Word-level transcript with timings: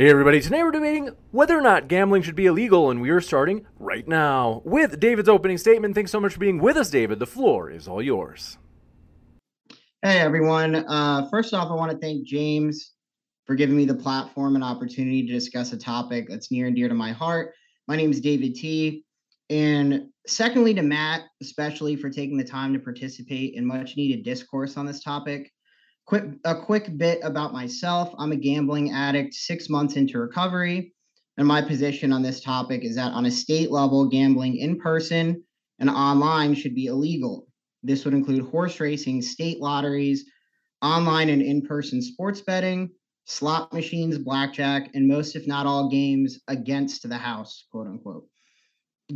Hey 0.00 0.10
everybody, 0.10 0.40
today 0.40 0.62
we're 0.62 0.70
debating 0.70 1.10
whether 1.32 1.58
or 1.58 1.60
not 1.60 1.88
gambling 1.88 2.22
should 2.22 2.36
be 2.36 2.46
illegal, 2.46 2.88
and 2.88 3.00
we 3.00 3.10
are 3.10 3.20
starting 3.20 3.66
right 3.80 4.06
now 4.06 4.62
with 4.64 5.00
David's 5.00 5.28
opening 5.28 5.58
statement. 5.58 5.96
Thanks 5.96 6.12
so 6.12 6.20
much 6.20 6.34
for 6.34 6.38
being 6.38 6.60
with 6.60 6.76
us, 6.76 6.88
David. 6.88 7.18
The 7.18 7.26
floor 7.26 7.68
is 7.68 7.88
all 7.88 8.00
yours. 8.00 8.58
Hey 10.02 10.20
everyone. 10.20 10.76
Uh, 10.76 11.28
first 11.32 11.52
off, 11.52 11.68
I 11.68 11.74
want 11.74 11.90
to 11.90 11.98
thank 11.98 12.24
James 12.28 12.92
for 13.44 13.56
giving 13.56 13.76
me 13.76 13.86
the 13.86 13.94
platform 13.96 14.54
and 14.54 14.62
opportunity 14.62 15.26
to 15.26 15.32
discuss 15.32 15.72
a 15.72 15.76
topic 15.76 16.28
that's 16.28 16.52
near 16.52 16.68
and 16.68 16.76
dear 16.76 16.88
to 16.88 16.94
my 16.94 17.10
heart. 17.10 17.52
My 17.88 17.96
name 17.96 18.12
is 18.12 18.20
David 18.20 18.54
T. 18.54 19.04
And 19.50 20.10
secondly, 20.28 20.74
to 20.74 20.82
Matt, 20.82 21.22
especially 21.42 21.96
for 21.96 22.08
taking 22.08 22.36
the 22.36 22.44
time 22.44 22.72
to 22.72 22.78
participate 22.78 23.54
in 23.54 23.66
much 23.66 23.96
needed 23.96 24.24
discourse 24.24 24.76
on 24.76 24.86
this 24.86 25.02
topic. 25.02 25.50
Quick, 26.08 26.24
a 26.46 26.54
quick 26.54 26.96
bit 26.96 27.20
about 27.22 27.52
myself. 27.52 28.14
I'm 28.18 28.32
a 28.32 28.36
gambling 28.36 28.92
addict, 28.92 29.34
six 29.34 29.68
months 29.68 29.96
into 29.96 30.18
recovery. 30.18 30.94
And 31.36 31.46
my 31.46 31.60
position 31.60 32.14
on 32.14 32.22
this 32.22 32.40
topic 32.40 32.82
is 32.82 32.96
that 32.96 33.12
on 33.12 33.26
a 33.26 33.30
state 33.30 33.70
level, 33.70 34.08
gambling 34.08 34.56
in 34.56 34.80
person 34.80 35.44
and 35.78 35.90
online 35.90 36.54
should 36.54 36.74
be 36.74 36.86
illegal. 36.86 37.46
This 37.82 38.06
would 38.06 38.14
include 38.14 38.48
horse 38.48 38.80
racing, 38.80 39.20
state 39.20 39.60
lotteries, 39.60 40.24
online 40.80 41.28
and 41.28 41.42
in 41.42 41.60
person 41.60 42.00
sports 42.00 42.40
betting, 42.40 42.88
slot 43.26 43.70
machines, 43.74 44.16
blackjack, 44.16 44.88
and 44.94 45.06
most, 45.06 45.36
if 45.36 45.46
not 45.46 45.66
all, 45.66 45.90
games 45.90 46.40
against 46.48 47.06
the 47.06 47.18
house, 47.18 47.66
quote 47.70 47.86
unquote. 47.86 48.24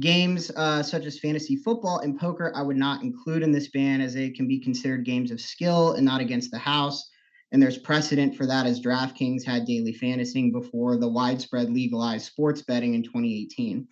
Games 0.00 0.50
uh, 0.56 0.82
such 0.82 1.04
as 1.04 1.18
fantasy 1.18 1.56
football 1.56 1.98
and 1.98 2.18
poker, 2.18 2.50
I 2.54 2.62
would 2.62 2.78
not 2.78 3.02
include 3.02 3.42
in 3.42 3.52
this 3.52 3.68
ban 3.68 4.00
as 4.00 4.14
they 4.14 4.30
can 4.30 4.48
be 4.48 4.58
considered 4.58 5.04
games 5.04 5.30
of 5.30 5.40
skill 5.40 5.92
and 5.92 6.04
not 6.04 6.22
against 6.22 6.50
the 6.50 6.58
house. 6.58 7.10
And 7.52 7.62
there's 7.62 7.76
precedent 7.76 8.34
for 8.34 8.46
that 8.46 8.64
as 8.64 8.80
DraftKings 8.80 9.44
had 9.44 9.66
daily 9.66 9.92
fantasy 9.92 10.50
before 10.50 10.96
the 10.96 11.08
widespread 11.08 11.70
legalized 11.70 12.24
sports 12.24 12.62
betting 12.62 12.94
in 12.94 13.02
2018. 13.02 13.86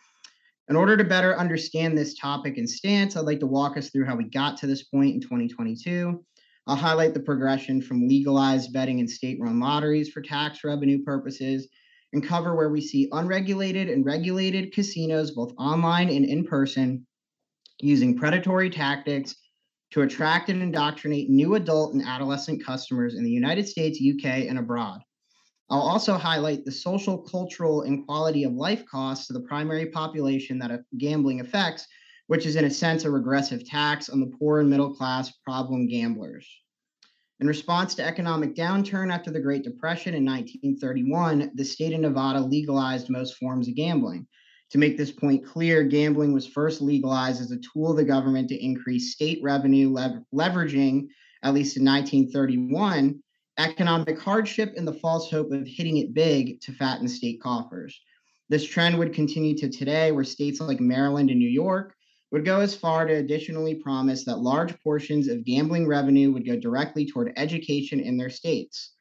In 0.70 0.76
order 0.76 0.96
to 0.96 1.04
better 1.04 1.38
understand 1.38 1.98
this 1.98 2.14
topic 2.14 2.56
and 2.56 2.68
stance, 2.68 3.14
I'd 3.14 3.26
like 3.26 3.40
to 3.40 3.46
walk 3.46 3.76
us 3.76 3.90
through 3.90 4.06
how 4.06 4.16
we 4.16 4.24
got 4.24 4.56
to 4.58 4.66
this 4.66 4.84
point 4.84 5.14
in 5.14 5.20
2022. 5.20 6.24
I'll 6.66 6.76
highlight 6.76 7.12
the 7.12 7.20
progression 7.20 7.82
from 7.82 8.08
legalized 8.08 8.72
betting 8.72 9.00
and 9.00 9.10
state 9.10 9.38
run 9.38 9.60
lotteries 9.60 10.08
for 10.08 10.22
tax 10.22 10.64
revenue 10.64 11.02
purposes 11.02 11.68
and 12.12 12.26
cover 12.26 12.54
where 12.54 12.70
we 12.70 12.80
see 12.80 13.08
unregulated 13.12 13.88
and 13.88 14.04
regulated 14.04 14.72
casinos, 14.72 15.30
both 15.30 15.52
online 15.58 16.08
and 16.08 16.24
in 16.24 16.44
person, 16.44 17.06
using 17.80 18.16
predatory 18.16 18.70
tactics 18.70 19.36
to 19.92 20.02
attract 20.02 20.48
and 20.48 20.62
indoctrinate 20.62 21.30
new 21.30 21.54
adult 21.54 21.94
and 21.94 22.02
adolescent 22.02 22.64
customers 22.64 23.14
in 23.14 23.24
the 23.24 23.30
United 23.30 23.66
States, 23.66 24.00
UK, 24.00 24.48
and 24.48 24.58
abroad. 24.58 25.00
I'll 25.68 25.80
also 25.80 26.14
highlight 26.14 26.64
the 26.64 26.72
social, 26.72 27.18
cultural, 27.18 27.82
and 27.82 28.04
quality 28.04 28.44
of 28.44 28.52
life 28.52 28.84
costs 28.86 29.28
to 29.28 29.32
the 29.32 29.40
primary 29.40 29.86
population 29.86 30.58
that 30.58 30.82
gambling 30.98 31.40
affects, 31.40 31.86
which 32.26 32.44
is, 32.44 32.56
in 32.56 32.64
a 32.64 32.70
sense, 32.70 33.04
a 33.04 33.10
regressive 33.10 33.64
tax 33.64 34.08
on 34.08 34.20
the 34.20 34.32
poor 34.38 34.60
and 34.60 34.68
middle 34.68 34.94
class 34.94 35.30
problem 35.44 35.86
gamblers. 35.86 36.48
In 37.40 37.46
response 37.46 37.94
to 37.94 38.06
economic 38.06 38.54
downturn 38.54 39.10
after 39.10 39.30
the 39.30 39.40
Great 39.40 39.62
Depression 39.62 40.12
in 40.12 40.26
1931, 40.26 41.52
the 41.54 41.64
state 41.64 41.94
of 41.94 42.00
Nevada 42.00 42.38
legalized 42.38 43.08
most 43.08 43.36
forms 43.36 43.66
of 43.66 43.74
gambling. 43.74 44.26
To 44.72 44.78
make 44.78 44.98
this 44.98 45.10
point 45.10 45.46
clear, 45.46 45.82
gambling 45.82 46.34
was 46.34 46.46
first 46.46 46.82
legalized 46.82 47.40
as 47.40 47.50
a 47.50 47.58
tool 47.72 47.92
of 47.92 47.96
the 47.96 48.04
government 48.04 48.50
to 48.50 48.62
increase 48.62 49.14
state 49.14 49.40
revenue, 49.42 49.88
lev- 49.88 50.22
leveraging, 50.34 51.06
at 51.42 51.54
least 51.54 51.78
in 51.78 51.84
1931, 51.84 53.18
economic 53.56 54.18
hardship 54.18 54.74
and 54.76 54.86
the 54.86 54.92
false 54.92 55.30
hope 55.30 55.50
of 55.50 55.66
hitting 55.66 55.96
it 55.96 56.12
big 56.12 56.60
to 56.60 56.72
fatten 56.72 57.08
state 57.08 57.40
coffers. 57.40 57.98
This 58.50 58.66
trend 58.66 58.98
would 58.98 59.14
continue 59.14 59.56
to 59.56 59.70
today, 59.70 60.12
where 60.12 60.24
states 60.24 60.60
like 60.60 60.78
Maryland 60.78 61.30
and 61.30 61.38
New 61.38 61.48
York 61.48 61.94
would 62.30 62.44
go 62.44 62.60
as 62.60 62.74
far 62.74 63.06
to 63.06 63.14
additionally 63.14 63.74
promise 63.74 64.24
that 64.24 64.38
large 64.38 64.78
portions 64.82 65.28
of 65.28 65.44
gambling 65.44 65.86
revenue 65.86 66.30
would 66.32 66.46
go 66.46 66.56
directly 66.56 67.06
toward 67.06 67.32
education 67.36 68.00
in 68.00 68.16
their 68.16 68.30
states. 68.30 68.92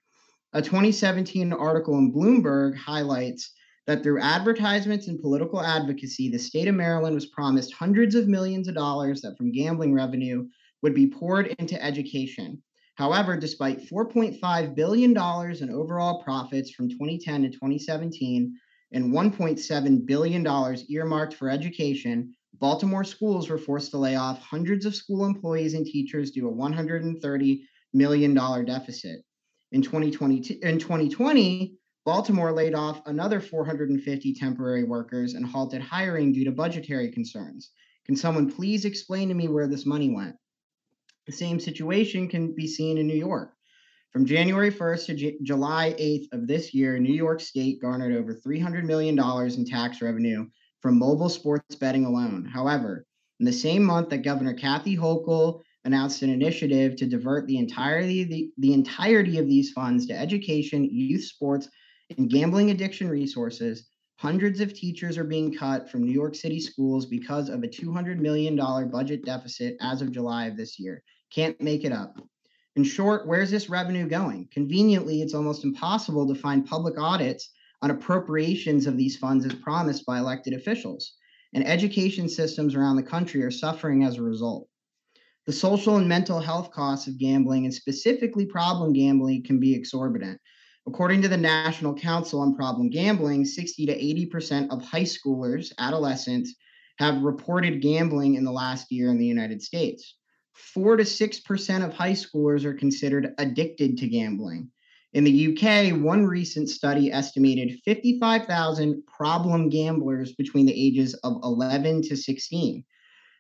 A 0.54 0.62
2017 0.62 1.54
article 1.54 1.98
in 1.98 2.12
Bloomberg 2.12 2.76
highlights 2.76 3.52
that 3.86 4.02
through 4.02 4.22
advertisements 4.22 5.08
and 5.08 5.22
political 5.22 5.62
advocacy, 5.62 6.30
the 6.30 6.40
state 6.40 6.68
of 6.68 6.76
Maryland 6.76 7.14
was 7.14 7.28
promised 7.28 7.74
hundreds 7.74 8.16
of 8.16 8.28
millions 8.28 8.68
of 8.68 8.76
dollars 8.76 9.22
that 9.22 9.38
from 9.38 9.52
gambling 9.52 9.94
revenue 9.94 10.48
would 10.82 10.96
be 10.96 11.08
poured 11.08 11.56
into 11.60 11.84
education. 11.84 12.62
However, 12.96 13.38
despite 13.38 13.88
$4.5 13.88 14.76
billion 14.76 15.12
in 15.12 15.70
overall 15.70 16.22
profits 16.24 16.72
from 16.72 16.90
2010 16.90 17.44
to 17.44 17.50
2017 17.50 18.54
and 18.92 19.14
$1.7 19.14 20.06
billion 20.06 20.76
earmarked 20.90 21.34
for 21.36 21.50
education, 21.50 22.36
Baltimore 22.60 23.06
schools 23.06 23.50
were 23.50 23.58
forced 23.58 23.92
to 23.92 23.98
lay 23.98 24.16
off 24.16 24.42
hundreds 24.42 24.86
of 24.86 24.96
school 24.96 25.26
employees 25.26 25.74
and 25.74 25.86
teachers 25.86 26.32
due 26.32 26.42
to 26.42 26.50
a 26.50 26.54
$130 26.54 27.62
million 27.94 28.34
deficit. 28.66 29.22
In 29.72 29.82
2020, 29.82 30.60
in 30.62 30.80
2020, 30.80 31.76
Baltimore 32.06 32.52
laid 32.52 32.76
off 32.76 33.02
another 33.06 33.40
450 33.40 34.34
temporary 34.34 34.84
workers 34.84 35.36
and 35.36 35.46
halted 35.46 35.82
hiring 35.82 36.34
due 36.34 36.44
to 36.46 36.52
budgetary 36.52 37.12
concerns. 37.12 37.72
Can 38.06 38.16
someone 38.16 38.52
please 38.52 38.84
explain 38.84 39.30
to 39.30 39.36
me 39.36 39.48
where 39.48 39.68
this 39.68 39.86
money 39.86 40.10
went? 40.10 40.36
The 41.28 41.32
same 41.32 41.60
situation 41.60 42.28
can 42.28 42.56
be 42.56 42.68
seen 42.68 42.98
in 42.98 43.08
New 43.08 43.18
York. 43.18 43.54
From 44.12 44.26
January 44.26 44.72
1st 44.72 45.06
to 45.06 45.14
J- 45.14 45.38
July 45.44 45.96
8th 46.00 46.34
of 46.34 46.48
this 46.48 46.74
year, 46.74 46.98
New 46.98 47.14
York 47.14 47.40
State 47.40 47.80
garnered 47.80 48.16
over 48.16 48.34
$300 48.34 48.84
million 48.84 49.18
in 49.20 49.66
tax 49.66 50.02
revenue 50.02 50.48
from 50.82 50.98
mobile 50.98 51.30
sports 51.30 51.76
betting 51.76 52.06
alone. 52.06 52.46
However, 52.46 53.06
in 53.40 53.46
the 53.46 53.54
same 53.54 53.84
month 53.84 54.10
that 54.10 54.24
Governor 54.24 54.54
Kathy 54.54 54.98
Hochul 54.98 55.62
announced 55.86 56.22
an 56.22 56.30
initiative 56.30 56.96
to 56.98 57.06
divert 57.06 57.48
the 57.48 57.58
entirety 57.58 58.24
the, 58.24 58.52
the 58.58 58.74
entirety 58.74 59.38
of 59.38 59.48
these 59.48 59.72
funds 59.72 60.06
to 60.08 60.18
education, 60.18 60.84
youth 60.84 61.24
sports, 61.24 61.70
and 62.18 62.30
gambling 62.30 62.72
addiction 62.72 63.10
resources, 63.10 63.88
hundreds 64.18 64.60
of 64.60 64.74
teachers 64.74 65.18
are 65.18 65.24
being 65.24 65.54
cut 65.54 65.90
from 65.90 66.04
New 66.04 66.12
York 66.12 66.36
City 66.36 66.60
schools 66.60 67.06
because 67.06 67.50
of 67.50 67.64
a 67.64 67.68
$200 67.68 68.18
million 68.18 68.56
budget 68.90 69.24
deficit 69.24 69.78
as 69.82 70.02
of 70.02 70.12
July 70.12 70.48
of 70.48 70.58
this 70.58 70.80
year. 70.80 71.04
Can't 71.32 71.60
make 71.62 71.86
it 71.86 71.94
up. 71.94 72.18
In 72.76 72.84
short, 72.84 73.28
where's 73.28 73.52
this 73.52 73.70
revenue 73.70 74.08
going? 74.08 74.48
Conveniently, 74.52 75.22
it's 75.22 75.34
almost 75.34 75.64
impossible 75.64 76.28
to 76.28 76.40
find 76.40 76.66
public 76.66 77.00
audits 77.00 77.52
on 77.82 77.92
appropriations 77.92 78.88
of 78.88 78.98
these 78.98 79.18
funds 79.18 79.46
as 79.46 79.54
promised 79.54 80.06
by 80.06 80.20
elected 80.20 80.54
officials. 80.54 81.14
And 81.54 81.68
education 81.68 82.30
systems 82.30 82.76
around 82.76 82.96
the 82.96 83.04
country 83.04 83.42
are 83.44 83.52
suffering 83.52 84.04
as 84.04 84.18
a 84.18 84.22
result. 84.22 84.68
The 85.46 85.54
social 85.54 85.98
and 85.98 86.08
mental 86.08 86.40
health 86.40 86.72
costs 86.72 87.08
of 87.08 87.18
gambling, 87.18 87.66
and 87.66 87.74
specifically 87.74 88.46
problem 88.46 88.94
gambling, 88.94 89.44
can 89.44 89.60
be 89.60 89.74
exorbitant. 89.74 90.40
According 90.88 91.22
to 91.24 91.28
the 91.28 91.38
National 91.38 91.94
Council 91.94 92.40
on 92.42 92.56
Problem 92.56 92.90
Gambling, 92.90 93.46
60 93.46 93.86
to 93.88 93.96
80% 94.30 94.70
of 94.70 94.84
high 94.84 95.04
schoolers, 95.04 95.72
adolescents, 95.78 96.56
have 97.00 97.22
reported 97.22 97.82
gambling 97.82 98.36
in 98.36 98.44
the 98.44 98.52
last 98.52 98.92
year 98.92 99.10
in 99.10 99.18
the 99.18 99.26
United 99.26 99.62
States. 99.62 100.16
4 100.54 100.98
to 100.98 101.04
6% 101.04 101.86
of 101.86 101.94
high 101.94 102.12
schoolers 102.12 102.66
are 102.66 102.74
considered 102.74 103.34
addicted 103.38 103.98
to 103.98 104.08
gambling. 104.08 104.70
In 105.14 105.24
the 105.24 105.58
UK, 105.58 106.00
one 106.00 106.24
recent 106.24 106.70
study 106.70 107.12
estimated 107.12 107.80
55,000 107.84 109.04
problem 109.08 109.68
gamblers 109.68 110.34
between 110.34 110.68
the 110.68 110.88
ages 110.88 111.16
of 111.24 111.40
11 111.44 112.04
to 112.04 112.16
16. 112.16 112.84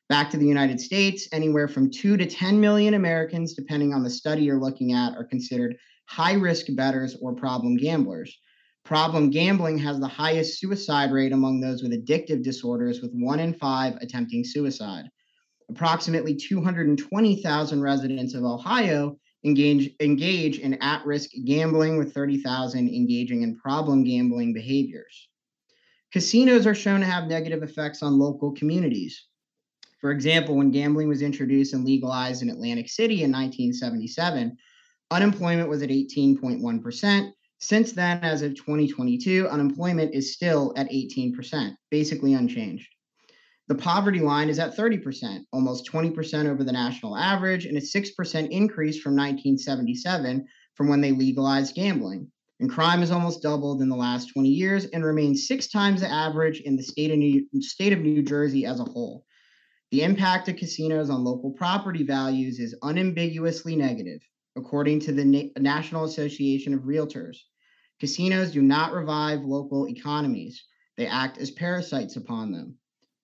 Back 0.07 0.31
to 0.31 0.37
the 0.37 0.47
United 0.47 0.79
States, 0.79 1.27
anywhere 1.31 1.67
from 1.67 1.91
2 1.91 2.17
to 2.17 2.25
10 2.25 2.59
million 2.59 2.95
Americans, 2.95 3.53
depending 3.53 3.93
on 3.93 4.01
the 4.01 4.09
study 4.09 4.41
you're 4.41 4.59
looking 4.59 4.93
at, 4.93 5.15
are 5.15 5.23
considered 5.23 5.77
high 6.05 6.33
risk 6.33 6.65
bettors 6.69 7.15
or 7.21 7.35
problem 7.35 7.77
gamblers. 7.77 8.35
Problem 8.83 9.29
gambling 9.29 9.77
has 9.77 9.99
the 9.99 10.07
highest 10.07 10.59
suicide 10.59 11.11
rate 11.11 11.33
among 11.33 11.59
those 11.59 11.83
with 11.83 11.91
addictive 11.91 12.41
disorders, 12.41 13.01
with 13.01 13.11
one 13.13 13.39
in 13.39 13.53
five 13.53 13.95
attempting 14.01 14.43
suicide. 14.43 15.05
Approximately 15.69 16.33
220,000 16.33 17.79
residents 17.79 18.33
of 18.33 18.43
Ohio 18.43 19.19
engage, 19.43 19.93
engage 19.99 20.59
in 20.59 20.75
at 20.81 21.05
risk 21.05 21.31
gambling, 21.45 21.97
with 21.97 22.13
30,000 22.13 22.89
engaging 22.89 23.43
in 23.43 23.57
problem 23.57 24.03
gambling 24.03 24.53
behaviors. 24.53 25.29
Casinos 26.11 26.65
are 26.65 26.75
shown 26.75 27.01
to 27.01 27.05
have 27.05 27.27
negative 27.27 27.63
effects 27.63 28.01
on 28.01 28.17
local 28.17 28.51
communities. 28.53 29.25
For 30.01 30.11
example, 30.11 30.55
when 30.55 30.71
gambling 30.71 31.07
was 31.07 31.21
introduced 31.21 31.73
and 31.73 31.85
legalized 31.85 32.41
in 32.41 32.49
Atlantic 32.49 32.89
City 32.89 33.23
in 33.23 33.31
1977, 33.31 34.57
unemployment 35.11 35.69
was 35.69 35.81
at 35.81 35.89
18.1%. 35.89 37.31
Since 37.59 37.91
then, 37.91 38.19
as 38.23 38.41
of 38.41 38.55
2022, 38.55 39.49
unemployment 39.49 40.13
is 40.13 40.33
still 40.33 40.73
at 40.77 40.89
18%, 40.89 41.75
basically 41.91 42.33
unchanged. 42.33 42.87
The 43.69 43.75
poverty 43.75 44.19
line 44.19 44.49
is 44.49 44.57
at 44.57 44.75
30%, 44.75 45.45
almost 45.53 45.85
20% 45.85 46.47
over 46.47 46.63
the 46.63 46.71
national 46.71 47.15
average, 47.15 47.67
and 47.67 47.77
a 47.77 47.81
6% 47.81 48.49
increase 48.49 48.99
from 48.99 49.15
1977 49.15 50.47
from 50.73 50.87
when 50.87 51.01
they 51.01 51.11
legalized 51.11 51.75
gambling. 51.75 52.31
And 52.59 52.67
crime 52.67 53.01
has 53.01 53.11
almost 53.11 53.43
doubled 53.43 53.83
in 53.83 53.89
the 53.89 53.95
last 53.95 54.33
20 54.33 54.49
years 54.49 54.85
and 54.85 55.05
remains 55.05 55.45
six 55.45 55.67
times 55.67 56.01
the 56.01 56.09
average 56.09 56.61
in 56.61 56.77
the 56.77 56.81
state 56.81 57.11
of 57.11 57.19
New, 57.19 57.45
state 57.61 57.93
of 57.93 57.99
New 57.99 58.23
Jersey 58.23 58.65
as 58.65 58.79
a 58.79 58.85
whole. 58.85 59.23
The 59.91 60.01
impact 60.01 60.49
of 60.49 60.55
casinos 60.55 61.11
on 61.11 61.23
local 61.23 61.51
property 61.51 62.01
values 62.01 62.57
is 62.57 62.75
unambiguously 62.81 63.75
negative, 63.75 64.21
according 64.55 65.01
to 65.01 65.11
the 65.11 65.25
Na- 65.25 65.49
National 65.59 66.05
Association 66.05 66.73
of 66.73 66.85
Realtors. 66.85 67.37
Casinos 67.99 68.51
do 68.51 68.63
not 68.63 68.93
revive 68.93 69.41
local 69.41 69.87
economies, 69.87 70.65
they 70.97 71.05
act 71.05 71.37
as 71.37 71.51
parasites 71.51 72.15
upon 72.15 72.51
them. 72.51 72.78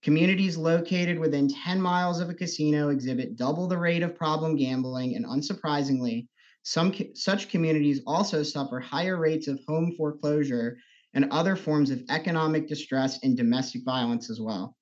Communities 0.05 0.55
located 0.55 1.17
within 1.17 1.47
10 1.47 1.81
miles 1.81 2.19
of 2.19 2.29
a 2.29 2.33
casino 2.35 2.89
exhibit 2.89 3.35
double 3.35 3.65
the 3.65 3.79
rate 3.79 4.03
of 4.03 4.15
problem 4.15 4.55
gambling, 4.55 5.15
and 5.15 5.25
unsurprisingly, 5.25 6.27
some 6.61 6.93
such 7.15 7.49
communities 7.49 8.01
also 8.05 8.43
suffer 8.43 8.79
higher 8.79 9.17
rates 9.17 9.47
of 9.47 9.59
home 9.67 9.95
foreclosure 9.97 10.77
and 11.15 11.25
other 11.31 11.55
forms 11.55 11.89
of 11.89 12.03
economic 12.09 12.67
distress 12.67 13.17
and 13.23 13.35
domestic 13.35 13.83
violence 13.83 14.29
as 14.29 14.39
well. 14.39 14.77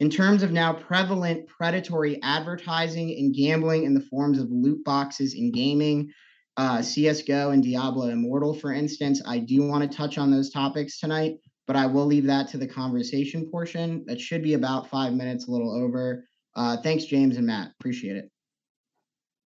In 0.00 0.10
terms 0.10 0.42
of 0.42 0.50
now 0.50 0.72
prevalent 0.72 1.46
predatory 1.46 2.20
advertising 2.24 3.16
and 3.16 3.32
gambling 3.32 3.84
in 3.84 3.94
the 3.94 4.06
forms 4.10 4.40
of 4.40 4.50
loot 4.50 4.82
boxes 4.82 5.34
in 5.34 5.52
gaming, 5.52 6.10
uh, 6.56 6.78
CSGO 6.78 7.52
and 7.52 7.62
Diablo 7.62 8.08
Immortal, 8.08 8.54
for 8.54 8.72
instance, 8.72 9.22
I 9.24 9.38
do 9.38 9.68
want 9.68 9.88
to 9.88 9.96
touch 9.96 10.18
on 10.18 10.32
those 10.32 10.50
topics 10.50 10.98
tonight 10.98 11.36
but 11.66 11.76
I 11.76 11.86
will 11.86 12.06
leave 12.06 12.26
that 12.26 12.48
to 12.48 12.58
the 12.58 12.66
conversation 12.66 13.48
portion. 13.50 14.04
That 14.06 14.20
should 14.20 14.42
be 14.42 14.54
about 14.54 14.88
five 14.88 15.12
minutes, 15.12 15.48
a 15.48 15.50
little 15.50 15.74
over. 15.74 16.28
Uh, 16.56 16.76
thanks, 16.82 17.04
James 17.04 17.36
and 17.36 17.46
Matt. 17.46 17.72
Appreciate 17.78 18.16
it. 18.16 18.30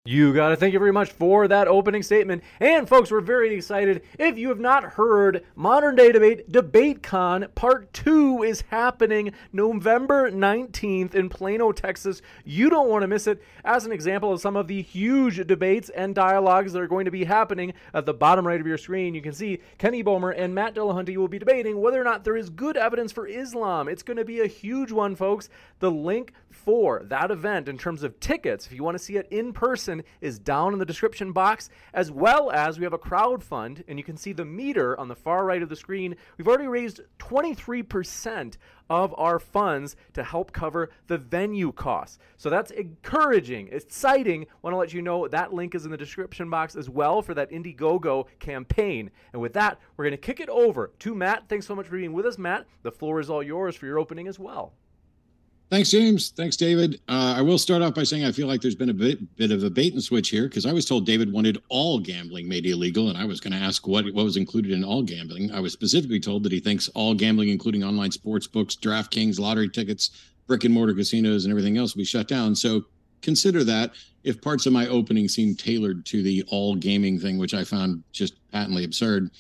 You 0.07 0.33
got 0.33 0.51
to 0.51 0.57
thank 0.57 0.73
you 0.73 0.79
very 0.79 0.93
much 0.93 1.11
for 1.11 1.49
that 1.49 1.67
opening 1.67 2.05
statement. 2.05 2.45
And 2.61 2.89
folks, 2.89 3.11
we're 3.11 3.21
very 3.21 3.53
excited. 3.53 4.03
If 4.21 4.39
you 4.39 4.51
have 4.51 4.61
not 4.61 4.85
heard 4.85 5.45
Modern 5.57 5.97
Day 5.97 6.13
Debate 6.13 6.49
DebateCon 6.53 7.53
Part 7.57 7.93
2 7.93 8.45
is 8.45 8.61
happening 8.69 9.33
November 9.53 10.31
19th 10.31 11.17
in 11.17 11.29
Plano, 11.29 11.73
Texas. 11.73 12.23
You 12.45 12.71
don't 12.71 12.89
want 12.89 13.03
to 13.03 13.09
miss 13.09 13.27
it. 13.27 13.43
As 13.65 13.85
an 13.85 13.91
example 13.91 14.33
of 14.33 14.41
some 14.41 14.55
of 14.55 14.69
the 14.69 14.81
huge 14.81 15.45
debates 15.45 15.89
and 15.89 16.15
dialogues 16.15 16.73
that 16.73 16.83
are 16.83 16.87
going 16.87 17.07
to 17.07 17.11
be 17.11 17.25
happening 17.25 17.75
at 17.93 18.07
the 18.07 18.15
bottom 18.15 18.47
right 18.47 18.61
of 18.61 18.67
your 18.67 18.79
screen, 18.79 19.13
you 19.13 19.23
can 19.23 19.33
see 19.33 19.59
Kenny 19.77 20.05
Bomer 20.05 20.33
and 20.39 20.55
Matt 20.55 20.77
Dillahunty 20.77 21.17
will 21.17 21.27
be 21.27 21.41
debating 21.41 21.81
whether 21.81 22.01
or 22.01 22.05
not 22.05 22.23
there 22.23 22.37
is 22.37 22.49
good 22.49 22.77
evidence 22.77 23.11
for 23.11 23.27
Islam. 23.27 23.89
It's 23.89 24.05
going 24.05 24.19
to 24.19 24.25
be 24.25 24.39
a 24.39 24.47
huge 24.47 24.93
one, 24.93 25.17
folks. 25.17 25.49
The 25.81 25.91
link 25.91 26.33
for 26.67 27.05
that 27.05 27.31
event 27.31 27.69
in 27.69 27.79
terms 27.79 28.03
of 28.03 28.19
tickets, 28.19 28.67
if 28.67 28.73
you 28.73 28.83
want 28.83 28.99
to 28.99 29.03
see 29.03 29.17
it 29.17 29.29
in 29.31 29.53
person, 29.53 30.03
is 30.21 30.41
down 30.41 30.73
in 30.73 30.81
the 30.81 30.85
description 30.85 31.31
box, 31.31 31.71
as 31.95 32.11
well 32.11 32.51
as 32.51 32.77
we 32.77 32.85
have 32.85 32.93
a 32.93 32.99
crowd 32.99 33.41
fund, 33.41 33.85
and 33.87 34.01
you 34.01 34.05
can 34.05 34.17
see 34.17 34.33
the 34.33 34.45
meter 34.45 34.99
on 34.99 35.07
the 35.07 35.15
far 35.15 35.45
right 35.45 35.63
of 35.63 35.69
the 35.69 35.77
screen. 35.77 36.17
We've 36.37 36.49
already 36.49 36.67
raised 36.67 37.03
23% 37.21 38.57
of 38.91 39.15
our 39.17 39.39
funds 39.39 39.95
to 40.15 40.25
help 40.25 40.51
cover 40.51 40.91
the 41.07 41.19
venue 41.19 41.71
costs. 41.71 42.19
So 42.37 42.51
that's 42.51 42.73
encouraging, 42.73 43.69
exciting. 43.71 44.47
Want 44.63 44.75
to 44.75 44.79
let 44.79 44.93
you 44.93 45.03
know 45.03 45.29
that 45.29 45.55
link 45.55 45.77
is 45.77 45.85
in 45.85 45.93
the 45.93 45.97
description 45.97 46.51
box 46.51 46.75
as 46.75 46.91
well 46.91 47.23
for 47.23 47.33
that 47.35 47.53
Indiegogo 47.53 48.27
campaign. 48.41 49.13
And 49.33 49.41
with 49.41 49.53
that, 49.53 49.79
we're 49.97 50.05
going 50.05 50.11
to 50.11 50.17
kick 50.17 50.41
it 50.41 50.49
over 50.49 50.91
to 50.99 51.15
Matt. 51.15 51.49
Thanks 51.49 51.67
so 51.67 51.77
much 51.77 51.87
for 51.87 51.97
being 51.97 52.13
with 52.13 52.27
us, 52.27 52.39
Matt. 52.39 52.67
The 52.83 52.91
floor 52.91 53.21
is 53.21 53.31
all 53.31 53.43
yours 53.43 53.77
for 53.77 53.87
your 53.87 54.01
opening 54.01 54.27
as 54.27 54.41
well. 54.41 54.73
Thanks, 55.69 55.91
James. 55.91 56.31
Thanks, 56.31 56.57
David. 56.57 57.01
Uh, 57.09 57.35
I 57.37 57.43
will 57.43 57.59
start 57.59 57.83
off 57.83 57.93
by 57.93 58.05
saying 58.05 58.25
I 58.25 58.31
feel 58.31 58.47
like 58.47 58.61
there's 58.61 58.77
been 58.77 58.91
a 58.91 58.95
bit, 58.95 59.37
bit 59.37 59.51
of 59.51 59.65
a 59.65 59.71
bait 59.71 59.95
and 59.95 60.03
switch 60.03 60.29
here 60.29 60.45
because 60.45 60.65
I 60.65 60.73
was 60.73 60.85
told 60.85 61.07
David 61.07 61.33
wanted 61.33 61.61
all 61.69 61.99
gambling 61.99 62.49
made 62.49 62.67
illegal, 62.67 63.09
and 63.09 63.19
I 63.19 63.25
was 63.25 63.41
going 63.41 63.53
to 63.53 63.59
ask 63.59 63.85
what 63.85 64.05
what 64.05 64.25
was 64.25 64.37
included 64.37 64.71
in 64.71 64.85
all 64.85 65.03
gambling. 65.03 65.51
I 65.51 65.59
was 65.59 65.73
specifically 65.73 66.21
told 66.21 66.45
that 66.45 66.53
he 66.53 66.61
thinks 66.61 66.89
all 66.91 67.15
gambling, 67.15 67.49
including 67.49 67.83
online 67.83 68.13
sports 68.13 68.47
books, 68.47 68.77
DraftKings, 68.77 69.41
lottery 69.41 69.69
tickets, 69.69 70.11
brick 70.47 70.63
and 70.63 70.73
mortar 70.73 70.95
casinos, 70.95 71.45
and 71.45 71.51
everything 71.51 71.79
else, 71.79 71.95
will 71.95 72.01
be 72.01 72.05
shut 72.05 72.29
down. 72.29 72.55
So 72.55 72.85
consider 73.21 73.65
that 73.65 73.91
if 74.23 74.41
parts 74.41 74.67
of 74.67 74.73
my 74.73 74.87
opening 74.87 75.27
seem 75.27 75.57
tailored 75.57 76.07
to 76.07 76.23
the 76.23 76.45
all 76.47 76.77
gaming 76.77 77.19
thing, 77.19 77.39
which 77.39 77.55
I 77.55 77.65
found 77.65 78.05
just 78.13 78.35
patently 78.53 78.85
absurd. 78.85 79.31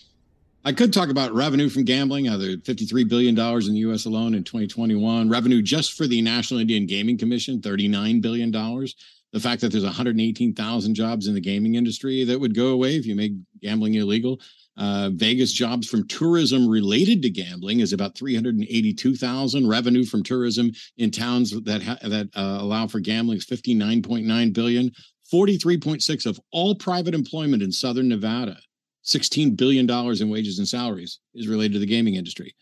I 0.66 0.72
could 0.72 0.92
talk 0.92 1.10
about 1.10 1.32
revenue 1.32 1.68
from 1.68 1.84
gambling, 1.84 2.24
the 2.24 2.60
$53 2.64 3.08
billion 3.08 3.38
in 3.38 3.72
the 3.72 3.88
US 3.88 4.04
alone 4.04 4.34
in 4.34 4.42
2021. 4.42 5.30
Revenue 5.30 5.62
just 5.62 5.92
for 5.92 6.08
the 6.08 6.20
National 6.20 6.58
Indian 6.58 6.86
Gaming 6.86 7.16
Commission, 7.16 7.60
$39 7.60 8.20
billion. 8.20 8.50
The 8.50 9.38
fact 9.38 9.60
that 9.60 9.70
there's 9.70 9.84
118,000 9.84 10.94
jobs 10.96 11.28
in 11.28 11.34
the 11.34 11.40
gaming 11.40 11.76
industry 11.76 12.24
that 12.24 12.40
would 12.40 12.56
go 12.56 12.70
away 12.70 12.96
if 12.96 13.06
you 13.06 13.14
make 13.14 13.34
gambling 13.62 13.94
illegal. 13.94 14.40
Uh, 14.76 15.10
Vegas 15.14 15.52
jobs 15.52 15.88
from 15.88 16.04
tourism 16.08 16.66
related 16.66 17.22
to 17.22 17.30
gambling 17.30 17.78
is 17.78 17.92
about 17.92 18.18
382,000. 18.18 19.68
Revenue 19.68 20.04
from 20.04 20.24
tourism 20.24 20.72
in 20.98 21.12
towns 21.12 21.52
that 21.62 21.80
ha- 21.80 21.98
that 22.02 22.28
uh, 22.34 22.58
allow 22.60 22.88
for 22.88 22.98
gambling 22.98 23.38
is 23.38 23.46
59.9 23.46 24.52
billion. 24.52 24.90
43.6 25.32 26.26
of 26.26 26.40
all 26.50 26.74
private 26.74 27.14
employment 27.14 27.62
in 27.62 27.70
southern 27.70 28.08
Nevada 28.08 28.58
$16 29.06 29.56
billion 29.56 29.88
in 29.88 30.30
wages 30.30 30.58
and 30.58 30.66
salaries 30.66 31.20
is 31.34 31.48
related 31.48 31.74
to 31.74 31.78
the 31.78 31.86
gaming 31.86 32.16
industry. 32.16 32.54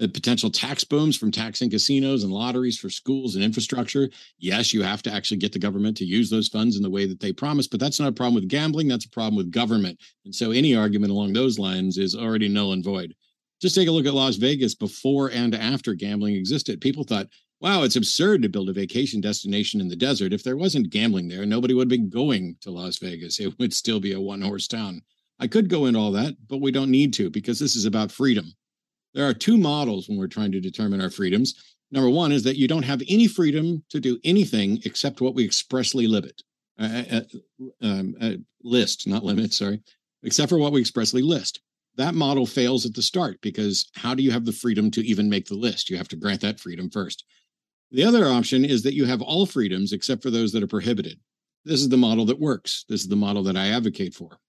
The 0.00 0.08
potential 0.08 0.50
tax 0.50 0.82
booms 0.82 1.16
from 1.16 1.30
taxing 1.30 1.70
casinos 1.70 2.24
and 2.24 2.32
lotteries 2.32 2.76
for 2.76 2.90
schools 2.90 3.36
and 3.36 3.44
infrastructure. 3.44 4.10
Yes, 4.38 4.74
you 4.74 4.82
have 4.82 5.02
to 5.02 5.12
actually 5.12 5.36
get 5.36 5.52
the 5.52 5.60
government 5.60 5.96
to 5.98 6.04
use 6.04 6.28
those 6.28 6.48
funds 6.48 6.76
in 6.76 6.82
the 6.82 6.90
way 6.90 7.06
that 7.06 7.20
they 7.20 7.32
promise, 7.32 7.68
but 7.68 7.78
that's 7.78 8.00
not 8.00 8.08
a 8.08 8.12
problem 8.12 8.34
with 8.34 8.48
gambling. 8.48 8.88
That's 8.88 9.04
a 9.04 9.10
problem 9.10 9.36
with 9.36 9.52
government. 9.52 10.00
And 10.24 10.34
so 10.34 10.50
any 10.50 10.74
argument 10.74 11.12
along 11.12 11.32
those 11.32 11.60
lines 11.60 11.96
is 11.96 12.16
already 12.16 12.48
null 12.48 12.72
and 12.72 12.84
void. 12.84 13.14
Just 13.62 13.76
take 13.76 13.86
a 13.86 13.92
look 13.92 14.06
at 14.06 14.14
Las 14.14 14.34
Vegas 14.34 14.74
before 14.74 15.30
and 15.30 15.54
after 15.54 15.94
gambling 15.94 16.34
existed. 16.34 16.80
People 16.80 17.04
thought, 17.04 17.28
wow, 17.60 17.84
it's 17.84 17.96
absurd 17.96 18.42
to 18.42 18.48
build 18.48 18.68
a 18.68 18.72
vacation 18.72 19.20
destination 19.20 19.80
in 19.80 19.88
the 19.88 19.96
desert. 19.96 20.32
If 20.32 20.42
there 20.42 20.56
wasn't 20.56 20.90
gambling 20.90 21.28
there, 21.28 21.46
nobody 21.46 21.72
would 21.72 21.90
have 21.90 22.00
been 22.00 22.10
going 22.10 22.56
to 22.62 22.72
Las 22.72 22.98
Vegas. 22.98 23.38
It 23.38 23.56
would 23.60 23.72
still 23.72 24.00
be 24.00 24.12
a 24.12 24.20
one 24.20 24.42
horse 24.42 24.66
town. 24.66 25.02
I 25.38 25.46
could 25.46 25.68
go 25.68 25.86
into 25.86 25.98
all 25.98 26.12
that, 26.12 26.34
but 26.48 26.60
we 26.60 26.70
don't 26.70 26.90
need 26.90 27.12
to 27.14 27.30
because 27.30 27.58
this 27.58 27.76
is 27.76 27.84
about 27.84 28.12
freedom. 28.12 28.52
There 29.14 29.28
are 29.28 29.34
two 29.34 29.56
models 29.56 30.08
when 30.08 30.18
we're 30.18 30.26
trying 30.26 30.52
to 30.52 30.60
determine 30.60 31.00
our 31.00 31.10
freedoms. 31.10 31.54
Number 31.90 32.10
one 32.10 32.32
is 32.32 32.42
that 32.44 32.56
you 32.56 32.66
don't 32.66 32.82
have 32.84 33.02
any 33.08 33.28
freedom 33.28 33.84
to 33.90 34.00
do 34.00 34.18
anything 34.24 34.80
except 34.84 35.20
what 35.20 35.34
we 35.34 35.44
expressly 35.44 36.06
limit, 36.06 36.42
uh, 36.78 37.02
uh, 37.12 37.20
um, 37.82 38.16
uh, 38.20 38.32
list, 38.62 39.06
not 39.06 39.24
limit, 39.24 39.52
sorry, 39.52 39.80
except 40.22 40.48
for 40.48 40.58
what 40.58 40.72
we 40.72 40.80
expressly 40.80 41.22
list. 41.22 41.60
That 41.96 42.14
model 42.14 42.46
fails 42.46 42.84
at 42.84 42.94
the 42.94 43.02
start 43.02 43.40
because 43.40 43.88
how 43.94 44.14
do 44.14 44.22
you 44.24 44.32
have 44.32 44.44
the 44.44 44.52
freedom 44.52 44.90
to 44.92 45.06
even 45.06 45.30
make 45.30 45.46
the 45.46 45.54
list? 45.54 45.88
You 45.88 45.96
have 45.96 46.08
to 46.08 46.16
grant 46.16 46.40
that 46.40 46.58
freedom 46.58 46.90
first. 46.90 47.24
The 47.92 48.02
other 48.02 48.26
option 48.26 48.64
is 48.64 48.82
that 48.82 48.94
you 48.94 49.04
have 49.04 49.22
all 49.22 49.46
freedoms 49.46 49.92
except 49.92 50.22
for 50.22 50.30
those 50.30 50.50
that 50.52 50.62
are 50.64 50.68
prohibited. 50.68 51.20
This 51.64 51.80
is 51.80 51.88
the 51.88 51.96
model 51.96 52.24
that 52.26 52.40
works. 52.40 52.84
This 52.88 53.02
is 53.02 53.08
the 53.08 53.14
model 53.14 53.44
that 53.44 53.56
I 53.56 53.68
advocate 53.68 54.14
for. 54.14 54.40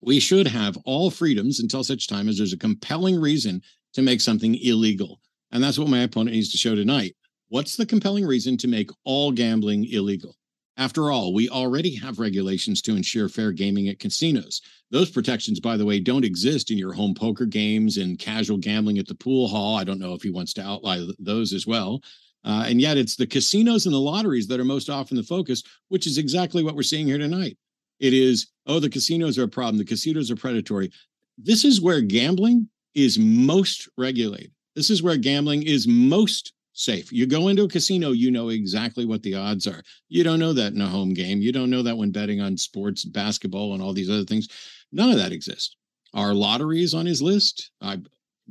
We 0.00 0.20
should 0.20 0.46
have 0.46 0.76
all 0.84 1.10
freedoms 1.10 1.60
until 1.60 1.82
such 1.82 2.06
time 2.06 2.28
as 2.28 2.38
there's 2.38 2.52
a 2.52 2.58
compelling 2.58 3.20
reason 3.20 3.62
to 3.94 4.02
make 4.02 4.20
something 4.20 4.54
illegal. 4.56 5.20
And 5.52 5.62
that's 5.62 5.78
what 5.78 5.88
my 5.88 6.00
opponent 6.00 6.34
needs 6.34 6.50
to 6.52 6.58
show 6.58 6.74
tonight. 6.74 7.16
What's 7.48 7.76
the 7.76 7.86
compelling 7.86 8.26
reason 8.26 8.56
to 8.58 8.68
make 8.68 8.90
all 9.04 9.32
gambling 9.32 9.86
illegal? 9.90 10.36
After 10.78 11.10
all, 11.10 11.32
we 11.32 11.48
already 11.48 11.94
have 11.94 12.18
regulations 12.18 12.82
to 12.82 12.96
ensure 12.96 13.30
fair 13.30 13.52
gaming 13.52 13.88
at 13.88 13.98
casinos. 13.98 14.60
Those 14.90 15.10
protections, 15.10 15.58
by 15.58 15.78
the 15.78 15.86
way, 15.86 16.00
don't 16.00 16.24
exist 16.24 16.70
in 16.70 16.76
your 16.76 16.92
home 16.92 17.14
poker 17.14 17.46
games 17.46 17.96
and 17.96 18.18
casual 18.18 18.58
gambling 18.58 18.98
at 18.98 19.06
the 19.06 19.14
pool 19.14 19.48
hall. 19.48 19.76
I 19.76 19.84
don't 19.84 19.98
know 19.98 20.12
if 20.12 20.22
he 20.22 20.30
wants 20.30 20.52
to 20.54 20.62
outline 20.62 21.10
those 21.18 21.54
as 21.54 21.66
well. 21.66 22.02
Uh, 22.44 22.66
and 22.68 22.80
yet, 22.80 22.98
it's 22.98 23.16
the 23.16 23.26
casinos 23.26 23.86
and 23.86 23.94
the 23.94 23.98
lotteries 23.98 24.46
that 24.48 24.60
are 24.60 24.64
most 24.64 24.90
often 24.90 25.16
the 25.16 25.22
focus, 25.22 25.62
which 25.88 26.06
is 26.06 26.18
exactly 26.18 26.62
what 26.62 26.76
we're 26.76 26.82
seeing 26.82 27.06
here 27.06 27.18
tonight. 27.18 27.56
It 28.00 28.12
is, 28.12 28.48
oh, 28.66 28.80
the 28.80 28.90
casinos 28.90 29.38
are 29.38 29.44
a 29.44 29.48
problem. 29.48 29.78
The 29.78 29.84
casinos 29.84 30.30
are 30.30 30.36
predatory. 30.36 30.90
This 31.38 31.64
is 31.64 31.80
where 31.80 32.00
gambling 32.00 32.68
is 32.94 33.18
most 33.18 33.88
regulated. 33.96 34.52
This 34.74 34.90
is 34.90 35.02
where 35.02 35.16
gambling 35.16 35.62
is 35.62 35.86
most 35.88 36.52
safe. 36.72 37.10
You 37.10 37.26
go 37.26 37.48
into 37.48 37.64
a 37.64 37.68
casino, 37.68 38.12
you 38.12 38.30
know 38.30 38.50
exactly 38.50 39.06
what 39.06 39.22
the 39.22 39.34
odds 39.34 39.66
are. 39.66 39.82
You 40.08 40.24
don't 40.24 40.38
know 40.38 40.52
that 40.52 40.74
in 40.74 40.80
a 40.80 40.86
home 40.86 41.14
game. 41.14 41.40
You 41.40 41.52
don't 41.52 41.70
know 41.70 41.82
that 41.82 41.96
when 41.96 42.10
betting 42.10 42.40
on 42.40 42.56
sports, 42.56 43.04
basketball, 43.04 43.72
and 43.72 43.82
all 43.82 43.94
these 43.94 44.10
other 44.10 44.24
things. 44.24 44.48
None 44.92 45.10
of 45.10 45.16
that 45.16 45.32
exists. 45.32 45.74
Are 46.12 46.34
lotteries 46.34 46.94
on 46.94 47.06
his 47.06 47.22
list? 47.22 47.70
I, 47.80 47.98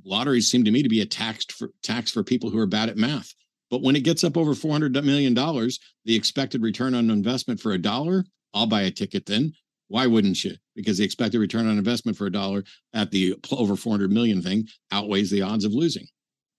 lotteries 0.04 0.50
seem 0.50 0.64
to 0.66 0.72
me 0.72 0.84
to 0.84 0.90
be 0.90 1.02
a 1.02 1.06
tax 1.06 1.46
for 1.46 1.70
tax 1.84 2.12
for 2.12 2.24
people 2.24 2.50
who 2.50 2.60
are 2.60 2.68
bad 2.68 2.90
at 2.90 2.98
math. 2.98 3.34
But 3.72 3.82
when 3.82 3.96
it 3.96 4.04
gets 4.04 4.24
up 4.24 4.38
over 4.38 4.54
four 4.54 4.72
hundred 4.72 4.94
million 5.04 5.34
dollars, 5.34 5.80
the 6.06 6.16
expected 6.16 6.62
return 6.62 6.94
on 6.94 7.10
investment 7.10 7.60
for 7.60 7.74
a 7.74 7.78
dollar, 7.78 8.26
I'll 8.56 8.66
buy 8.66 8.84
a 8.84 8.92
ticket 8.92 9.26
then. 9.26 9.54
Why 9.88 10.08
wouldn't 10.08 10.44
you? 10.44 10.56
Because 10.76 10.98
the 10.98 11.04
expected 11.04 11.40
return 11.40 11.68
on 11.68 11.78
investment 11.78 12.18
for 12.18 12.26
a 12.26 12.32
dollar 12.32 12.64
at 12.94 13.12
the 13.12 13.36
over 13.52 13.76
400 13.76 14.12
million 14.12 14.42
thing 14.42 14.68
outweighs 14.92 15.30
the 15.30 15.44
odds 15.44 15.66
of 15.66 15.74
losing. 15.74 16.08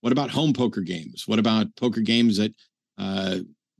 What 0.02 0.12
about 0.12 0.30
home 0.30 0.52
poker 0.52 0.82
games? 0.82 1.24
What 1.26 1.40
about 1.40 1.74
poker 1.74 2.02
games 2.02 2.38
at 2.38 2.52
uh, 2.98 3.38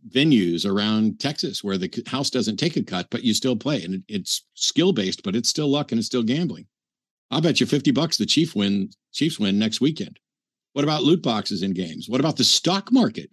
venues 0.09 0.67
around 0.67 1.21
Texas 1.21 1.63
where 1.63 1.79
the 1.79 1.91
house 2.07 2.31
doesn't 2.31 2.57
take 2.57 2.77
a 2.77 2.83
cut, 2.83 3.07
but 3.11 3.23
you 3.23 3.35
still 3.35 3.57
play 3.57 3.83
and 3.83 4.03
it's 4.09 4.43
skill 4.55 4.93
based, 4.93 5.23
but 5.23 5.37
it's 5.37 5.49
still 5.49 5.69
luck 5.69 5.93
and 5.93 5.99
it's 5.99 6.07
still 6.07 6.23
gambling. 6.23 6.67
I'll 7.31 7.41
bet 7.41 7.61
you 7.61 7.67
50 7.67 7.91
bucks 7.93 8.17
the 8.17 8.27
Chief 8.27 8.55
win, 8.57 8.91
Chiefs 9.13 9.39
win 9.39 9.59
next 9.59 9.81
weekend. 9.81 10.19
What 10.73 10.85
about 10.85 11.03
loot 11.03 11.23
boxes 11.23 11.63
in 11.63 11.73
games? 11.73 12.09
What 12.09 12.21
about 12.21 12.37
the 12.37 12.45
stock 12.45 12.93
market? 12.93 13.31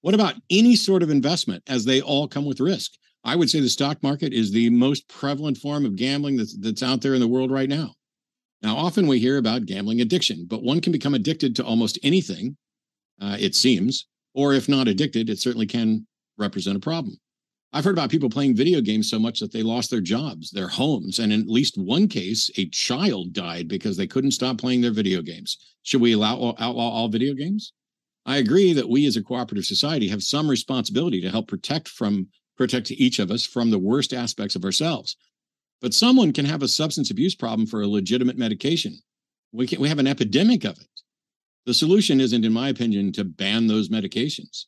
What 0.00 0.14
about 0.14 0.34
any 0.50 0.76
sort 0.76 1.02
of 1.02 1.10
investment 1.10 1.62
as 1.66 1.84
they 1.84 2.00
all 2.00 2.28
come 2.28 2.44
with 2.44 2.60
risk? 2.60 2.92
I 3.26 3.34
would 3.34 3.50
say 3.50 3.58
the 3.58 3.68
stock 3.68 4.04
market 4.04 4.32
is 4.32 4.52
the 4.52 4.70
most 4.70 5.08
prevalent 5.08 5.58
form 5.58 5.84
of 5.84 5.96
gambling 5.96 6.36
that's, 6.36 6.56
that's 6.56 6.82
out 6.84 7.00
there 7.02 7.12
in 7.12 7.20
the 7.20 7.26
world 7.26 7.50
right 7.50 7.68
now. 7.68 7.94
Now, 8.62 8.76
often 8.76 9.08
we 9.08 9.18
hear 9.18 9.36
about 9.36 9.66
gambling 9.66 10.00
addiction, 10.00 10.46
but 10.48 10.62
one 10.62 10.80
can 10.80 10.92
become 10.92 11.12
addicted 11.12 11.56
to 11.56 11.64
almost 11.64 11.98
anything, 12.04 12.56
uh, 13.20 13.36
it 13.40 13.56
seems, 13.56 14.06
or 14.32 14.54
if 14.54 14.68
not 14.68 14.86
addicted, 14.86 15.28
it 15.28 15.40
certainly 15.40 15.66
can 15.66 16.06
represent 16.38 16.76
a 16.76 16.80
problem. 16.80 17.16
I've 17.72 17.84
heard 17.84 17.98
about 17.98 18.10
people 18.10 18.30
playing 18.30 18.54
video 18.54 18.80
games 18.80 19.10
so 19.10 19.18
much 19.18 19.40
that 19.40 19.52
they 19.52 19.64
lost 19.64 19.90
their 19.90 20.00
jobs, 20.00 20.50
their 20.52 20.68
homes, 20.68 21.18
and 21.18 21.32
in 21.32 21.40
at 21.40 21.48
least 21.48 21.76
one 21.76 22.06
case, 22.06 22.48
a 22.56 22.68
child 22.68 23.32
died 23.32 23.66
because 23.66 23.96
they 23.96 24.06
couldn't 24.06 24.30
stop 24.30 24.56
playing 24.56 24.82
their 24.82 24.92
video 24.92 25.20
games. 25.20 25.58
Should 25.82 26.00
we 26.00 26.12
allow 26.12 26.54
outlaw 26.60 26.90
all 26.90 27.08
video 27.08 27.34
games? 27.34 27.72
I 28.24 28.36
agree 28.36 28.72
that 28.72 28.88
we 28.88 29.04
as 29.04 29.16
a 29.16 29.22
cooperative 29.22 29.66
society 29.66 30.06
have 30.08 30.22
some 30.22 30.48
responsibility 30.48 31.20
to 31.22 31.30
help 31.30 31.48
protect 31.48 31.88
from 31.88 32.28
protect 32.56 32.90
each 32.90 33.18
of 33.18 33.30
us 33.30 33.44
from 33.44 33.70
the 33.70 33.78
worst 33.78 34.12
aspects 34.12 34.56
of 34.56 34.64
ourselves. 34.64 35.16
But 35.80 35.94
someone 35.94 36.32
can 36.32 36.46
have 36.46 36.62
a 36.62 36.68
substance 36.68 37.10
abuse 37.10 37.34
problem 37.34 37.66
for 37.66 37.82
a 37.82 37.88
legitimate 37.88 38.38
medication. 38.38 38.98
We 39.52 39.66
can 39.66 39.80
we 39.80 39.88
have 39.88 39.98
an 39.98 40.06
epidemic 40.06 40.64
of 40.64 40.78
it. 40.78 40.88
The 41.66 41.74
solution 41.74 42.20
isn't, 42.20 42.44
in 42.44 42.52
my 42.52 42.68
opinion, 42.68 43.12
to 43.12 43.24
ban 43.24 43.66
those 43.66 43.88
medications. 43.88 44.66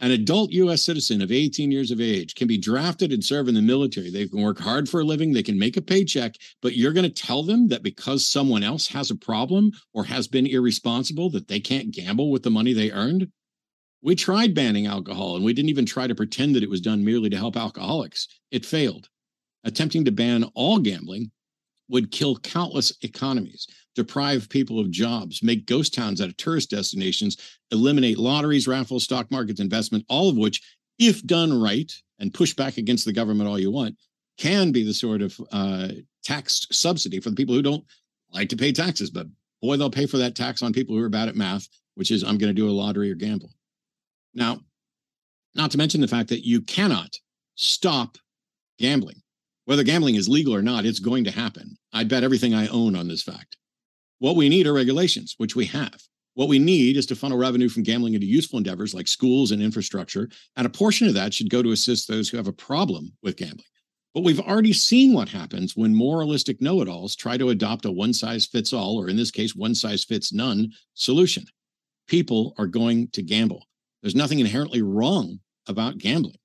An 0.00 0.10
adult 0.10 0.50
U.S. 0.52 0.82
citizen 0.82 1.22
of 1.22 1.30
18 1.30 1.70
years 1.70 1.90
of 1.90 2.00
age 2.00 2.34
can 2.34 2.48
be 2.48 2.58
drafted 2.58 3.12
and 3.12 3.24
serve 3.24 3.46
in 3.46 3.54
the 3.54 3.62
military. 3.62 4.10
They 4.10 4.26
can 4.26 4.42
work 4.42 4.58
hard 4.58 4.88
for 4.88 5.00
a 5.00 5.04
living, 5.04 5.32
they 5.32 5.42
can 5.42 5.58
make 5.58 5.76
a 5.76 5.82
paycheck, 5.82 6.34
but 6.60 6.76
you're 6.76 6.92
going 6.92 7.08
to 7.08 7.22
tell 7.22 7.42
them 7.42 7.68
that 7.68 7.82
because 7.82 8.26
someone 8.26 8.64
else 8.64 8.88
has 8.88 9.10
a 9.10 9.16
problem 9.16 9.70
or 9.92 10.04
has 10.04 10.26
been 10.26 10.46
irresponsible, 10.46 11.30
that 11.30 11.46
they 11.46 11.60
can't 11.60 11.92
gamble 11.92 12.30
with 12.30 12.42
the 12.42 12.50
money 12.50 12.72
they 12.72 12.90
earned? 12.90 13.30
We 14.04 14.14
tried 14.14 14.54
banning 14.54 14.86
alcohol 14.86 15.34
and 15.34 15.44
we 15.44 15.54
didn't 15.54 15.70
even 15.70 15.86
try 15.86 16.06
to 16.06 16.14
pretend 16.14 16.54
that 16.54 16.62
it 16.62 16.68
was 16.68 16.82
done 16.82 17.02
merely 17.02 17.30
to 17.30 17.38
help 17.38 17.56
alcoholics. 17.56 18.28
It 18.50 18.66
failed 18.66 19.08
attempting 19.64 20.04
to 20.04 20.12
ban 20.12 20.44
all 20.54 20.78
gambling 20.78 21.30
would 21.88 22.10
kill 22.10 22.36
countless 22.36 22.92
economies, 23.00 23.66
deprive 23.94 24.50
people 24.50 24.78
of 24.78 24.90
jobs, 24.90 25.42
make 25.42 25.64
ghost 25.64 25.94
towns 25.94 26.20
out 26.20 26.28
of 26.28 26.36
tourist 26.36 26.68
destinations, 26.68 27.38
eliminate 27.70 28.18
lotteries, 28.18 28.68
raffles, 28.68 29.04
stock 29.04 29.30
markets, 29.30 29.58
investment, 29.58 30.04
all 30.10 30.28
of 30.28 30.36
which, 30.36 30.60
if 30.98 31.24
done 31.26 31.58
right 31.58 31.90
and 32.18 32.34
push 32.34 32.52
back 32.52 32.76
against 32.76 33.06
the 33.06 33.12
government 33.12 33.48
all 33.48 33.58
you 33.58 33.70
want, 33.70 33.96
can 34.36 34.70
be 34.70 34.84
the 34.84 34.92
sort 34.92 35.22
of 35.22 35.40
uh, 35.50 35.88
tax 36.22 36.66
subsidy 36.70 37.20
for 37.20 37.30
the 37.30 37.36
people 37.36 37.54
who 37.54 37.62
don't 37.62 37.84
like 38.32 38.50
to 38.50 38.56
pay 38.56 38.70
taxes. 38.70 39.08
But 39.08 39.28
boy, 39.62 39.78
they'll 39.78 39.88
pay 39.88 40.04
for 40.04 40.18
that 40.18 40.34
tax 40.34 40.60
on 40.60 40.74
people 40.74 40.94
who 40.94 41.02
are 41.02 41.08
bad 41.08 41.30
at 41.30 41.36
math, 41.36 41.68
which 41.94 42.10
is 42.10 42.22
I'm 42.22 42.36
going 42.36 42.54
to 42.54 42.60
do 42.60 42.68
a 42.68 42.70
lottery 42.70 43.10
or 43.10 43.14
gamble. 43.14 43.50
Now, 44.34 44.60
not 45.54 45.70
to 45.70 45.78
mention 45.78 46.00
the 46.00 46.08
fact 46.08 46.28
that 46.30 46.46
you 46.46 46.60
cannot 46.60 47.16
stop 47.54 48.18
gambling. 48.78 49.22
Whether 49.66 49.84
gambling 49.84 50.16
is 50.16 50.28
legal 50.28 50.54
or 50.54 50.62
not, 50.62 50.84
it's 50.84 50.98
going 50.98 51.24
to 51.24 51.30
happen. 51.30 51.76
I'd 51.92 52.08
bet 52.08 52.24
everything 52.24 52.54
I 52.54 52.66
own 52.68 52.96
on 52.96 53.08
this 53.08 53.22
fact. 53.22 53.56
What 54.18 54.36
we 54.36 54.48
need 54.48 54.66
are 54.66 54.72
regulations, 54.72 55.34
which 55.38 55.56
we 55.56 55.66
have. 55.66 56.00
What 56.34 56.48
we 56.48 56.58
need 56.58 56.96
is 56.96 57.06
to 57.06 57.16
funnel 57.16 57.38
revenue 57.38 57.68
from 57.68 57.84
gambling 57.84 58.14
into 58.14 58.26
useful 58.26 58.58
endeavors 58.58 58.92
like 58.92 59.06
schools 59.06 59.52
and 59.52 59.62
infrastructure, 59.62 60.28
and 60.56 60.66
a 60.66 60.70
portion 60.70 61.06
of 61.06 61.14
that 61.14 61.32
should 61.32 61.48
go 61.48 61.62
to 61.62 61.70
assist 61.70 62.08
those 62.08 62.28
who 62.28 62.36
have 62.36 62.48
a 62.48 62.52
problem 62.52 63.12
with 63.22 63.36
gambling. 63.36 63.64
But 64.14 64.24
we've 64.24 64.40
already 64.40 64.72
seen 64.72 65.12
what 65.12 65.28
happens 65.28 65.76
when 65.76 65.94
moralistic 65.94 66.60
know 66.60 66.80
it 66.80 66.88
alls 66.88 67.16
try 67.16 67.36
to 67.36 67.50
adopt 67.50 67.84
a 67.84 67.90
one 67.90 68.12
size 68.12 68.46
fits 68.46 68.72
all, 68.72 68.96
or 68.96 69.08
in 69.08 69.16
this 69.16 69.30
case, 69.30 69.54
one 69.54 69.74
size 69.74 70.04
fits 70.04 70.32
none 70.32 70.72
solution. 70.94 71.44
People 72.08 72.54
are 72.58 72.66
going 72.66 73.08
to 73.12 73.22
gamble. 73.22 73.66
There's 74.04 74.14
nothing 74.14 74.38
inherently 74.38 74.82
wrong 74.82 75.40
about 75.66 75.96
gambling. 75.96 76.36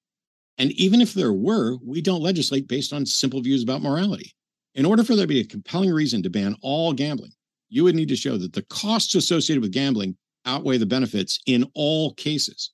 And 0.57 0.71
even 0.71 1.01
if 1.01 1.13
there 1.13 1.33
were, 1.33 1.75
we 1.85 1.99
don't 1.99 2.21
legislate 2.21 2.69
based 2.69 2.93
on 2.93 3.05
simple 3.05 3.41
views 3.41 3.63
about 3.63 3.81
morality. 3.81 4.33
In 4.75 4.85
order 4.85 5.03
for 5.03 5.17
there 5.17 5.25
to 5.25 5.27
be 5.27 5.41
a 5.41 5.45
compelling 5.45 5.91
reason 5.91 6.23
to 6.23 6.29
ban 6.29 6.55
all 6.61 6.93
gambling, 6.93 7.33
you 7.67 7.83
would 7.83 7.95
need 7.95 8.07
to 8.07 8.15
show 8.15 8.37
that 8.37 8.53
the 8.53 8.61
costs 8.69 9.13
associated 9.13 9.61
with 9.61 9.73
gambling 9.73 10.15
outweigh 10.45 10.77
the 10.77 10.85
benefits 10.85 11.41
in 11.47 11.69
all 11.73 12.13
cases. 12.13 12.71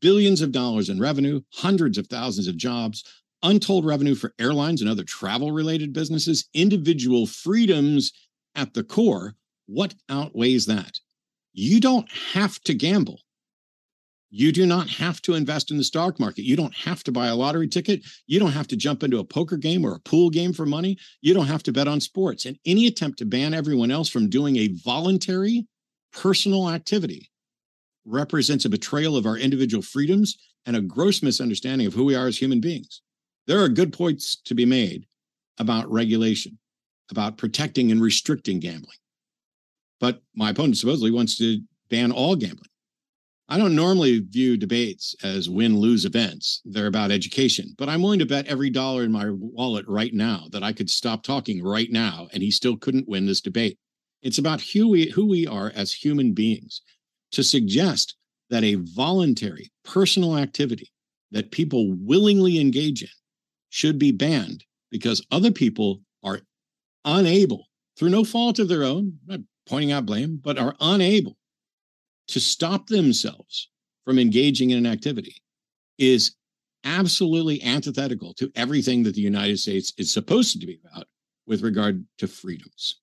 Billions 0.00 0.40
of 0.40 0.52
dollars 0.52 0.88
in 0.88 0.98
revenue, 0.98 1.42
hundreds 1.52 1.98
of 1.98 2.06
thousands 2.06 2.48
of 2.48 2.56
jobs, 2.56 3.04
untold 3.42 3.84
revenue 3.84 4.14
for 4.14 4.32
airlines 4.38 4.80
and 4.80 4.88
other 4.88 5.04
travel 5.04 5.52
related 5.52 5.92
businesses, 5.92 6.48
individual 6.54 7.26
freedoms 7.26 8.10
at 8.54 8.72
the 8.72 8.84
core. 8.84 9.34
What 9.66 9.94
outweighs 10.08 10.64
that? 10.64 10.98
You 11.52 11.78
don't 11.78 12.10
have 12.32 12.58
to 12.62 12.72
gamble 12.72 13.20
you 14.36 14.50
do 14.50 14.66
not 14.66 14.88
have 14.88 15.22
to 15.22 15.34
invest 15.34 15.70
in 15.70 15.76
the 15.76 15.84
stock 15.84 16.18
market. 16.18 16.42
You 16.42 16.56
don't 16.56 16.74
have 16.74 17.04
to 17.04 17.12
buy 17.12 17.28
a 17.28 17.36
lottery 17.36 17.68
ticket. 17.68 18.04
You 18.26 18.40
don't 18.40 18.50
have 18.50 18.66
to 18.66 18.76
jump 18.76 19.04
into 19.04 19.20
a 19.20 19.24
poker 19.24 19.56
game 19.56 19.84
or 19.84 19.94
a 19.94 20.00
pool 20.00 20.28
game 20.28 20.52
for 20.52 20.66
money. 20.66 20.98
You 21.20 21.34
don't 21.34 21.46
have 21.46 21.62
to 21.62 21.72
bet 21.72 21.86
on 21.86 22.00
sports. 22.00 22.44
And 22.44 22.58
any 22.66 22.88
attempt 22.88 23.20
to 23.20 23.26
ban 23.26 23.54
everyone 23.54 23.92
else 23.92 24.08
from 24.08 24.28
doing 24.28 24.56
a 24.56 24.74
voluntary 24.84 25.68
personal 26.12 26.68
activity 26.68 27.30
represents 28.04 28.64
a 28.64 28.68
betrayal 28.68 29.16
of 29.16 29.24
our 29.24 29.38
individual 29.38 29.84
freedoms 29.84 30.36
and 30.66 30.74
a 30.74 30.80
gross 30.80 31.22
misunderstanding 31.22 31.86
of 31.86 31.94
who 31.94 32.04
we 32.04 32.16
are 32.16 32.26
as 32.26 32.36
human 32.36 32.60
beings. 32.60 33.02
There 33.46 33.62
are 33.62 33.68
good 33.68 33.92
points 33.92 34.34
to 34.46 34.54
be 34.56 34.66
made 34.66 35.06
about 35.58 35.88
regulation, 35.92 36.58
about 37.08 37.38
protecting 37.38 37.92
and 37.92 38.02
restricting 38.02 38.58
gambling. 38.58 38.98
But 40.00 40.22
my 40.34 40.50
opponent 40.50 40.78
supposedly 40.78 41.12
wants 41.12 41.38
to 41.38 41.60
ban 41.88 42.10
all 42.10 42.34
gambling. 42.34 42.70
I 43.46 43.58
don't 43.58 43.76
normally 43.76 44.20
view 44.20 44.56
debates 44.56 45.14
as 45.22 45.50
win 45.50 45.76
lose 45.76 46.06
events. 46.06 46.62
They're 46.64 46.86
about 46.86 47.10
education, 47.10 47.74
but 47.76 47.90
I'm 47.90 48.00
willing 48.00 48.18
to 48.20 48.26
bet 48.26 48.46
every 48.46 48.70
dollar 48.70 49.04
in 49.04 49.12
my 49.12 49.26
wallet 49.30 49.86
right 49.86 50.14
now 50.14 50.46
that 50.50 50.62
I 50.62 50.72
could 50.72 50.88
stop 50.88 51.22
talking 51.22 51.62
right 51.62 51.90
now 51.90 52.28
and 52.32 52.42
he 52.42 52.50
still 52.50 52.76
couldn't 52.76 53.08
win 53.08 53.26
this 53.26 53.42
debate. 53.42 53.78
It's 54.22 54.38
about 54.38 54.62
who 54.62 54.88
we, 54.88 55.10
who 55.10 55.26
we 55.26 55.46
are 55.46 55.70
as 55.74 55.92
human 55.92 56.32
beings. 56.32 56.80
To 57.32 57.42
suggest 57.42 58.16
that 58.48 58.64
a 58.64 58.76
voluntary 58.76 59.70
personal 59.84 60.38
activity 60.38 60.90
that 61.32 61.50
people 61.50 61.92
willingly 61.98 62.58
engage 62.58 63.02
in 63.02 63.08
should 63.68 63.98
be 63.98 64.12
banned 64.12 64.64
because 64.90 65.26
other 65.30 65.50
people 65.50 66.00
are 66.22 66.40
unable, 67.04 67.66
through 67.98 68.10
no 68.10 68.24
fault 68.24 68.58
of 68.58 68.68
their 68.68 68.84
own, 68.84 69.18
not 69.26 69.40
pointing 69.66 69.92
out 69.92 70.06
blame, 70.06 70.40
but 70.42 70.58
are 70.58 70.76
unable 70.80 71.36
to 72.28 72.40
stop 72.40 72.86
themselves 72.86 73.70
from 74.04 74.18
engaging 74.18 74.70
in 74.70 74.78
an 74.78 74.86
activity 74.86 75.36
is 75.98 76.34
absolutely 76.84 77.62
antithetical 77.62 78.34
to 78.34 78.50
everything 78.54 79.02
that 79.02 79.14
the 79.14 79.20
United 79.20 79.58
States 79.58 79.92
is 79.96 80.12
supposed 80.12 80.60
to 80.60 80.66
be 80.66 80.78
about, 80.84 81.06
with 81.46 81.62
regard 81.62 82.04
to 82.18 82.26
freedoms. 82.26 83.00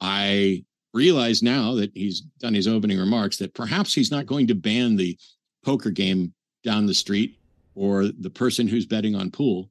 I 0.00 0.64
realize 0.94 1.42
now 1.42 1.74
that 1.74 1.90
he's 1.94 2.20
done 2.38 2.54
his 2.54 2.68
opening 2.68 2.98
remarks 2.98 3.36
that 3.38 3.54
perhaps 3.54 3.94
he's 3.94 4.10
not 4.10 4.26
going 4.26 4.46
to 4.46 4.54
ban 4.54 4.96
the 4.96 5.18
poker 5.64 5.90
game 5.90 6.32
down 6.64 6.86
the 6.86 6.94
street 6.94 7.38
or 7.74 8.06
the 8.06 8.30
person 8.30 8.66
who's 8.66 8.86
betting 8.86 9.14
on 9.14 9.30
pool. 9.30 9.70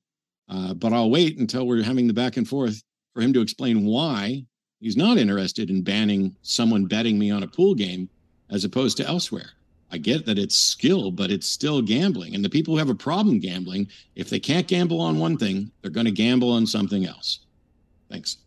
Uh, 0.50 0.74
but 0.74 0.94
I'll 0.94 1.10
wait 1.10 1.38
until 1.38 1.68
we're 1.68 1.84
having 1.84 2.08
the 2.08 2.14
back 2.14 2.38
and 2.38 2.48
forth 2.48 2.82
for 3.14 3.22
him 3.22 3.34
to 3.34 3.42
explain 3.42 3.86
why 3.86 4.46
he's 4.80 4.96
not 4.96 5.18
interested 5.18 5.70
in 5.70 5.82
banning 5.82 6.36
someone 6.42 6.86
betting 6.86 7.18
me 7.20 7.32
on 7.32 7.44
a 7.44 7.48
pool 7.48 7.76
game 7.76 8.10
as 8.50 8.64
opposed 8.64 8.98
to 8.98 9.08
elsewhere. 9.08 9.52
I 9.92 9.98
get 9.98 10.26
that 10.26 10.38
it's 10.38 10.56
skill, 10.56 11.12
but 11.12 11.32
it's 11.32 11.48
still 11.48 11.82
gambling. 11.82 12.36
And 12.36 12.44
the 12.44 12.50
people 12.50 12.74
who 12.74 12.78
have 12.80 12.90
a 12.90 12.96
problem 12.96 13.40
gambling, 13.40 13.88
if 14.16 14.30
they 14.30 14.40
can't 14.40 14.68
gamble 14.68 15.00
on 15.00 15.18
one 15.18 15.38
thing, 15.38 15.72
they're 15.82 15.92
going 15.92 16.06
to 16.06 16.12
gamble 16.12 16.52
on 16.52 16.66
something 16.68 17.06
else. 17.06 17.40
Thanks. 18.10 18.38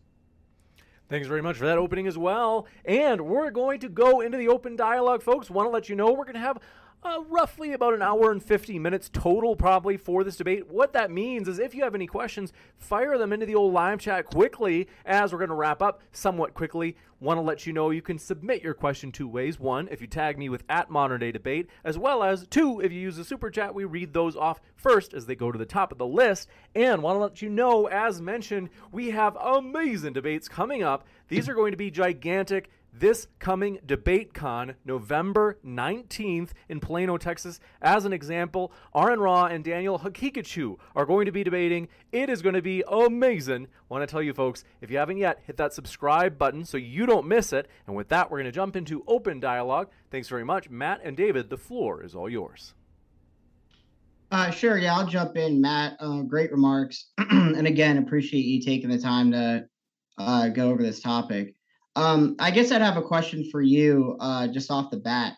Thanks 1.09 1.27
very 1.27 1.41
much 1.41 1.57
for 1.57 1.65
that 1.65 1.77
opening 1.77 2.07
as 2.07 2.17
well. 2.17 2.67
And 2.85 3.19
we're 3.21 3.51
going 3.51 3.79
to 3.81 3.89
go 3.89 4.21
into 4.21 4.37
the 4.37 4.47
open 4.47 4.75
dialogue, 4.75 5.23
folks. 5.23 5.49
Want 5.49 5.65
to 5.65 5.71
let 5.71 5.89
you 5.89 5.95
know 5.95 6.11
we're 6.11 6.23
going 6.23 6.35
to 6.35 6.39
have 6.39 6.59
uh, 7.03 7.23
roughly 7.29 7.73
about 7.73 7.93
an 7.93 8.01
hour 8.01 8.31
and 8.31 8.43
50 8.43 8.77
minutes 8.77 9.09
total, 9.11 9.55
probably, 9.55 9.97
for 9.97 10.23
this 10.23 10.35
debate. 10.35 10.67
What 10.67 10.93
that 10.93 11.09
means 11.09 11.47
is 11.47 11.57
if 11.57 11.73
you 11.73 11.83
have 11.83 11.95
any 11.95 12.07
questions, 12.07 12.53
fire 12.77 13.17
them 13.17 13.33
into 13.33 13.45
the 13.45 13.55
old 13.55 13.73
live 13.73 13.99
chat 13.99 14.25
quickly 14.25 14.87
as 15.05 15.31
we're 15.31 15.39
going 15.39 15.49
to 15.49 15.55
wrap 15.55 15.81
up 15.81 16.01
somewhat 16.11 16.53
quickly. 16.53 16.95
Want 17.19 17.37
to 17.37 17.41
let 17.41 17.67
you 17.67 17.73
know 17.73 17.91
you 17.91 18.01
can 18.01 18.17
submit 18.17 18.63
your 18.63 18.73
question 18.73 19.11
two 19.11 19.27
ways. 19.27 19.59
One, 19.59 19.87
if 19.91 20.01
you 20.01 20.07
tag 20.07 20.37
me 20.37 20.49
with 20.49 20.63
at 20.69 20.89
Modern 20.89 21.19
Day 21.19 21.31
Debate, 21.31 21.69
as 21.83 21.97
well 21.97 22.23
as 22.23 22.47
two, 22.47 22.79
if 22.81 22.91
you 22.91 22.99
use 22.99 23.15
the 23.15 23.23
super 23.23 23.51
chat, 23.51 23.75
we 23.75 23.85
read 23.85 24.13
those 24.13 24.35
off 24.35 24.59
first 24.75 25.13
as 25.13 25.25
they 25.25 25.35
go 25.35 25.51
to 25.51 25.57
the 25.59 25.65
top 25.65 25.91
of 25.91 25.97
the 25.97 26.07
list. 26.07 26.49
And 26.73 27.03
want 27.03 27.15
to 27.15 27.19
let 27.19 27.41
you 27.41 27.49
know, 27.49 27.87
as 27.87 28.21
mentioned, 28.21 28.69
we 28.91 29.11
have 29.11 29.37
amazing 29.39 30.13
debates 30.13 30.47
coming 30.47 30.81
up. 30.81 31.05
These 31.27 31.47
are 31.47 31.53
going 31.53 31.71
to 31.71 31.77
be 31.77 31.91
gigantic 31.91 32.69
this 32.93 33.27
coming 33.39 33.79
DebateCon, 33.85 34.75
November 34.85 35.57
19th 35.65 36.49
in 36.69 36.79
Plano, 36.79 37.17
Texas. 37.17 37.59
As 37.81 38.05
an 38.05 38.13
example, 38.13 38.71
Aron 38.95 39.19
Ra 39.19 39.45
and 39.45 39.63
Daniel 39.63 39.99
Haqiqatjou 39.99 40.77
are 40.95 41.05
going 41.05 41.25
to 41.25 41.31
be 41.31 41.43
debating. 41.43 41.87
It 42.11 42.29
is 42.29 42.41
going 42.41 42.55
to 42.55 42.61
be 42.61 42.83
amazing. 42.87 43.67
Want 43.89 44.01
to 44.01 44.07
tell 44.07 44.21
you 44.21 44.33
folks, 44.33 44.63
if 44.81 44.91
you 44.91 44.97
haven't 44.97 45.17
yet, 45.17 45.41
hit 45.45 45.57
that 45.57 45.73
subscribe 45.73 46.37
button 46.37 46.65
so 46.65 46.77
you 46.77 47.05
don't 47.05 47.27
miss 47.27 47.53
it. 47.53 47.67
And 47.87 47.95
with 47.95 48.09
that, 48.09 48.29
we're 48.29 48.39
going 48.39 48.45
to 48.45 48.51
jump 48.51 48.75
into 48.75 49.03
open 49.07 49.39
dialogue. 49.39 49.89
Thanks 50.09 50.27
very 50.27 50.45
much. 50.45 50.69
Matt 50.69 51.01
and 51.03 51.15
David, 51.15 51.49
the 51.49 51.57
floor 51.57 52.03
is 52.03 52.15
all 52.15 52.29
yours. 52.29 52.73
Uh, 54.31 54.49
sure. 54.49 54.77
Yeah, 54.77 54.95
I'll 54.95 55.05
jump 55.05 55.35
in, 55.35 55.59
Matt. 55.59 55.97
Uh, 55.99 56.21
great 56.21 56.51
remarks. 56.51 57.09
and 57.17 57.67
again, 57.67 57.97
appreciate 57.97 58.45
you 58.45 58.61
taking 58.61 58.89
the 58.89 58.97
time 58.97 59.31
to 59.31 59.65
uh, 60.17 60.47
go 60.49 60.69
over 60.69 60.81
this 60.81 61.01
topic. 61.01 61.55
Um, 61.95 62.35
I 62.39 62.51
guess 62.51 62.71
I'd 62.71 62.81
have 62.81 62.97
a 62.97 63.01
question 63.01 63.49
for 63.51 63.61
you, 63.61 64.17
uh, 64.19 64.47
just 64.47 64.71
off 64.71 64.91
the 64.91 64.97
bat. 64.97 65.35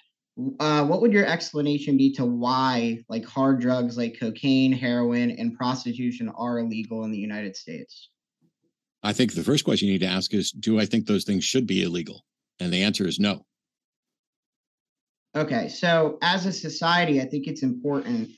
Uh, 0.60 0.86
what 0.86 1.02
would 1.02 1.14
your 1.14 1.26
explanation 1.26 1.98
be 1.98 2.12
to 2.14 2.26
why, 2.26 3.00
like, 3.10 3.26
hard 3.26 3.60
drugs 3.60 3.98
like 3.98 4.20
cocaine, 4.20 4.72
heroin, 4.72 5.32
and 5.32 5.56
prostitution 5.56 6.30
are 6.30 6.60
illegal 6.60 7.04
in 7.06 7.12
the 7.12 7.18
United 7.18 7.56
States? 7.56 8.10
I 9.04 9.14
think 9.14 9.34
the 9.34 9.44
first 9.44 9.66
question 9.66 9.88
you 9.88 9.94
need 9.94 10.02
to 10.02 10.08
ask 10.08 10.34
is 10.34 10.52
Do 10.52 10.80
I 10.80 10.86
think 10.86 11.06
those 11.06 11.24
things 11.24 11.44
should 11.44 11.68
be 11.68 11.84
illegal? 11.84 12.24
And 12.60 12.72
the 12.72 12.84
answer 12.84 13.08
is 13.08 13.20
no. 13.20 13.46
Okay. 15.36 15.68
So, 15.68 16.18
as 16.22 16.46
a 16.46 16.54
society, 16.54 17.20
I 17.20 17.26
think 17.26 17.48
it's 17.48 17.64
important 17.64 18.30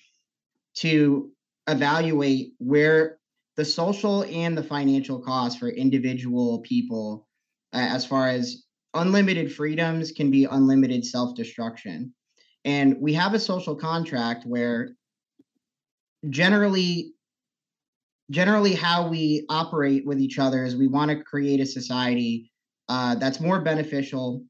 to 0.75 1.31
evaluate 1.67 2.53
where 2.57 3.19
the 3.55 3.65
social 3.65 4.23
and 4.23 4.57
the 4.57 4.63
financial 4.63 5.19
costs 5.19 5.59
for 5.59 5.69
individual 5.69 6.59
people 6.59 7.24
as 7.75 8.05
far 8.05 8.27
as 8.27 8.63
unlimited 8.93 9.53
freedoms 9.53 10.11
can 10.11 10.31
be 10.31 10.45
unlimited 10.45 11.05
self 11.05 11.35
destruction. 11.35 12.13
And 12.63 12.97
we 12.99 13.13
have 13.13 13.33
a 13.33 13.39
social 13.39 13.75
contract 13.75 14.45
where 14.45 14.95
generally 16.29 17.13
generally 18.31 18.73
how 18.73 19.07
we 19.07 19.45
operate 19.49 20.05
with 20.05 20.19
each 20.19 20.39
other 20.39 20.63
is 20.63 20.75
we 20.75 20.87
want 20.87 21.11
to 21.11 21.23
create 21.23 21.59
a 21.59 21.65
society 21.65 22.51
uh, 22.89 23.15
that's 23.15 23.39
more 23.39 23.61
beneficial 23.61 24.43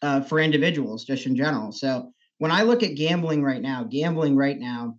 uh, 0.00 0.22
for 0.22 0.38
individuals 0.38 1.04
just 1.04 1.26
in 1.26 1.36
general 1.36 1.70
so 1.70 2.10
when 2.38 2.50
i 2.50 2.62
look 2.62 2.82
at 2.82 2.94
gambling 2.94 3.42
right 3.42 3.60
now 3.60 3.84
gambling 3.84 4.36
right 4.36 4.58
now 4.58 4.96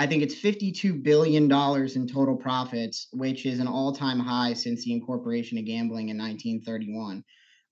I 0.00 0.06
think 0.06 0.22
it's 0.22 0.34
$52 0.34 1.02
billion 1.02 1.44
in 1.44 2.08
total 2.08 2.34
profits, 2.34 3.08
which 3.12 3.44
is 3.44 3.60
an 3.60 3.66
all 3.66 3.92
time 3.92 4.18
high 4.18 4.54
since 4.54 4.82
the 4.82 4.94
incorporation 4.94 5.58
of 5.58 5.66
gambling 5.66 6.08
in 6.08 6.16
1931. 6.16 7.22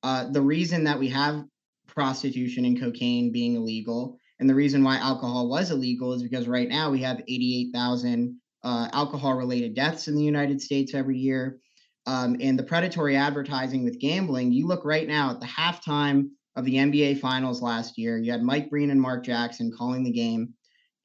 Uh, 0.03 0.29
the 0.31 0.43
reason 0.43 0.85
that 0.85 0.99
we 0.99 1.09
have 1.09 1.47
prostitution 1.87 2.67
and 2.67 2.79
cocaine 2.79 3.33
being 3.33 3.55
illegal, 3.57 4.19
and 4.41 4.51
the 4.51 4.55
reason 4.55 4.85
why 4.85 4.99
alcohol 4.99 5.49
was 5.49 5.71
illegal 5.71 6.13
is 6.13 6.23
because 6.23 6.47
right 6.47 6.69
now 6.69 6.91
we 6.91 7.01
have 7.01 7.23
88,000 7.27 8.39
uh, 8.63 8.89
alcohol 8.93 9.33
related 9.33 9.75
deaths 9.75 10.07
in 10.07 10.15
the 10.15 10.23
United 10.23 10.61
States 10.61 10.93
every 10.93 11.17
year. 11.17 11.61
Um, 12.05 12.37
and 12.43 12.59
the 12.59 12.63
predatory 12.63 13.17
advertising 13.17 13.85
with 13.85 14.01
gambling, 14.01 14.53
you 14.53 14.67
look 14.67 14.85
right 14.85 15.09
now 15.09 15.31
at 15.31 15.41
the 15.41 15.47
halftime 15.47 16.29
of 16.57 16.67
the 16.67 16.75
NBA 16.75 17.21
Finals 17.21 17.63
last 17.63 17.97
year, 17.97 18.19
you 18.19 18.33
had 18.33 18.43
Mike 18.43 18.69
Breen 18.69 18.91
and 18.91 19.01
Mark 19.01 19.25
Jackson 19.25 19.73
calling 19.75 20.05
the 20.05 20.13
game 20.13 20.53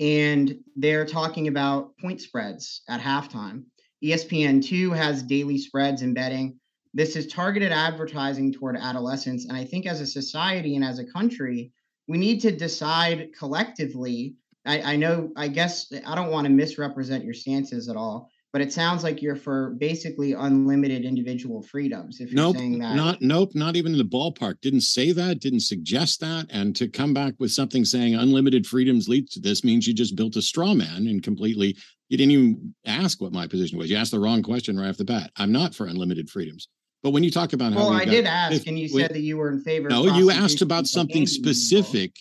and 0.04 0.60
they're 0.76 1.06
talking 1.06 1.48
about 1.48 1.98
point 1.98 2.20
spreads 2.20 2.82
at 2.90 3.00
halftime. 3.00 3.64
ESPN2 4.04 4.94
has 4.94 5.24
daily 5.24 5.58
spreads 5.58 6.02
and 6.02 6.14
betting. 6.14 6.60
This 6.94 7.16
is 7.16 7.28
targeted 7.28 7.72
advertising 7.72 8.52
toward 8.52 8.76
adolescents. 8.76 9.46
And 9.46 9.56
I 9.56 9.64
think 9.64 9.86
as 9.86 10.02
a 10.02 10.06
society 10.06 10.76
and 10.76 10.84
as 10.84 11.00
a 11.00 11.06
country, 11.06 11.72
we 12.10 12.18
need 12.18 12.42
to 12.42 12.52
decide 12.52 13.30
collectively. 13.40 14.36
I, 14.66 14.82
I 14.82 14.96
know, 14.98 15.32
I 15.38 15.48
guess 15.48 15.90
I 16.06 16.16
don't 16.16 16.32
want 16.32 16.48
to 16.48 16.52
misrepresent 16.52 17.24
your 17.24 17.34
stances 17.34 17.88
at 17.88 17.96
all, 17.96 18.30
but 18.54 18.62
it 18.62 18.72
sounds 18.72 19.04
like 19.04 19.20
you're 19.20 19.36
for 19.36 19.72
basically 19.80 20.34
unlimited 20.34 21.06
individual 21.06 21.64
freedoms. 21.64 22.22
If 22.22 22.32
you're 22.32 22.36
nope, 22.36 22.56
saying 22.56 22.78
that, 22.80 22.96
not 22.96 23.20
nope, 23.20 23.50
not 23.56 23.76
even 23.76 23.94
in 23.94 23.98
the 23.98 24.06
ballpark. 24.06 24.62
Didn't 24.62 24.82
say 24.82 25.12
that. 25.12 25.40
Didn't 25.40 25.62
suggest 25.62 26.20
that. 26.20 26.46
And 26.52 26.76
to 26.76 26.88
come 26.88 27.16
back 27.16 27.34
with 27.40 27.52
something 27.52 27.84
saying 27.84 28.14
unlimited 28.14 28.68
freedoms 28.68 29.10
leads 29.10 29.32
to 29.34 29.40
this 29.40 29.64
means 29.64 29.88
you 29.88 29.94
just 29.94 30.16
built 30.16 30.36
a 30.36 30.42
straw 30.42 30.76
man 30.76 31.08
and 31.08 31.24
completely. 31.24 31.76
You 32.10 32.18
didn't 32.18 32.32
even 32.32 32.76
ask 32.86 33.20
what 33.20 33.34
my 33.34 33.48
position 33.48 33.80
was. 33.80 33.90
You 33.90 33.98
asked 33.98 34.12
the 34.12 34.20
wrong 34.20 34.44
question 34.44 34.80
right 34.80 34.90
off 34.90 34.98
the 34.98 35.04
bat. 35.04 35.32
I'm 35.36 35.52
not 35.52 35.74
for 35.74 35.88
unlimited 35.88 36.30
freedoms. 36.30 36.68
But 37.02 37.10
when 37.10 37.24
you 37.24 37.32
talk 37.32 37.54
about 37.54 37.74
well, 37.74 37.92
I 37.92 38.06
got, 38.06 38.12
did 38.12 38.26
ask, 38.26 38.54
if, 38.54 38.68
and 38.68 38.78
you 38.78 38.88
said 38.88 39.10
that 39.10 39.22
you 39.22 39.36
were 39.36 39.50
in 39.50 39.62
favor. 39.62 39.90
No, 39.90 40.06
you 40.16 40.30
asked 40.30 40.62
about 40.62 40.86
something 40.86 41.26
specific. 41.26 42.16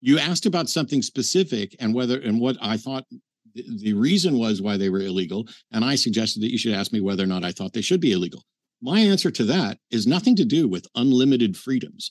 You 0.00 0.20
asked 0.20 0.46
about 0.46 0.68
something 0.68 1.02
specific 1.02 1.74
and 1.80 1.92
whether 1.92 2.20
and 2.20 2.40
what 2.40 2.56
I 2.62 2.76
thought 2.76 3.04
the 3.54 3.94
reason 3.94 4.38
was 4.38 4.60
why 4.60 4.76
they 4.76 4.90
were 4.90 5.00
illegal. 5.00 5.46
And 5.72 5.84
I 5.84 5.94
suggested 5.94 6.42
that 6.42 6.50
you 6.50 6.58
should 6.58 6.74
ask 6.74 6.92
me 6.92 7.00
whether 7.00 7.22
or 7.22 7.28
not 7.28 7.44
I 7.44 7.52
thought 7.52 7.72
they 7.72 7.80
should 7.80 8.00
be 8.00 8.12
illegal. 8.12 8.42
My 8.82 9.00
answer 9.00 9.30
to 9.30 9.44
that 9.44 9.78
is 9.90 10.06
nothing 10.06 10.36
to 10.36 10.44
do 10.44 10.68
with 10.68 10.86
unlimited 10.94 11.56
freedoms. 11.56 12.10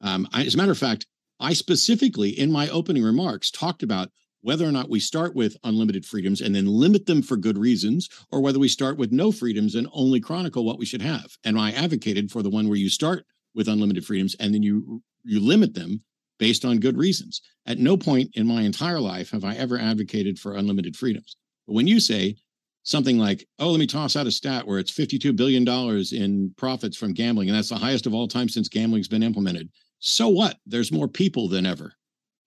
Um, 0.00 0.26
I, 0.32 0.44
as 0.44 0.54
a 0.54 0.56
matter 0.56 0.72
of 0.72 0.78
fact, 0.78 1.06
I 1.38 1.52
specifically, 1.52 2.30
in 2.30 2.50
my 2.50 2.68
opening 2.68 3.02
remarks, 3.02 3.50
talked 3.50 3.82
about 3.82 4.10
whether 4.42 4.66
or 4.66 4.72
not 4.72 4.88
we 4.88 5.00
start 5.00 5.34
with 5.34 5.56
unlimited 5.64 6.06
freedoms 6.06 6.40
and 6.40 6.54
then 6.54 6.66
limit 6.66 7.06
them 7.06 7.22
for 7.22 7.36
good 7.36 7.58
reasons, 7.58 8.08
or 8.32 8.40
whether 8.40 8.58
we 8.58 8.68
start 8.68 8.96
with 8.96 9.12
no 9.12 9.30
freedoms 9.30 9.74
and 9.74 9.86
only 9.92 10.20
chronicle 10.20 10.64
what 10.64 10.78
we 10.78 10.86
should 10.86 11.02
have. 11.02 11.36
And 11.44 11.58
I 11.58 11.72
advocated 11.72 12.30
for 12.30 12.42
the 12.42 12.50
one 12.50 12.68
where 12.68 12.78
you 12.78 12.88
start 12.88 13.26
with 13.54 13.68
unlimited 13.68 14.04
freedoms 14.04 14.34
and 14.38 14.54
then 14.54 14.62
you 14.62 15.02
you 15.22 15.40
limit 15.40 15.74
them 15.74 16.02
based 16.40 16.64
on 16.64 16.80
good 16.80 16.96
reasons. 16.96 17.42
At 17.66 17.78
no 17.78 17.96
point 17.96 18.30
in 18.34 18.46
my 18.46 18.62
entire 18.62 18.98
life 18.98 19.30
have 19.30 19.44
I 19.44 19.54
ever 19.54 19.78
advocated 19.78 20.38
for 20.40 20.56
unlimited 20.56 20.96
freedoms. 20.96 21.36
But 21.68 21.74
when 21.74 21.86
you 21.86 22.00
say 22.00 22.34
something 22.82 23.18
like, 23.18 23.46
oh, 23.58 23.70
let 23.70 23.78
me 23.78 23.86
toss 23.86 24.16
out 24.16 24.26
a 24.26 24.30
stat 24.32 24.66
where 24.66 24.78
it's 24.78 24.90
$52 24.90 25.36
billion 25.36 25.68
in 26.12 26.52
profits 26.56 26.96
from 26.96 27.12
gambling, 27.12 27.48
and 27.48 27.56
that's 27.56 27.68
the 27.68 27.76
highest 27.76 28.06
of 28.06 28.14
all 28.14 28.26
time 28.26 28.48
since 28.48 28.68
gambling's 28.68 29.06
been 29.06 29.22
implemented. 29.22 29.68
So 30.00 30.28
what? 30.28 30.56
There's 30.66 30.90
more 30.90 31.06
people 31.06 31.46
than 31.46 31.66
ever. 31.66 31.92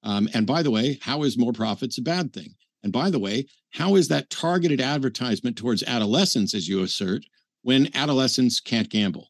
Um, 0.02 0.28
and 0.34 0.46
by 0.46 0.64
the 0.64 0.72
way, 0.72 1.00
how 1.02 1.24
is 1.24 1.38
more 1.38 1.54
profits 1.54 2.00
a 2.00 2.02
bad 2.02 2.34
thing? 2.34 2.56
And 2.84 2.92
by 2.92 3.12
the 3.12 3.20
way, 3.20 3.46
how 3.72 3.96
is 3.96 4.08
that 4.10 4.30
targeted 4.30 4.82
advertisement 4.82 5.56
towards 5.56 5.84
adolescents, 5.84 6.54
as 6.54 6.68
you 6.68 6.82
assert, 6.82 7.24
when 7.62 7.96
adolescents 7.96 8.60
can't 8.60 8.90
gamble? 8.90 9.30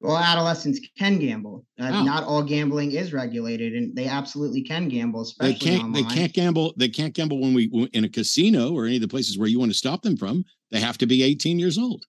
Well, 0.00 0.18
adolescents 0.18 0.78
can 0.98 1.18
gamble. 1.18 1.64
Uh, 1.78 2.04
Not 2.04 2.24
all 2.24 2.42
gambling 2.42 2.92
is 2.92 3.14
regulated, 3.14 3.72
and 3.72 3.96
they 3.96 4.06
absolutely 4.06 4.62
can 4.62 4.88
gamble. 4.88 5.22
Especially 5.22 5.54
they 5.54 5.58
can't. 5.58 5.84
Online. 5.84 5.92
They 6.08 6.14
can't 6.14 6.32
gamble. 6.34 6.74
They 6.76 6.88
can't 6.88 7.14
gamble 7.14 7.40
when 7.40 7.54
we 7.54 7.88
in 7.92 8.04
a 8.04 8.08
casino 8.08 8.74
or 8.74 8.84
any 8.86 8.96
of 8.96 9.02
the 9.02 9.08
places 9.08 9.38
where 9.38 9.48
you 9.48 9.58
want 9.58 9.70
to 9.70 9.76
stop 9.78 10.02
them 10.02 10.16
from. 10.16 10.44
They 10.70 10.80
have 10.80 10.98
to 10.98 11.06
be 11.06 11.22
18 11.22 11.58
years 11.58 11.78
old. 11.78 12.04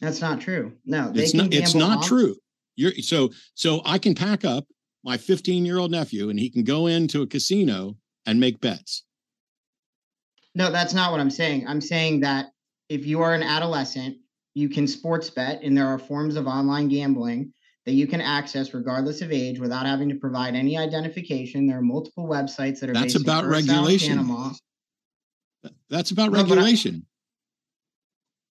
That's 0.00 0.20
not 0.20 0.40
true. 0.40 0.72
No, 0.84 1.12
it's 1.14 1.34
not. 1.34 1.52
It's 1.52 1.74
not 1.74 1.98
on- 1.98 2.04
true. 2.04 2.36
You're 2.76 2.92
so 3.00 3.30
so. 3.54 3.82
I 3.84 3.98
can 3.98 4.14
pack 4.14 4.44
up 4.44 4.66
my 5.04 5.16
15 5.16 5.64
year 5.64 5.78
old 5.78 5.90
nephew, 5.90 6.30
and 6.30 6.38
he 6.38 6.48
can 6.48 6.62
go 6.62 6.86
into 6.86 7.22
a 7.22 7.26
casino 7.26 7.96
and 8.24 8.38
make 8.38 8.60
bets. 8.60 9.04
No, 10.54 10.70
that's 10.70 10.94
not 10.94 11.10
what 11.10 11.20
I'm 11.20 11.30
saying. 11.30 11.66
I'm 11.66 11.80
saying 11.80 12.20
that 12.20 12.46
if 12.88 13.06
you 13.06 13.20
are 13.22 13.34
an 13.34 13.42
adolescent, 13.42 14.18
you 14.54 14.68
can 14.68 14.86
sports 14.86 15.30
bet, 15.30 15.62
and 15.62 15.76
there 15.76 15.86
are 15.86 15.98
forms 15.98 16.36
of 16.36 16.46
online 16.46 16.88
gambling 16.88 17.52
that 17.86 17.92
you 17.92 18.06
can 18.06 18.20
access 18.20 18.74
regardless 18.74 19.22
of 19.22 19.32
age 19.32 19.58
without 19.58 19.86
having 19.86 20.08
to 20.08 20.14
provide 20.14 20.54
any 20.54 20.78
identification. 20.78 21.66
There 21.66 21.78
are 21.78 21.82
multiple 21.82 22.26
websites 22.26 22.80
that 22.80 22.90
are 22.90 22.94
That's 22.94 23.16
about 23.16 23.44
regulation. 23.46 24.16
Panama. 24.18 24.52
That's 25.88 26.10
about 26.10 26.32
No, 26.32 26.44
but 26.44 26.58
I- 26.58 26.62
regulation. 26.62 27.06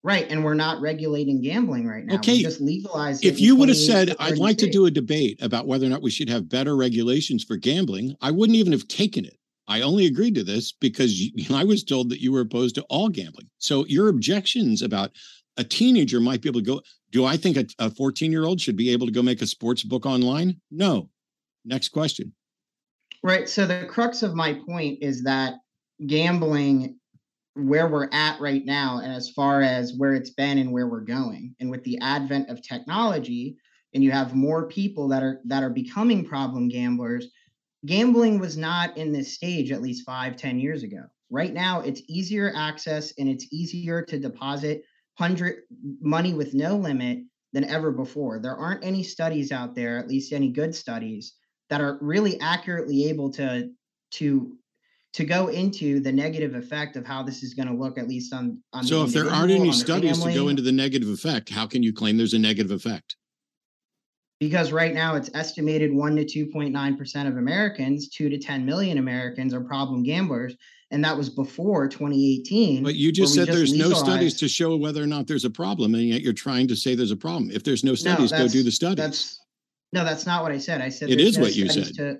Right, 0.03 0.25
and 0.31 0.43
we're 0.43 0.55
not 0.55 0.81
regulating 0.81 1.43
gambling 1.43 1.87
right 1.87 2.03
now. 2.03 2.15
Okay, 2.15 2.37
we 2.37 2.41
just 2.41 2.59
legalized. 2.59 3.23
it 3.23 3.27
if 3.27 3.39
you 3.39 3.55
would 3.55 3.69
have 3.69 3.77
said 3.77 4.15
i'd 4.19 4.39
like 4.39 4.57
to 4.57 4.69
do 4.69 4.87
a 4.87 4.91
debate 4.91 5.37
about 5.43 5.67
whether 5.67 5.85
or 5.85 5.89
not 5.89 6.01
we 6.01 6.09
should 6.09 6.27
have 6.27 6.49
better 6.49 6.75
regulations 6.75 7.43
for 7.43 7.55
gambling 7.55 8.15
i 8.19 8.31
wouldn't 8.31 8.55
even 8.57 8.71
have 8.71 8.87
taken 8.87 9.23
it 9.25 9.37
i 9.67 9.81
only 9.81 10.07
agreed 10.07 10.33
to 10.33 10.43
this 10.43 10.71
because 10.71 11.21
you, 11.21 11.31
i 11.55 11.63
was 11.63 11.83
told 11.83 12.09
that 12.09 12.19
you 12.19 12.31
were 12.31 12.41
opposed 12.41 12.73
to 12.73 12.81
all 12.89 13.09
gambling 13.09 13.47
so 13.59 13.85
your 13.85 14.09
objections 14.09 14.81
about 14.81 15.11
a 15.57 15.63
teenager 15.63 16.19
might 16.19 16.41
be 16.41 16.49
able 16.49 16.61
to 16.61 16.65
go 16.65 16.81
do 17.11 17.25
i 17.25 17.35
think 17.37 17.57
a 17.79 17.89
14 17.89 18.31
year 18.31 18.45
old 18.45 18.59
should 18.59 18.75
be 18.75 18.89
able 18.91 19.05
to 19.05 19.11
go 19.11 19.21
make 19.21 19.41
a 19.41 19.47
sports 19.47 19.83
book 19.83 20.05
online 20.05 20.59
no 20.71 21.09
next 21.65 21.89
question 21.89 22.33
Right. 23.23 23.47
So 23.47 23.65
the 23.65 23.85
crux 23.85 24.23
of 24.23 24.33
my 24.33 24.53
point 24.53 24.99
is 25.01 25.23
that 25.23 25.55
gambling, 26.07 26.97
where 27.53 27.87
we're 27.87 28.09
at 28.11 28.39
right 28.39 28.65
now, 28.65 28.99
and 29.03 29.13
as 29.13 29.29
far 29.29 29.61
as 29.61 29.93
where 29.93 30.13
it's 30.13 30.31
been 30.31 30.57
and 30.57 30.71
where 30.71 30.87
we're 30.87 31.01
going, 31.01 31.55
and 31.59 31.69
with 31.69 31.83
the 31.83 31.99
advent 31.99 32.49
of 32.49 32.61
technology, 32.61 33.57
and 33.93 34.03
you 34.03 34.11
have 34.11 34.33
more 34.33 34.67
people 34.67 35.07
that 35.09 35.21
are 35.21 35.41
that 35.45 35.61
are 35.61 35.69
becoming 35.69 36.25
problem 36.25 36.69
gamblers, 36.69 37.27
gambling 37.85 38.39
was 38.39 38.57
not 38.57 38.97
in 38.97 39.11
this 39.11 39.33
stage 39.33 39.71
at 39.71 39.81
least 39.81 40.05
five, 40.05 40.35
ten 40.35 40.59
years 40.59 40.81
ago. 40.81 41.03
Right 41.29 41.53
now, 41.53 41.81
it's 41.81 42.01
easier 42.07 42.51
access 42.55 43.13
and 43.19 43.29
it's 43.29 43.47
easier 43.51 44.01
to 44.01 44.17
deposit 44.17 44.83
hundred 45.15 45.63
money 46.01 46.33
with 46.33 46.53
no 46.53 46.75
limit 46.75 47.19
than 47.53 47.65
ever 47.65 47.91
before. 47.91 48.39
There 48.39 48.55
aren't 48.55 48.83
any 48.83 49.03
studies 49.03 49.51
out 49.51 49.75
there, 49.75 49.97
at 49.97 50.07
least 50.07 50.33
any 50.33 50.49
good 50.49 50.73
studies, 50.73 51.33
that 51.69 51.81
are 51.81 51.97
really 52.01 52.39
accurately 52.39 53.09
able 53.09 53.29
to 53.31 53.71
to 54.11 54.57
to 55.13 55.25
go 55.25 55.47
into 55.47 55.99
the 55.99 56.11
negative 56.11 56.55
effect 56.55 56.95
of 56.95 57.05
how 57.05 57.21
this 57.21 57.43
is 57.43 57.53
going 57.53 57.67
to 57.67 57.73
look 57.73 57.97
at 57.97 58.07
least 58.07 58.33
on 58.33 58.61
on 58.73 58.83
the 58.83 58.87
so 58.87 59.03
if 59.03 59.13
there 59.13 59.29
aren't 59.29 59.51
any 59.51 59.69
the 59.69 59.73
studies 59.73 60.21
to 60.23 60.33
go 60.33 60.47
into 60.47 60.61
the 60.61 60.71
negative 60.71 61.09
effect 61.09 61.49
how 61.49 61.65
can 61.65 61.83
you 61.83 61.93
claim 61.93 62.17
there's 62.17 62.33
a 62.33 62.39
negative 62.39 62.71
effect? 62.71 63.15
Because 64.39 64.71
right 64.71 64.93
now 64.93 65.13
it's 65.15 65.29
estimated 65.35 65.93
1 65.93 66.15
to 66.15 66.25
2.9% 66.25 67.27
of 67.27 67.37
Americans 67.37 68.09
2 68.09 68.27
to 68.29 68.39
10 68.39 68.65
million 68.65 68.97
Americans 68.97 69.53
are 69.53 69.61
problem 69.61 70.01
gamblers 70.01 70.55
and 70.91 71.03
that 71.03 71.17
was 71.17 71.29
before 71.29 71.87
2018 71.87 72.83
But 72.83 72.95
you 72.95 73.11
just 73.11 73.33
said 73.33 73.47
we 73.47 73.55
there's 73.55 73.73
no 73.73 73.93
studies 73.93 74.37
to 74.39 74.47
show 74.47 74.75
whether 74.75 75.01
or 75.01 75.07
not 75.07 75.25
there's 75.25 75.45
a 75.45 75.49
problem, 75.49 75.95
and 75.95 76.03
yet 76.03 76.21
you're 76.21 76.33
trying 76.33 76.67
to 76.67 76.75
say 76.75 76.95
there's 76.95 77.11
a 77.11 77.15
problem. 77.15 77.49
If 77.51 77.63
there's 77.63 77.83
no 77.83 77.91
No, 77.91 77.95
studies, 77.95 78.31
go 78.31 78.47
do 78.47 78.63
the 78.63 78.71
studies. 78.71 78.97
That's 78.97 79.39
no, 79.93 80.05
that's 80.05 80.25
not 80.25 80.43
what 80.43 80.51
I 80.51 80.57
said. 80.57 80.81
I 80.81 80.89
said 80.89 81.09
it 81.09 81.19
is 81.19 81.37
no 81.37 81.43
what 81.43 81.55
you 81.55 81.67
said. 81.69 81.95
To, 81.95 82.17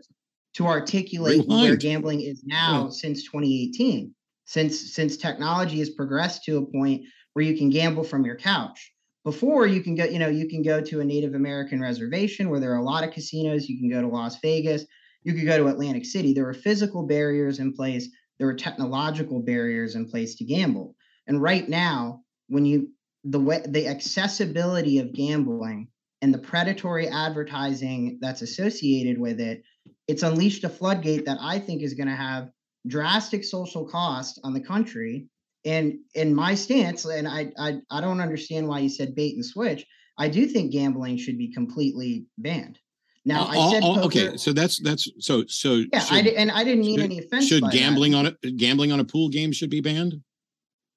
to 0.55 0.67
articulate 0.67 1.47
where 1.47 1.75
gambling 1.75 2.21
is 2.21 2.43
now 2.43 2.89
since 2.89 3.23
2018, 3.23 4.13
since 4.45 4.93
since 4.93 5.17
technology 5.17 5.79
has 5.79 5.89
progressed 5.89 6.43
to 6.45 6.57
a 6.57 6.65
point 6.65 7.03
where 7.34 7.45
you 7.45 7.57
can 7.57 7.69
gamble 7.69 8.03
from 8.03 8.25
your 8.25 8.36
couch. 8.36 8.93
Before 9.23 9.67
you 9.67 9.81
can 9.81 9.95
go, 9.95 10.03
you 10.05 10.17
know, 10.17 10.29
you 10.29 10.47
can 10.47 10.63
go 10.63 10.81
to 10.81 10.99
a 10.99 11.05
Native 11.05 11.36
American 11.36 11.79
reservation 11.79 12.49
where 12.49 12.60
there 12.60 12.73
are 12.73 12.79
a 12.79 12.84
lot 12.84 13.03
of 13.03 13.13
casinos. 13.13 13.69
You 13.69 13.77
can 13.77 13.89
go 13.89 14.01
to 14.01 14.07
Las 14.07 14.39
Vegas. 14.41 14.86
You 15.23 15.34
could 15.34 15.45
go 15.45 15.57
to 15.57 15.67
Atlantic 15.67 16.05
City. 16.05 16.34
There 16.34 16.45
were 16.45 16.53
physical 16.53 17.03
barriers 17.03 17.60
in 17.60 17.73
place. 17.73 18.10
There 18.41 18.47
were 18.47 18.56
technological 18.56 19.39
barriers 19.39 19.93
in 19.93 20.10
place 20.10 20.34
to 20.38 20.43
gamble. 20.43 20.95
And 21.27 21.39
right 21.39 21.69
now, 21.69 22.23
when 22.47 22.65
you 22.65 22.89
the 23.23 23.39
way 23.39 23.62
the 23.63 23.88
accessibility 23.88 24.97
of 24.97 25.13
gambling 25.13 25.89
and 26.23 26.34
the 26.34 26.39
predatory 26.39 27.08
advertising 27.08 28.17
that's 28.19 28.41
associated 28.41 29.19
with 29.19 29.39
it, 29.39 29.62
it's 30.08 30.23
unleashed 30.23 30.63
a 30.63 30.69
floodgate 30.69 31.25
that 31.25 31.38
I 31.39 31.60
think 31.60 31.84
is 31.84 31.93
going 31.93 32.08
to 32.08 32.15
have 32.15 32.49
drastic 32.88 33.43
social 33.43 33.86
cost 33.86 34.39
on 34.43 34.56
the 34.56 34.65
country. 34.65 35.27
And 35.63 35.99
in 36.15 36.34
my 36.34 36.56
stance, 36.56 37.06
and 37.06 37.27
I, 37.27 37.51
I 37.60 37.82
I 37.91 38.01
don't 38.01 38.21
understand 38.21 38.67
why 38.67 38.80
you 38.80 38.89
said 38.89 39.13
bait 39.13 39.36
and 39.36 39.45
switch. 39.45 39.86
I 40.17 40.30
do 40.30 40.47
think 40.47 40.71
gambling 40.71 41.17
should 41.17 41.38
be 41.38 41.54
completely 41.54 42.25
banned. 42.39 42.80
Now 43.23 43.45
I 43.45 43.71
said 43.71 43.84
all- 43.84 43.95
poker, 43.95 44.05
okay, 44.07 44.38
so 44.38 44.51
that's 44.51 44.79
that's 44.79 45.07
so 45.19 45.45
so. 45.47 45.75
yeah, 45.75 45.86
I 45.93 45.99
should, 45.99 46.25
di- 46.25 46.36
and 46.38 46.49
I 46.51 46.63
didn't 46.63 46.81
mean 46.81 46.95
should- 46.97 47.05
any 47.05 47.19
offense. 47.19 47.47
should 47.47 47.63
that. 47.63 47.67
Uh, 47.67 47.71
gambling 47.71 48.15
on 48.15 48.25
a 48.25 48.51
gambling 48.51 48.91
on 48.91 48.99
a 48.99 49.05
pool 49.05 49.29
game 49.29 49.51
should 49.51 49.69
be 49.69 49.81
banned? 49.81 50.21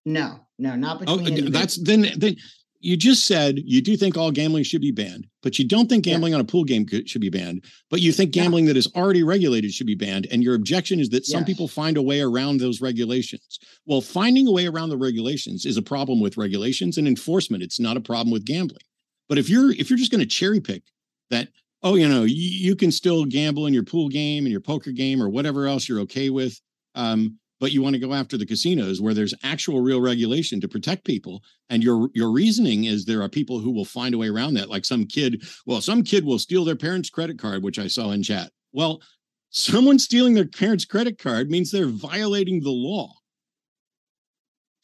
No, 0.07 0.41
no, 0.59 0.75
not 0.77 0.97
Oh, 0.97 1.17
between. 1.17 1.19
individuals. 1.29 1.53
that's 1.53 1.77
then 1.77 2.13
then 2.17 2.37
you 2.81 2.97
just 2.99 3.25
said 3.27 3.59
you 3.65 3.81
do 3.81 3.97
think 3.97 4.17
all 4.17 4.31
gambling 4.31 4.63
should 4.65 4.81
be 4.83 4.91
banned, 4.91 5.27
but 5.43 5.59
you 5.59 5.67
don't 5.67 5.89
think 5.89 6.05
Yeah. 6.07 6.13
gambling 6.15 6.35
on 6.35 6.41
a 6.41 6.45
pool 6.45 6.65
game 6.65 6.85
could, 6.85 7.09
should 7.09 7.23
be 7.23 7.31
banned. 7.31 7.65
But 7.91 8.01
you 8.03 8.13
think 8.13 8.35
Yeah. 8.37 8.43
gambling 8.43 8.67
that 8.67 8.77
is 8.77 8.87
already 8.95 9.23
regulated 9.23 9.73
should 9.73 9.87
be 9.87 9.95
banned, 9.95 10.27
and 10.31 10.43
your 10.43 10.55
objection 10.55 11.01
is 11.01 11.09
that 11.11 11.25
some 11.27 11.41
Yes. 11.41 11.47
people 11.47 11.67
find 11.69 11.97
a 11.97 12.03
way 12.03 12.21
around 12.21 12.59
those 12.59 12.81
regulations. 12.83 13.59
Well, 13.87 14.01
finding 14.03 14.47
a 14.47 14.51
way 14.53 14.67
around 14.67 14.91
the 14.91 14.99
regulations 14.99 15.65
is 15.65 15.77
a 15.79 15.83
problem 15.83 16.21
with 16.21 16.37
regulations 16.37 16.99
and 16.99 17.09
enforcement. 17.09 17.63
It's 17.63 17.81
not 17.81 17.97
a 17.97 18.01
problem 18.03 18.31
with 18.31 18.45
gambling. 18.45 18.83
But 19.29 19.39
if 19.39 19.49
you're 19.49 19.73
if 19.73 19.89
you're 19.89 19.99
just 19.99 20.11
going 20.11 20.21
to 20.21 20.27
cherry 20.27 20.61
pick 20.61 20.83
that, 21.31 21.49
oh, 21.85 21.95
you 21.97 22.09
know, 22.09 22.25
you, 22.25 22.75
can 22.75 22.91
still 22.91 23.27
gamble 23.27 23.67
in 23.67 23.75
your 23.75 23.85
pool 23.85 24.09
game 24.09 24.45
and 24.45 24.51
your 24.51 24.61
poker 24.61 24.91
game 24.91 25.23
or 25.23 25.29
whatever 25.29 25.67
else 25.67 25.87
you're 25.87 26.01
okay 26.01 26.31
with. 26.31 26.59
Um, 26.95 27.39
but 27.61 27.73
you 27.73 27.83
want 27.83 27.95
to 27.95 28.01
go 28.01 28.13
after 28.13 28.37
the 28.37 28.47
casinos 28.47 29.01
where 29.01 29.15
there's 29.15 29.35
actual 29.43 29.81
real 29.81 30.01
regulation 30.01 30.61
to 30.61 30.69
protect 30.69 31.05
people 31.05 31.43
and 31.71 31.83
your 31.83 32.11
your 32.13 32.31
reasoning 32.31 32.85
is 32.85 33.05
there 33.05 33.23
are 33.23 33.29
people 33.29 33.59
who 33.59 33.71
will 33.71 33.85
find 33.85 34.15
a 34.15 34.19
way 34.19 34.29
around 34.29 34.55
that 34.55 34.69
like 34.69 34.85
some 34.85 35.07
kid 35.07 35.43
well 35.65 35.81
some 35.81 36.03
kid 36.03 36.25
will 36.25 36.39
steal 36.39 36.65
their 36.65 36.77
parents 36.77 37.09
credit 37.09 37.39
card 37.39 37.63
which 37.63 37.79
i 37.79 37.87
saw 37.87 38.11
in 38.11 38.23
chat 38.23 38.51
well 38.73 39.01
someone 39.49 39.99
stealing 39.99 40.35
their 40.35 40.47
parents 40.47 40.85
credit 40.85 41.19
card 41.19 41.49
means 41.51 41.71
they're 41.71 41.87
violating 41.87 42.61
the 42.61 42.71
law 42.71 43.11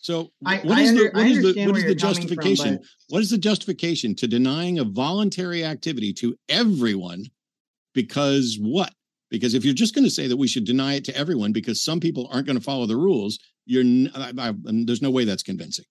so 0.01 0.33
I- 0.45 0.59
what 0.59 0.79
I 0.79 0.83
is 0.83 0.91
under- 0.91 1.05
the 1.05 1.11
what 1.13 1.27
is 1.27 1.43
the 1.43 1.67
what 1.67 1.77
is 1.77 1.83
the 1.83 1.89
you're 1.91 1.99
from, 1.99 1.99
justification? 1.99 2.77
but- 2.77 2.87
what 3.09 3.23
is 3.23 3.31
the 3.31 3.39
justification 3.39 4.15
to 4.17 4.27
denying 4.27 4.79
a 4.79 4.85
voluntary 4.85 5.65
activity 5.65 6.13
to 6.15 6.37
everyone 6.49 7.27
because 7.95 8.59
what? 8.61 8.93
Because 9.31 9.55
if 9.55 9.65
you're 9.65 9.75
just 9.75 9.95
going 9.95 10.05
to 10.05 10.11
say 10.11 10.27
that 10.27 10.37
we 10.37 10.49
should 10.49 10.65
deny 10.65 10.95
it 10.95 11.05
to 11.05 11.17
everyone 11.17 11.53
because 11.53 11.83
some 11.83 12.01
people 12.01 12.29
aren't 12.33 12.47
going 12.47 12.59
to 12.59 12.65
follow 12.65 12.87
the 12.87 12.97
rules 12.97 13.39
you're 13.67 13.85
I, 14.15 14.33
I, 14.37 14.53
there's 14.65 15.03
no 15.03 15.11
way 15.11 15.25
that's 15.25 15.43
convincing. 15.43 15.85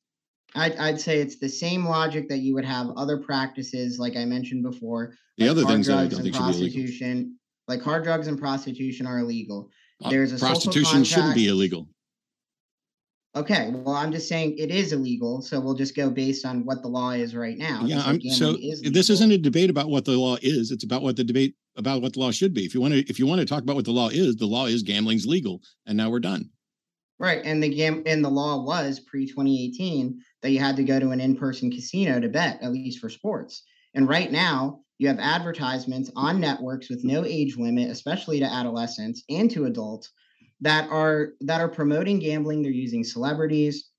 I'd, 0.56 0.76
I'd 0.78 1.00
say 1.00 1.20
it's 1.20 1.40
the 1.40 1.48
same 1.48 1.86
logic 1.86 2.28
that 2.30 2.40
you 2.40 2.54
would 2.56 2.66
have 2.66 2.90
other 2.98 3.18
practices, 3.18 4.00
like 4.00 4.18
I 4.18 4.26
mentioned 4.26 4.64
before. 4.64 5.14
the 5.38 5.46
like 5.46 5.52
other 5.52 5.66
things 5.66 5.88
that 5.88 5.94
i 5.94 6.08
drugs 6.08 6.18
don't 6.18 6.26
and 6.26 6.34
think 6.34 6.36
should 6.36 6.42
be 6.42 6.58
illegal. 6.58 6.82
prostitution, 6.82 7.40
like 7.68 7.82
hard 7.82 8.04
drugs 8.04 8.28
and 8.28 8.40
prostitution 8.40 9.06
are 9.06 9.20
illegal. 9.20 9.70
Uh, 10.04 10.10
There's 10.10 10.34
a 10.34 10.38
prostitution 10.38 11.04
shouldn't 11.04 11.36
be 11.36 11.48
illegal 11.48 11.88
Okay, 13.36 13.70
well, 13.72 13.96
I'm 13.96 14.12
just 14.12 14.28
saying 14.28 14.56
it 14.58 14.72
is 14.72 14.92
illegal, 14.92 15.42
so 15.44 15.60
we'll 15.60 15.76
just 15.76 15.96
go 15.96 16.10
based 16.10 16.46
on 16.46 16.66
what 16.66 16.82
the 16.82 16.88
law 16.88 17.12
is 17.12 17.36
right 17.36 17.58
now. 17.58 17.82
yeah 17.84 17.98
like 17.98 18.08
i'm 18.08 18.22
so 18.22 18.58
is 18.60 18.82
this 18.82 19.10
isn't 19.10 19.32
a 19.32 19.38
debate 19.38 19.70
about 19.70 19.88
what 19.90 20.04
the 20.04 20.12
law 20.14 20.38
is 20.42 20.72
it's 20.72 20.84
about 20.84 21.04
what 21.04 21.16
the 21.16 21.24
debate 21.24 21.56
about 21.78 22.02
what 22.02 22.14
the 22.14 22.20
law 22.20 22.32
should 22.32 22.54
be 22.56 22.66
if 22.66 22.74
you 22.74 22.82
want 22.82 22.94
to 22.94 23.00
if 23.02 23.20
you 23.20 23.28
want 23.28 23.40
to 23.40 23.46
talk 23.46 23.62
about 23.62 23.76
what 23.76 23.86
the 23.86 23.92
law 23.92 24.10
is 24.10 24.36
the 24.36 24.48
law 24.48 24.66
is 24.66 24.82
gambling's 24.82 25.28
legal 25.28 25.62
and 25.86 25.96
now 25.96 26.10
we're 26.10 26.20
done 26.20 26.50
right. 27.20 27.42
And 27.44 27.62
the 27.62 27.70
game 27.70 28.02
and 28.06 28.24
the 28.24 28.30
law 28.30 28.64
was 28.64 29.00
pre 29.00 29.28
2018 29.28 30.20
that 30.42 30.52
you 30.52 30.60
had 30.60 30.78
to 30.78 30.84
go 30.84 31.00
to 31.00 31.12
an 31.12 31.20
in 31.20 31.36
person 31.36 31.70
casino 31.70 32.20
to 32.20 32.30
bet, 32.30 32.60
at 32.64 32.72
least 32.72 33.00
for 33.00 33.10
sports. 33.10 33.64
And 33.94 34.08
right 34.08 34.32
now, 34.32 34.82
you 34.98 35.08
have 35.08 35.20
advertisements 35.20 36.12
on 36.16 36.40
networks 36.40 36.90
with 36.90 37.04
no 37.04 37.26
age 37.26 37.58
limit, 37.58 37.90
especially 37.90 38.40
to 38.40 38.46
adolescents 38.46 39.24
and 39.30 39.52
to 39.52 39.66
adults, 39.66 40.12
that 40.62 40.90
are 40.90 41.34
that 41.42 41.62
are 41.62 41.70
promoting 41.70 42.20
gambling. 42.20 42.62
They're 42.62 42.72
using 42.72 43.04
celebrities, 43.04 43.90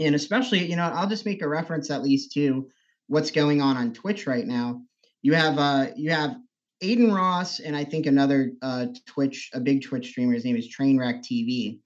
and 0.00 0.14
especially, 0.14 0.64
you 0.64 0.76
know, 0.76 0.90
I'll 0.94 1.08
just 1.08 1.26
make 1.26 1.42
a 1.42 1.48
reference 1.48 1.90
at 1.90 2.02
least 2.02 2.32
to 2.32 2.68
what's 3.06 3.30
going 3.30 3.60
on 3.60 3.76
on 3.76 3.92
Twitch 3.92 4.26
right 4.26 4.46
now. 4.46 4.82
You 5.22 5.34
have 5.34 5.58
uh 5.58 5.88
you 5.96 6.10
have 6.10 6.36
Adin 6.82 7.12
Ross 7.12 7.60
and 7.60 7.76
I 7.76 7.84
think 7.84 8.06
another 8.06 8.52
uh 8.62 8.86
Twitch, 9.06 9.50
a 9.54 9.60
big 9.60 9.82
Twitch 9.82 10.08
streamer. 10.08 10.34
His 10.34 10.44
name 10.44 10.56
is 10.56 10.74
Trainwreck 10.74 11.20
TV. 11.20 11.78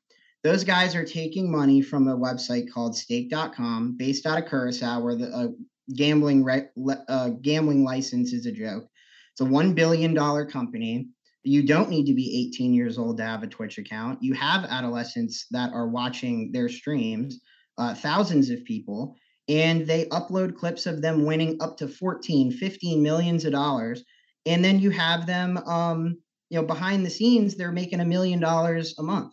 Those 0.44 0.64
guys 0.64 0.94
are 0.94 1.04
taking 1.04 1.50
money 1.50 1.82
from 1.82 2.06
a 2.06 2.16
website 2.16 2.72
called 2.72 2.96
Stake.com, 2.96 3.96
based 3.96 4.24
out 4.24 4.42
of 4.42 4.48
Curacao, 4.48 5.00
where 5.00 5.16
the 5.16 5.28
uh, 5.28 5.48
gambling 5.94 6.44
re- 6.44 6.68
uh, 7.08 7.30
gambling 7.42 7.84
license 7.84 8.32
is 8.32 8.46
a 8.46 8.52
joke. 8.52 8.86
It's 9.32 9.40
a 9.40 9.44
one 9.44 9.74
billion 9.74 10.14
dollar 10.14 10.46
company. 10.46 11.08
You 11.44 11.62
don't 11.62 11.90
need 11.90 12.06
to 12.06 12.14
be 12.14 12.48
18 12.48 12.74
years 12.74 12.98
old 12.98 13.18
to 13.18 13.24
have 13.24 13.42
a 13.42 13.46
Twitch 13.46 13.78
account. 13.78 14.22
You 14.22 14.34
have 14.34 14.64
adolescents 14.64 15.46
that 15.50 15.72
are 15.72 15.88
watching 15.88 16.52
their 16.52 16.68
streams, 16.68 17.40
uh, 17.78 17.94
thousands 17.94 18.50
of 18.50 18.64
people, 18.64 19.16
and 19.48 19.86
they 19.86 20.06
upload 20.06 20.56
clips 20.56 20.86
of 20.86 21.00
them 21.00 21.24
winning 21.24 21.56
up 21.60 21.76
to 21.78 21.88
14, 21.88 22.52
15 22.52 23.02
millions 23.02 23.44
of 23.44 23.52
dollars. 23.52 24.04
And 24.46 24.64
then 24.64 24.78
you 24.78 24.90
have 24.90 25.26
them, 25.26 25.56
um, 25.58 26.18
you 26.50 26.60
know, 26.60 26.66
behind 26.66 27.04
the 27.04 27.10
scenes, 27.10 27.54
they're 27.54 27.72
making 27.72 28.00
a 28.00 28.04
million 28.04 28.40
dollars 28.40 28.94
a 28.98 29.02
month. 29.02 29.32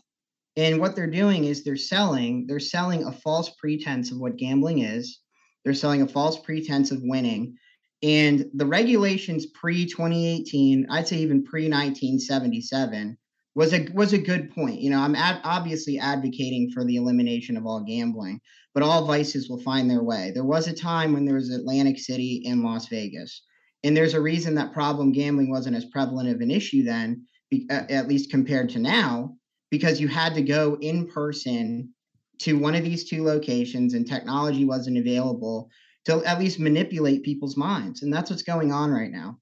And 0.58 0.80
what 0.80 0.96
they're 0.96 1.08
doing 1.08 1.46
is 1.46 1.63
they're 1.63 1.76
selling, 1.76 2.48
they're 2.48 2.60
selling 2.60 3.04
a 3.04 3.12
false 3.12 3.50
pretense 3.50 4.12
of 4.12 4.20
what 4.20 4.38
gambling 4.38 4.80
is. 4.80 5.20
They're 5.63 5.74
selling 5.74 6.02
a 6.02 6.08
false 6.08 6.39
pretense 6.39 6.91
of 6.91 7.02
winning. 7.02 7.58
And 8.06 8.52
the 8.54 8.68
regulations 8.68 9.48
pre 9.48 9.88
2018, 9.88 10.86
I'd 10.91 11.08
say 11.08 11.18
even 11.18 11.44
pre 11.44 11.63
1977, 11.63 13.18
was 13.56 13.74
a 13.74 13.88
was 13.96 14.13
a 14.13 14.20
good 14.20 14.52
point. 14.52 14.80
You 14.80 14.91
know, 14.91 15.00
I'm 15.00 15.15
ad- 15.15 15.41
obviously 15.44 15.98
advocating 15.98 16.70
for 16.70 16.86
the 16.86 16.98
elimination 16.98 17.58
of 17.58 17.65
all 17.65 17.84
gambling, 17.84 18.41
but 18.76 18.84
all 18.84 19.08
vices 19.08 19.50
will 19.50 19.60
find 19.62 19.89
their 19.89 20.04
way. 20.04 20.32
There 20.36 20.44
was 20.44 20.68
a 20.68 20.74
time 20.74 21.13
when 21.13 21.26
there 21.26 21.34
was 21.34 21.50
Atlantic 21.50 21.98
City 21.98 22.44
and 22.46 22.63
Las 22.63 22.88
Vegas, 22.89 23.41
and 23.84 23.98
there's 23.98 24.13
a 24.13 24.22
reason 24.22 24.54
that 24.54 24.72
problem 24.72 25.12
gambling 25.12 25.50
wasn't 25.50 25.76
as 25.76 25.86
prevalent 25.86 26.30
of 26.30 26.41
an 26.41 26.52
issue 26.52 26.84
then, 26.84 27.26
be, 27.50 27.65
at 27.72 28.08
least 28.08 28.30
compared 28.30 28.70
to 28.70 28.80
now, 28.80 29.36
because 29.72 30.00
you 30.00 30.08
had 30.08 30.36
to 30.36 30.44
go 30.44 30.78
in 30.80 31.08
person 31.08 31.91
to 32.38 32.54
one 32.54 32.76
of 32.76 32.84
these 32.84 33.10
two 33.10 33.24
locations, 33.24 33.96
and 33.96 34.06
technology 34.06 34.63
wasn't 34.63 35.00
available 35.00 35.72
to 36.06 36.24
at 36.24 36.39
least 36.39 36.60
manipulate 36.60 37.24
people's 37.24 37.58
minds, 37.58 38.04
and 38.04 38.13
that's 38.13 38.30
what's 38.30 38.44
going 38.44 38.72
on 38.72 38.91
right 38.91 39.12
now. 39.12 39.39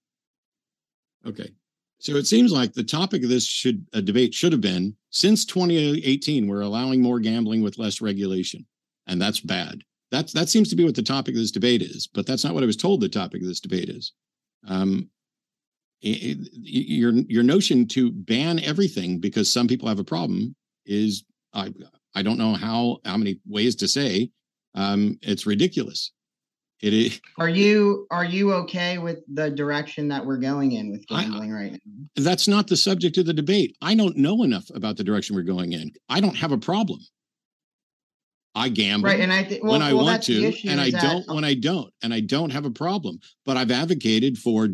Okay. 1.25 1.51
So 1.99 2.15
it 2.17 2.27
seems 2.27 2.51
like 2.51 2.73
the 2.73 2.83
topic 2.83 3.23
of 3.23 3.29
this 3.29 3.45
should 3.45 3.85
a 3.93 4.01
debate 4.01 4.33
should 4.33 4.51
have 4.51 4.59
been 4.59 4.95
since 5.09 5.45
2018 5.45 6.47
we're 6.47 6.59
allowing 6.59 7.01
more 7.01 7.19
gambling 7.19 7.63
with 7.63 7.77
less 7.77 8.01
regulation 8.01 8.65
and 9.07 9.21
that's 9.21 9.39
bad. 9.39 9.83
That's 10.11 10.33
that 10.33 10.49
seems 10.49 10.69
to 10.69 10.75
be 10.75 10.83
what 10.83 10.95
the 10.95 11.01
topic 11.01 11.33
of 11.33 11.39
this 11.39 11.51
debate 11.51 11.81
is, 11.81 12.07
but 12.07 12.25
that's 12.25 12.43
not 12.43 12.53
what 12.53 12.63
I 12.63 12.67
was 12.67 12.77
told 12.77 13.01
the 13.01 13.09
topic 13.09 13.41
of 13.41 13.47
this 13.47 13.59
debate 13.59 13.89
is. 13.89 14.13
Um, 14.67 15.09
your 16.01 17.13
your 17.13 17.43
notion 17.43 17.87
to 17.89 18.11
ban 18.11 18.59
everything 18.59 19.19
because 19.19 19.51
some 19.51 19.67
people 19.67 19.87
have 19.87 19.99
a 19.99 20.03
problem 20.03 20.55
is 20.85 21.23
I 21.53 21.73
I 22.13 22.21
don't 22.21 22.37
know 22.37 22.53
how 22.53 22.99
how 23.05 23.17
many 23.17 23.39
ways 23.47 23.75
to 23.77 23.87
say 23.87 24.29
um, 24.75 25.17
it's 25.21 25.45
ridiculous. 25.45 26.11
It 26.83 26.93
is. 26.93 27.21
Are 27.37 27.47
you 27.47 28.05
are 28.11 28.25
you 28.25 28.51
okay 28.55 28.97
with 28.97 29.19
the 29.33 29.49
direction 29.49 30.09
that 30.09 30.25
we're 30.25 30.37
going 30.37 30.73
in 30.73 30.91
with 30.91 31.07
gambling 31.07 31.53
I, 31.53 31.55
right 31.55 31.71
now? 31.71 31.79
That's 32.17 32.45
not 32.45 32.67
the 32.67 32.75
subject 32.75 33.17
of 33.17 33.25
the 33.25 33.33
debate. 33.33 33.77
I 33.81 33.95
don't 33.95 34.17
know 34.17 34.43
enough 34.43 34.69
about 34.75 34.97
the 34.97 35.03
direction 35.05 35.33
we're 35.33 35.43
going 35.43 35.71
in. 35.71 35.93
I 36.09 36.19
don't 36.19 36.35
have 36.35 36.51
a 36.51 36.57
problem. 36.57 36.99
I 38.53 38.67
gamble 38.67 39.07
right, 39.07 39.21
and 39.21 39.31
I 39.31 39.43
th- 39.43 39.61
well, 39.63 39.71
when 39.71 39.81
I 39.81 39.93
well, 39.93 40.03
want 40.03 40.23
to, 40.23 40.53
and 40.67 40.81
I 40.81 40.91
that, 40.91 41.01
don't 41.01 41.27
when 41.33 41.45
I 41.45 41.53
don't, 41.53 41.91
and 42.03 42.13
I 42.13 42.19
don't 42.19 42.49
have 42.49 42.65
a 42.65 42.71
problem. 42.71 43.17
But 43.45 43.55
I've 43.55 43.71
advocated 43.71 44.37
for 44.37 44.67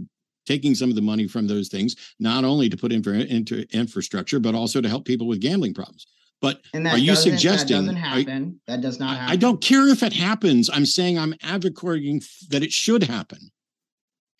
taking 0.47 0.73
some 0.73 0.89
of 0.89 0.95
the 0.95 1.03
money 1.03 1.27
from 1.27 1.45
those 1.45 1.67
things, 1.67 1.95
not 2.19 2.43
only 2.43 2.69
to 2.69 2.75
put 2.75 2.91
in 2.91 3.03
for 3.03 3.13
into 3.13 3.67
infrastructure, 3.71 4.39
but 4.39 4.55
also 4.55 4.81
to 4.81 4.89
help 4.89 5.05
people 5.05 5.27
with 5.27 5.41
gambling 5.41 5.75
problems. 5.75 6.07
But 6.41 6.61
are 6.73 6.97
you 6.97 7.15
suggesting 7.15 7.85
that 7.85 7.93
doesn't 7.93 7.95
happen? 7.97 8.61
that 8.67 8.81
does 8.81 8.99
not 8.99 9.17
happen. 9.17 9.33
I 9.33 9.35
don't 9.35 9.61
care 9.61 9.87
if 9.89 10.03
it 10.03 10.13
happens. 10.13 10.69
I'm 10.71 10.85
saying 10.85 11.19
I'm 11.19 11.35
advocating 11.43 12.21
that 12.49 12.63
it 12.63 12.71
should 12.71 13.03
happen. 13.03 13.51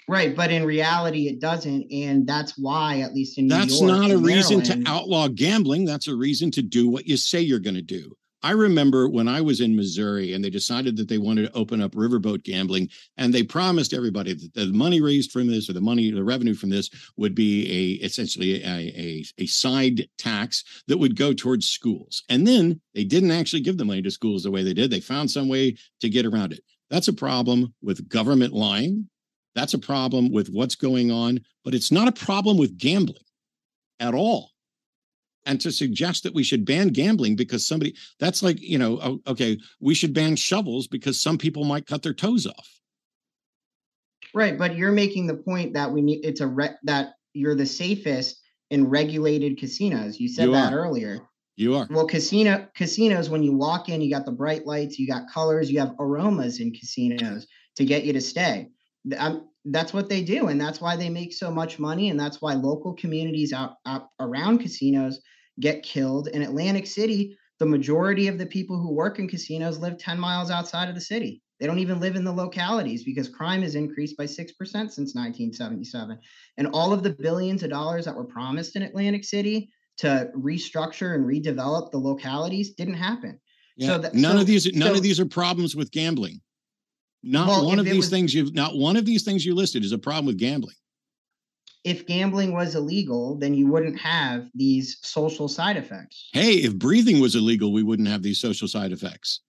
Right, 0.08 0.36
but 0.36 0.50
in 0.50 0.66
reality, 0.66 1.28
it 1.28 1.40
doesn't, 1.40 1.86
and 1.92 2.26
that's 2.26 2.58
why, 2.58 3.02
at 3.02 3.14
least 3.14 3.38
in 3.38 3.48
that's 3.48 3.80
York, 3.80 3.92
That's 3.92 4.02
not 4.02 4.12
a 4.12 4.18
reason 4.18 4.58
Maryland, 4.58 4.86
to 4.86 4.92
outlaw 4.92 5.28
gambling. 5.28 5.86
That's 5.86 6.08
a 6.08 6.16
reason 6.16 6.50
to 6.52 6.64
do 6.64 6.90
what 6.90 7.06
you 7.06 7.16
say 7.16 7.42
you're 7.42 7.60
going 7.60 7.76
to 7.76 7.84
do. 7.84 8.16
I 8.41 8.52
remember 8.52 9.10
when 9.10 9.28
I 9.28 9.41
was 9.41 9.60
in 9.60 9.75
Missouri 9.75 10.34
and 10.34 10.43
they 10.43 10.49
decided 10.49 10.95
that 10.97 11.10
they 11.10 11.17
wanted 11.17 11.43
to 11.43 11.58
open 11.58 11.82
up 11.82 11.91
riverboat 11.91 12.43
gambling, 12.43 12.89
and 13.17 13.34
they 13.34 13.43
promised 13.43 13.93
everybody 13.93 14.34
that 14.34 14.54
the 14.54 14.67
money 14.67 15.02
raised 15.02 15.32
from 15.32 15.47
this 15.47 15.69
or 15.69 15.73
the 15.73 15.82
money, 15.82 16.10
the 16.12 16.23
revenue 16.23 16.54
from 16.54 16.69
this 16.69 16.89
would 17.17 17.36
be 17.36 17.69
a 17.69 18.06
essentially 18.06 18.63
a, 18.63 18.67
a, 18.67 19.25
a 19.39 19.45
side 19.45 20.08
tax 20.17 20.63
that 20.88 20.97
would 20.97 21.17
go 21.17 21.34
towards 21.34 21.67
schools. 21.67 22.23
And 22.30 22.47
then 22.47 22.80
they 22.93 23.04
didn't 23.04 23.32
actually 23.32 23.62
give 23.62 23.78
the 23.78 23.86
money 23.86 24.02
to 24.04 24.12
schools 24.12 24.43
the 24.43 24.52
way 24.52 24.63
they 24.63 24.73
did. 24.73 24.89
They 24.89 25.02
found 25.02 25.30
some 25.30 25.49
way 25.49 25.75
to 25.99 26.10
get 26.10 26.25
around 26.25 26.54
it. 26.54 26.62
That's 26.89 27.10
a 27.10 27.13
problem 27.13 27.73
with 27.82 28.08
government 28.08 28.54
lying. 28.54 29.10
That's 29.54 29.73
a 29.73 29.80
problem 29.80 30.32
with 30.32 30.47
what's 30.49 30.75
going 30.75 31.12
on, 31.12 31.41
but 31.65 31.73
it's 31.73 31.91
not 31.91 32.08
a 32.08 32.13
problem 32.13 32.58
with 32.58 32.78
gambling 32.78 33.23
at 33.99 34.13
all 34.13 34.52
and 35.45 35.60
to 35.62 35.71
suggest 35.71 36.23
that 36.23 36.34
we 36.34 36.43
should 36.43 36.65
ban 36.65 36.89
gambling 36.89 37.36
because 37.36 37.65
somebody 37.65 37.95
that's 38.19 38.43
like 38.43 38.60
you 38.62 38.78
know 38.78 39.19
okay 39.28 39.58
we 39.80 39.93
should 39.93 40.13
ban 40.13 40.36
shovels 40.36 40.88
because 40.88 41.19
some 41.19 41.38
people 41.38 41.63
might 41.63 41.88
cut 41.88 42.04
their 42.04 42.13
toes 42.13 42.45
off. 42.45 42.69
Right 44.34 44.58
but 44.58 44.75
you're 44.75 44.91
making 44.91 45.28
the 45.28 45.36
point 45.36 45.73
that 45.73 45.91
we 45.91 46.02
need 46.02 46.25
it's 46.25 46.41
a 46.41 46.47
re- 46.47 46.78
that 46.84 47.13
you're 47.34 47.56
the 47.56 47.65
safest 47.65 48.39
in 48.69 48.88
regulated 48.88 49.58
casinos. 49.58 50.19
You 50.19 50.30
said 50.30 50.45
you 50.45 50.52
that 50.52 50.73
are. 50.73 50.80
earlier. 50.80 51.19
You 51.56 51.75
are. 51.75 51.88
Well 51.89 52.08
casino 52.08 52.67
casinos 52.75 53.30
when 53.30 53.43
you 53.43 53.54
walk 53.54 53.89
in 53.89 54.02
you 54.02 54.12
got 54.12 54.25
the 54.25 54.32
bright 54.32 54.65
lights 54.65 54.99
you 54.99 55.08
got 55.08 55.30
colors 55.32 55.71
you 55.71 55.80
have 55.80 55.95
aromas 55.99 56.60
in 56.60 56.71
casinos 56.71 57.47
to 57.75 57.86
get 57.86 58.04
you 58.04 58.13
to 58.13 58.21
stay. 58.21 58.69
I'm, 59.17 59.49
that's 59.65 59.93
what 59.93 60.10
they 60.10 60.24
do 60.24 60.48
and 60.48 60.60
that's 60.60 60.82
why 60.82 60.95
they 60.95 61.10
make 61.10 61.34
so 61.34 61.52
much 61.52 61.80
money 61.80 62.10
and 62.10 62.19
that's 62.19 62.41
why 62.41 62.54
local 62.54 62.93
communities 62.93 63.54
out, 63.54 63.76
out 63.86 64.08
around 64.19 64.60
casinos 64.60 65.19
get 65.60 65.84
killed. 65.84 66.28
In 66.30 66.41
atlantic 66.41 66.88
city 66.88 67.38
the 67.60 67.65
majority 67.65 68.28
of 68.28 68.38
the 68.38 68.45
people 68.45 68.80
who 68.80 68.93
work 68.93 69.19
in 69.19 69.28
casinos 69.28 69.80
live 69.80 69.98
10 69.98 70.17
miles 70.17 70.50
outside 70.50 70.88
of 70.88 70.95
the 70.95 71.02
city. 71.02 71.41
They 71.60 71.67
don't 71.67 71.80
even 71.80 72.00
live 72.00 72.15
in 72.15 72.24
the 72.24 72.32
localities 72.32 73.04
because 73.04 73.28
crime 73.28 73.62
has 73.63 73.76
increased 73.76 74.15
by 74.15 74.24
6% 74.24 74.38
since 74.38 75.13
1977 75.13 76.17
and 76.58 76.67
all 76.67 76.93
of 76.93 77.04
the 77.04 77.10
billions 77.10 77.63
of 77.63 77.69
dollars 77.69 78.06
that 78.06 78.15
were 78.15 78.24
promised 78.24 78.78
in 78.78 78.84
atlantic 78.84 79.26
city 79.26 79.69
to 79.98 80.30
restructure 80.38 81.15
and 81.15 81.26
redevelop 81.26 81.91
the 81.91 81.98
localities 81.98 82.74
didn't 82.76 82.93
happen. 82.93 83.38
Yeah, 83.76 83.88
so 83.88 83.98
that, 84.00 84.13
none 84.13 84.36
so, 84.36 84.41
of 84.41 84.48
these 84.48 84.74
none 84.74 84.91
so, 84.91 84.95
of 84.95 85.04
these 85.04 85.19
are 85.19 85.26
problems 85.26 85.76
with 85.76 85.91
gambling 85.91 86.39
not 87.23 87.47
Well, 87.47 87.65
one 87.65 87.79
of 87.79 87.86
these 87.86 87.95
was- 87.97 88.10
things 88.10 88.34
you've 88.34 88.53
not 88.53 88.77
one 88.77 88.95
of 88.95 89.05
these 89.05 89.23
things 89.23 89.45
you 89.45 89.55
listed 89.55 89.84
is 89.84 89.91
a 89.91 89.97
problem 89.97 90.25
with 90.25 90.38
gambling. 90.38 90.75
if 91.86 92.05
gambling 92.05 92.51
was 92.53 92.75
illegal, 92.75 93.38
then 93.38 93.53
you 93.53 93.65
wouldn't 93.65 93.97
have 93.97 94.49
these 94.53 94.97
social 95.01 95.47
side 95.47 95.77
effects. 95.77 96.27
Hey, 96.34 96.55
if 96.55 96.75
breathing 96.75 97.19
was 97.21 97.36
illegal, 97.36 97.71
we 97.71 97.84
wouldn't 97.84 98.08
have 98.10 98.21
these 98.21 98.39
social 98.39 98.67
side 98.67 98.91
effects. 98.91 99.39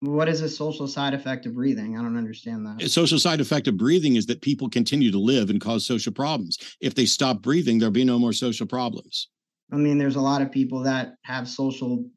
What 0.00 0.28
is 0.28 0.40
a 0.40 0.48
social 0.48 0.86
side 0.88 1.12
effect 1.12 1.44
of 1.44 1.54
breathing? 1.54 1.98
I 1.98 2.02
don't 2.02 2.16
understand 2.16 2.64
that. 2.66 2.82
A 2.82 2.88
social 2.88 3.18
side 3.18 3.40
effect 3.40 3.66
of 3.68 3.76
breathing 3.76 4.16
is 4.16 4.26
that 4.26 4.40
people 4.40 4.68
continue 4.70 5.10
to 5.10 5.18
live 5.18 5.50
and 5.50 5.60
cause 5.60 5.84
social 5.84 6.12
problems. 6.12 6.56
If 6.80 6.94
they 6.94 7.04
stop 7.04 7.42
breathing, 7.42 7.78
there'll 7.78 7.92
be 7.92 8.04
no 8.04 8.18
more 8.18 8.32
social 8.32 8.66
problems. 8.66 9.28
I 9.72 9.76
mean, 9.76 9.98
there's 9.98 10.16
a 10.16 10.20
lot 10.20 10.40
of 10.40 10.50
people 10.50 10.80
that 10.84 11.16
have 11.24 11.48
social 11.48 12.08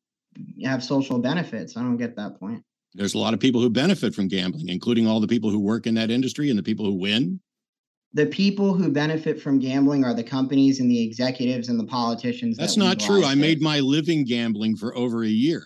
have 0.64 0.82
social 0.82 1.20
benefits. 1.20 1.76
I 1.76 1.82
don't 1.82 1.98
get 1.98 2.16
that 2.16 2.40
point. 2.40 2.64
There's 2.94 3.14
a 3.14 3.18
lot 3.18 3.34
of 3.34 3.40
people 3.40 3.62
who 3.62 3.70
benefit 3.70 4.14
from 4.14 4.28
gambling, 4.28 4.70
including 4.70 5.08
all 5.08 5.20
the 5.20 5.28
people 5.28 5.50
who 5.50 5.60
work 5.60 5.88
in 5.88 5.94
that 5.96 6.12
industry 6.12 6.50
and 6.50 6.60
the 6.60 6.64
people 6.64 6.86
who 6.86 6.96
win. 6.96 7.40
The 8.14 8.26
people 8.26 8.74
who 8.74 8.92
benefit 8.92 9.42
from 9.42 9.60
gambling 9.60 10.04
are 10.04 10.14
the 10.14 10.24
companies 10.24 10.82
and 10.82 10.92
the 10.92 11.02
executives 11.02 11.70
and 11.70 11.80
the 11.80 11.86
politicians. 11.86 12.58
That's 12.58 12.76
that 12.76 12.84
not 12.84 13.00
true. 13.00 13.24
I 13.24 13.36
made 13.36 13.62
my 13.62 13.80
living 13.80 14.26
gambling 14.26 14.76
for 14.76 14.96
over 14.98 15.24
a 15.24 15.30
year. 15.30 15.66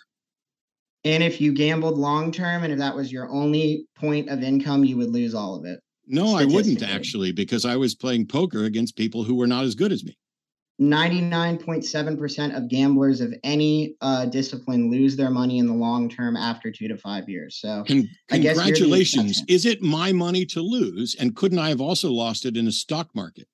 And 1.03 1.23
if 1.23 1.41
you 1.41 1.53
gambled 1.53 1.97
long 1.97 2.31
term, 2.31 2.63
and 2.63 2.71
if 2.71 2.79
that 2.79 2.95
was 2.95 3.11
your 3.11 3.29
only 3.29 3.88
point 3.95 4.29
of 4.29 4.43
income, 4.43 4.83
you 4.83 4.97
would 4.97 5.09
lose 5.09 5.33
all 5.33 5.55
of 5.55 5.65
it. 5.65 5.79
No, 6.07 6.35
I 6.35 6.45
wouldn't 6.45 6.83
actually, 6.83 7.31
because 7.31 7.65
I 7.65 7.75
was 7.75 7.95
playing 7.95 8.27
poker 8.27 8.65
against 8.65 8.95
people 8.95 9.23
who 9.23 9.35
were 9.35 9.47
not 9.47 9.63
as 9.63 9.73
good 9.73 9.91
as 9.91 10.03
me. 10.03 10.15
99.7% 10.81 12.57
of 12.57 12.67
gamblers 12.67 13.21
of 13.21 13.33
any 13.43 13.95
uh, 14.01 14.25
discipline 14.25 14.91
lose 14.91 15.15
their 15.15 15.29
money 15.29 15.59
in 15.59 15.67
the 15.67 15.73
long 15.73 16.09
term 16.09 16.35
after 16.35 16.69
two 16.69 16.88
to 16.89 16.97
five 16.97 17.29
years. 17.29 17.57
So 17.61 17.83
Con- 17.88 18.09
I 18.29 18.39
guess 18.39 18.57
congratulations. 18.57 19.41
Is 19.47 19.65
it 19.65 19.81
my 19.81 20.11
money 20.11 20.45
to 20.47 20.61
lose? 20.61 21.15
And 21.15 21.35
couldn't 21.35 21.59
I 21.59 21.69
have 21.69 21.79
also 21.79 22.11
lost 22.11 22.45
it 22.45 22.57
in 22.57 22.67
a 22.67 22.73
stock 22.73 23.09
market? 23.15 23.47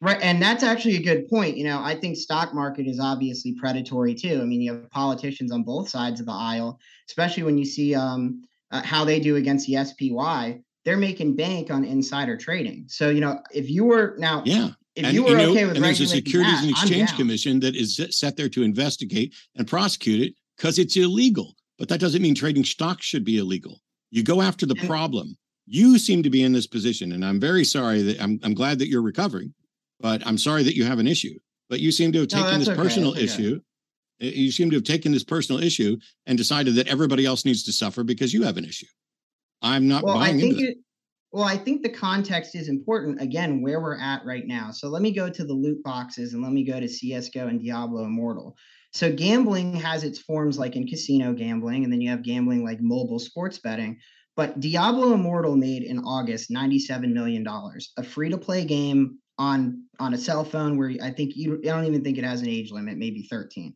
Right, 0.00 0.20
and 0.22 0.42
that's 0.42 0.62
actually 0.62 0.96
a 0.96 1.02
good 1.02 1.28
point. 1.28 1.56
You 1.56 1.64
know, 1.64 1.80
I 1.82 1.94
think 1.94 2.16
stock 2.16 2.54
market 2.54 2.86
is 2.86 3.00
obviously 3.00 3.54
predatory 3.54 4.14
too. 4.14 4.40
I 4.40 4.44
mean, 4.44 4.60
you 4.60 4.72
have 4.72 4.90
politicians 4.90 5.52
on 5.52 5.62
both 5.62 5.88
sides 5.88 6.20
of 6.20 6.26
the 6.26 6.32
aisle, 6.32 6.78
especially 7.08 7.42
when 7.42 7.56
you 7.58 7.64
see 7.64 7.94
um, 7.94 8.42
uh, 8.70 8.82
how 8.82 9.04
they 9.04 9.20
do 9.20 9.36
against 9.36 9.66
the 9.66 9.82
SPY. 9.84 10.60
They're 10.84 10.96
making 10.98 11.36
bank 11.36 11.70
on 11.70 11.84
insider 11.84 12.36
trading. 12.36 12.84
So, 12.88 13.08
you 13.08 13.20
know, 13.20 13.40
if 13.50 13.70
you 13.70 13.84
were 13.84 14.16
now, 14.18 14.42
Yeah. 14.44 14.70
If 14.96 15.04
and 15.04 15.14
you 15.14 15.24
were 15.24 15.36
know, 15.36 15.50
okay 15.50 15.64
with 15.64 15.76
and 15.76 15.84
there's 15.84 16.00
a 16.00 16.06
Securities 16.06 16.54
that, 16.54 16.62
and 16.62 16.70
Exchange. 16.70 17.16
Commission 17.16 17.60
that 17.60 17.74
is 17.74 18.00
set- 18.10 18.36
there 18.36 18.48
to 18.48 18.62
investigate 18.62 19.34
and 19.56 19.66
prosecute 19.66 20.20
it 20.20 20.34
because 20.56 20.78
it's 20.78 20.96
illegal. 20.96 21.54
But 21.78 21.88
that 21.88 22.00
doesn't 22.00 22.22
mean 22.22 22.34
trading 22.34 22.64
stocks 22.64 23.04
should 23.04 23.24
be 23.24 23.38
illegal. 23.38 23.80
You 24.10 24.22
go 24.22 24.40
after 24.40 24.66
the 24.66 24.76
problem. 24.76 25.36
You 25.66 25.98
seem 25.98 26.22
to 26.22 26.30
be 26.30 26.42
in 26.42 26.52
this 26.52 26.66
position, 26.66 27.12
and 27.12 27.24
I'm 27.24 27.40
very 27.40 27.64
sorry 27.64 28.02
that 28.02 28.20
I'm, 28.22 28.38
I'm 28.42 28.54
glad 28.54 28.78
that 28.78 28.88
you're 28.88 29.02
recovering, 29.02 29.54
but 29.98 30.24
I'm 30.26 30.38
sorry 30.38 30.62
that 30.62 30.76
you 30.76 30.84
have 30.84 30.98
an 30.98 31.08
issue. 31.08 31.36
But 31.68 31.80
you 31.80 31.90
seem 31.90 32.12
to 32.12 32.20
have 32.20 32.28
taken 32.28 32.46
that's 32.46 32.58
this 32.58 32.68
okay, 32.68 32.76
personal 32.76 33.10
okay. 33.12 33.24
issue. 33.24 33.60
You 34.20 34.52
seem 34.52 34.70
to 34.70 34.76
have 34.76 34.84
taken 34.84 35.10
this 35.10 35.24
personal 35.24 35.62
issue 35.62 35.96
and 36.26 36.38
decided 36.38 36.76
that 36.76 36.86
everybody 36.86 37.24
else 37.26 37.44
needs 37.44 37.64
to 37.64 37.72
suffer 37.72 38.04
because 38.04 38.32
you 38.32 38.42
have 38.44 38.56
an 38.58 38.64
issue. 38.64 38.86
I'm 39.62 39.88
not 39.88 40.04
well, 40.04 40.18
I 40.18 40.26
buying 40.26 40.40
think 40.40 40.58
into 40.58 40.70
it. 40.70 40.78
Well, 41.34 41.42
I 41.42 41.56
think 41.56 41.82
the 41.82 41.88
context 41.88 42.54
is 42.54 42.68
important. 42.68 43.20
Again, 43.20 43.60
where 43.60 43.80
we're 43.80 43.98
at 43.98 44.24
right 44.24 44.46
now. 44.46 44.70
So 44.70 44.86
let 44.86 45.02
me 45.02 45.10
go 45.10 45.28
to 45.28 45.44
the 45.44 45.52
loot 45.52 45.82
boxes 45.82 46.32
and 46.32 46.40
let 46.44 46.52
me 46.52 46.62
go 46.62 46.78
to 46.78 46.88
CS:GO 46.88 47.48
and 47.48 47.60
Diablo 47.60 48.04
Immortal. 48.04 48.56
So 48.92 49.12
gambling 49.12 49.74
has 49.74 50.04
its 50.04 50.20
forms 50.20 50.60
like 50.60 50.76
in 50.76 50.86
casino 50.86 51.32
gambling, 51.32 51.82
and 51.82 51.92
then 51.92 52.00
you 52.00 52.08
have 52.10 52.22
gambling 52.22 52.62
like 52.62 52.80
mobile 52.80 53.18
sports 53.18 53.58
betting. 53.58 53.98
But 54.36 54.60
Diablo 54.60 55.12
Immortal 55.12 55.56
made 55.56 55.82
in 55.82 55.98
August 56.04 56.50
$97 56.50 57.12
million, 57.12 57.44
a 57.96 58.04
free 58.04 58.30
to 58.30 58.38
play 58.38 58.64
game 58.64 59.18
on 59.36 59.82
on 59.98 60.14
a 60.14 60.18
cell 60.18 60.44
phone 60.44 60.78
where 60.78 60.94
I 61.02 61.10
think 61.10 61.32
you 61.34 61.58
I 61.64 61.66
don't 61.66 61.86
even 61.86 62.04
think 62.04 62.16
it 62.16 62.22
has 62.22 62.42
an 62.42 62.48
age 62.48 62.70
limit, 62.70 62.96
maybe 62.96 63.26
13. 63.28 63.74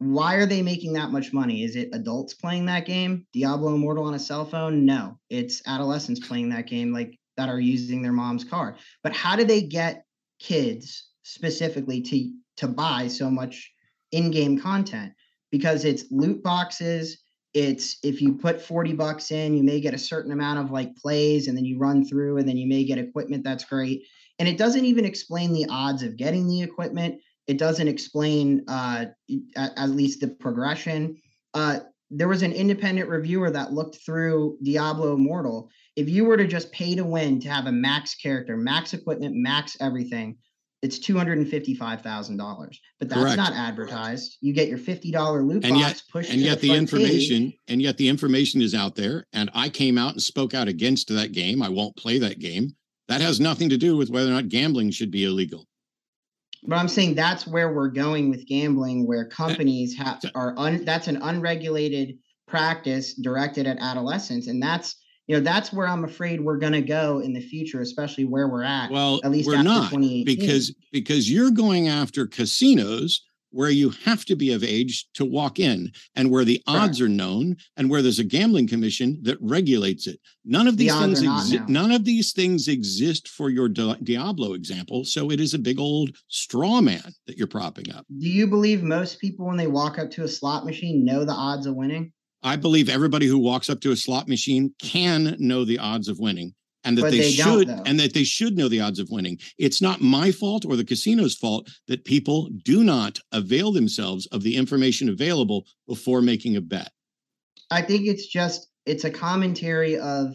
Why 0.00 0.36
are 0.36 0.46
they 0.46 0.62
making 0.62 0.94
that 0.94 1.12
much 1.12 1.32
money? 1.34 1.62
Is 1.62 1.76
it 1.76 1.90
adults 1.92 2.32
playing 2.32 2.64
that 2.66 2.86
game? 2.86 3.26
Diablo 3.34 3.74
Immortal 3.74 4.04
on 4.04 4.14
a 4.14 4.18
cell 4.18 4.46
phone? 4.46 4.86
No, 4.86 5.18
it's 5.28 5.60
adolescents 5.66 6.26
playing 6.26 6.48
that 6.48 6.66
game 6.66 6.90
like 6.90 7.18
that 7.36 7.50
are 7.50 7.60
using 7.60 8.00
their 8.00 8.12
mom's 8.12 8.42
car. 8.42 8.76
But 9.02 9.14
how 9.14 9.36
do 9.36 9.44
they 9.44 9.60
get 9.60 10.04
kids 10.40 11.10
specifically 11.22 12.00
to 12.00 12.32
to 12.56 12.66
buy 12.66 13.08
so 13.08 13.30
much 13.30 13.70
in-game 14.10 14.58
content 14.58 15.12
because 15.50 15.84
it's 15.84 16.06
loot 16.10 16.42
boxes 16.42 17.18
it's 17.52 17.98
if 18.02 18.22
you 18.22 18.34
put 18.34 18.60
40 18.60 18.94
bucks 18.94 19.30
in 19.30 19.54
you 19.54 19.62
may 19.62 19.80
get 19.80 19.94
a 19.94 19.98
certain 19.98 20.32
amount 20.32 20.58
of 20.58 20.70
like 20.70 20.96
plays 20.96 21.46
and 21.46 21.56
then 21.56 21.64
you 21.64 21.78
run 21.78 22.04
through 22.04 22.38
and 22.38 22.48
then 22.48 22.56
you 22.56 22.66
may 22.66 22.84
get 22.84 22.98
equipment 22.98 23.44
that's 23.44 23.64
great 23.64 24.02
and 24.38 24.48
it 24.48 24.56
doesn't 24.56 24.84
even 24.84 25.04
explain 25.04 25.52
the 25.52 25.66
odds 25.68 26.02
of 26.02 26.16
getting 26.16 26.48
the 26.48 26.62
equipment 26.62 27.20
it 27.46 27.58
doesn't 27.58 27.88
explain 27.88 28.64
uh, 28.68 29.06
at, 29.56 29.90
least 29.90 30.20
the 30.20 30.28
progression 30.28 31.16
uh, 31.54 31.80
there 32.10 32.28
was 32.28 32.42
an 32.42 32.52
independent 32.52 33.08
reviewer 33.08 33.50
that 33.50 33.72
looked 33.72 33.96
through 34.04 34.56
diablo 34.62 35.14
immortal 35.14 35.70
if 35.96 36.08
you 36.08 36.24
were 36.24 36.36
to 36.36 36.46
just 36.46 36.70
pay 36.72 36.94
to 36.94 37.04
win 37.04 37.40
to 37.40 37.48
have 37.48 37.66
a 37.66 37.72
max 37.72 38.14
character 38.14 38.56
max 38.56 38.94
equipment 38.94 39.34
max 39.34 39.76
everything 39.80 40.36
it's 40.82 40.98
two 40.98 41.16
hundred 41.16 41.38
and 41.38 41.48
fifty-five 41.48 42.00
thousand 42.00 42.38
dollars, 42.38 42.80
but 42.98 43.08
that's 43.08 43.20
Correct. 43.20 43.36
not 43.36 43.52
advertised. 43.52 44.38
You 44.40 44.54
get 44.54 44.68
your 44.68 44.78
fifty 44.78 45.10
dollar 45.10 45.42
loot 45.42 45.64
and 45.64 45.74
box 45.74 45.82
yet, 45.82 46.02
pushed, 46.10 46.30
and 46.30 46.40
yet 46.40 46.60
the, 46.60 46.70
the 46.70 46.74
information, 46.74 47.50
page. 47.50 47.60
and 47.68 47.82
yet 47.82 47.98
the 47.98 48.08
information 48.08 48.62
is 48.62 48.74
out 48.74 48.94
there. 48.94 49.26
And 49.34 49.50
I 49.52 49.68
came 49.68 49.98
out 49.98 50.12
and 50.12 50.22
spoke 50.22 50.54
out 50.54 50.68
against 50.68 51.08
that 51.08 51.32
game. 51.32 51.62
I 51.62 51.68
won't 51.68 51.96
play 51.96 52.18
that 52.20 52.38
game. 52.38 52.76
That 53.08 53.20
has 53.20 53.40
nothing 53.40 53.68
to 53.70 53.76
do 53.76 53.96
with 53.96 54.08
whether 54.08 54.30
or 54.30 54.32
not 54.32 54.48
gambling 54.48 54.90
should 54.90 55.10
be 55.10 55.24
illegal. 55.24 55.66
But 56.64 56.76
I'm 56.76 56.88
saying 56.88 57.14
that's 57.14 57.46
where 57.46 57.72
we're 57.72 57.88
going 57.88 58.30
with 58.30 58.46
gambling, 58.46 59.06
where 59.06 59.26
eh, 59.26 59.34
companies 59.34 59.96
have 59.96 60.20
eh. 60.24 60.30
are 60.34 60.54
un, 60.58 60.84
that's 60.84 61.08
an 61.08 61.16
unregulated 61.22 62.18
practice 62.46 63.14
directed 63.14 63.66
at 63.66 63.78
adolescents, 63.78 64.46
and 64.46 64.62
that's 64.62 64.96
you 65.26 65.36
know 65.36 65.42
that's 65.42 65.72
where 65.72 65.86
i'm 65.86 66.02
afraid 66.02 66.40
we're 66.40 66.58
going 66.58 66.72
to 66.72 66.80
go 66.80 67.20
in 67.20 67.32
the 67.32 67.40
future 67.40 67.80
especially 67.80 68.24
where 68.24 68.48
we're 68.48 68.64
at 68.64 68.90
well 68.90 69.20
at 69.22 69.30
least 69.30 69.46
we're 69.46 69.62
not 69.62 69.88
because 70.24 70.74
because 70.90 71.30
you're 71.30 71.52
going 71.52 71.86
after 71.86 72.26
casinos 72.26 73.24
where 73.50 73.70
you 73.70 73.90
have 74.04 74.24
to 74.26 74.36
be 74.36 74.52
of 74.52 74.62
age 74.64 75.06
to 75.14 75.24
walk 75.24 75.58
in 75.58 75.90
and 76.14 76.30
where 76.30 76.44
the 76.44 76.62
odds 76.66 77.00
are 77.00 77.08
known 77.08 77.56
and 77.76 77.90
where 77.90 78.02
there's 78.02 78.18
a 78.18 78.24
gambling 78.24 78.66
commission 78.66 79.18
that 79.22 79.38
regulates 79.40 80.06
it. 80.06 80.20
None 80.44 80.66
of 80.66 80.76
these 80.76 80.92
the 80.92 81.00
things 81.00 81.22
exi- 81.22 81.68
none 81.68 81.92
of 81.92 82.04
these 82.04 82.32
things 82.32 82.68
exist 82.68 83.28
for 83.28 83.50
your 83.50 83.68
Di- 83.68 83.96
diablo 84.02 84.54
example 84.54 85.04
so 85.04 85.30
it 85.30 85.40
is 85.40 85.54
a 85.54 85.58
big 85.58 85.78
old 85.78 86.16
straw 86.28 86.80
man 86.80 87.14
that 87.26 87.36
you're 87.36 87.46
propping 87.46 87.92
up. 87.92 88.06
Do 88.18 88.28
you 88.28 88.46
believe 88.46 88.82
most 88.82 89.20
people 89.20 89.46
when 89.46 89.56
they 89.56 89.66
walk 89.66 89.98
up 89.98 90.10
to 90.12 90.24
a 90.24 90.28
slot 90.28 90.64
machine 90.64 91.04
know 91.04 91.24
the 91.24 91.32
odds 91.32 91.66
of 91.66 91.74
winning? 91.74 92.12
I 92.42 92.56
believe 92.56 92.88
everybody 92.88 93.26
who 93.26 93.38
walks 93.38 93.68
up 93.68 93.80
to 93.82 93.92
a 93.92 93.96
slot 93.96 94.26
machine 94.26 94.74
can 94.80 95.36
know 95.38 95.64
the 95.64 95.78
odds 95.78 96.08
of 96.08 96.18
winning 96.18 96.54
and 96.84 96.96
that 96.98 97.10
they, 97.10 97.18
they 97.18 97.30
should 97.30 97.68
and 97.68 98.00
that 98.00 98.14
they 98.14 98.24
should 98.24 98.56
know 98.56 98.68
the 98.68 98.80
odds 98.80 98.98
of 98.98 99.10
winning. 99.10 99.38
It's 99.58 99.82
not 99.82 100.00
my 100.00 100.32
fault 100.32 100.64
or 100.64 100.76
the 100.76 100.84
casino's 100.84 101.36
fault 101.36 101.68
that 101.88 102.04
people 102.04 102.48
do 102.64 102.84
not 102.84 103.18
avail 103.32 103.72
themselves 103.72 104.26
of 104.26 104.42
the 104.42 104.56
information 104.56 105.08
available 105.08 105.66
before 105.86 106.22
making 106.22 106.56
a 106.56 106.60
bet. 106.60 106.90
I 107.70 107.82
think 107.82 108.06
it's 108.06 108.26
just 108.26 108.68
it's 108.86 109.04
a 109.04 109.10
commentary 109.10 109.98
of 109.98 110.34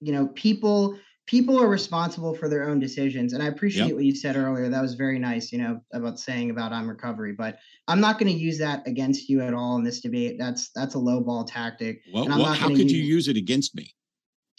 you 0.00 0.12
know 0.12 0.28
people 0.28 0.98
people 1.26 1.58
are 1.60 1.68
responsible 1.68 2.34
for 2.34 2.48
their 2.48 2.68
own 2.68 2.78
decisions 2.78 3.32
and 3.32 3.42
i 3.42 3.46
appreciate 3.46 3.86
yep. 3.86 3.94
what 3.94 4.04
you 4.04 4.14
said 4.14 4.36
earlier 4.36 4.68
that 4.68 4.82
was 4.82 4.94
very 4.94 5.18
nice 5.18 5.52
you 5.52 5.58
know 5.58 5.80
about 5.94 6.18
saying 6.18 6.50
about 6.50 6.72
i'm 6.72 6.88
recovery 6.88 7.32
but 7.32 7.58
i'm 7.88 8.00
not 8.00 8.18
going 8.18 8.30
to 8.30 8.38
use 8.38 8.58
that 8.58 8.86
against 8.86 9.28
you 9.28 9.40
at 9.40 9.54
all 9.54 9.76
in 9.76 9.84
this 9.84 10.00
debate 10.00 10.36
that's 10.38 10.70
that's 10.74 10.94
a 10.94 10.98
low 10.98 11.20
ball 11.20 11.44
tactic 11.44 12.02
well, 12.12 12.26
well 12.26 12.52
how 12.52 12.68
could 12.68 12.90
use, 12.90 12.92
you 12.92 13.02
use 13.02 13.28
it 13.28 13.36
against 13.36 13.74
me 13.74 13.94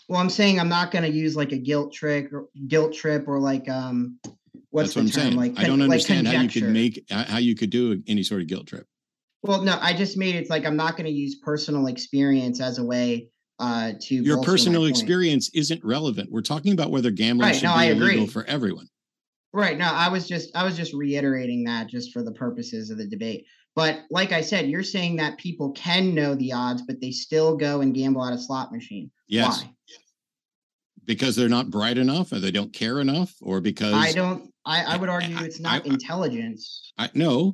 well 0.07 0.19
i'm 0.19 0.29
saying 0.29 0.59
i'm 0.59 0.69
not 0.69 0.91
going 0.91 1.03
to 1.03 1.11
use 1.11 1.35
like 1.35 1.51
a 1.51 1.57
guilt 1.57 1.93
trick 1.93 2.31
or 2.33 2.47
guilt 2.67 2.93
trip 2.93 3.27
or 3.27 3.39
like 3.39 3.67
um 3.69 4.19
what's 4.69 4.93
that's 4.93 5.13
the 5.13 5.21
what 5.21 5.29
term 5.29 5.35
like 5.35 5.53
i 5.57 5.63
don't 5.63 5.81
understand 5.81 6.25
like 6.27 6.35
how 6.35 6.41
you 6.41 6.49
could 6.49 6.69
make 6.69 7.03
how 7.09 7.37
you 7.37 7.55
could 7.55 7.69
do 7.69 8.01
any 8.07 8.23
sort 8.23 8.41
of 8.41 8.47
guilt 8.47 8.67
trip 8.67 8.87
well 9.43 9.61
no 9.61 9.77
i 9.81 9.93
just 9.93 10.17
made 10.17 10.35
it's 10.35 10.49
like 10.49 10.65
i'm 10.65 10.77
not 10.77 10.97
going 10.97 11.05
to 11.05 11.11
use 11.11 11.35
personal 11.35 11.87
experience 11.87 12.61
as 12.61 12.77
a 12.77 12.83
way 12.83 13.27
uh, 13.59 13.93
to 14.01 14.15
your 14.15 14.41
personal 14.43 14.85
experience 14.85 15.49
isn't 15.53 15.83
relevant. 15.83 16.31
We're 16.31 16.41
talking 16.41 16.73
about 16.73 16.91
whether 16.91 17.11
gambling 17.11 17.47
right, 17.47 17.55
should 17.55 17.63
no, 17.63 17.73
be 17.73 17.79
I 17.79 17.85
illegal 17.85 18.23
agree. 18.23 18.27
for 18.27 18.43
everyone. 18.45 18.89
Right. 19.53 19.77
No, 19.77 19.85
I 19.85 20.09
was 20.09 20.27
just 20.27 20.53
I 20.55 20.65
was 20.65 20.75
just 20.75 20.93
reiterating 20.93 21.63
that 21.63 21.87
just 21.87 22.11
for 22.11 22.23
the 22.23 22.33
purposes 22.33 22.89
of 22.89 22.97
the 22.97 23.07
debate. 23.07 23.45
But 23.75 24.03
like 24.09 24.31
I 24.31 24.41
said, 24.41 24.69
you're 24.69 24.83
saying 24.83 25.17
that 25.17 25.37
people 25.37 25.71
can 25.71 26.15
know 26.15 26.33
the 26.33 26.53
odds, 26.53 26.81
but 26.81 27.01
they 27.01 27.11
still 27.11 27.57
go 27.57 27.81
and 27.81 27.93
gamble 27.93 28.25
at 28.25 28.33
a 28.33 28.37
slot 28.37 28.71
machine. 28.71 29.11
Yes. 29.27 29.63
Why? 29.63 29.71
Because 31.03 31.35
they're 31.35 31.49
not 31.49 31.69
bright 31.69 31.97
enough, 31.97 32.31
or 32.31 32.39
they 32.39 32.51
don't 32.51 32.73
care 32.73 32.99
enough, 32.99 33.33
or 33.41 33.61
because 33.61 33.93
I 33.93 34.11
don't. 34.11 34.51
I, 34.65 34.95
I 34.95 34.97
would 34.97 35.09
argue 35.09 35.37
it's 35.39 35.59
not 35.59 35.85
I, 35.85 35.87
intelligence. 35.87 36.93
I 36.97 37.09
no. 37.13 37.53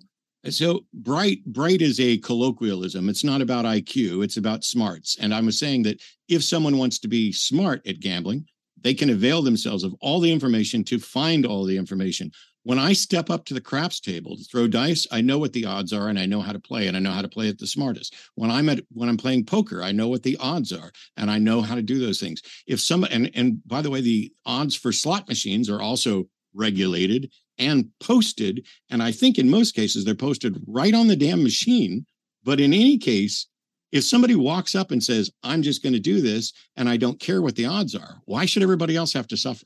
So 0.49 0.85
bright, 0.93 1.45
bright 1.45 1.81
is 1.81 1.99
a 1.99 2.17
colloquialism. 2.17 3.09
It's 3.09 3.23
not 3.23 3.41
about 3.41 3.65
IQ, 3.65 4.23
it's 4.23 4.37
about 4.37 4.63
smarts. 4.63 5.17
And 5.19 5.33
I 5.33 5.41
was 5.41 5.59
saying 5.59 5.83
that 5.83 6.01
if 6.29 6.43
someone 6.43 6.77
wants 6.77 6.97
to 6.99 7.07
be 7.07 7.31
smart 7.31 7.85
at 7.85 7.99
gambling, 7.99 8.47
they 8.81 8.93
can 8.93 9.11
avail 9.11 9.43
themselves 9.43 9.83
of 9.83 9.93
all 10.01 10.19
the 10.19 10.31
information 10.31 10.83
to 10.85 10.97
find 10.97 11.45
all 11.45 11.63
the 11.65 11.77
information. 11.77 12.31
When 12.63 12.77
I 12.77 12.93
step 12.93 13.31
up 13.31 13.45
to 13.45 13.55
the 13.55 13.61
craps 13.61 13.99
table 13.99 14.37
to 14.37 14.43
throw 14.43 14.67
dice, 14.67 15.07
I 15.11 15.21
know 15.21 15.39
what 15.39 15.53
the 15.53 15.65
odds 15.65 15.93
are 15.93 16.09
and 16.09 16.19
I 16.19 16.27
know 16.27 16.41
how 16.41 16.51
to 16.51 16.59
play 16.59 16.87
and 16.87 16.95
I 16.95 16.99
know 16.99 17.11
how 17.11 17.23
to 17.23 17.27
play 17.27 17.47
it 17.47 17.57
the 17.57 17.65
smartest. 17.65 18.15
When 18.35 18.51
I'm 18.51 18.69
at 18.69 18.81
when 18.91 19.09
I'm 19.09 19.17
playing 19.17 19.45
poker, 19.45 19.81
I 19.81 19.91
know 19.91 20.07
what 20.07 20.21
the 20.21 20.37
odds 20.39 20.71
are 20.71 20.91
and 21.17 21.31
I 21.31 21.39
know 21.39 21.61
how 21.61 21.73
to 21.73 21.81
do 21.81 21.99
those 21.99 22.19
things. 22.19 22.41
If 22.67 22.79
some 22.79 23.03
and 23.05 23.31
and 23.33 23.61
by 23.65 23.81
the 23.81 23.89
way, 23.89 24.01
the 24.01 24.31
odds 24.45 24.75
for 24.75 24.91
slot 24.91 25.27
machines 25.27 25.69
are 25.69 25.81
also 25.81 26.27
regulated 26.53 27.31
and 27.57 27.89
posted. 27.99 28.65
And 28.89 29.01
I 29.01 29.11
think 29.11 29.39
in 29.39 29.49
most 29.49 29.73
cases, 29.73 30.05
they're 30.05 30.15
posted 30.15 30.61
right 30.67 30.93
on 30.93 31.07
the 31.07 31.15
damn 31.15 31.43
machine. 31.43 32.05
But 32.43 32.59
in 32.59 32.73
any 32.73 32.97
case, 32.97 33.47
if 33.91 34.03
somebody 34.03 34.35
walks 34.35 34.73
up 34.73 34.91
and 34.91 35.03
says, 35.03 35.31
I'm 35.43 35.61
just 35.61 35.83
going 35.83 35.93
to 35.93 35.99
do 35.99 36.21
this 36.21 36.53
and 36.77 36.87
I 36.87 36.97
don't 36.97 37.19
care 37.19 37.41
what 37.41 37.55
the 37.55 37.65
odds 37.65 37.93
are, 37.93 38.21
why 38.25 38.45
should 38.45 38.63
everybody 38.63 38.95
else 38.95 39.13
have 39.13 39.27
to 39.27 39.37
suffer? 39.37 39.65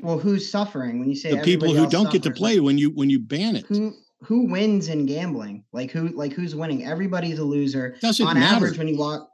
Well, 0.00 0.18
who's 0.18 0.50
suffering 0.50 0.98
when 0.98 1.08
you 1.08 1.16
say 1.16 1.34
the 1.34 1.42
people 1.42 1.68
who 1.68 1.88
don't 1.88 2.06
suffers, 2.06 2.12
get 2.12 2.22
to 2.24 2.30
play 2.30 2.60
when 2.60 2.78
you 2.78 2.90
when 2.90 3.10
you 3.10 3.18
ban 3.18 3.56
it? 3.56 3.66
Who 3.66 3.94
who 4.20 4.46
wins 4.46 4.88
in 4.88 5.06
gambling? 5.06 5.64
Like 5.72 5.90
who 5.90 6.08
like 6.08 6.32
who's 6.32 6.54
winning? 6.54 6.86
Everybody's 6.86 7.38
a 7.38 7.44
loser. 7.44 7.96
Doesn't 8.00 8.26
on 8.26 8.34
matter. 8.38 8.56
average 8.56 8.78
when 8.78 8.88
you 8.88 8.98
walk 8.98 9.28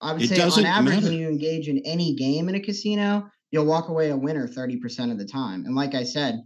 I 0.00 0.12
would 0.12 0.22
it 0.22 0.28
say 0.28 0.40
on 0.40 0.66
average 0.66 0.94
matter. 0.96 1.08
when 1.08 1.18
you 1.18 1.28
engage 1.28 1.68
in 1.68 1.78
any 1.84 2.14
game 2.14 2.48
in 2.48 2.54
a 2.54 2.60
casino, 2.60 3.28
you'll 3.50 3.66
walk 3.66 3.88
away 3.88 4.10
a 4.10 4.16
winner 4.16 4.46
30% 4.46 5.10
of 5.10 5.18
the 5.18 5.24
time. 5.24 5.64
And 5.64 5.74
like 5.74 5.94
I 5.94 6.02
said, 6.02 6.42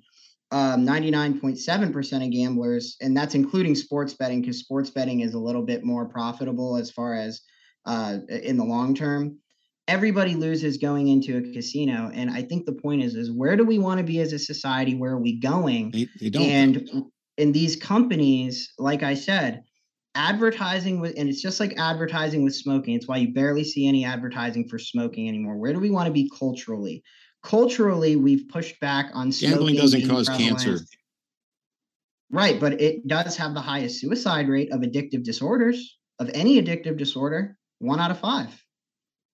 um, 0.53 0.87
99.7% 0.87 2.25
of 2.25 2.33
gamblers, 2.33 2.97
and 3.01 3.16
that's 3.16 3.35
including 3.35 3.75
sports 3.75 4.14
betting, 4.14 4.40
because 4.40 4.59
sports 4.59 4.90
betting 4.90 5.21
is 5.21 5.35
a 5.35 5.38
little 5.38 5.62
bit 5.62 5.85
more 5.85 6.09
profitable 6.09 6.77
as 6.77 6.90
far 6.90 7.14
as 7.14 7.40
uh, 7.87 8.19
in 8.29 8.57
the 8.57 8.64
long 8.64 8.95
term. 8.95 9.38
Everybody 9.90 10.35
loses 10.37 10.76
going 10.76 11.09
into 11.09 11.37
a 11.37 11.53
casino, 11.53 12.12
and 12.14 12.31
I 12.31 12.42
think 12.42 12.64
the 12.64 12.72
point 12.72 13.03
is: 13.03 13.16
is 13.16 13.33
where 13.33 13.57
do 13.57 13.64
we 13.64 13.79
want 13.79 13.98
to 13.98 14.05
be 14.05 14.20
as 14.20 14.33
a 14.33 14.38
society? 14.38 14.94
Where 14.94 15.12
are 15.12 15.20
we 15.20 15.40
going? 15.40 15.90
They 15.90 16.31
don't. 16.31 16.42
And 16.42 17.05
in 17.38 17.50
these 17.50 17.74
companies, 17.74 18.72
like 18.79 19.03
I 19.03 19.14
said, 19.14 19.64
advertising 20.14 21.01
with 21.01 21.14
and 21.16 21.28
it's 21.28 21.43
just 21.43 21.59
like 21.59 21.78
advertising 21.78 22.45
with 22.45 22.55
smoking. 22.55 22.95
It's 22.95 23.09
why 23.09 23.16
you 23.16 23.32
barely 23.32 23.64
see 23.64 23.88
any 23.88 24.05
advertising 24.05 24.68
for 24.68 24.78
smoking 24.78 25.28
anymore. 25.28 25.57
Where 25.57 25.72
do 25.72 25.80
we 25.80 25.91
want 25.91 26.07
to 26.07 26.12
be 26.12 26.30
culturally? 26.38 27.03
Culturally 27.43 28.16
we've 28.16 28.49
pushed 28.49 28.78
back 28.80 29.11
on 29.14 29.30
gambling 29.30 29.76
doesn't 29.76 30.09
cause 30.09 30.28
cancer. 30.28 30.78
Right 32.30 32.61
but 32.61 32.80
it 32.80 33.07
does 33.09 33.36
have 33.36 33.55
the 33.55 33.61
highest 33.61 34.01
suicide 34.01 34.49
rate 34.49 34.70
of 34.72 34.80
addictive 34.82 35.24
disorders 35.24 35.99
of 36.18 36.30
any 36.34 36.62
addictive 36.62 36.97
disorder 36.97 37.57
one 37.78 37.99
out 37.99 38.11
of 38.11 38.20
five 38.20 38.51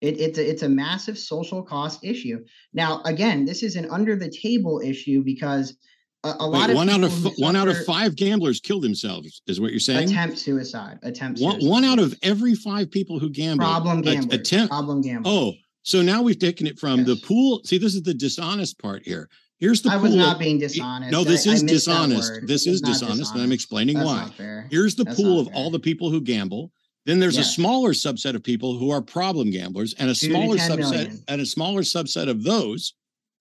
it, 0.04 0.20
it's 0.20 0.38
a, 0.38 0.50
it's 0.50 0.64
a 0.64 0.70
massive 0.70 1.18
social 1.18 1.64
cost 1.64 2.04
issue 2.04 2.44
now 2.74 3.02
again 3.06 3.46
this 3.46 3.64
is 3.64 3.76
an 3.76 3.90
under 3.90 4.16
the 4.16 4.30
table 4.30 4.82
issue 4.84 5.24
because 5.24 5.78
a, 6.24 6.34
a 6.40 6.48
lot 6.48 6.68
Wait, 6.68 6.72
of 6.72 6.76
one 6.76 6.90
out 6.90 7.04
of 7.04 7.34
one 7.38 7.56
out 7.56 7.68
of 7.70 7.84
five 7.86 8.16
gamblers 8.16 8.60
kill 8.60 8.82
themselves 8.82 9.42
is 9.48 9.60
what 9.62 9.72
you're 9.72 9.80
saying 9.80 10.10
attempt 10.10 10.38
suicide 10.38 11.00
attempt 11.04 11.40
one, 11.40 11.54
suicide. 11.54 11.70
one 11.70 11.86
out 11.86 12.00
of 12.00 12.14
every 12.22 12.54
five 12.54 12.92
people 12.92 13.18
who 13.18 13.30
gamble 13.30 13.66
problem 13.66 14.02
gamblers, 14.02 14.40
attempt 14.40 14.72
problem 14.72 15.02
gamblers. 15.02 15.34
oh 15.34 15.54
so 15.84 16.02
now 16.02 16.22
we've 16.22 16.40
taken 16.40 16.68
it 16.68 16.78
from 16.78 17.00
yes. 17.00 17.08
the 17.08 17.16
pool 17.26 17.62
see 17.64 17.78
this 17.78 17.96
is 17.96 18.04
the 18.04 18.14
dishonest 18.14 18.78
part 18.80 19.04
here 19.04 19.30
Here's 19.60 19.82
the 19.82 19.92
I 19.92 19.94
pool. 19.94 20.02
was 20.02 20.16
not 20.16 20.40
being 20.40 20.60
dishonest. 20.60 21.12
No, 21.14 21.24
this 21.24 21.48
I- 21.48 21.52
I 21.52 21.54
is 21.54 21.62
that 21.62 21.68
dishonest. 21.70 22.48
This 22.48 22.68
is 22.68 22.82
not 22.82 23.00
dishonest, 23.00 23.34
and 23.34 23.42
I'm 23.42 23.54
explaining 23.54 23.96
That's 23.96 24.38
why. 24.38 24.66
Here's 24.70 24.96
the 24.96 25.06
That's 25.06 25.16
pool 25.16 25.40
of 25.40 25.48
all 25.54 25.70
the 25.70 25.80
people 25.80 26.10
who 26.10 26.20
gamble. 26.20 26.70
Then 27.06 27.20
there's 27.20 27.38
a 27.38 27.44
smaller 27.44 27.92
subset 27.92 28.34
of 28.34 28.44
people 28.44 28.78
who 28.78 28.90
are 28.90 29.02
problem 29.02 29.52
gamblers, 29.52 29.94
and 29.96 30.10
a 30.10 30.16
smaller 30.16 30.56
subset, 30.56 30.78
million. 30.78 31.24
and 31.28 31.42
a 31.42 31.46
smaller 31.46 31.82
subset 31.82 32.30
of 32.30 32.44
those 32.44 32.94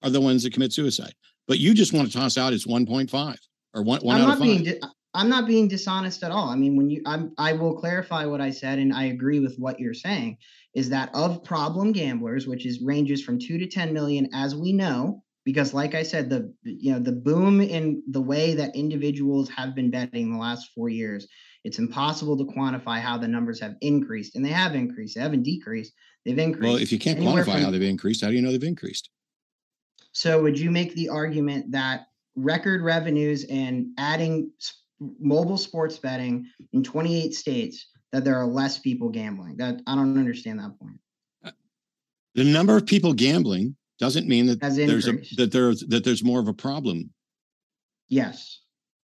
are 0.02 0.10
the 0.10 0.20
ones 0.20 0.42
that 0.42 0.52
commit 0.52 0.72
suicide. 0.72 1.14
But 1.46 1.58
you 1.58 1.74
just 1.74 1.92
want 1.92 2.10
to 2.10 2.16
toss 2.16 2.36
out 2.36 2.52
it's 2.52 2.66
1.5 2.66 3.36
or 3.74 3.82
one, 3.82 4.00
one 4.00 4.16
I'm 4.16 4.22
out 4.22 4.26
not 4.26 4.32
of 4.34 4.38
five. 4.40 4.46
being 4.46 4.64
di- 4.64 4.80
I'm 5.14 5.28
not 5.28 5.46
being 5.46 5.68
dishonest 5.68 6.22
at 6.22 6.32
all. 6.32 6.48
I 6.48 6.56
mean, 6.56 6.76
when 6.76 6.88
you 6.88 7.02
I'm 7.06 7.32
I 7.38 7.52
will 7.52 7.74
clarify 7.74 8.24
what 8.24 8.40
I 8.40 8.50
said, 8.50 8.78
and 8.78 8.92
I 8.92 9.04
agree 9.04 9.40
with 9.40 9.56
what 9.58 9.78
you're 9.78 9.94
saying, 9.94 10.38
is 10.74 10.88
that 10.88 11.10
of 11.14 11.44
problem 11.44 11.92
gamblers, 11.92 12.46
which 12.46 12.66
is 12.66 12.80
ranges 12.82 13.22
from 13.22 13.38
two 13.38 13.58
to 13.58 13.66
10 13.66 13.92
million, 13.92 14.28
as 14.32 14.56
we 14.56 14.72
know, 14.72 15.22
because 15.44 15.74
like 15.74 15.94
I 15.94 16.02
said, 16.02 16.30
the 16.30 16.52
you 16.62 16.92
know, 16.92 16.98
the 16.98 17.12
boom 17.12 17.60
in 17.60 18.02
the 18.10 18.20
way 18.20 18.54
that 18.54 18.74
individuals 18.74 19.50
have 19.50 19.74
been 19.74 19.90
betting 19.90 20.32
the 20.32 20.38
last 20.38 20.70
four 20.74 20.88
years, 20.88 21.26
it's 21.64 21.78
impossible 21.78 22.36
to 22.36 22.44
quantify 22.44 23.00
how 23.00 23.16
the 23.16 23.28
numbers 23.28 23.60
have 23.60 23.76
increased. 23.80 24.34
And 24.34 24.44
they 24.44 24.50
have 24.50 24.74
increased, 24.74 25.14
they 25.14 25.20
haven't 25.20 25.42
decreased, 25.42 25.92
they've 26.24 26.38
increased. 26.38 26.72
well, 26.72 26.82
if 26.82 26.90
you 26.90 26.98
can't 26.98 27.18
Anywhere 27.18 27.44
quantify 27.44 27.60
how 27.60 27.70
they've 27.70 27.82
increased, 27.82 28.22
how 28.22 28.28
do 28.28 28.34
you 28.34 28.42
know 28.42 28.50
they've 28.50 28.62
increased? 28.62 29.10
So 30.12 30.42
would 30.42 30.58
you 30.58 30.70
make 30.70 30.94
the 30.94 31.08
argument 31.08 31.70
that 31.72 32.06
record 32.36 32.82
revenues 32.82 33.44
and 33.44 33.88
adding 33.98 34.50
mobile 35.20 35.58
sports 35.58 35.98
betting 35.98 36.46
in 36.72 36.82
28 36.82 37.34
states 37.34 37.86
that 38.10 38.24
there 38.24 38.36
are 38.36 38.46
less 38.46 38.78
people 38.78 39.08
gambling? 39.08 39.56
That 39.56 39.80
I 39.86 39.94
don't 39.94 40.18
understand 40.18 40.58
that 40.58 40.78
point. 40.78 40.98
Uh, 41.44 41.52
the 42.34 42.44
number 42.44 42.76
of 42.76 42.86
people 42.86 43.14
gambling 43.14 43.76
doesn't 43.98 44.26
mean 44.26 44.46
that 44.46 44.60
there's 44.60 45.08
a 45.08 45.12
that 45.36 45.52
there's 45.52 45.80
that 45.86 46.04
there's 46.04 46.24
more 46.24 46.40
of 46.40 46.48
a 46.48 46.54
problem. 46.54 47.10
Yes. 48.08 48.60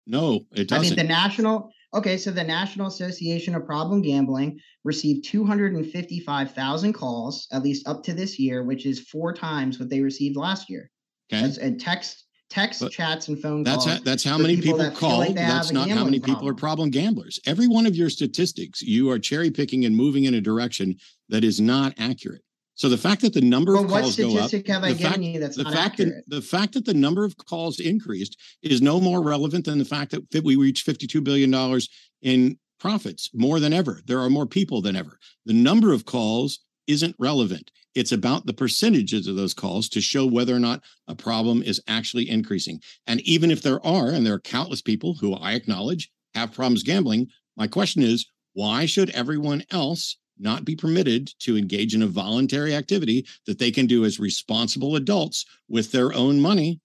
No, 0.08 0.46
it 0.54 0.68
doesn't. 0.68 0.86
I 0.86 0.90
mean 0.90 0.96
the 0.96 1.04
national 1.04 1.72
okay, 1.94 2.18
so 2.18 2.32
the 2.32 2.44
National 2.44 2.88
Association 2.88 3.56
of 3.56 3.66
Problem 3.66 4.02
Gambling 4.02 4.60
received 4.84 5.26
255,000 5.26 6.94
calls 6.94 7.48
at 7.52 7.64
least 7.64 7.88
up 7.88 8.04
to 8.04 8.14
this 8.14 8.38
year, 8.40 8.64
which 8.64 8.86
is 8.86 9.00
four 9.10 9.34
times 9.34 9.80
what 9.80 9.90
they 9.90 10.02
received 10.02 10.36
last 10.36 10.70
year. 10.70 10.90
okay. 11.32 11.42
That's 11.44 11.58
and 11.58 11.80
text 11.80 12.26
text 12.50 12.80
But 12.80 12.94
chats 12.94 13.28
and 13.28 13.38
phone 13.42 13.64
That's 13.64 13.84
calls. 13.84 13.98
how, 13.98 14.04
that's 14.06 14.24
how 14.24 14.38
many 14.38 14.56
people 14.56 14.80
people, 14.80 14.92
call. 14.96 15.20
like 15.20 15.36
that's 15.36 15.72
not 15.74 15.90
how 15.90 16.06
many 16.06 16.20
people 16.20 16.48
are 16.48 16.54
problem. 16.54 16.90
problem 16.90 16.90
gamblers. 16.92 17.40
Every 17.46 17.68
one 17.68 17.86
of 17.86 17.94
your 17.96 18.10
statistics, 18.10 18.82
you 18.82 19.10
are 19.12 19.20
cherry 19.20 19.52
picking 19.52 19.84
and 19.84 19.94
moving 19.96 20.24
in 20.24 20.34
a 20.34 20.40
direction 20.42 20.96
that 21.28 21.44
is 21.44 21.60
not 21.60 21.94
accurate. 21.98 22.42
So 22.78 22.90
the 22.90 22.98
fact 22.98 23.22
that 23.24 23.34
the 23.34 23.42
number 23.42 23.74
But 23.74 23.86
of 23.86 23.90
calls 23.90 24.16
go 24.16 24.26
up, 24.28 24.32
statistic 24.50 24.68
have 24.68 24.84
I 24.84 24.94
the 24.94 25.00
given 25.00 25.12
fact- 25.14 25.24
you 25.24 25.40
that's 25.40 25.58
the 25.58 25.64
not 25.64 25.74
fact 25.74 26.00
accurate? 26.00 26.24
that 26.28 26.36
the 26.36 26.42
fact 26.44 26.74
that 26.76 26.86
the 26.86 26.94
number 26.94 27.26
of 27.26 27.36
calls 27.38 27.80
increased 27.80 28.38
is 28.62 28.82
no 28.84 29.02
more 29.02 29.24
relevant 29.24 29.66
than 29.66 29.80
the 29.80 29.86
fact 29.86 30.12
that 30.32 30.44
we 30.44 30.56
reached 30.56 30.86
52 30.86 31.20
billion 31.22 31.50
dollars 31.52 31.90
in 32.22 32.58
profits 32.80 33.32
more 33.34 33.60
than 33.60 33.74
ever. 33.74 34.02
There 34.06 34.20
are 34.20 34.30
more 34.30 34.46
people 34.46 34.82
than 34.84 34.96
ever. 34.96 35.18
The 35.46 35.54
number 35.54 35.92
of 35.92 36.06
calls 36.06 36.60
isn't 36.86 37.16
relevant. 37.18 37.72
It's 37.96 38.12
about 38.12 38.46
the 38.46 38.54
percentages 38.54 39.26
of 39.26 39.36
those 39.36 39.56
calls 39.56 39.90
to 39.90 40.00
show 40.00 40.28
whether 40.28 40.56
or 40.56 40.60
not 40.60 40.84
a 41.08 41.16
problem 41.16 41.64
is 41.64 41.82
actually 41.88 42.30
increasing. 42.30 42.80
And 43.08 43.22
even 43.22 43.50
if 43.50 43.64
there 43.64 43.84
are, 43.84 44.10
and 44.10 44.24
there 44.24 44.36
are 44.36 44.40
countless 44.40 44.84
people 44.84 45.16
who 45.16 45.34
I 45.34 45.54
acknowledge 45.54 46.12
have 46.36 46.54
problems 46.54 46.84
gambling, 46.84 47.30
my 47.56 47.66
question 47.66 48.04
is 48.04 48.28
why 48.54 48.86
should 48.86 49.10
everyone 49.10 49.64
else 49.72 50.18
not 50.40 50.66
be 50.66 50.76
permitted 50.76 51.34
to 51.40 51.58
engage 51.58 51.96
in 51.96 52.02
a 52.02 52.08
voluntary 52.08 52.76
activity 52.76 53.26
that 53.46 53.60
they 53.60 53.72
can 53.72 53.86
do 53.86 54.06
as 54.06 54.20
responsible 54.20 54.96
adults 54.96 55.46
with 55.68 55.92
their 55.92 56.14
own 56.14 56.40
money 56.40 56.80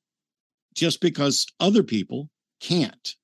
just 0.75 1.01
because 1.01 1.47
other 1.61 1.83
people 1.83 2.31
can't? 2.61 3.15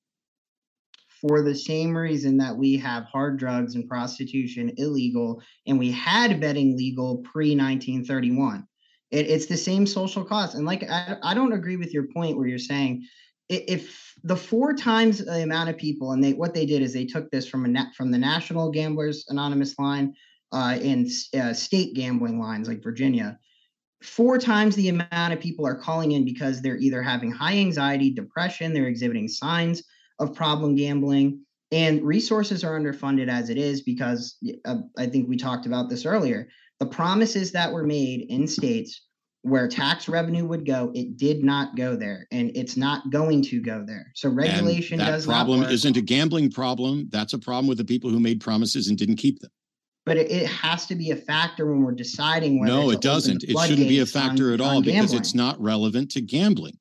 for 1.20 1.42
the 1.42 1.54
same 1.54 1.96
reason 1.96 2.36
that 2.36 2.56
we 2.56 2.76
have 2.76 3.04
hard 3.04 3.38
drugs 3.38 3.74
and 3.74 3.88
prostitution 3.88 4.72
illegal 4.76 5.42
and 5.66 5.78
we 5.78 5.90
had 5.90 6.40
betting 6.40 6.76
legal 6.76 7.18
pre 7.18 7.56
1931 7.56 8.66
it, 9.10 9.26
it's 9.28 9.46
the 9.46 9.56
same 9.56 9.86
social 9.86 10.24
cost 10.24 10.54
and 10.54 10.66
like 10.66 10.84
I, 10.88 11.16
I 11.22 11.34
don't 11.34 11.52
agree 11.52 11.76
with 11.76 11.92
your 11.92 12.04
point 12.14 12.36
where 12.36 12.46
you're 12.46 12.58
saying 12.58 13.04
if 13.48 14.14
the 14.24 14.36
four 14.36 14.74
times 14.74 15.24
the 15.24 15.42
amount 15.42 15.70
of 15.70 15.76
people 15.76 16.12
and 16.12 16.22
they 16.22 16.32
what 16.32 16.54
they 16.54 16.66
did 16.66 16.82
is 16.82 16.92
they 16.92 17.06
took 17.06 17.30
this 17.30 17.48
from 17.48 17.64
a 17.64 17.68
na- 17.68 17.90
from 17.96 18.10
the 18.10 18.18
national 18.18 18.70
gamblers 18.70 19.24
anonymous 19.28 19.78
line 19.78 20.14
uh, 20.52 20.78
and 20.82 21.08
uh, 21.38 21.52
state 21.52 21.94
gambling 21.94 22.38
lines 22.38 22.68
like 22.68 22.82
virginia 22.82 23.38
four 24.02 24.38
times 24.38 24.76
the 24.76 24.88
amount 24.88 25.32
of 25.32 25.40
people 25.40 25.66
are 25.66 25.74
calling 25.74 26.12
in 26.12 26.24
because 26.24 26.60
they're 26.60 26.78
either 26.78 27.02
having 27.02 27.30
high 27.30 27.56
anxiety 27.56 28.10
depression 28.10 28.72
they're 28.72 28.86
exhibiting 28.86 29.28
signs 29.28 29.82
of 30.18 30.34
problem 30.34 30.74
gambling 30.74 31.40
and 31.70 32.02
resources 32.02 32.64
are 32.64 32.78
underfunded 32.78 33.28
as 33.28 33.50
it 33.50 33.58
is 33.58 33.82
because 33.82 34.36
uh, 34.64 34.78
i 34.98 35.06
think 35.06 35.28
we 35.28 35.36
talked 35.36 35.66
about 35.66 35.88
this 35.88 36.06
earlier. 36.06 36.48
The 36.80 36.86
promises 36.86 37.52
that 37.52 37.72
were 37.72 37.82
made 37.82 38.26
in 38.30 38.46
states 38.46 39.07
where 39.42 39.68
tax 39.68 40.08
revenue 40.08 40.44
would 40.44 40.66
go 40.66 40.90
it 40.94 41.16
did 41.16 41.44
not 41.44 41.76
go 41.76 41.94
there 41.94 42.26
and 42.32 42.50
it's 42.56 42.76
not 42.76 43.08
going 43.10 43.40
to 43.40 43.60
go 43.60 43.84
there 43.86 44.10
so 44.14 44.28
regulation 44.28 44.98
does 44.98 45.26
problem 45.26 45.60
not 45.60 45.72
isn't 45.72 45.96
a 45.96 46.00
gambling 46.00 46.50
problem. 46.50 47.08
That's 47.10 47.32
a 47.34 47.38
problem 47.38 47.68
with 47.68 47.78
the 47.78 47.84
people 47.84 48.10
who 48.10 48.18
made 48.20 48.40
promises 48.40 48.88
and 48.88 48.98
didn't 48.98 49.16
keep 49.16 49.38
them. 49.40 49.50
but 50.04 50.16
it, 50.16 50.30
it 50.30 50.46
has 50.46 50.86
to 50.86 50.94
be 50.96 51.12
a 51.12 51.16
factor 51.16 51.66
when 51.70 51.82
we're 51.82 51.92
deciding 51.92 52.58
whether 52.58 52.72
No, 52.72 52.86
to 52.86 52.90
it 52.90 53.00
doesn't. 53.00 53.44
It 53.44 53.56
shouldn't 53.58 53.88
be 53.88 54.00
a 54.00 54.06
floodgates 54.06 54.16
on- 54.16 54.28
factor 54.30 54.52
at 54.54 54.60
all 54.60 54.82
because 54.82 55.12
it's 55.12 55.34
not 55.34 55.60
relevant 55.60 56.10
to 56.12 56.20
gambling. 56.20 56.76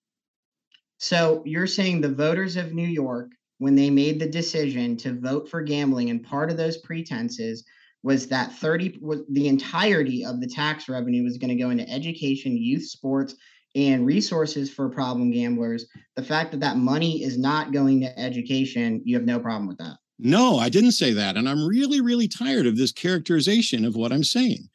So 0.98 1.44
you're 1.46 1.68
saying 1.68 2.02
the 2.02 2.14
voters 2.14 2.56
of 2.56 2.74
New 2.74 2.88
York, 2.88 3.32
when 3.60 3.76
they 3.76 3.90
made 3.90 4.20
the 4.20 4.28
decision 4.30 4.98
to 4.98 5.20
vote 5.20 5.48
for 5.50 5.62
gambling, 5.62 6.10
and 6.10 6.24
part 6.24 6.50
of 6.50 6.58
those 6.58 6.78
pretenses 6.78 7.64
was 8.04 8.28
that 8.28 8.54
30 8.54 9.00
was 9.02 9.22
the 9.30 9.48
entirety 9.48 10.26
of 10.26 10.40
the 10.40 10.48
tax 10.48 10.88
revenue 10.88 11.24
was 11.24 11.38
going 11.38 11.50
to 11.50 11.62
go 11.62 11.70
into 11.70 11.90
education, 11.90 12.58
youth 12.58 12.86
sports, 12.86 13.36
and 13.76 14.06
resources 14.06 14.72
for 14.72 14.90
problem 14.90 15.32
gamblers. 15.32 15.86
The 16.16 16.24
fact 16.24 16.52
that 16.52 16.60
that 16.62 16.78
money 16.78 17.24
is 17.24 17.38
not 17.38 17.72
going 17.72 18.02
to 18.02 18.20
education, 18.20 19.02
you 19.06 19.16
have 19.16 19.26
no 19.26 19.40
problem 19.40 19.68
with 19.68 19.78
that. 19.78 19.98
No, 20.20 20.58
I 20.58 20.70
didn't 20.70 20.94
say 20.94 21.14
that. 21.14 21.38
And 21.38 21.48
I'm 21.48 21.68
really, 21.68 22.02
really 22.02 22.28
tired 22.28 22.66
of 22.66 22.78
this 22.78 22.92
characterization 22.92 23.86
of 23.86 23.96
what 23.96 24.12
I'm 24.12 24.24
saying. 24.24 24.70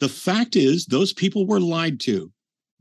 The 0.00 0.08
fact 0.08 0.56
is, 0.56 0.86
those 0.86 1.12
people 1.12 1.46
were 1.46 1.60
lied 1.60 2.00
to. 2.00 2.30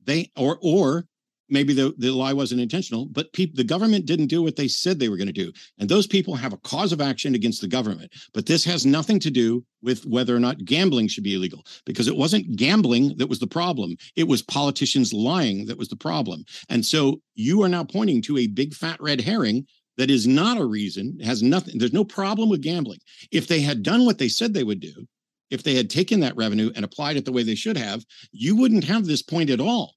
They 0.04 0.32
or 0.36 0.58
or 0.62 1.06
maybe 1.50 1.74
the, 1.74 1.94
the 1.98 2.12
lie 2.12 2.34
wasn't 2.34 2.62
intentional, 2.62 3.06
but 3.06 3.32
peop, 3.34 3.56
the 3.56 3.64
government 3.64 4.06
didn't 4.06 4.28
do 4.28 4.42
what 4.42 4.56
they 4.56 4.68
said 4.68 5.00
they 5.00 5.10
were 5.10 5.18
going 5.18 5.28
to 5.28 5.34
do. 5.34 5.52
And 5.78 5.90
those 5.90 6.08
people 6.08 6.36
have 6.36 6.54
a 6.54 6.58
cause 6.58 6.92
of 6.92 7.02
action 7.02 7.36
against 7.36 7.62
the 7.62 7.68
government. 7.68 8.12
But 8.34 8.46
this 8.46 8.64
has 8.66 8.86
nothing 8.86 9.20
to 9.20 9.32
do 9.32 9.64
with 9.82 10.06
whether 10.06 10.36
or 10.36 10.40
not 10.40 10.66
gambling 10.66 11.08
should 11.08 11.24
be 11.24 11.36
illegal, 11.36 11.66
because 11.86 12.08
it 12.08 12.16
wasn't 12.16 12.56
gambling 12.56 13.18
that 13.18 13.30
was 13.30 13.40
the 13.40 13.48
problem. 13.48 13.96
It 14.16 14.28
was 14.28 14.42
politicians 14.42 15.14
lying 15.14 15.66
that 15.66 15.78
was 15.78 15.90
the 15.90 15.96
problem. 15.96 16.44
And 16.70 16.86
so 16.86 17.22
you 17.36 17.62
are 17.64 17.70
now 17.70 17.84
pointing 17.84 18.22
to 18.24 18.38
a 18.38 18.48
big 18.48 18.74
fat 18.74 19.00
red 19.02 19.22
herring 19.22 19.66
that 19.98 20.10
is 20.10 20.26
not 20.26 20.58
a 20.58 20.66
reason, 20.66 21.20
has 21.20 21.44
nothing, 21.44 21.78
there's 21.78 21.94
no 21.94 22.04
problem 22.04 22.50
with 22.50 22.62
gambling. 22.62 23.00
If 23.32 23.48
they 23.48 23.62
had 23.62 23.84
done 23.84 24.06
what 24.06 24.18
they 24.18 24.28
said 24.28 24.54
they 24.54 24.64
would 24.64 24.80
do, 24.80 25.06
if 25.52 25.62
they 25.62 25.76
had 25.76 25.90
taken 25.90 26.20
that 26.22 26.36
revenue 26.36 26.72
and 26.76 26.84
applied 26.84 27.16
it 27.16 27.26
the 27.26 27.32
way 27.32 27.44
they 27.44 27.54
should 27.54 27.78
have, 27.78 28.04
you 28.32 28.56
wouldn't 28.56 28.86
have 28.86 29.06
this 29.06 29.22
point 29.22 29.52
at 29.52 29.60
all. 29.60 29.94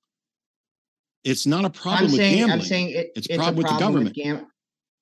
It's 1.27 1.45
not 1.45 1.65
a 1.65 1.71
problem 1.71 2.05
I'm 2.05 2.13
with 2.13 2.21
saying, 2.21 2.37
gambling. 2.39 2.61
I'm 2.61 2.65
saying 2.65 2.91
it, 2.91 3.11
It's 3.17 3.27
it's, 3.27 3.35
a 3.35 3.39
problem 3.39 3.55
a 3.55 3.59
with 3.59 3.67
the 3.67 3.69
problem 3.71 3.93
government. 3.93 4.15
gam- 4.15 4.47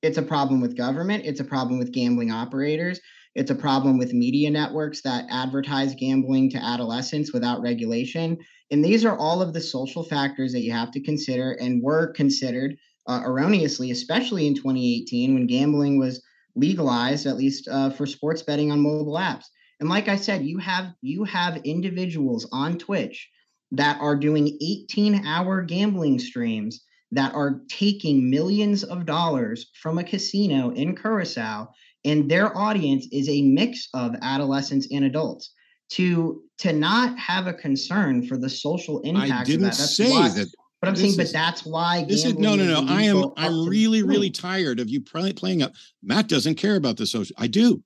it's 0.03 0.19
a 0.19 0.23
problem 0.23 0.61
with 0.63 0.77
government. 0.77 1.25
It's 1.27 1.41
a 1.41 1.45
problem 1.45 1.79
with 1.79 1.93
gambling 1.93 2.31
operators. 2.31 2.99
It's 3.35 3.51
a 3.51 3.55
problem 3.55 3.99
with 3.99 4.15
media 4.15 4.51
networks 4.51 5.03
that 5.03 5.27
advertise 5.31 5.95
gambling 5.95 6.51
to 6.51 6.57
adolescents 6.59 7.35
without 7.35 7.61
regulation. 7.61 8.39
And 8.71 8.83
these 8.83 9.05
are 9.05 9.19
all 9.19 9.43
of 9.43 9.53
the 9.53 9.61
social 9.61 10.03
factors 10.03 10.53
that 10.53 10.63
you 10.63 10.73
have 10.73 10.91
to 10.93 11.01
consider 11.01 11.53
and 11.61 11.83
were 11.83 12.13
considered 12.13 12.77
uh, 13.07 13.21
erroneously, 13.25 13.91
especially 13.91 14.47
in 14.47 14.55
2018 14.55 15.35
when 15.35 15.47
gambling 15.47 15.99
was 15.99 16.23
legalized, 16.55 17.27
at 17.27 17.37
least 17.37 17.69
uh, 17.69 17.91
for 17.91 18.07
sports 18.07 18.43
betting 18.43 18.73
on 18.73 18.81
mobile 18.81 19.17
apps. 19.17 19.45
And 19.81 19.91
like 19.91 20.09
I 20.09 20.17
said, 20.17 20.45
you 20.47 20.57
have 20.59 20.95
you 21.03 21.25
have 21.25 21.59
individuals 21.65 22.49
on 22.51 22.79
Twitch 22.79 23.29
that 23.77 24.01
are 24.01 24.17
doing 24.17 24.59
18 24.61 25.27
hour 25.27 25.63
gambling 25.63 26.19
streams 26.19 26.83
that 27.13 27.35
are 27.35 27.61
taking 27.69 28.29
millions 28.29 28.83
of 28.85 29.07
dollars 29.07 29.71
from 29.81 29.99
a 29.99 30.05
casino 30.05 30.71
in 30.71 30.97
Curacao, 30.97 31.69
and 32.05 32.31
their 32.31 32.57
audience 32.57 33.07
is 33.13 33.29
a 33.29 33.43
mix 33.43 33.89
of 33.95 34.15
adolescents 34.23 34.89
and 34.91 35.05
adults. 35.05 35.53
To 35.91 36.43
to 36.59 36.73
not 36.73 37.19
have 37.19 37.47
a 37.47 37.53
concern 37.53 38.27
for 38.27 38.37
the 38.39 38.49
social 38.49 39.01
impact 39.01 39.33
I 39.33 39.45
didn't 39.45 39.63
that, 39.63 39.75
that's 39.75 39.97
say 39.97 40.11
why, 40.11 40.29
that. 40.31 40.49
But 40.81 40.89
I'm 40.89 40.97
saying, 40.97 41.17
but 41.17 41.33
that's 41.33 41.65
why 41.65 42.05
This 42.09 42.25
is 42.25 42.35
no, 42.35 42.57
no, 42.57 42.65
no. 42.65 42.93
I 42.93 43.03
am, 43.03 43.31
I'm 43.37 43.67
really, 43.67 44.03
really 44.03 44.31
tired 44.31 44.81
of 44.81 44.91
you 44.91 45.01
play, 45.01 45.33
playing 45.33 45.63
up. 45.63 45.73
Matt 46.03 46.29
doesn't 46.29 46.57
care 46.57 46.77
about 46.77 46.97
the 46.97 47.07
social. 47.07 47.35
I 47.39 47.47
do. 47.47 47.83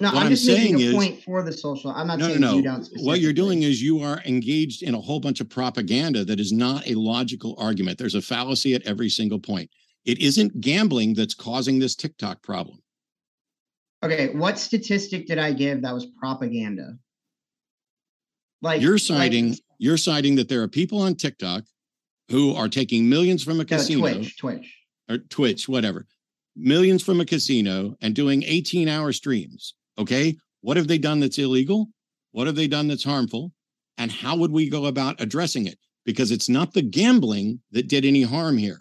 No, 0.00 0.08
What 0.08 0.16
I'm 0.18 0.22
I'm 0.24 0.30
just 0.30 0.46
making 0.46 0.76
a 0.76 0.84
is- 0.86 0.94
point 0.94 1.22
for 1.22 1.42
the 1.42 1.52
social. 1.52 1.90
I'm 1.90 2.06
not 2.06 2.18
No, 2.18 2.26
saying 2.28 2.40
no, 2.40 2.54
you 2.56 2.62
no. 2.62 2.82
What 3.00 3.20
you're 3.20 3.32
doing 3.32 3.62
is 3.62 3.80
you 3.82 4.00
are 4.00 4.20
engaged 4.26 4.82
in 4.82 4.94
a 4.94 5.00
whole 5.00 5.20
bunch 5.20 5.40
of 5.40 5.48
propaganda 5.48 6.24
that 6.24 6.40
is 6.40 6.52
not 6.52 6.86
a 6.88 6.94
logical 6.94 7.54
argument. 7.58 7.98
There's 7.98 8.14
a 8.16 8.22
fallacy 8.22 8.74
at 8.74 8.82
every 8.82 9.08
single 9.08 9.38
point. 9.38 9.70
It 10.04 10.18
isn't 10.18 10.60
gambling 10.60 11.14
that's 11.14 11.34
causing 11.34 11.78
this 11.78 11.94
TikTok 11.94 12.42
problem. 12.42 12.78
Okay, 14.04 14.34
what 14.34 14.58
statistic 14.58 15.26
did 15.26 15.38
I 15.38 15.52
give 15.52 15.82
that 15.82 15.94
was 15.94 16.06
propaganda? 16.06 16.98
Like 18.62 18.80
You're 18.82 18.92
like- 18.94 19.00
citing 19.02 19.56
you're 19.78 19.96
citing 19.96 20.36
that 20.36 20.48
there 20.48 20.62
are 20.62 20.68
people 20.68 21.00
on 21.00 21.14
TikTok 21.16 21.64
who 22.30 22.54
are 22.54 22.68
taking 22.68 23.08
millions 23.08 23.42
from 23.42 23.60
a 23.60 23.64
casino 23.64 24.00
Twitch, 24.14 24.36
Twitch. 24.38 24.74
or 25.10 25.18
Twitch, 25.18 25.68
whatever, 25.68 26.06
millions 26.56 27.02
from 27.02 27.20
a 27.20 27.24
casino 27.24 27.96
and 28.00 28.14
doing 28.14 28.42
18 28.44 28.88
hour 28.88 29.12
streams. 29.12 29.74
Okay. 29.98 30.36
What 30.60 30.76
have 30.76 30.88
they 30.88 30.98
done 30.98 31.20
that's 31.20 31.38
illegal? 31.38 31.88
What 32.32 32.46
have 32.46 32.56
they 32.56 32.68
done 32.68 32.88
that's 32.88 33.04
harmful? 33.04 33.52
And 33.98 34.10
how 34.10 34.36
would 34.36 34.50
we 34.50 34.68
go 34.68 34.86
about 34.86 35.20
addressing 35.20 35.66
it? 35.66 35.78
Because 36.04 36.30
it's 36.30 36.48
not 36.48 36.72
the 36.72 36.82
gambling 36.82 37.60
that 37.72 37.88
did 37.88 38.04
any 38.04 38.22
harm 38.22 38.58
here. 38.58 38.80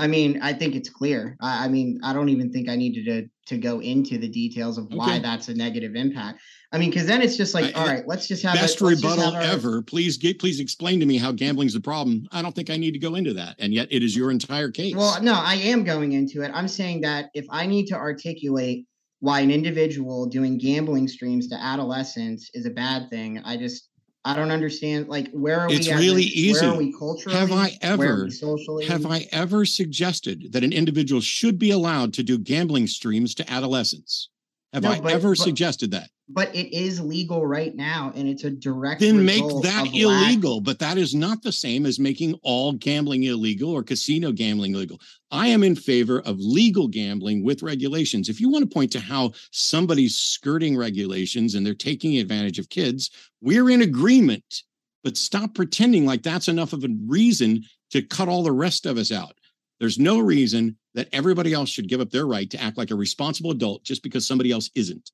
I 0.00 0.06
mean, 0.06 0.40
I 0.42 0.52
think 0.52 0.74
it's 0.74 0.88
clear. 0.88 1.36
I, 1.40 1.66
I 1.66 1.68
mean, 1.68 2.00
I 2.02 2.12
don't 2.12 2.28
even 2.30 2.50
think 2.52 2.68
I 2.68 2.76
needed 2.76 3.04
to 3.06 3.28
to 3.54 3.58
go 3.58 3.80
into 3.80 4.16
the 4.16 4.28
details 4.28 4.78
of 4.78 4.86
why 4.92 5.06
Okay. 5.16 5.18
that's 5.18 5.48
a 5.48 5.54
negative 5.54 5.96
impact. 5.96 6.40
I 6.72 6.78
mean, 6.78 6.90
because 6.90 7.06
then 7.06 7.20
it's 7.20 7.36
just 7.36 7.52
like, 7.52 7.76
all 7.76 7.84
right, 7.84 8.06
let's 8.06 8.28
just 8.28 8.44
have 8.44 8.54
Best 8.54 8.80
let's 8.80 9.02
rebuttal 9.02 9.24
have 9.24 9.34
our- 9.34 9.42
ever. 9.42 9.82
Please 9.82 10.16
get 10.16 10.38
please 10.38 10.60
explain 10.60 11.00
to 11.00 11.06
me 11.06 11.18
how 11.18 11.32
gambling's 11.32 11.74
the 11.74 11.80
problem. 11.80 12.26
I 12.32 12.42
don't 12.42 12.54
think 12.54 12.70
I 12.70 12.76
need 12.76 12.92
to 12.92 12.98
go 12.98 13.16
into 13.16 13.34
that. 13.34 13.56
And 13.58 13.74
yet 13.74 13.88
it 13.90 14.02
is 14.02 14.16
your 14.16 14.30
entire 14.30 14.70
case. 14.70 14.94
Well, 14.96 15.22
no, 15.22 15.34
I 15.34 15.56
am 15.56 15.84
going 15.84 16.12
into 16.12 16.42
it. 16.42 16.50
I'm 16.54 16.68
saying 16.68 17.02
that 17.02 17.30
if 17.34 17.44
I 17.50 17.66
need 17.66 17.86
to 17.88 17.94
articulate 17.96 18.86
why 19.18 19.40
an 19.40 19.50
individual 19.50 20.24
doing 20.26 20.56
gambling 20.56 21.06
streams 21.08 21.48
to 21.48 21.54
adolescents 21.60 22.50
is 22.54 22.64
a 22.64 22.70
bad 22.70 23.10
thing, 23.10 23.38
I 23.44 23.58
just 23.58 23.89
I 24.24 24.34
don't 24.36 24.50
understand. 24.50 25.08
Like, 25.08 25.30
where 25.32 25.60
are 25.60 25.72
It's 25.72 25.86
we? 25.86 25.92
as 25.92 25.98
really 26.00 26.24
a- 26.24 26.52
Where 26.52 26.64
are 26.70 26.76
we 26.76 26.92
culturally? 26.92 27.38
Have 27.38 27.52
I 27.52 27.78
ever- 27.80 28.30
socially? 28.30 28.84
Have 28.86 29.06
I 29.06 29.26
ever 29.32 29.64
suggested 29.64 30.52
that 30.52 30.62
an 30.62 30.72
individual 30.72 31.20
should 31.22 31.58
be 31.58 31.70
allowed 31.70 32.12
to 32.14 32.22
do 32.22 32.36
gambling 32.38 32.86
streams 32.86 33.34
to 33.36 33.50
adolescents? 33.50 34.28
Have 34.74 34.82
No, 34.82 34.90
I 34.90 35.00
but- 35.00 35.12
ever 35.12 35.30
but- 35.30 35.38
suggested 35.38 35.90
that? 35.92 36.10
But 36.32 36.54
it 36.54 36.72
is 36.72 37.00
legal 37.00 37.44
right 37.44 37.74
now, 37.74 38.12
and 38.14 38.28
it's 38.28 38.44
a 38.44 38.50
direct. 38.50 39.00
Then 39.00 39.24
make 39.24 39.42
that 39.62 39.88
of 39.88 39.94
lack- 39.94 39.94
illegal. 39.94 40.60
But 40.60 40.78
that 40.78 40.96
is 40.96 41.12
not 41.12 41.42
the 41.42 41.50
same 41.50 41.86
as 41.86 41.98
making 41.98 42.34
all 42.42 42.72
gambling 42.72 43.24
illegal 43.24 43.72
or 43.72 43.82
casino 43.82 44.30
gambling 44.30 44.74
illegal. 44.74 45.00
I 45.32 45.48
am 45.48 45.64
in 45.64 45.74
favor 45.74 46.20
of 46.20 46.38
legal 46.38 46.86
gambling 46.86 47.42
with 47.42 47.64
regulations. 47.64 48.28
If 48.28 48.40
you 48.40 48.48
want 48.48 48.68
to 48.68 48.72
point 48.72 48.92
to 48.92 49.00
how 49.00 49.32
somebody's 49.50 50.16
skirting 50.16 50.76
regulations 50.76 51.56
and 51.56 51.66
they're 51.66 51.74
taking 51.74 52.18
advantage 52.18 52.60
of 52.60 52.68
kids, 52.68 53.10
we're 53.40 53.70
in 53.70 53.82
agreement. 53.82 54.62
But 55.02 55.16
stop 55.16 55.54
pretending 55.54 56.06
like 56.06 56.22
that's 56.22 56.48
enough 56.48 56.72
of 56.72 56.84
a 56.84 56.88
reason 57.06 57.64
to 57.90 58.02
cut 58.02 58.28
all 58.28 58.44
the 58.44 58.52
rest 58.52 58.86
of 58.86 58.98
us 58.98 59.10
out. 59.10 59.34
There's 59.80 59.98
no 59.98 60.20
reason 60.20 60.76
that 60.94 61.08
everybody 61.12 61.52
else 61.52 61.70
should 61.70 61.88
give 61.88 62.00
up 62.00 62.10
their 62.10 62.26
right 62.26 62.48
to 62.50 62.62
act 62.62 62.76
like 62.76 62.90
a 62.90 62.96
responsible 62.96 63.50
adult 63.50 63.82
just 63.82 64.02
because 64.02 64.26
somebody 64.26 64.52
else 64.52 64.70
isn't. 64.74 65.10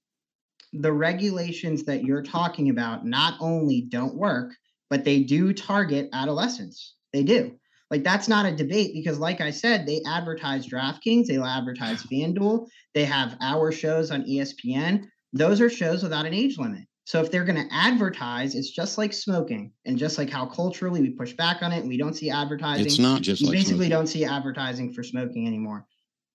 The 0.72 0.92
regulations 0.92 1.84
that 1.84 2.04
you're 2.04 2.22
talking 2.22 2.70
about 2.70 3.06
not 3.06 3.34
only 3.40 3.82
don't 3.82 4.14
work, 4.14 4.52
but 4.90 5.04
they 5.04 5.22
do 5.22 5.52
target 5.52 6.08
adolescents. 6.12 6.94
They 7.12 7.22
do. 7.22 7.58
Like 7.90 8.02
that's 8.02 8.28
not 8.28 8.46
a 8.46 8.54
debate 8.54 8.92
because, 8.94 9.18
like 9.18 9.40
I 9.40 9.50
said, 9.50 9.86
they 9.86 10.00
advertise 10.06 10.66
DraftKings, 10.66 11.26
they 11.26 11.38
advertise 11.38 12.02
FanDuel, 12.12 12.66
they 12.94 13.04
have 13.04 13.36
our 13.40 13.70
shows 13.70 14.10
on 14.10 14.24
ESPN. 14.24 15.04
Those 15.32 15.60
are 15.60 15.70
shows 15.70 16.02
without 16.02 16.26
an 16.26 16.34
age 16.34 16.58
limit. 16.58 16.86
So 17.04 17.20
if 17.20 17.30
they're 17.30 17.44
going 17.44 17.68
to 17.68 17.72
advertise, 17.72 18.56
it's 18.56 18.70
just 18.70 18.98
like 18.98 19.12
smoking, 19.12 19.70
and 19.84 19.96
just 19.96 20.18
like 20.18 20.28
how 20.28 20.46
culturally 20.46 21.00
we 21.00 21.10
push 21.10 21.34
back 21.34 21.62
on 21.62 21.72
it, 21.72 21.84
we 21.84 21.96
don't 21.96 22.14
see 22.14 22.30
advertising. 22.30 22.84
It's 22.84 22.98
not 22.98 23.22
just 23.22 23.40
you 23.40 23.48
like 23.48 23.54
basically 23.54 23.86
smoking. 23.86 23.90
don't 23.90 24.06
see 24.08 24.24
advertising 24.24 24.92
for 24.92 25.04
smoking 25.04 25.46
anymore. 25.46 25.86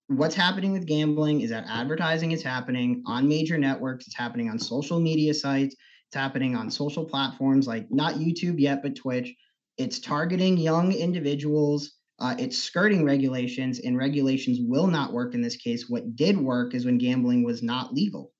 What's 0.08 0.34
happening 0.34 0.72
with 0.72 0.86
gambling 0.86 1.40
is 1.40 1.50
that 1.50 1.64
advertising 1.68 2.32
is 2.32 2.42
happening 2.42 3.02
on 3.06 3.28
major 3.28 3.56
networks, 3.56 4.06
it's 4.06 4.16
happening 4.16 4.50
on 4.50 4.58
social 4.58 5.00
media 5.00 5.32
sites, 5.32 5.74
it's 6.08 6.16
happening 6.16 6.54
on 6.54 6.70
social 6.70 7.04
platforms 7.04 7.66
like 7.66 7.86
not 7.90 8.14
YouTube 8.16 8.60
yet, 8.60 8.82
but 8.82 8.96
Twitch. 8.96 9.34
It's 9.78 9.98
targeting 9.98 10.58
young 10.58 10.92
individuals. 10.92 11.92
Uh, 12.18 12.34
it's 12.38 12.58
skirting 12.58 13.04
regulations, 13.04 13.80
and 13.80 13.96
regulations 13.96 14.58
will 14.60 14.86
not 14.86 15.12
work 15.12 15.34
in 15.34 15.40
this 15.40 15.56
case. 15.56 15.88
What 15.88 16.14
did 16.14 16.36
work 16.36 16.74
is 16.74 16.84
when 16.84 16.98
gambling 16.98 17.42
was 17.42 17.62
not 17.62 17.94
legal. 17.94 18.32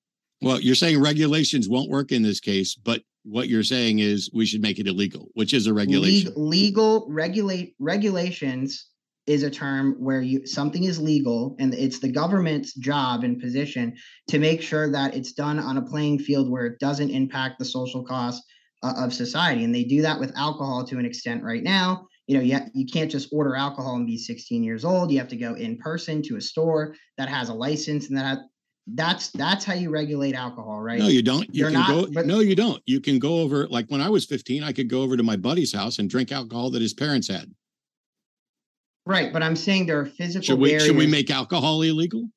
Well, 0.43 0.61
you're 0.61 0.75
saying 0.75 1.01
regulations 1.01 1.69
won't 1.69 1.89
work 1.89 2.13
in 2.13 2.23
this 2.23 2.41
case, 2.41 2.75
but 2.75 3.03
what 3.25 3.49
you're 3.49 3.63
saying 3.63 4.01
is 4.01 4.31
we 4.35 4.45
should 4.45 4.61
make 4.61 4.79
it 4.79 4.87
illegal, 4.87 5.31
which 5.35 5.55
is 5.55 5.67
a 5.67 5.73
regulation. 5.73 6.29
Leg- 6.29 6.37
legal 6.37 7.07
regulate 7.09 7.75
regulations 7.79 8.89
is 9.27 9.43
a 9.43 9.51
term 9.51 9.95
where 9.99 10.21
you 10.21 10.45
something 10.47 10.85
is 10.85 11.01
legal 11.01 11.55
and 11.61 11.73
it's 11.75 12.01
the 12.01 12.11
government's 12.11 12.75
job 12.75 13.23
and 13.23 13.41
position 13.41 13.95
to 14.29 14.39
make 14.39 14.61
sure 14.61 14.91
that 14.91 15.15
it's 15.15 15.33
done 15.33 15.59
on 15.59 15.77
a 15.77 15.83
playing 15.83 16.19
field 16.19 16.51
where 16.51 16.67
it 16.67 16.79
doesn't 16.81 17.11
impact 17.11 17.59
the 17.59 17.65
social 17.65 18.03
cost 18.05 18.43
uh, 18.83 18.95
of 18.97 19.13
society 19.13 19.63
and 19.65 19.73
they 19.75 19.85
do 19.85 20.03
that 20.03 20.19
with 20.19 20.37
alcohol 20.37 20.85
to 20.85 20.99
an 20.99 21.05
extent 21.07 21.43
right 21.45 21.63
now 21.63 22.05
you 22.27 22.37
know 22.37 22.43
you, 22.43 22.59
you 22.75 22.85
can't 22.85 23.11
just 23.11 23.29
order 23.33 23.55
alcohol 23.55 23.95
and 23.95 24.07
be 24.07 24.19
16 24.19 24.65
years 24.65 24.85
old 24.85 25.13
you 25.13 25.19
have 25.19 25.29
to 25.29 25.37
go 25.37 25.55
in 25.55 25.79
person 25.79 26.21
to 26.23 26.37
a 26.37 26.41
store 26.41 26.95
that 27.17 27.29
has 27.29 27.49
a 27.49 27.55
license 27.55 28.09
and 28.09 28.19
that 28.19 28.39
that's 28.95 29.31
that's 29.31 29.65
how 29.65 29.75
you 29.75 29.91
regulate 29.91 30.35
alcohol 30.35 30.81
right 30.81 30.99
No, 30.99 31.07
you 31.07 31.23
don't. 31.23 31.43
You 31.55 31.61
You're 31.61 31.71
can 31.71 31.79
not- 31.81 31.89
go. 31.89 32.07
but- 32.13 32.27
no, 32.27 32.41
you 32.41 32.57
don't. 32.57 32.83
You 32.85 33.01
can 33.01 33.21
go 33.21 33.39
over. 33.39 33.69
Like 33.69 33.87
when 33.89 34.01
I 34.01 34.09
was 34.09 34.25
15, 34.25 34.65
I 34.65 34.73
could 34.73 34.89
go 34.89 35.03
over 35.03 35.17
to 35.17 35.23
my 35.23 35.37
buddy's 35.37 35.73
house 35.73 36.01
and 36.01 36.11
drink 36.11 36.33
alcohol 36.33 36.69
that 36.71 36.83
his 36.83 36.93
parents 36.93 37.29
had. 37.29 37.49
Right 39.07 39.33
but 39.33 39.43
i'm 39.43 39.57
saying 39.57 39.87
there 39.87 40.01
are 40.01 40.07
physical 40.07 40.43
Should 40.45 40.59
we? 40.59 40.79
Should 40.79 40.97
we 40.97 41.07
make 41.07 41.31
alcohol 41.31 41.83
illegal? 41.83 42.29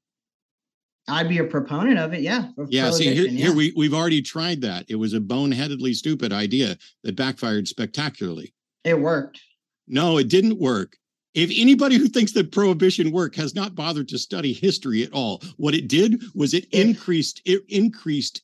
I'd 1.07 1.29
be 1.29 1.37
a 1.37 1.43
proponent 1.43 1.99
of 1.99 2.13
it. 2.13 2.21
Yeah. 2.21 2.47
Yeah. 2.67 2.89
See, 2.89 3.03
here, 3.03 3.13
prohibition, 3.25 3.37
here 3.37 3.53
we 3.53 3.73
we've 3.75 3.93
already 3.93 4.23
tried 4.23 4.61
that. 4.61 4.85
It 4.89 4.95
was 4.95 5.13
a 5.13 5.19
boneheadedly 5.19 5.93
stupid 5.93 6.33
idea 6.33 6.77
that 7.03 7.15
backfired 7.15 7.67
spectacularly. 7.67 8.55
It 8.83 8.99
worked. 8.99 9.39
No, 9.87 10.17
it 10.17 10.29
didn't 10.29 10.59
work. 10.59 10.97
If 11.35 11.51
anybody 11.55 11.97
who 11.97 12.07
thinks 12.07 12.31
that 12.31 12.51
prohibition 12.51 13.11
worked 13.11 13.35
has 13.35 13.53
not 13.53 13.75
bothered 13.75 14.07
to 14.07 14.17
study 14.17 14.51
history 14.51 15.03
at 15.03 15.13
all, 15.13 15.43
what 15.57 15.75
it 15.75 15.87
did 15.87 16.23
was 16.33 16.55
it 16.55 16.65
If- 16.71 16.83
increased 16.87 17.39
it 17.45 17.61
increased 17.67 18.41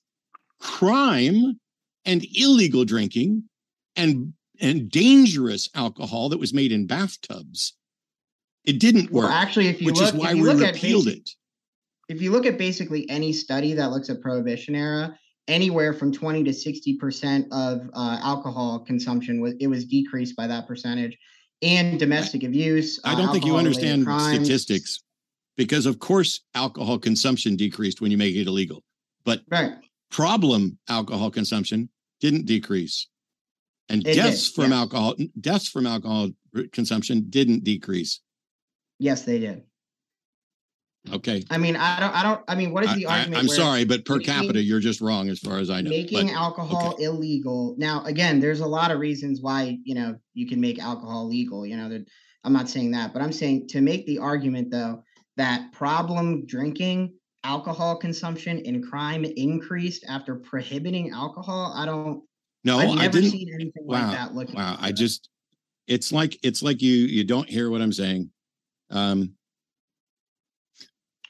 crime 0.59 1.59
and 2.05 2.23
illegal 2.35 2.85
drinking 2.85 3.45
and 3.95 4.33
and 4.59 4.91
dangerous 4.91 5.67
alcohol 5.73 6.29
that 6.29 6.39
was 6.39 6.53
made 6.53 6.71
in 6.71 6.85
bathtubs. 6.85 7.73
It 8.65 8.79
didn't 8.79 9.11
Well, 9.11 9.23
work, 9.23 9.31
actually, 9.33 9.67
if 9.67 9.81
you 9.81 9.87
which 9.87 9.95
look, 9.97 10.13
is 10.13 10.19
why 10.19 10.31
if 10.31 10.37
you 10.37 10.43
we 10.43 10.49
repealed 10.51 11.05
basic- 11.05 11.19
it. 11.21 11.29
if 12.09 12.21
you 12.21 12.31
look 12.31 12.45
at 12.45 12.57
basically 12.57 13.09
any 13.09 13.33
study 13.33 13.73
that 13.73 13.91
looks 13.91 14.09
at 14.09 14.21
prohibition 14.21 14.75
era, 14.75 15.17
anywhere 15.47 15.93
from 15.93 16.11
20 16.11 16.43
to 16.43 16.53
60 16.53 16.95
percent 16.97 17.47
of 17.51 17.89
uh, 17.93 18.19
alcohol 18.21 18.79
consumption 18.79 19.41
was 19.41 19.53
it 19.59 19.67
was 19.67 19.85
decreased 19.85 20.35
by 20.35 20.45
that 20.47 20.67
percentage, 20.67 21.17
and 21.61 21.99
domestic 21.99 22.43
abuse. 22.43 22.99
I 23.03 23.13
uh, 23.13 23.17
don't 23.17 23.31
think 23.31 23.45
you 23.45 23.55
understand 23.57 24.05
crimes. 24.05 24.35
statistics 24.45 25.03
because 25.57 25.85
of 25.85 25.99
course 25.99 26.41
alcohol 26.53 26.99
consumption 26.99 27.55
decreased 27.55 27.99
when 28.01 28.11
you 28.11 28.17
make 28.17 28.35
it 28.35 28.47
illegal. 28.47 28.83
But 29.25 29.41
Right. 29.49 29.73
problem 30.11 30.77
alcohol 30.87 31.31
consumption 31.31 31.89
didn't 32.19 32.45
decrease 32.45 33.07
and 33.89 34.01
It 34.01 34.13
did, 34.13 34.15
deaths 34.15 34.49
from 34.49 34.65
yes. 34.65 34.73
alcohol 34.73 35.15
deaths 35.39 35.67
from 35.67 35.87
alcohol 35.87 36.29
consumption 36.71 37.25
didn't 37.29 37.63
decrease 37.63 38.19
Yes, 39.01 39.23
they 39.23 39.39
did. 39.39 39.63
okay 41.11 41.43
I 41.49 41.57
mean, 41.57 41.75
I 41.75 41.99
don't. 41.99 42.15
I 42.15 42.21
don't. 42.21 42.41
I 42.47 42.53
mean, 42.53 42.71
what 42.71 42.83
is 42.83 42.91
I, 42.91 42.95
the 42.95 43.05
argument? 43.07 43.41
am 43.41 43.47
sorry 43.49 43.83
but 43.83 44.05
per 44.05 44.17
making- 44.17 44.33
capita 44.33 44.61
you're 44.61 44.79
just 44.79 45.01
wrong 45.01 45.27
as 45.29 45.39
far 45.39 45.57
as 45.57 45.71
i 45.71 45.81
know 45.81 45.89
making 45.89 46.27
But 46.27 46.35
alcohol 46.35 46.93
okay. 46.93 47.05
illegal 47.05 47.73
now 47.79 48.03
again 48.05 48.39
there's 48.39 48.59
a 48.59 48.67
lot 48.67 48.91
of 48.91 48.99
reasons 48.99 49.41
why 49.41 49.79
you 49.83 49.95
know 49.95 50.15
you 50.35 50.47
can 50.47 50.61
make 50.61 50.77
alcohol 50.79 51.27
legal 51.27 51.65
you 51.65 51.75
know 51.75 52.03
i'm 52.43 52.53
not 52.53 52.69
saying 52.69 52.91
that 52.91 53.11
but 53.13 53.23
i'm 53.23 53.31
saying 53.33 53.67
to 53.69 53.81
make 53.81 54.05
the 54.05 54.19
argument 54.19 54.69
though 54.69 55.03
that 55.37 55.71
problem 55.71 56.45
drinking 56.45 57.11
alcohol 57.43 57.95
consumption 57.95 58.61
and 58.67 58.85
crime 58.87 59.25
increased 59.25 60.05
after 60.07 60.35
prohibiting 60.35 61.09
alcohol 61.09 61.73
i 61.75 61.83
don't 61.87 62.21
no 62.63 62.77
i've 62.77 62.89
i 62.89 62.95
never 62.95 63.13
didn't 63.19 63.31
seen 63.31 63.51
anything 63.51 63.83
wow, 63.87 64.01
like 64.03 64.11
that 64.11 64.35
looking 64.35 64.55
wow 64.55 64.77
i 64.79 64.91
just 64.91 65.29
it's 65.87 66.11
like 66.11 66.37
it's 66.43 66.61
like 66.61 66.79
you 66.83 66.93
you 66.93 67.23
don't 67.23 67.49
hear 67.49 67.71
what 67.71 67.81
i'm 67.81 67.91
saying 67.93 68.29
um 68.91 69.33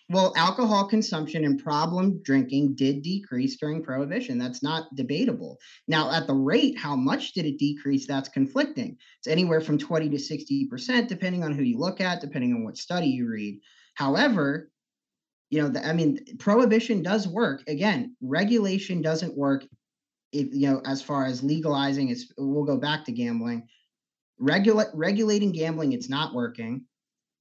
well 0.10 0.34
alcohol 0.36 0.88
consumption 0.88 1.46
and 1.46 1.64
problem 1.64 2.22
drinking 2.24 2.76
did 2.76 3.02
decrease 3.02 3.58
during 3.58 3.84
prohibition 3.84 4.38
that's 4.38 4.62
not 4.62 4.94
debatable 4.96 5.58
now 5.88 6.12
at 6.12 6.28
the 6.28 6.34
rate 6.34 6.78
how 6.78 6.96
much 6.96 7.34
did 7.34 7.46
it 7.46 7.58
decrease 7.58 8.06
that's 8.06 8.30
conflicting 8.30 8.98
it's 9.20 9.28
anywhere 9.28 9.62
from 9.62 9.78
20 9.78 10.10
to 10.10 10.20
60 10.20 10.66
percent 10.66 11.08
depending 11.08 11.44
on 11.44 11.54
who 11.54 11.64
you 11.64 11.78
look 11.78 12.02
at 12.02 12.22
depending 12.22 12.54
on 12.54 12.64
what 12.64 12.78
study 12.78 13.08
you 13.08 13.30
read 13.30 13.60
however 13.96 14.72
you 15.52 15.62
know, 15.62 15.68
the, 15.68 15.86
I 15.86 15.94
mean, 15.94 16.18
prohibition 16.40 17.04
does 17.04 17.28
work. 17.28 17.62
Again, 17.68 18.16
regulation 18.22 19.02
doesn't 19.02 19.38
work. 19.38 19.66
If 20.32 20.48
you 20.54 20.70
know, 20.70 20.82
as 20.86 21.02
far 21.02 21.26
as 21.26 21.44
legalizing, 21.44 22.10
it's 22.10 22.32
we'll 22.38 22.64
go 22.64 22.78
back 22.78 23.04
to 23.06 23.12
gambling. 23.12 23.68
Regulate 24.40 24.88
regulating 24.94 25.52
gambling, 25.52 25.92
it's 25.92 26.10
not 26.10 26.34
working. 26.34 26.86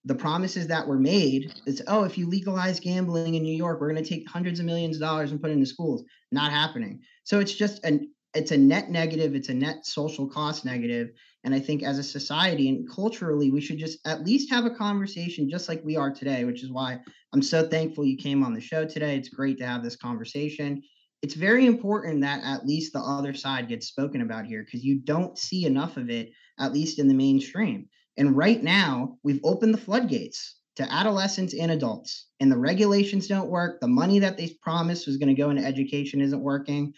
The 0.04 0.14
promises 0.14 0.66
that 0.68 0.86
were 0.86 0.98
made 0.98 1.52
is, 1.66 1.82
oh, 1.86 2.04
if 2.04 2.16
you 2.16 2.26
legalize 2.26 2.80
gambling 2.80 3.34
in 3.34 3.42
New 3.42 3.54
York, 3.54 3.80
we're 3.80 3.92
going 3.92 4.02
to 4.02 4.08
take 4.08 4.28
hundreds 4.28 4.58
of 4.58 4.66
millions 4.66 4.96
of 4.96 5.02
dollars 5.02 5.30
and 5.30 5.40
put 5.40 5.50
it 5.50 5.54
into 5.54 5.66
schools. 5.66 6.04
Not 6.32 6.52
happening. 6.52 7.00
So 7.24 7.38
it's 7.38 7.54
just 7.54 7.84
an 7.84 8.10
it's 8.34 8.52
a 8.52 8.56
net 8.56 8.90
negative. 8.90 9.34
It's 9.34 9.48
a 9.48 9.54
net 9.54 9.84
social 9.84 10.28
cost 10.28 10.64
negative. 10.64 11.10
And 11.42 11.54
I 11.54 11.58
think 11.58 11.82
as 11.82 11.98
a 11.98 12.02
society 12.02 12.68
and 12.68 12.88
culturally, 12.88 13.50
we 13.50 13.60
should 13.60 13.78
just 13.78 13.98
at 14.06 14.24
least 14.24 14.50
have 14.50 14.66
a 14.66 14.74
conversation 14.74 15.50
just 15.50 15.68
like 15.68 15.84
we 15.84 15.96
are 15.96 16.12
today, 16.12 16.44
which 16.44 16.62
is 16.62 16.70
why 16.70 17.00
I'm 17.32 17.42
so 17.42 17.66
thankful 17.66 18.04
you 18.04 18.16
came 18.16 18.44
on 18.44 18.54
the 18.54 18.60
show 18.60 18.84
today. 18.84 19.16
It's 19.16 19.28
great 19.28 19.58
to 19.58 19.66
have 19.66 19.82
this 19.82 19.96
conversation. 19.96 20.82
It's 21.22 21.34
very 21.34 21.66
important 21.66 22.20
that 22.22 22.42
at 22.44 22.66
least 22.66 22.92
the 22.92 23.00
other 23.00 23.34
side 23.34 23.68
gets 23.68 23.88
spoken 23.88 24.20
about 24.20 24.46
here 24.46 24.64
because 24.64 24.84
you 24.84 25.00
don't 25.00 25.36
see 25.36 25.64
enough 25.66 25.96
of 25.96 26.08
it, 26.08 26.30
at 26.58 26.72
least 26.72 26.98
in 26.98 27.08
the 27.08 27.14
mainstream. 27.14 27.88
And 28.20 28.36
right 28.36 28.62
now, 28.62 29.16
we've 29.22 29.40
opened 29.42 29.72
the 29.72 29.78
floodgates 29.78 30.56
to 30.76 30.92
adolescents 30.92 31.54
and 31.54 31.70
adults, 31.70 32.26
and 32.38 32.52
the 32.52 32.58
regulations 32.58 33.26
don't 33.26 33.48
work. 33.48 33.80
The 33.80 33.88
money 33.88 34.18
that 34.18 34.36
they 34.36 34.58
promised 34.60 35.06
was 35.06 35.16
going 35.16 35.34
to 35.34 35.42
go 35.42 35.48
into 35.48 35.64
education 35.64 36.20
isn't 36.20 36.42
working. 36.42 36.92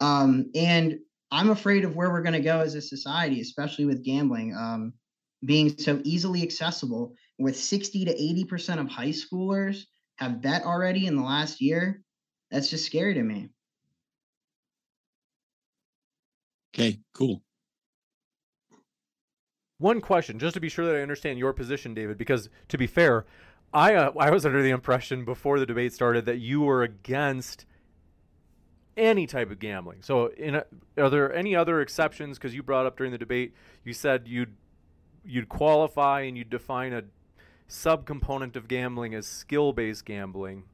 Um, 0.00 0.50
and 0.54 0.98
I'm 1.30 1.48
afraid 1.48 1.86
of 1.86 1.96
where 1.96 2.10
we're 2.10 2.20
going 2.20 2.34
to 2.34 2.40
go 2.40 2.60
as 2.60 2.74
a 2.74 2.82
society, 2.82 3.40
especially 3.40 3.86
with 3.86 4.04
gambling 4.04 4.54
um, 4.54 4.92
being 5.46 5.78
so 5.78 5.98
easily 6.04 6.42
accessible. 6.42 7.14
With 7.38 7.56
60 7.56 8.04
to 8.04 8.14
80% 8.14 8.78
of 8.78 8.90
high 8.90 9.08
schoolers 9.08 9.84
have 10.16 10.42
bet 10.42 10.64
already 10.64 11.06
in 11.06 11.16
the 11.16 11.22
last 11.22 11.62
year, 11.62 12.02
that's 12.50 12.68
just 12.68 12.84
scary 12.84 13.14
to 13.14 13.22
me. 13.22 13.48
Okay, 16.74 17.00
cool. 17.14 17.42
One 19.78 20.00
question, 20.00 20.38
just 20.38 20.54
to 20.54 20.60
be 20.60 20.68
sure 20.68 20.86
that 20.86 20.96
I 20.96 21.02
understand 21.02 21.38
your 21.38 21.52
position, 21.52 21.92
David, 21.92 22.16
because 22.16 22.48
to 22.68 22.78
be 22.78 22.86
fair, 22.86 23.26
I 23.74 23.94
uh, 23.94 24.12
I 24.18 24.30
was 24.30 24.46
under 24.46 24.62
the 24.62 24.70
impression 24.70 25.24
before 25.24 25.58
the 25.58 25.66
debate 25.66 25.92
started 25.92 26.24
that 26.26 26.38
you 26.38 26.62
were 26.62 26.82
against 26.82 27.66
any 28.96 29.26
type 29.26 29.50
of 29.50 29.58
gambling. 29.58 30.00
So, 30.00 30.30
a, 30.38 30.64
are 30.96 31.10
there 31.10 31.34
any 31.34 31.54
other 31.54 31.80
exceptions? 31.82 32.38
Because 32.38 32.54
you 32.54 32.62
brought 32.62 32.86
up 32.86 32.96
during 32.96 33.12
the 33.12 33.18
debate, 33.18 33.54
you 33.84 33.92
said 33.92 34.26
you'd 34.26 34.54
you'd 35.24 35.48
qualify 35.48 36.22
and 36.22 36.38
you'd 36.38 36.50
define 36.50 36.92
a 36.92 37.02
subcomponent 37.68 38.56
of 38.56 38.68
gambling 38.68 39.14
as 39.14 39.26
skill-based 39.26 40.04
gambling, 40.04 40.64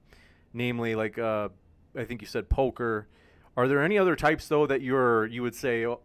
namely, 0.52 0.94
like 0.94 1.18
uh, 1.18 1.48
I 1.96 2.04
think 2.04 2.20
you 2.20 2.26
said 2.28 2.48
poker. 2.48 3.08
Are 3.56 3.66
there 3.66 3.82
any 3.82 3.98
other 3.98 4.14
types 4.14 4.46
though 4.46 4.66
that 4.66 4.80
you're 4.80 5.26
you 5.26 5.42
would 5.42 5.54
say 5.56 5.84
uh, 5.84 5.96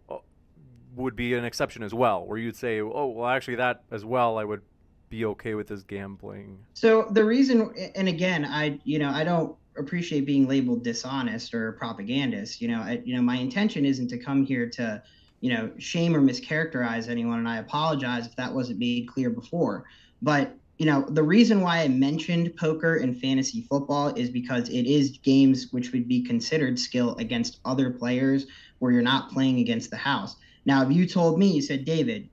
would 0.97 1.15
be 1.15 1.33
an 1.33 1.45
exception 1.45 1.83
as 1.83 1.93
well, 1.93 2.25
where 2.25 2.37
you'd 2.37 2.55
say, 2.55 2.81
oh, 2.81 3.07
well, 3.07 3.27
actually 3.27 3.55
that 3.55 3.83
as 3.91 4.03
well, 4.03 4.37
I 4.37 4.43
would 4.43 4.61
be 5.09 5.25
okay 5.25 5.55
with 5.55 5.67
this 5.67 5.83
gambling. 5.83 6.59
So 6.73 7.07
the 7.11 7.23
reason, 7.23 7.73
and 7.95 8.07
again, 8.07 8.45
I 8.45 8.79
you 8.83 8.99
know 8.99 9.09
I 9.09 9.23
don't 9.23 9.55
appreciate 9.77 10.25
being 10.25 10.47
labeled 10.47 10.83
dishonest 10.83 11.53
or 11.53 11.73
propagandist. 11.73 12.61
You 12.61 12.69
know, 12.69 12.79
I, 12.79 13.01
you 13.05 13.15
know, 13.15 13.21
my 13.21 13.37
intention 13.37 13.85
isn't 13.85 14.07
to 14.09 14.17
come 14.17 14.45
here 14.45 14.67
to, 14.71 15.01
you 15.39 15.53
know, 15.53 15.71
shame 15.77 16.15
or 16.15 16.21
mischaracterize 16.21 17.09
anyone, 17.09 17.39
and 17.39 17.47
I 17.47 17.57
apologize 17.57 18.25
if 18.25 18.35
that 18.35 18.53
wasn't 18.53 18.79
made 18.79 19.07
clear 19.07 19.29
before. 19.29 19.85
But 20.21 20.55
you 20.77 20.85
know, 20.85 21.05
the 21.09 21.23
reason 21.23 21.61
why 21.61 21.79
I 21.79 21.87
mentioned 21.87 22.55
poker 22.55 22.97
and 22.97 23.19
fantasy 23.19 23.61
football 23.61 24.09
is 24.09 24.29
because 24.29 24.69
it 24.69 24.85
is 24.85 25.17
games 25.23 25.71
which 25.71 25.91
would 25.91 26.07
be 26.07 26.21
considered 26.21 26.77
skill 26.77 27.15
against 27.15 27.59
other 27.65 27.89
players 27.89 28.45
where 28.77 28.91
you're 28.91 29.01
not 29.01 29.31
playing 29.31 29.59
against 29.59 29.89
the 29.89 29.97
house. 29.97 30.35
Now, 30.67 30.83
if 30.83 30.91
you 30.91 31.07
told 31.07 31.39
me, 31.39 31.47
you 31.47 31.61
said, 31.61 31.85
David, 31.85 32.29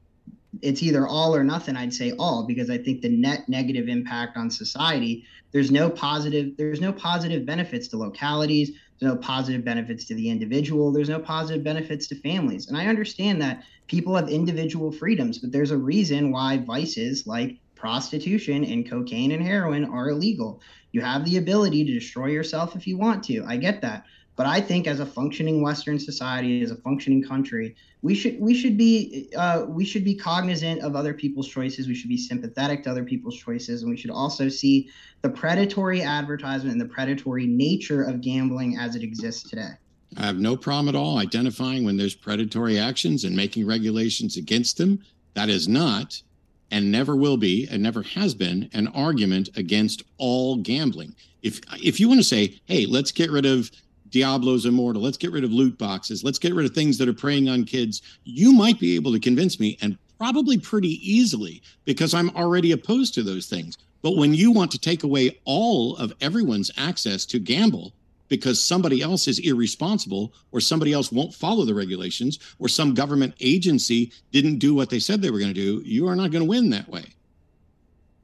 it's 0.61 0.82
either 0.82 1.07
all 1.07 1.35
or 1.35 1.43
nothing 1.43 1.76
i'd 1.76 1.93
say 1.93 2.12
all 2.16 2.47
because 2.47 2.70
i 2.70 2.78
think 2.78 3.03
the 3.03 3.09
net 3.09 3.49
negative 3.49 3.89
impact 3.89 4.37
on 4.37 4.49
society 4.49 5.24
there's 5.51 5.72
no 5.72 5.91
positive 5.91 6.57
there's 6.57 6.80
no 6.80 6.93
positive 6.93 7.45
benefits 7.45 7.89
to 7.89 7.97
localities 7.97 8.70
there's 8.99 9.12
no 9.12 9.18
positive 9.20 9.64
benefits 9.64 10.05
to 10.05 10.14
the 10.14 10.30
individual 10.30 10.93
there's 10.93 11.09
no 11.09 11.18
positive 11.18 11.64
benefits 11.64 12.07
to 12.07 12.14
families. 12.14 12.68
And 12.68 12.76
i 12.76 12.87
understand 12.87 13.43
that 13.43 13.64
people 13.89 14.14
have 14.14 14.28
individual 14.28 14.93
freedoms 14.93 15.39
but 15.39 15.51
there's 15.51 15.72
a 15.72 15.76
reason 15.76 16.30
why 16.30 16.59
vices 16.59 17.26
like 17.26 17.59
prostitution 17.74 18.64
and 18.64 18.89
cocaine 18.89 19.32
and 19.32 19.43
heroin 19.43 19.85
are 19.85 20.11
illegal 20.11 20.62
you 20.95 21.01
have 21.01 21.24
the 21.24 21.36
ability 21.36 21.84
to 21.84 21.92
destroy 21.92 22.26
yourself 22.26 22.76
if 22.76 22.86
you 22.86 22.97
want 22.97 23.22
to 23.22 23.45
i 23.47 23.57
get 23.57 23.80
that 23.80 24.05
but 24.36 24.47
I 24.47 24.61
think 24.61 24.86
as 24.86 24.99
a 24.99 25.07
functioning 25.07 25.62
Western 25.62 25.99
society, 25.99 26.62
as 26.62 26.70
a 26.72 26.76
functioning 26.76 27.22
country, 27.22 27.76
we 28.03 28.14
should 28.14 28.38
we 28.40 28.53
should 28.53 28.76
be 28.76 29.30
uh, 29.36 29.64
we 29.68 29.84
should 29.84 30.05
be 30.05 30.14
cognizant 30.14 30.80
of 30.82 30.97
other 30.97 31.14
people's 31.14 31.49
choices. 31.49 31.86
We 31.86 31.95
should 31.95 32.09
be 32.09 32.16
sympathetic 32.16 32.82
to 32.84 32.90
other 32.90 33.05
people's 33.05 33.36
choices, 33.36 33.82
and 33.82 33.90
we 33.90 33.97
should 33.97 34.11
also 34.11 34.49
see 34.49 34.90
the 35.22 35.30
predatory 35.30 36.03
advertisement 36.03 36.72
and 36.72 36.80
the 36.80 36.92
predatory 36.92 37.47
nature 37.47 38.03
of 38.03 38.20
gambling 38.20 38.76
as 38.76 38.97
it 38.97 39.03
exists 39.03 39.49
today. 39.49 39.70
I 40.16 40.26
have 40.26 40.38
no 40.38 40.57
problem 40.57 40.88
at 40.88 40.99
all 40.99 41.18
identifying 41.18 41.84
when 41.84 41.97
there's 41.97 42.14
predatory 42.14 42.78
actions 42.78 43.24
and 43.24 43.34
making 43.36 43.66
regulations 43.66 44.36
against 44.36 44.78
them. 44.78 45.01
That 45.34 45.49
is 45.49 45.68
not 45.68 46.20
and 46.75 46.91
never 46.91 47.14
will 47.14 47.37
be 47.37 47.68
and 47.70 47.81
never 47.81 48.03
has 48.03 48.35
been 48.35 48.68
an 48.72 48.89
argument 48.89 49.49
against 49.55 50.03
all 50.18 50.57
gambling. 50.57 51.14
If 51.41 51.61
if 51.81 52.01
you 52.01 52.09
want 52.09 52.18
to 52.18 52.25
say, 52.25 52.57
"Hey, 52.64 52.85
let's 52.85 53.12
get 53.12 53.31
rid 53.31 53.47
of 53.47 53.70
Diablo's 54.11 54.66
Immortal. 54.66 55.01
Let's 55.01 55.16
get 55.16 55.31
rid 55.31 55.45
of 55.45 55.53
loot 55.53 55.79
boxes. 55.79 56.25
Let's 56.25 56.39
get 56.39 56.53
rid 56.53 56.66
of 56.66 56.75
things 56.75 56.99
that 56.99 57.09
are 57.09 57.12
preying 57.12 57.49
on 57.49 57.62
kids. 57.62 58.03
You 58.25 58.53
might 58.53 58.81
be 58.81 58.97
able 58.97 59.12
to 59.12 59.20
convince 59.20 59.61
me, 59.61 59.79
and 59.83 59.97
probably 60.18 60.59
pretty 60.59 60.99
easily, 61.01 61.62
because 61.85 62.12
I'm 62.12 62.31
already 62.31 62.72
opposed 62.72 63.14
to 63.14 63.22
those 63.22 63.47
things. 63.47 63.79
But 64.03 64.16
when 64.16 64.35
you 64.35 64.51
want 64.51 64.72
to 64.72 64.79
take 64.79 65.05
away 65.05 65.39
all 65.45 65.95
of 65.97 66.12
everyone's 66.20 66.72
access 66.77 67.25
to 67.27 67.39
gamble 67.39 67.93
because 68.29 68.62
somebody 68.62 69.03
else 69.03 69.29
is 69.29 69.39
irresponsible 69.41 70.33
or 70.53 70.61
somebody 70.61 70.93
else 70.93 71.12
won't 71.12 71.35
follow 71.35 71.64
the 71.64 71.75
regulations 71.75 72.39
or 72.59 72.68
some 72.68 72.95
government 72.95 73.35
agency 73.41 74.12
didn't 74.33 74.59
do 74.59 74.75
what 74.75 74.91
they 74.91 74.99
said 74.99 75.20
they 75.20 75.31
were 75.31 75.39
going 75.39 75.55
to 75.55 75.61
do, 75.61 75.83
you 75.85 76.09
are 76.09 76.16
not 76.16 76.31
going 76.31 76.43
to 76.43 76.49
win 76.49 76.70
that 76.70 76.89
way. 76.89 77.05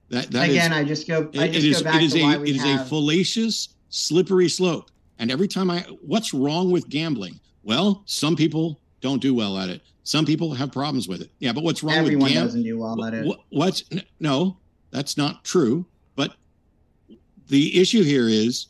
That, 0.08 0.30
that 0.32 0.48
again, 0.50 0.72
is, 0.72 0.78
I 0.78 0.84
just 0.84 1.06
go. 1.06 1.30
I 1.38 1.46
just 1.46 1.58
it 1.58 1.64
is, 1.64 1.82
go 1.82 1.84
back 1.84 1.94
it 1.96 2.02
is 2.02 2.12
to 2.14 2.20
a, 2.20 2.22
why 2.22 2.36
we 2.38 2.50
it 2.50 2.56
is 2.56 2.62
have... 2.62 2.80
a 2.80 2.84
fallacious, 2.84 3.68
slippery 3.90 4.48
slope. 4.48 4.90
And 5.18 5.30
every 5.30 5.46
time 5.46 5.70
I, 5.70 5.80
what's 6.00 6.34
wrong 6.34 6.70
with 6.70 6.88
gambling? 6.88 7.38
Well, 7.62 8.02
some 8.06 8.34
people 8.34 8.80
don't 9.00 9.20
do 9.20 9.34
well 9.34 9.58
at 9.58 9.68
it. 9.68 9.82
Some 10.02 10.24
people 10.24 10.52
have 10.54 10.72
problems 10.72 11.06
with 11.06 11.20
it. 11.20 11.30
Yeah, 11.38 11.52
but 11.52 11.62
what's 11.62 11.82
wrong 11.84 11.94
Everyone 11.94 12.24
with 12.24 12.32
gambling? 12.32 12.46
doesn't 12.46 12.62
do 12.64 12.78
well 12.78 13.04
at 13.04 13.14
it. 13.14 13.26
What, 13.26 13.40
what's 13.50 13.84
no, 14.18 14.56
that's 14.90 15.16
not 15.16 15.44
true. 15.44 15.86
But 16.16 16.34
the 17.48 17.80
issue 17.80 18.02
here 18.02 18.28
is 18.28 18.66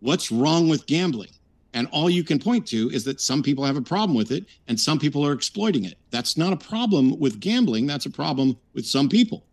what's 0.00 0.32
wrong 0.32 0.68
with 0.68 0.86
gambling? 0.86 1.30
And 1.72 1.88
all 1.92 2.10
you 2.10 2.24
can 2.24 2.38
point 2.38 2.66
to 2.68 2.90
is 2.90 3.04
that 3.04 3.20
some 3.20 3.42
people 3.42 3.64
have 3.64 3.76
a 3.76 3.82
problem 3.82 4.16
with 4.16 4.32
it 4.32 4.44
and 4.66 4.78
some 4.78 4.98
people 4.98 5.24
are 5.24 5.32
exploiting 5.32 5.84
it. 5.84 5.94
That's 6.10 6.36
not 6.36 6.52
a 6.52 6.56
problem 6.56 7.18
with 7.20 7.38
gambling. 7.38 7.86
That's 7.86 8.06
a 8.06 8.10
problem 8.10 8.58
with 8.74 8.84
some 8.84 9.08
people. 9.08 9.44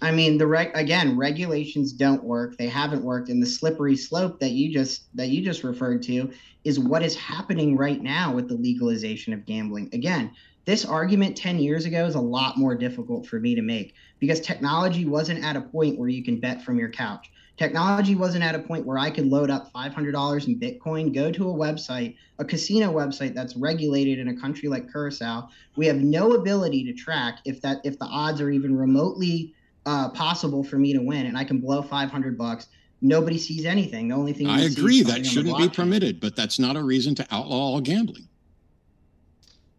I 0.00 0.10
mean, 0.10 0.38
the 0.38 0.46
reg 0.46 0.70
again, 0.74 1.16
regulations 1.16 1.92
don't 1.92 2.22
work. 2.22 2.58
They 2.58 2.68
haven't 2.68 3.02
worked, 3.02 3.30
and 3.30 3.42
the 3.42 3.46
slippery 3.46 3.96
slope 3.96 4.38
that 4.40 4.50
you 4.50 4.72
just 4.72 5.04
that 5.16 5.28
you 5.28 5.42
just 5.42 5.64
referred 5.64 6.02
to 6.04 6.30
is 6.64 6.78
what 6.78 7.02
is 7.02 7.16
happening 7.16 7.76
right 7.76 8.02
now 8.02 8.34
with 8.34 8.48
the 8.48 8.54
legalization 8.54 9.32
of 9.32 9.46
gambling. 9.46 9.88
Again, 9.92 10.30
this 10.64 10.84
argument 10.84 11.36
10 11.36 11.58
years 11.58 11.84
ago 11.84 12.06
is 12.06 12.14
a 12.14 12.20
lot 12.20 12.58
more 12.58 12.74
difficult 12.74 13.26
for 13.26 13.38
me 13.38 13.54
to 13.54 13.62
make 13.62 13.94
because 14.18 14.40
technology 14.40 15.04
wasn't 15.04 15.44
at 15.44 15.56
a 15.56 15.60
point 15.60 15.98
where 15.98 16.08
you 16.08 16.24
can 16.24 16.40
bet 16.40 16.62
from 16.62 16.78
your 16.78 16.90
couch. 16.90 17.30
Technology 17.56 18.16
wasn't 18.16 18.42
at 18.42 18.56
a 18.56 18.58
point 18.58 18.84
where 18.84 18.98
I 18.98 19.10
could 19.10 19.26
load 19.26 19.48
up 19.48 19.72
$500 19.72 20.48
in 20.48 20.58
Bitcoin, 20.58 21.14
go 21.14 21.30
to 21.30 21.50
a 21.50 21.52
website, 21.52 22.16
a 22.38 22.44
casino 22.44 22.92
website 22.92 23.32
that's 23.32 23.56
regulated 23.56 24.18
in 24.18 24.28
a 24.28 24.36
country 24.40 24.68
like 24.68 24.90
Curacao. 24.90 25.48
We 25.76 25.86
have 25.86 25.98
no 25.98 26.32
ability 26.32 26.84
to 26.84 26.92
track 26.92 27.38
if 27.44 27.60
that 27.60 27.80
if 27.84 27.98
the 27.98 28.06
odds 28.06 28.40
are 28.40 28.50
even 28.50 28.76
remotely 28.76 29.54
uh, 29.86 30.08
possible 30.10 30.64
for 30.64 30.78
me 30.78 30.92
to 30.94 30.98
win, 30.98 31.26
and 31.26 31.38
I 31.38 31.44
can 31.44 31.60
blow 31.60 31.80
500 31.80 32.36
bucks. 32.36 32.66
Nobody 33.00 33.38
sees 33.38 33.66
anything. 33.66 34.08
The 34.08 34.14
only 34.16 34.32
thing 34.32 34.48
I 34.48 34.62
agree 34.62 35.02
that 35.02 35.24
shouldn't 35.24 35.58
be 35.58 35.68
permitted, 35.68 36.20
but 36.20 36.34
that's 36.34 36.58
not 36.58 36.76
a 36.76 36.82
reason 36.82 37.14
to 37.16 37.26
outlaw 37.30 37.56
all 37.56 37.80
gambling. 37.80 38.28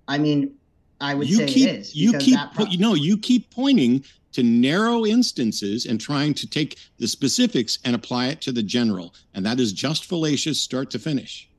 I 0.08 0.18
mean, 0.18 0.54
I 1.02 1.14
would 1.14 1.30
you 1.30 1.38
say 1.38 1.48
keep, 1.48 1.68
it 1.68 1.80
is. 1.80 1.96
You 1.96 2.18
keep, 2.20 2.40
pro- 2.54 2.66
know, 2.66 2.94
you 2.94 3.18
keep 3.18 3.50
pointing 3.50 4.06
to 4.36 4.44
narrow 4.44 5.06
instances 5.06 5.86
and 5.86 6.00
trying 6.00 6.34
to 6.34 6.50
take 6.50 6.78
the 6.98 7.08
specifics 7.08 7.80
and 7.86 7.96
apply 7.96 8.28
it 8.28 8.42
to 8.42 8.52
the 8.52 8.62
general, 8.62 9.14
and 9.34 9.46
that 9.46 9.62
is 9.62 9.72
just 9.72 10.06
fallacious, 10.06 10.60
start 10.60 10.92
to 10.92 11.00
finish. 11.00 11.50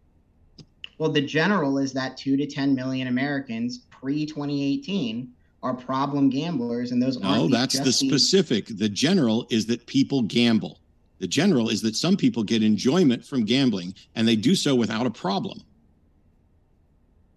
Well, 0.98 1.10
the 1.10 1.22
general 1.22 1.78
is 1.78 1.94
that 1.94 2.18
two 2.18 2.36
to 2.36 2.46
10 2.46 2.74
million 2.74 3.08
Americans 3.08 3.78
pre 3.90 4.26
2018 4.26 5.32
are 5.62 5.72
problem 5.72 6.28
gamblers, 6.28 6.92
and 6.92 7.02
those 7.02 7.18
no, 7.18 7.48
that's 7.48 7.80
the 7.80 7.92
specific. 7.92 8.66
The 8.68 8.90
general 8.90 9.46
is 9.48 9.64
that 9.66 9.86
people 9.86 10.22
gamble. 10.22 10.80
The 11.18 11.26
general 11.26 11.70
is 11.70 11.80
that 11.80 11.96
some 11.96 12.14
people 12.14 12.42
get 12.42 12.62
enjoyment 12.62 13.24
from 13.24 13.46
gambling 13.46 13.94
and 14.14 14.28
they 14.28 14.36
do 14.36 14.54
so 14.54 14.74
without 14.74 15.06
a 15.06 15.10
problem. 15.10 15.62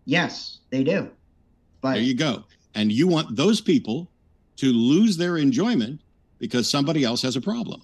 Yes, 0.04 0.60
they 0.70 0.84
do. 0.84 1.10
But 1.80 1.94
there 1.94 2.04
you 2.04 2.14
go. 2.14 2.44
And 2.76 2.92
you 2.92 3.08
want 3.08 3.38
those 3.38 3.62
people 3.62 4.12
to 4.60 4.74
lose 4.74 5.18
their 5.18 5.38
enjoyment 5.38 6.01
because 6.38 6.70
somebody 6.70 7.03
else 7.03 7.22
has 7.22 7.36
a 7.36 7.41
problem. 7.41 7.82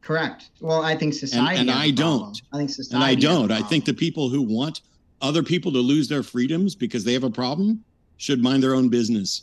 Correct. 0.00 0.50
Well, 0.60 0.82
I 0.82 0.96
think 0.96 1.14
society. 1.14 1.60
And, 1.60 1.70
and 1.70 1.78
I 1.78 1.90
don't. 1.90 2.40
I 2.52 2.56
think 2.56 2.70
society. 2.70 2.94
And 2.94 3.04
I 3.04 3.14
don't. 3.14 3.52
I 3.52 3.62
think 3.62 3.84
the 3.84 3.94
people 3.94 4.28
who 4.28 4.42
want 4.42 4.80
other 5.20 5.42
people 5.42 5.70
to 5.72 5.78
lose 5.78 6.08
their 6.08 6.22
freedoms 6.22 6.74
because 6.74 7.04
they 7.04 7.12
have 7.12 7.24
a 7.24 7.30
problem 7.30 7.84
should 8.16 8.42
mind 8.42 8.62
their 8.62 8.74
own 8.74 8.88
business. 8.88 9.42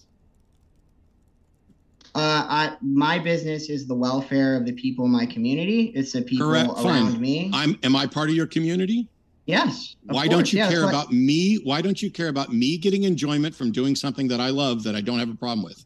Uh, 2.16 2.44
I, 2.50 2.78
my 2.82 3.20
business 3.20 3.70
is 3.70 3.88
the 3.88 3.94
welfare 3.94 4.56
of 4.56 4.66
the 4.66 4.74
people 4.74 5.06
in 5.06 5.12
my 5.12 5.28
community. 5.28 5.94
It's 5.96 6.12
the 6.14 6.24
people 6.24 6.48
Correct. 6.48 6.70
around 6.70 7.12
Fine. 7.12 7.22
me. 7.22 7.52
I'm. 7.54 7.78
Am 7.84 7.96
I 7.96 8.08
part 8.08 8.30
of 8.30 8.36
your 8.36 8.48
community? 8.48 9.08
Yes. 9.46 9.96
Why 10.04 10.28
course. 10.28 10.30
don't 10.30 10.54
you 10.54 10.60
care 10.60 10.90
about 10.90 11.12
me? 11.12 11.60
Why 11.64 11.82
don't 11.82 12.02
you 12.02 12.12
care 12.12 12.28
about 12.28 12.52
me 12.52 12.78
getting 12.78 13.04
enjoyment 13.04 13.56
from 13.56 13.72
doing 13.72 13.96
something 13.96 14.28
that 14.28 14.40
I 14.40 14.50
love 14.50 14.84
that 14.84 14.96
I 14.96 15.02
don't 15.02 15.20
have 15.20 15.30
a 15.30 15.36
problem 15.36 15.64
with? 15.64 15.86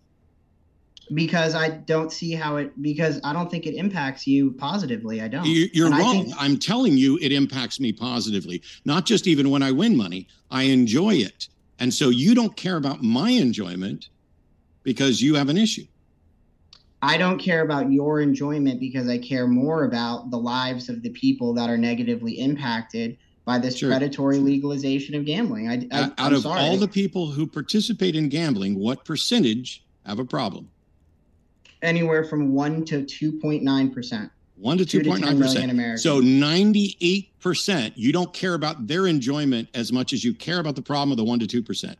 Because 1.13 1.55
I 1.55 1.69
don't 1.69 2.11
see 2.11 2.31
how 2.31 2.57
it. 2.57 2.81
Because 2.81 3.19
I 3.23 3.33
don't 3.33 3.51
think 3.51 3.65
it 3.65 3.75
impacts 3.75 4.25
you 4.25 4.51
positively. 4.51 5.21
I 5.21 5.27
don't. 5.27 5.45
You, 5.45 5.85
are 5.85 5.89
wrong. 5.89 6.25
Think... 6.25 6.33
I'm 6.37 6.57
telling 6.57 6.97
you, 6.97 7.17
it 7.21 7.31
impacts 7.31 7.79
me 7.79 7.91
positively. 7.91 8.61
Not 8.85 9.05
just 9.05 9.27
even 9.27 9.49
when 9.49 9.63
I 9.63 9.71
win 9.71 9.97
money. 9.97 10.27
I 10.51 10.63
enjoy 10.63 11.15
it, 11.15 11.47
and 11.79 11.93
so 11.93 12.09
you 12.09 12.35
don't 12.35 12.55
care 12.55 12.77
about 12.77 13.01
my 13.01 13.31
enjoyment 13.31 14.09
because 14.83 15.21
you 15.21 15.35
have 15.35 15.49
an 15.49 15.57
issue. 15.57 15.85
I 17.01 17.17
don't 17.17 17.37
care 17.37 17.63
about 17.63 17.91
your 17.91 18.21
enjoyment 18.21 18.79
because 18.79 19.09
I 19.09 19.17
care 19.17 19.45
more 19.45 19.83
about 19.83 20.31
the 20.31 20.37
lives 20.37 20.87
of 20.87 21.03
the 21.03 21.09
people 21.09 21.53
that 21.55 21.69
are 21.69 21.77
negatively 21.77 22.39
impacted 22.39 23.17
by 23.43 23.59
this 23.59 23.77
sure. 23.77 23.89
predatory 23.89 24.37
legalization 24.37 25.13
of 25.15 25.25
gambling. 25.25 25.67
I, 25.67 25.85
I, 25.91 26.03
out 26.03 26.13
I'm 26.17 26.33
of 26.35 26.43
sorry. 26.43 26.61
all 26.61 26.77
the 26.77 26.87
people 26.87 27.29
who 27.29 27.45
participate 27.45 28.15
in 28.15 28.29
gambling, 28.29 28.79
what 28.79 29.03
percentage 29.03 29.83
have 30.05 30.19
a 30.19 30.23
problem? 30.23 30.69
Anywhere 31.83 32.23
from 32.23 32.53
one 32.53 32.83
to 32.85 33.03
two 33.05 33.39
point 33.39 33.61
nine 33.61 33.91
percent. 33.93 34.31
One 34.55 34.77
to 34.77 34.85
two 34.85 35.03
point 35.03 35.21
nine 35.21 35.37
percent. 35.37 35.99
So 35.99 36.19
ninety 36.19 36.97
eight 37.01 37.37
percent, 37.39 37.97
you 37.97 38.11
don't 38.11 38.33
care 38.33 38.53
about 38.53 38.87
their 38.87 39.05
enjoyment 39.05 39.67
as 39.73 39.91
much 39.91 40.13
as 40.13 40.23
you 40.23 40.33
care 40.33 40.59
about 40.59 40.75
the 40.75 40.81
problem 40.81 41.11
of 41.11 41.17
the 41.17 41.23
one 41.23 41.39
to 41.39 41.47
two 41.47 41.61
percent. 41.61 41.97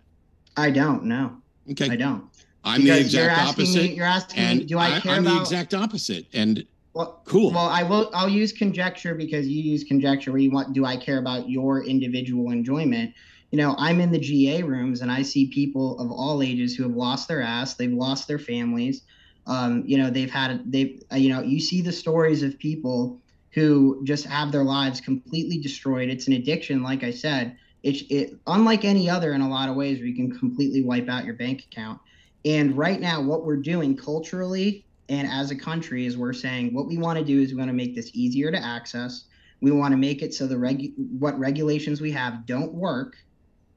I 0.57 0.71
don't. 0.71 1.03
know. 1.03 1.35
Okay. 1.71 1.89
I 1.89 1.95
don't. 1.95 2.29
I'm 2.63 2.81
because 2.81 2.97
the 2.97 3.05
exact 3.05 3.37
you're 3.37 3.47
opposite. 3.49 3.81
Me, 3.81 3.93
you're 3.95 4.05
asking 4.05 4.39
and 4.39 4.59
me, 4.59 4.65
do 4.65 4.77
I 4.77 4.99
care 4.99 5.13
I'm 5.13 5.25
about? 5.25 5.35
the 5.35 5.41
exact 5.41 5.73
opposite. 5.73 6.27
And 6.33 6.65
well, 6.93 7.21
cool. 7.25 7.51
Well, 7.51 7.67
I 7.67 7.83
will. 7.83 8.09
I'll 8.13 8.29
use 8.29 8.53
conjecture 8.53 9.15
because 9.15 9.47
you 9.47 9.61
use 9.61 9.83
conjecture 9.83 10.31
where 10.31 10.39
you 10.39 10.51
want. 10.51 10.73
Do 10.73 10.85
I 10.85 10.95
care 10.95 11.17
about 11.17 11.49
your 11.49 11.83
individual 11.83 12.51
enjoyment? 12.51 13.13
You 13.51 13.57
know, 13.57 13.75
I'm 13.77 13.99
in 13.99 14.11
the 14.11 14.19
GA 14.19 14.63
rooms 14.63 15.01
and 15.01 15.11
I 15.11 15.21
see 15.21 15.47
people 15.47 15.99
of 15.99 16.11
all 16.11 16.41
ages 16.41 16.75
who 16.75 16.83
have 16.83 16.95
lost 16.95 17.27
their 17.27 17.41
ass. 17.41 17.75
They've 17.75 17.91
lost 17.91 18.27
their 18.27 18.39
families. 18.39 19.01
Um, 19.45 19.83
you 19.85 19.97
know, 19.97 20.09
they've 20.09 20.31
had. 20.31 20.71
They've. 20.71 21.01
Uh, 21.11 21.17
you 21.17 21.29
know, 21.29 21.41
you 21.41 21.59
see 21.59 21.81
the 21.81 21.91
stories 21.91 22.43
of 22.43 22.57
people 22.59 23.19
who 23.51 24.01
just 24.03 24.25
have 24.25 24.51
their 24.51 24.63
lives 24.63 24.99
completely 24.99 25.59
destroyed. 25.59 26.09
It's 26.09 26.27
an 26.27 26.33
addiction, 26.33 26.81
like 26.81 27.03
I 27.03 27.11
said. 27.11 27.57
It's 27.83 28.03
it 28.09 28.35
unlike 28.47 28.85
any 28.85 29.09
other 29.09 29.33
in 29.33 29.41
a 29.41 29.49
lot 29.49 29.69
of 29.69 29.75
ways 29.75 29.99
where 29.99 30.07
you 30.07 30.15
can 30.15 30.37
completely 30.37 30.83
wipe 30.83 31.09
out 31.09 31.25
your 31.25 31.35
bank 31.35 31.65
account. 31.71 31.99
And 32.45 32.77
right 32.77 32.99
now, 32.99 33.21
what 33.21 33.45
we're 33.45 33.57
doing 33.57 33.95
culturally 33.95 34.85
and 35.09 35.27
as 35.27 35.51
a 35.51 35.55
country 35.55 36.05
is 36.05 36.17
we're 36.17 36.33
saying 36.33 36.73
what 36.73 36.87
we 36.87 36.97
want 36.97 37.19
to 37.19 37.25
do 37.25 37.41
is 37.41 37.51
we 37.51 37.57
want 37.57 37.69
to 37.69 37.73
make 37.73 37.95
this 37.95 38.11
easier 38.13 38.51
to 38.51 38.57
access. 38.57 39.25
We 39.61 39.71
want 39.71 39.91
to 39.91 39.97
make 39.97 40.21
it 40.21 40.33
so 40.33 40.47
the 40.47 40.57
reg 40.57 40.93
what 41.19 41.37
regulations 41.37 42.01
we 42.01 42.11
have 42.11 42.45
don't 42.45 42.73
work, 42.73 43.17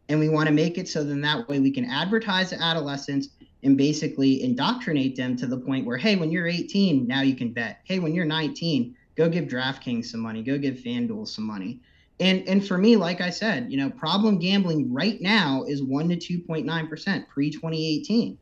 and 0.09 0.19
we 0.19 0.29
want 0.29 0.47
to 0.47 0.53
make 0.53 0.79
it 0.79 0.89
so 0.89 1.05
then 1.05 1.21
that 1.23 1.49
way 1.49 1.59
we 1.59 1.71
can 1.71 1.85
advertise 1.85 2.51
to 2.51 2.63
adolescents 2.63 3.29
and 3.63 3.77
basically 3.77 4.43
indoctrinate 4.43 5.17
them 5.17 5.37
to 5.37 5.47
the 5.47 5.59
point 5.59 5.87
where 5.87 5.97
hey, 5.97 6.17
when 6.17 6.31
you're 6.31 6.47
18, 6.47 7.07
now 7.07 7.23
you 7.23 7.35
can 7.35 7.53
bet. 7.53 7.81
Hey, 7.85 7.99
when 7.99 8.15
you're 8.15 8.25
19, 8.25 8.95
go 9.17 9.29
give 9.29 9.47
DraftKings 9.47 10.07
some 10.07 10.21
money, 10.21 10.43
go 10.43 10.59
give 10.59 10.77
FanDuel 10.77 11.27
some 11.29 11.45
money. 11.45 11.81
And 12.21 12.49
and 12.49 12.67
for 12.67 12.79
me, 12.79 12.97
like 12.97 13.21
I 13.21 13.31
said, 13.31 13.71
you 13.71 13.77
know, 13.77 13.91
problem 13.91 14.39
gambling 14.39 14.93
right 14.93 15.21
now 15.21 15.65
is 15.67 15.83
one 15.83 16.09
to 16.09 16.17
2.9 16.17 16.89
percent 16.89 17.29
pre 17.29 17.51
2018 17.51 18.39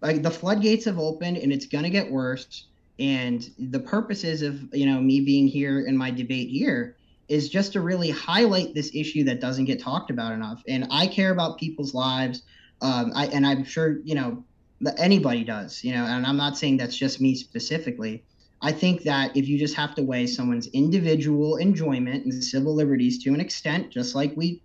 like 0.00 0.22
the 0.22 0.30
floodgates 0.30 0.84
have 0.86 0.98
opened 0.98 1.36
and 1.36 1.52
it's 1.52 1.66
going 1.66 1.84
to 1.84 1.90
get 1.90 2.10
worse. 2.10 2.66
And 2.98 3.48
the 3.58 3.80
purposes 3.80 4.42
of 4.42 4.74
you 4.74 4.86
know 4.86 5.00
me 5.00 5.20
being 5.20 5.46
here 5.46 5.80
in 5.80 5.96
my 5.96 6.10
debate 6.10 6.48
here 6.48 6.96
is 7.28 7.48
just 7.48 7.72
to 7.72 7.80
really 7.80 8.10
highlight 8.10 8.74
this 8.74 8.90
issue 8.94 9.24
that 9.24 9.40
doesn't 9.40 9.64
get 9.64 9.80
talked 9.80 10.10
about 10.10 10.32
enough. 10.32 10.62
And 10.68 10.86
i 10.90 11.06
care 11.06 11.30
about 11.30 11.58
people's 11.58 11.94
lives 11.94 12.42
um, 12.82 13.12
I, 13.14 13.26
and 13.26 13.46
i'm 13.46 13.64
sure 13.64 13.98
you 14.04 14.14
know 14.14 14.44
anybody 14.96 15.44
does 15.44 15.84
you 15.84 15.92
know 15.92 16.04
and 16.04 16.26
i'm 16.26 16.36
not 16.36 16.56
saying 16.56 16.76
that's 16.76 16.96
just 16.96 17.20
me 17.20 17.34
specifically 17.34 18.24
i 18.62 18.72
think 18.72 19.02
that 19.02 19.36
if 19.36 19.48
you 19.48 19.58
just 19.58 19.74
have 19.74 19.94
to 19.96 20.02
weigh 20.02 20.26
someone's 20.26 20.66
individual 20.68 21.56
enjoyment 21.56 22.24
and 22.24 22.42
civil 22.42 22.74
liberties 22.74 23.22
to 23.24 23.30
an 23.34 23.40
extent 23.40 23.90
just 23.90 24.14
like 24.14 24.32
we 24.36 24.62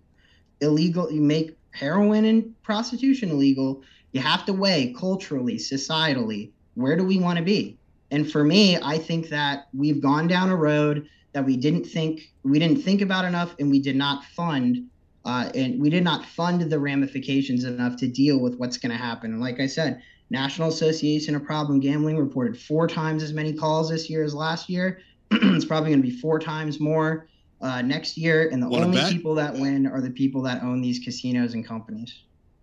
illegal 0.60 1.10
you 1.10 1.20
make 1.20 1.56
heroin 1.72 2.24
and 2.24 2.62
prostitution 2.62 3.30
illegal 3.30 3.82
you 4.16 4.22
have 4.22 4.46
to 4.46 4.54
weigh 4.54 4.94
culturally, 4.98 5.56
societally, 5.56 6.50
where 6.74 6.96
do 6.96 7.04
we 7.04 7.18
want 7.18 7.38
to 7.38 7.44
be? 7.44 7.76
And 8.10 8.30
for 8.30 8.42
me, 8.42 8.78
I 8.78 8.96
think 8.96 9.28
that 9.28 9.68
we've 9.74 10.00
gone 10.00 10.26
down 10.26 10.48
a 10.48 10.56
road 10.56 11.06
that 11.34 11.44
we 11.44 11.58
didn't 11.58 11.84
think 11.84 12.32
we 12.42 12.58
didn't 12.58 12.82
think 12.82 13.02
about 13.02 13.26
enough, 13.26 13.54
and 13.58 13.70
we 13.70 13.78
did 13.78 13.94
not 13.94 14.24
fund, 14.24 14.88
uh, 15.26 15.50
and 15.56 15.80
we 15.80 15.90
did 15.90 16.04
not 16.04 16.24
fund 16.24 16.62
the 16.62 16.78
ramifications 16.78 17.64
enough 17.64 17.96
to 17.96 18.06
deal 18.06 18.38
with 18.38 18.56
what's 18.58 18.78
going 18.78 18.92
to 18.92 18.96
happen. 18.96 19.32
And 19.32 19.40
like 19.40 19.58
I 19.58 19.66
said, 19.66 20.00
National 20.30 20.68
Association 20.68 21.34
of 21.34 21.44
Problem 21.44 21.80
Gambling 21.80 22.16
reported 22.16 22.58
four 22.58 22.86
times 22.86 23.24
as 23.24 23.32
many 23.32 23.52
calls 23.52 23.90
this 23.90 24.08
year 24.08 24.22
as 24.22 24.34
last 24.34 24.70
year. 24.70 25.00
it's 25.32 25.64
probably 25.64 25.90
going 25.90 26.00
to 26.00 26.08
be 26.08 26.16
four 26.16 26.38
times 26.38 26.78
more 26.78 27.26
uh, 27.60 27.82
next 27.82 28.16
year, 28.16 28.48
and 28.50 28.62
the 28.62 28.68
only 28.68 29.02
people 29.12 29.34
that 29.34 29.52
win 29.52 29.86
are 29.86 30.00
the 30.00 30.10
people 30.10 30.42
that 30.42 30.62
own 30.62 30.80
these 30.80 31.00
casinos 31.00 31.54
and 31.54 31.66
companies. 31.66 32.22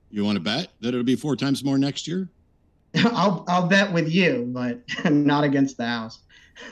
You 0.09 0.23
want 0.23 0.37
to 0.37 0.41
bet 0.41 0.69
that 0.79 0.89
it'll 0.89 1.03
be 1.03 1.17
four 1.17 1.35
times 1.35 1.65
more 1.65 1.77
next 1.77 2.07
year? 2.07 2.29
I'll 2.95 3.43
I'll 3.49 3.67
bet 3.67 3.91
with 3.91 4.09
you, 4.09 4.47
but 4.53 4.79
not 5.11 5.43
against 5.43 5.75
the 5.75 5.85
house. 5.85 6.19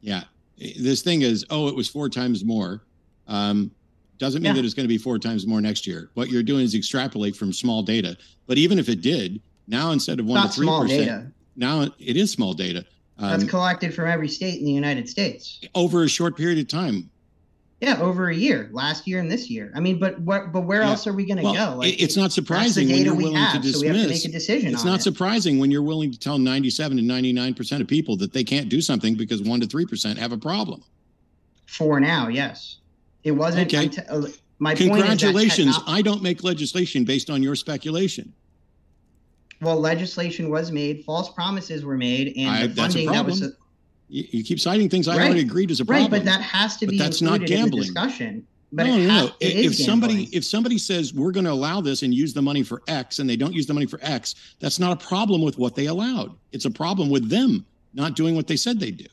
yeah, 0.00 0.24
this 0.56 1.02
thing 1.02 1.22
is 1.22 1.46
oh, 1.50 1.68
it 1.68 1.76
was 1.76 1.88
four 1.88 2.08
times 2.08 2.44
more. 2.44 2.82
Um, 3.28 3.70
doesn't 4.18 4.42
mean 4.42 4.50
yeah. 4.50 4.60
that 4.60 4.64
it's 4.64 4.74
going 4.74 4.84
to 4.84 4.88
be 4.88 4.98
four 4.98 5.18
times 5.18 5.46
more 5.46 5.60
next 5.60 5.86
year. 5.86 6.10
What 6.14 6.30
you're 6.30 6.42
doing 6.42 6.62
is 6.62 6.74
extrapolate 6.74 7.36
from 7.36 7.52
small 7.52 7.82
data. 7.82 8.16
But 8.46 8.58
even 8.58 8.78
if 8.78 8.88
it 8.88 9.02
did, 9.02 9.40
now 9.66 9.90
instead 9.90 10.20
of 10.20 10.26
one 10.26 10.46
to 10.46 10.52
three 10.52 10.66
percent, 10.66 11.34
now 11.56 11.82
it 11.82 12.16
is 12.16 12.30
small 12.30 12.54
data. 12.54 12.84
Um, 13.18 13.30
That's 13.30 13.50
collected 13.50 13.94
from 13.94 14.08
every 14.08 14.28
state 14.28 14.58
in 14.58 14.64
the 14.64 14.72
United 14.72 15.08
States 15.08 15.60
over 15.74 16.04
a 16.04 16.08
short 16.08 16.36
period 16.36 16.58
of 16.58 16.68
time. 16.68 17.10
Yeah, 17.80 18.00
over 18.00 18.30
a 18.30 18.34
year, 18.34 18.70
last 18.72 19.06
year 19.06 19.20
and 19.20 19.30
this 19.30 19.50
year. 19.50 19.70
I 19.74 19.80
mean, 19.80 19.98
but 19.98 20.18
what? 20.20 20.50
But 20.50 20.62
where 20.62 20.80
yeah. 20.80 20.88
else 20.88 21.06
are 21.06 21.12
we 21.12 21.26
going 21.26 21.36
to 21.36 21.42
well, 21.42 21.72
go? 21.72 21.76
Like, 21.76 22.00
it's 22.00 22.16
not 22.16 22.32
surprising 22.32 22.88
when 22.88 23.04
you're 23.04 23.14
willing 23.14 23.36
have, 23.36 23.52
to 23.52 23.58
dismiss. 23.58 23.80
So 23.80 23.80
we 23.82 23.88
have 23.88 24.06
to 24.06 24.08
make 24.08 24.24
a 24.24 24.28
decision. 24.28 24.72
It's 24.72 24.84
not 24.84 25.00
it. 25.00 25.02
surprising 25.02 25.58
when 25.58 25.70
you're 25.70 25.82
willing 25.82 26.10
to 26.10 26.18
tell 26.18 26.38
97 26.38 26.96
to 26.96 27.02
99 27.02 27.52
percent 27.52 27.82
of 27.82 27.88
people 27.88 28.16
that 28.16 28.32
they 28.32 28.44
can't 28.44 28.70
do 28.70 28.80
something 28.80 29.14
because 29.14 29.42
one 29.42 29.60
to 29.60 29.66
three 29.66 29.84
percent 29.84 30.18
have 30.18 30.32
a 30.32 30.38
problem. 30.38 30.82
For 31.66 32.00
now, 32.00 32.28
yes, 32.28 32.78
it 33.26 33.32
wasn't. 33.32 33.74
Okay. 33.74 33.88
T- 33.88 34.02
uh, 34.08 34.22
my 34.60 34.76
congratulations. 34.76 35.76
I 35.88 36.00
don't 36.00 36.22
make 36.22 36.44
legislation 36.44 37.04
based 37.04 37.28
on 37.28 37.42
your 37.42 37.56
speculation. 37.56 38.32
Well, 39.60 39.80
legislation 39.80 40.48
was 40.48 40.70
made, 40.70 41.04
false 41.04 41.30
promises 41.30 41.84
were 41.84 41.96
made, 41.96 42.34
and 42.36 42.48
I, 42.48 42.66
the 42.68 42.74
funding 42.74 43.10
that 43.10 43.26
was 43.26 43.40
you, 44.08 44.24
you 44.30 44.44
keep 44.44 44.60
citing 44.60 44.88
things 44.88 45.08
I 45.08 45.16
right. 45.16 45.24
already 45.24 45.40
agreed 45.40 45.72
is 45.72 45.80
a 45.80 45.84
problem. 45.84 46.04
Right, 46.04 46.18
but 46.18 46.24
that 46.24 46.40
has 46.40 46.76
to 46.76 46.86
be 46.86 46.96
But 46.96 47.04
that's 47.04 47.20
not 47.20 47.40
gambling 47.40 47.82
discussion. 47.82 48.46
But 48.72 48.86
no, 48.86 48.96
no, 48.96 49.06
no. 49.06 49.30
If 49.40 49.74
somebody 49.74 50.28
if 50.32 50.44
somebody 50.44 50.78
says 50.78 51.12
we're 51.12 51.32
going 51.32 51.46
to 51.46 51.52
allow 51.52 51.80
this 51.80 52.02
and 52.02 52.14
use 52.14 52.32
the 52.32 52.42
money 52.42 52.62
for 52.62 52.82
X, 52.86 53.18
and 53.18 53.28
they 53.28 53.36
don't 53.36 53.54
use 53.54 53.66
the 53.66 53.74
money 53.74 53.86
for 53.86 53.98
X, 54.02 54.36
that's 54.60 54.78
not 54.78 55.02
a 55.02 55.04
problem 55.04 55.42
with 55.42 55.58
what 55.58 55.74
they 55.74 55.86
allowed. 55.86 56.32
It's 56.52 56.64
a 56.64 56.70
problem 56.70 57.10
with 57.10 57.28
them 57.28 57.66
not 57.92 58.14
doing 58.14 58.36
what 58.36 58.46
they 58.46 58.56
said 58.56 58.78
they'd 58.78 58.96
do. 58.96 59.06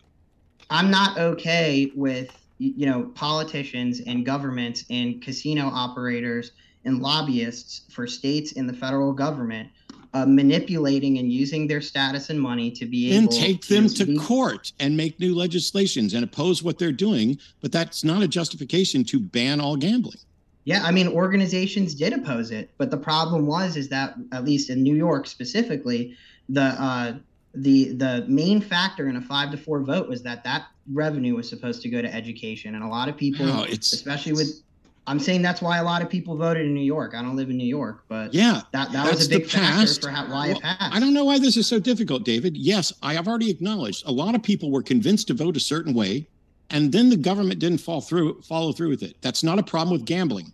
I'm 0.70 0.92
not 0.92 1.18
okay 1.18 1.92
with 1.96 2.43
you 2.64 2.86
know 2.86 3.04
politicians 3.16 4.02
and 4.08 4.26
governments 4.26 4.86
and 4.90 5.22
casino 5.22 5.68
operators 5.68 6.52
and 6.86 7.02
lobbyists 7.02 7.82
for 7.92 8.08
states 8.08 8.54
and 8.54 8.68
the 8.68 8.74
federal 8.74 9.14
government 9.14 9.70
uh, 10.14 10.26
manipulating 10.28 11.18
and 11.18 11.32
using 11.32 11.68
their 11.68 11.82
status 11.82 12.30
and 12.30 12.40
money 12.40 12.70
to 12.70 12.86
be 12.86 13.12
able 13.12 13.18
and 13.18 13.32
take 13.32 13.68
them 13.68 13.88
to, 13.88 14.06
be- 14.06 14.18
court 14.18 14.72
and 14.80 14.96
make 14.96 15.20
new 15.20 15.34
legislations 15.36 16.14
and 16.14 16.24
oppose 16.24 16.64
what 16.64 16.78
they're 16.78 16.92
doing 16.92 17.38
but 17.62 17.72
that's 17.72 18.04
not 18.04 18.22
a 18.22 18.28
justification 18.28 19.04
to 19.04 19.20
ban 19.20 19.60
all 19.60 19.76
gambling. 19.76 20.18
Yeah 20.66 20.84
i 20.86 20.92
mean 20.92 21.08
organizations 21.08 21.94
did 21.96 22.14
oppose 22.14 22.52
it 22.52 22.72
but 22.78 22.92
the 22.92 22.98
problem 22.98 23.46
was 23.46 23.76
is 23.76 23.90
that 23.90 24.16
at 24.32 24.46
least 24.46 24.70
in 24.70 24.84
new 24.84 24.96
york 24.96 25.28
specifically 25.28 26.16
the 26.50 26.62
uh, 26.62 27.14
the 27.56 27.94
the 27.94 28.26
main 28.28 28.62
factor 28.62 29.08
in 29.08 29.16
a 29.16 29.22
five 29.22 29.52
to 29.52 29.58
four 29.58 29.82
vote 29.82 30.08
was 30.10 30.24
that 30.24 30.44
that 30.44 30.66
revenue 30.92 31.36
was 31.36 31.48
supposed 31.48 31.82
to 31.84 31.90
go 31.90 32.02
to 32.02 32.14
education, 32.14 32.76
and 32.76 32.84
a 32.84 32.88
lot 32.88 33.08
of 33.10 33.16
people, 33.18 33.48
it's- 33.64 33.94
especially 33.94 34.34
with, 34.34 34.62
I'm 35.06 35.20
saying 35.20 35.42
that's 35.44 35.62
why 35.62 35.78
a 35.78 35.84
lot 35.84 36.02
of 36.02 36.10
people 36.10 36.36
voted 36.36 36.66
in 36.66 36.74
New 36.74 36.82
York. 36.84 37.14
I 37.16 37.22
don't 37.22 37.36
live 37.36 37.50
in 37.50 37.58
New 37.58 37.68
York, 37.68 38.06
but 38.08 38.34
Yeah, 38.34 38.62
that 38.72 38.92
that 38.92 39.10
was 39.12 39.28
a 39.28 39.30
big 39.30 39.48
factor 39.48 40.02
for 40.02 40.10
how, 40.10 40.26
why 40.32 40.48
it 40.50 40.62
passed. 40.62 40.96
I 40.96 41.00
don't 41.00 41.14
know 41.14 41.26
why 41.26 41.40
this 41.40 41.56
is 41.58 41.68
so 41.68 41.80
difficult, 41.80 42.24
David. 42.24 42.58
Yes, 42.58 42.92
I 43.04 43.14
have 43.14 43.28
already 43.28 43.50
acknowledged 43.50 44.04
a 44.08 44.12
lot 44.12 44.34
of 44.36 44.42
people 44.42 44.72
were 44.72 44.84
convinced 44.84 45.28
to 45.28 45.34
vote 45.34 45.56
a 45.56 45.60
certain 45.60 45.94
way, 45.94 46.28
and 46.70 46.92
then 46.92 47.10
the 47.10 47.18
government 47.18 47.60
didn't 47.60 47.80
fall 47.80 48.02
through 48.02 48.42
follow 48.42 48.72
through 48.72 48.90
with 48.90 49.04
it. 49.04 49.16
That's 49.22 49.44
not 49.44 49.60
a 49.60 49.64
problem 49.64 49.96
with 49.96 50.06
gambling. 50.06 50.54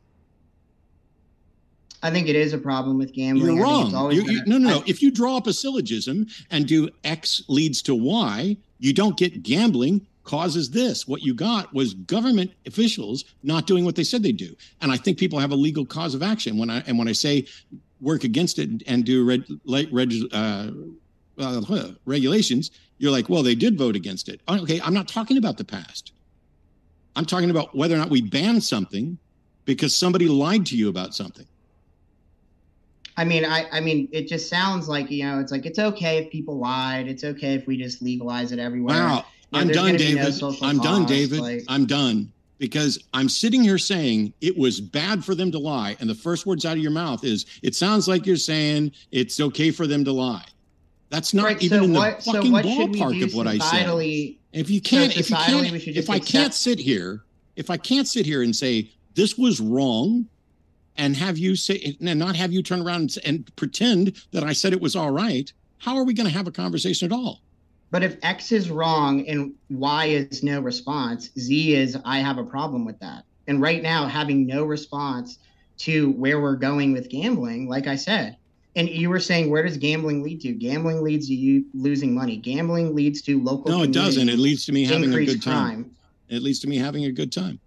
I 2.01 2.11
think 2.11 2.27
it 2.29 2.35
is 2.35 2.53
a 2.53 2.57
problem 2.57 2.97
with 2.97 3.11
gambling. 3.13 3.55
You're 3.57 3.63
wrong. 3.63 4.11
You- 4.13 4.23
you- 4.23 4.43
no, 4.45 4.55
a- 4.55 4.59
no, 4.59 4.69
I- 4.69 4.71
no. 4.73 4.83
If 4.87 5.01
you 5.01 5.11
draw 5.11 5.37
up 5.37 5.47
a 5.47 5.53
syllogism 5.53 6.27
and 6.49 6.65
do 6.67 6.89
X 7.03 7.43
leads 7.47 7.81
to 7.83 7.95
Y, 7.95 8.55
you 8.79 8.93
don't 8.93 9.17
get 9.17 9.43
gambling 9.43 10.05
causes 10.23 10.69
this. 10.69 11.07
What 11.07 11.23
you 11.23 11.33
got 11.33 11.73
was 11.73 11.95
government 11.95 12.51
officials 12.65 13.25
not 13.43 13.65
doing 13.67 13.83
what 13.83 13.95
they 13.95 14.03
said 14.03 14.21
they 14.23 14.31
do. 14.31 14.55
And 14.81 14.91
I 14.91 14.97
think 14.97 15.17
people 15.17 15.39
have 15.39 15.51
a 15.51 15.55
legal 15.55 15.85
cause 15.85 16.13
of 16.13 16.21
action 16.23 16.57
when 16.57 16.69
I 16.69 16.79
and 16.87 16.97
when 16.99 17.07
I 17.07 17.13
say 17.13 17.45
work 17.99 18.23
against 18.23 18.59
it 18.59 18.69
and 18.87 19.03
do 19.03 19.23
reg, 19.25 19.43
like 19.65 19.89
reg, 19.91 20.13
uh, 20.31 20.69
uh, 21.37 21.91
regulations, 22.05 22.71
you're 22.97 23.11
like, 23.11 23.27
well, 23.27 23.43
they 23.43 23.55
did 23.55 23.77
vote 23.77 23.95
against 23.95 24.29
it. 24.29 24.39
Okay, 24.47 24.79
I'm 24.81 24.93
not 24.93 25.07
talking 25.07 25.37
about 25.37 25.57
the 25.57 25.65
past. 25.65 26.11
I'm 27.15 27.25
talking 27.25 27.49
about 27.49 27.75
whether 27.75 27.95
or 27.95 27.97
not 27.97 28.09
we 28.09 28.21
ban 28.21 28.61
something 28.61 29.17
because 29.65 29.95
somebody 29.95 30.27
lied 30.27 30.65
to 30.67 30.77
you 30.77 30.87
about 30.89 31.13
something. 31.15 31.45
I 33.19 33.25
mean, 33.25 33.43
I, 33.43 33.67
I 33.69 33.81
mean, 33.81 34.07
it 34.13 34.29
just 34.29 34.47
sounds 34.49 34.87
like 34.87 35.11
you 35.11 35.25
know, 35.25 35.39
it's 35.41 35.51
like 35.51 35.65
it's 35.65 35.77
okay 35.77 36.19
if 36.19 36.31
people 36.31 36.57
lied. 36.57 37.09
It's 37.09 37.25
okay 37.25 37.53
if 37.53 37.67
we 37.67 37.75
just 37.75 38.01
legalize 38.01 38.53
it 38.53 38.59
everywhere. 38.59 38.95
Wow. 38.95 39.25
You 39.51 39.57
know, 39.57 39.59
I'm 39.59 39.67
done, 39.67 39.75
gonna 39.75 39.91
no 39.91 39.97
David. 39.97 40.43
I'm 40.61 40.79
done, 40.79 41.05
David. 41.05 41.39
like- 41.39 41.65
I'm 41.67 41.85
done 41.85 42.31
because 42.59 43.03
I'm 43.13 43.27
sitting 43.27 43.61
here 43.61 43.77
saying 43.77 44.31
it 44.39 44.57
was 44.57 44.79
bad 44.79 45.25
for 45.25 45.35
them 45.35 45.51
to 45.51 45.59
lie. 45.59 45.97
And 45.99 46.09
the 46.09 46.15
first 46.15 46.45
words 46.45 46.65
out 46.65 46.77
of 46.77 46.79
your 46.79 46.91
mouth 46.91 47.25
is, 47.25 47.45
it 47.61 47.75
sounds 47.75 48.07
like 48.07 48.25
you're 48.25 48.37
saying 48.37 48.93
it's 49.11 49.39
okay 49.41 49.71
for 49.71 49.85
them 49.85 50.05
to 50.05 50.13
lie. 50.13 50.45
That's 51.09 51.33
not 51.33 51.45
Right, 51.45 51.61
even 51.61 51.79
so 51.79 51.83
in 51.85 51.93
the 51.93 51.99
what- 51.99 52.23
so 52.23 52.31
fucking 52.33 52.51
what 52.53 52.65
should 52.65 52.91
ballpark 52.91 53.23
of 53.23 53.33
what 53.33 53.47
I 53.47 53.57
said. 53.57 53.89
If 54.53 54.69
you 54.69 54.79
can't, 54.79 55.17
if 55.17 55.29
you 55.29 55.35
can't, 55.35 55.73
if 55.73 56.09
I 56.09 56.19
can't 56.19 56.53
sit 56.53 56.79
here, 56.79 57.23
if 57.57 57.69
I 57.69 57.75
can't 57.75 58.07
sit 58.07 58.25
here 58.25 58.43
and 58.43 58.55
say 58.55 58.91
this 59.15 59.37
was 59.37 59.59
wrong, 59.59 60.25
and 60.99 61.15
have 61.15 61.37
you 61.37 61.55
say 61.55 61.95
and 62.01 62.19
not 62.19 62.35
have 62.35 62.51
you 62.51 62.61
turn 62.61 62.81
around 62.81 63.01
and, 63.01 63.17
and 63.25 63.55
pretend 63.55 64.21
that 64.31 64.43
I 64.43 64.53
said 64.53 64.73
it 64.73 64.81
was 64.81 64.95
all 64.95 65.11
right, 65.11 65.51
how 65.77 65.95
are 65.95 66.03
we 66.03 66.13
going 66.13 66.27
to 66.27 66.33
have 66.33 66.47
a 66.47 66.51
conversation 66.51 67.11
at 67.11 67.15
all? 67.15 67.39
But 67.89 68.03
if 68.03 68.17
X 68.21 68.51
is 68.51 68.69
wrong 68.69 69.27
and 69.27 69.53
Y 69.69 70.05
is 70.05 70.43
no 70.43 70.59
response, 70.59 71.31
Z 71.39 71.73
is 71.73 71.97
I 72.05 72.19
have 72.19 72.37
a 72.37 72.43
problem 72.43 72.85
with 72.85 72.99
that. 72.99 73.23
And 73.47 73.61
right 73.61 73.81
now, 73.81 74.07
having 74.07 74.45
no 74.45 74.65
response 74.65 75.39
to 75.79 76.11
where 76.11 76.39
we're 76.39 76.55
going 76.55 76.91
with 76.91 77.09
gambling, 77.09 77.67
like 77.67 77.87
I 77.87 77.95
said, 77.95 78.37
and 78.75 78.87
you 78.87 79.09
were 79.09 79.19
saying, 79.19 79.49
where 79.49 79.63
does 79.63 79.77
gambling 79.77 80.21
lead 80.21 80.41
to? 80.41 80.51
Gambling 80.51 81.01
leads 81.01 81.27
to 81.27 81.33
you 81.33 81.65
losing 81.73 82.13
money. 82.13 82.37
Gambling 82.37 82.93
leads 82.93 83.21
to 83.23 83.41
local. 83.41 83.71
No, 83.71 83.83
it 83.83 83.91
doesn't. 83.91 84.29
It 84.29 84.37
leads 84.37 84.65
to 84.65 84.71
me 84.71 84.85
having 84.85 85.11
a 85.11 85.25
good 85.25 85.41
time. 85.41 85.83
crime. 85.83 85.95
It 86.27 86.43
leads 86.43 86.59
to 86.59 86.67
me 86.67 86.77
having 86.77 87.05
a 87.05 87.11
good 87.11 87.31
time. 87.31 87.59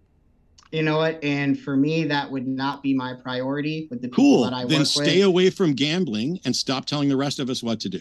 You 0.72 0.82
know 0.82 0.96
what? 0.96 1.22
And 1.22 1.58
for 1.58 1.76
me, 1.76 2.04
that 2.04 2.30
would 2.30 2.46
not 2.46 2.82
be 2.82 2.94
my 2.94 3.14
priority 3.22 3.88
with 3.90 4.00
the 4.00 4.08
people 4.08 4.24
Cool. 4.24 4.44
that 4.44 4.54
I 4.54 4.64
Then 4.64 4.80
work 4.80 4.86
stay 4.86 5.00
with. 5.00 5.08
Stay 5.10 5.20
away 5.20 5.50
from 5.50 5.74
gambling 5.74 6.40
and 6.44 6.56
stop 6.56 6.86
telling 6.86 7.08
the 7.10 7.16
rest 7.16 7.38
of 7.38 7.50
us 7.50 7.62
what 7.62 7.78
to 7.80 7.88
do. 7.88 8.00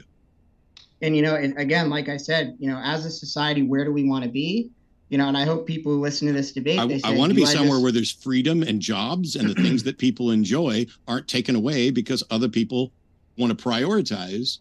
and 1.02 1.16
you 1.16 1.22
know 1.24 1.36
and 1.36 1.58
again 1.58 1.90
like 1.90 2.08
i 2.10 2.16
said 2.18 2.56
you 2.60 2.70
know 2.70 2.80
as 2.84 3.06
a 3.06 3.10
society 3.12 3.64
where 3.64 3.84
do 3.84 3.92
we 3.92 4.04
want 4.08 4.24
to 4.24 4.30
be 4.30 4.70
you 5.10 5.18
know 5.18 5.28
and 5.28 5.36
i 5.36 5.44
hope 5.44 5.66
people 5.66 5.92
who 5.92 6.00
listen 6.00 6.28
to 6.28 6.34
this 6.34 6.52
debate 6.52 6.80
I, 6.80 7.02
I 7.04 7.18
want 7.18 7.32
to 7.32 7.36
be 7.36 7.44
somewhere 7.46 7.72
just-" 7.72 7.82
where 7.84 7.92
there's 7.92 8.12
freedom 8.12 8.62
and 8.62 8.80
jobs 8.80 9.36
and 9.36 9.50
the 9.50 9.56
things 9.56 9.82
that 9.84 9.98
people 9.98 10.30
enjoy 10.30 10.86
aren't 11.08 11.28
taken 11.28 11.56
away 11.56 11.90
because 11.90 12.24
other 12.30 12.48
people 12.48 12.92
want 13.38 13.58
to 13.58 13.62
prioritize 13.70 14.60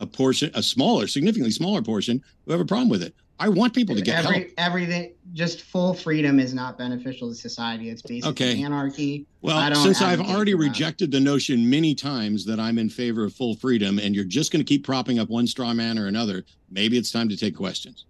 a 0.00 0.06
portion, 0.06 0.50
a 0.54 0.62
smaller, 0.64 1.06
significantly 1.06 1.52
smaller 1.52 1.80
portion 1.80 2.20
who 2.44 2.50
have 2.50 2.60
a 2.60 2.64
problem 2.64 2.88
with 2.88 3.02
it. 3.04 3.14
I 3.42 3.48
want 3.48 3.74
people 3.74 3.96
to 3.96 4.02
get 4.02 4.24
Every, 4.24 4.38
help. 4.38 4.48
everything 4.56 5.14
just 5.32 5.62
full 5.62 5.94
freedom 5.94 6.38
is 6.38 6.54
not 6.54 6.78
beneficial 6.78 7.28
to 7.28 7.34
society 7.34 7.90
it's 7.90 8.00
basically 8.00 8.30
Okay. 8.30 8.62
anarchy 8.62 9.26
I 9.44 9.46
Well, 9.46 9.74
since 9.74 10.00
I've 10.00 10.20
already 10.20 10.54
rejected 10.54 11.10
the 11.10 11.18
notion 11.18 11.68
many 11.68 11.96
times 11.96 12.44
that 12.44 12.60
I'm 12.60 12.78
in 12.78 12.88
favor 12.88 13.24
of 13.24 13.34
full 13.34 13.56
freedom 13.56 13.98
and 13.98 14.14
you're 14.14 14.24
just 14.24 14.52
going 14.52 14.64
to 14.64 14.68
keep 14.68 14.84
propping 14.84 15.18
up 15.18 15.28
one 15.28 15.48
straw 15.48 15.74
man 15.74 15.98
or 15.98 16.06
another, 16.06 16.44
maybe 16.70 16.96
it's 16.96 17.10
time 17.10 17.28
to 17.30 17.36
take 17.36 17.56
questions. 17.56 18.06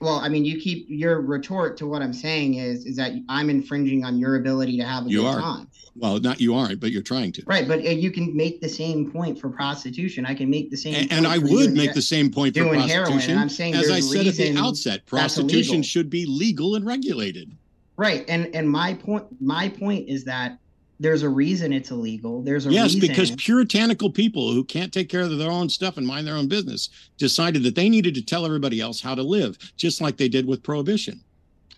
well 0.00 0.20
i 0.26 0.28
mean 0.28 0.44
you 0.44 0.60
keep 0.60 0.86
your 0.88 1.20
retort 1.22 1.76
to 1.78 1.86
what 1.86 2.02
i'm 2.02 2.12
saying 2.12 2.54
is 2.54 2.84
is 2.84 2.96
that 2.96 3.12
i'm 3.30 3.48
infringing 3.50 4.04
on 4.04 4.18
your 4.18 4.36
ability 4.36 4.76
to 4.76 4.84
have 4.84 5.06
a 5.06 5.08
You 5.08 5.22
good 5.22 5.26
are. 5.28 5.40
time 5.40 5.68
Well, 5.98 6.20
not 6.20 6.40
you 6.40 6.54
aren't, 6.54 6.80
but 6.80 6.90
you're 6.92 7.02
trying 7.02 7.32
to. 7.32 7.42
right 7.46 7.66
but 7.66 7.78
uh, 7.78 7.82
you 7.90 8.10
can 8.10 8.36
make 8.36 8.60
the 8.60 8.68
same 8.68 9.10
point 9.10 9.40
for 9.40 9.48
prostitution 9.48 10.26
i 10.26 10.34
can 10.34 10.50
make 10.50 10.70
the 10.70 10.76
same 10.76 10.94
And, 10.94 11.08
point 11.10 11.12
and 11.12 11.26
I 11.26 11.38
would 11.38 11.72
make 11.72 11.94
the 11.94 12.02
same 12.02 12.30
point 12.30 12.54
for 12.56 12.64
doing 12.64 12.80
heroin, 12.80 13.12
and 13.12 13.22
prostitution. 13.22 13.38
I'm 13.38 13.48
saying 13.48 13.74
As 13.74 13.90
I 13.90 14.00
said 14.00 14.26
at 14.26 14.34
the 14.34 14.56
outset, 14.56 15.06
prostitution 15.06 15.82
should 15.82 16.10
be 16.10 16.26
legal 16.26 16.74
and 16.76 16.84
regulated. 16.84 17.56
Right. 17.96 18.24
And 18.28 18.54
and 18.54 18.68
my 18.68 18.94
point 18.94 19.24
my 19.40 19.68
point 19.68 20.08
is 20.08 20.24
that 20.24 20.58
there's 20.98 21.22
a 21.22 21.28
reason 21.28 21.72
it's 21.72 21.90
illegal. 21.90 22.42
There's 22.42 22.66
a 22.66 22.70
Yes, 22.72 22.94
reason. 22.94 23.00
because 23.00 23.30
puritanical 23.36 24.10
people 24.10 24.52
who 24.52 24.64
can't 24.64 24.92
take 24.92 25.08
care 25.10 25.20
of 25.20 25.36
their 25.36 25.50
own 25.50 25.68
stuff 25.68 25.98
and 25.98 26.06
mind 26.06 26.26
their 26.26 26.36
own 26.36 26.48
business 26.48 26.88
decided 27.18 27.62
that 27.64 27.74
they 27.74 27.88
needed 27.88 28.14
to 28.14 28.24
tell 28.24 28.46
everybody 28.46 28.80
else 28.80 29.00
how 29.00 29.14
to 29.14 29.22
live, 29.22 29.58
just 29.76 30.00
like 30.00 30.16
they 30.16 30.28
did 30.28 30.46
with 30.46 30.62
prohibition. 30.62 31.20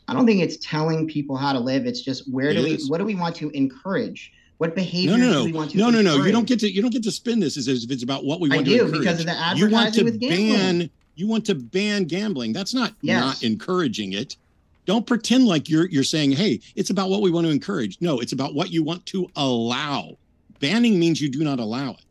I 0.09 0.15
don't 0.15 0.27
think 0.27 0.41
it's 0.43 0.57
telling 0.57 1.07
people 1.07 1.37
how 1.37 1.53
to 1.53 1.61
live. 1.61 1.87
It's 1.87 2.01
just 2.01 2.31
where 2.33 2.51
It 2.51 2.55
do 2.55 2.63
we 2.65 2.79
what 2.89 2.99
do 2.99 3.05
we 3.05 3.15
want 3.15 3.37
to 3.37 3.51
encourage? 3.51 4.33
What 4.57 4.71
No, 4.71 4.75
behaviors 4.77 5.19
no, 5.19 5.25
do 5.27 5.33
no, 5.33 5.45
we 5.45 5.53
want 5.53 5.71
to 5.73 5.77
no, 5.77 5.91
no, 5.91 6.01
no. 6.03 6.25
You 6.25 6.33
don't 6.33 6.47
get 6.49 6.59
to 6.61 6.71
you 6.73 6.83
don't 6.83 6.91
get 6.93 7.03
to 7.05 7.13
spin 7.13 7.39
this 7.41 7.57
as 7.57 7.69
if 7.69 7.91
it's 7.91 8.03
about 8.03 8.25
what 8.25 8.41
we 8.41 8.51
I 8.51 8.57
want 8.57 8.67
do, 8.67 8.77
to 8.79 8.85
encourage. 8.87 9.01
because 9.01 9.21
of 9.21 9.27
the 9.27 9.33
advertising 9.33 9.69
you 9.69 9.73
want 9.73 9.95
to 9.95 10.05
with 10.05 10.21
gambling. 10.21 10.49
ban 10.79 10.91
you 11.15 11.27
want 11.29 11.47
to 11.47 11.55
ban 11.55 12.05
gambling. 12.05 12.53
That's 12.53 12.73
not 12.75 12.95
Yes. 13.03 13.21
not 13.21 13.43
encouraging 13.43 14.13
it. 14.15 14.37
Don't 14.87 15.07
pretend 15.07 15.47
like 15.47 15.69
you're 15.69 15.87
you're 15.91 16.03
saying, 16.05 16.33
"Hey, 16.33 16.61
it's 16.75 16.89
about 16.91 17.11
what 17.11 17.21
we 17.21 17.31
want 17.31 17.47
to 17.47 17.51
encourage." 17.53 17.99
No, 18.01 18.19
it's 18.21 18.33
about 18.33 18.55
what 18.55 18.71
you 18.73 18.83
want 18.83 19.05
to 19.07 19.29
allow. 19.37 20.17
Banning 20.61 20.99
means 20.99 21.21
you 21.21 21.29
do 21.29 21.45
not 21.45 21.61
allow 21.61 21.91
it. 21.91 22.08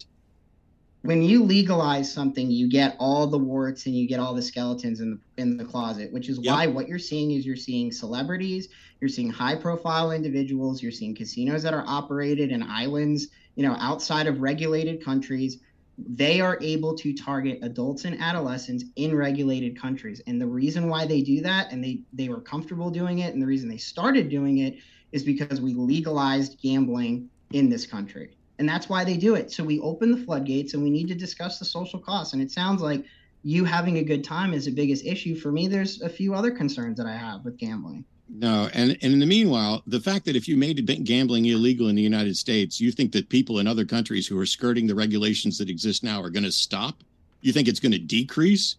When 1.07 1.21
you 1.23 1.43
legalize 1.43 2.11
something, 2.11 2.51
you 2.51 2.69
get 2.69 2.97
all 2.99 3.27
the 3.27 3.37
warts 3.37 3.85
and 3.85 3.95
you 3.95 4.07
get 4.09 4.19
all 4.19 4.33
the 4.33 4.41
skeletons 4.41 4.99
in 4.99 5.11
the 5.11 5.41
in 5.41 5.57
the 5.57 5.63
closet, 5.65 6.11
which 6.11 6.27
is 6.29 6.39
Yep. 6.41 6.49
why 6.49 6.67
what 6.67 6.87
you're 6.89 6.99
seeing 6.99 7.31
is 7.31 7.45
you're 7.45 7.55
seeing 7.55 7.91
celebrities, 7.93 8.67
you're 8.99 9.07
seeing 9.09 9.29
high 9.29 9.55
profile 9.55 10.11
individuals, 10.11 10.83
you're 10.83 10.91
seeing 10.91 11.15
casinos 11.15 11.63
that 11.63 11.73
are 11.73 11.85
operated 11.87 12.51
in 12.51 12.61
islands, 12.61 13.27
you 13.55 13.63
know, 13.63 13.77
outside 13.79 14.27
of 14.27 14.41
regulated 14.41 15.03
countries. 15.03 15.59
They 15.97 16.41
are 16.41 16.59
able 16.61 16.95
to 16.97 17.13
target 17.15 17.59
adults 17.63 18.05
and 18.05 18.19
adolescents 18.21 18.83
in 18.97 19.15
regulated 19.15 19.79
countries. 19.79 20.21
And 20.27 20.41
the 20.41 20.47
reason 20.47 20.89
why 20.89 21.07
they 21.07 21.21
do 21.21 21.41
that 21.41 21.71
and 21.71 21.83
they 21.83 22.03
they 22.13 22.27
were 22.29 22.41
comfortable 22.41 22.91
doing 22.91 23.19
it 23.19 23.33
and 23.33 23.41
the 23.41 23.47
reason 23.47 23.69
they 23.69 23.77
started 23.77 24.29
doing 24.29 24.59
it 24.59 24.75
is 25.13 25.23
because 25.23 25.61
we 25.61 25.73
legalized 25.73 26.59
gambling 26.61 27.29
in 27.53 27.69
this 27.69 27.87
country 27.87 28.36
and 28.59 28.67
that's 28.67 28.89
why 28.89 29.03
they 29.03 29.17
do 29.17 29.35
it. 29.35 29.51
So 29.51 29.63
we 29.63 29.79
open 29.79 30.11
the 30.11 30.17
floodgates, 30.17 30.73
and 30.73 30.83
we 30.83 30.89
need 30.89 31.07
to 31.09 31.15
discuss 31.15 31.59
the 31.59 31.65
social 31.65 31.99
costs. 31.99 32.33
And 32.33 32.41
it 32.41 32.51
sounds 32.51 32.81
like 32.81 33.03
you 33.43 33.63
having 33.65 33.97
a 33.97 34.03
good 34.03 34.23
time 34.23 34.53
is 34.53 34.65
the 34.65 34.71
biggest 34.71 35.05
issue 35.05 35.35
for 35.35 35.51
me. 35.51 35.67
There's 35.67 36.01
a 36.01 36.09
few 36.09 36.33
other 36.33 36.51
concerns 36.51 36.97
that 36.97 37.05
I 37.05 37.15
have 37.15 37.45
with 37.45 37.57
gambling. 37.57 38.03
No, 38.29 38.69
and, 38.73 38.97
and 39.01 39.13
in 39.13 39.19
the 39.19 39.25
meanwhile, 39.25 39.83
the 39.87 40.01
fact 40.01 40.25
that 40.25 40.35
if 40.35 40.47
you 40.47 40.57
made 40.57 40.85
gambling 41.05 41.45
illegal 41.45 41.87
in 41.87 41.95
the 41.95 42.01
United 42.01 42.35
States, 42.35 42.81
you 42.81 42.91
think 42.91 43.13
that 43.13 43.29
people 43.29 43.59
in 43.59 43.67
other 43.67 43.85
countries 43.85 44.27
who 44.27 44.37
are 44.37 44.45
skirting 44.45 44.85
the 44.85 44.95
regulations 44.95 45.57
that 45.59 45.69
exist 45.69 46.03
now 46.03 46.21
are 46.21 46.29
going 46.29 46.43
to 46.43 46.51
stop? 46.51 47.03
You 47.41 47.53
think 47.53 47.69
it's 47.69 47.79
going 47.79 47.93
to 47.93 47.99
decrease? 47.99 48.75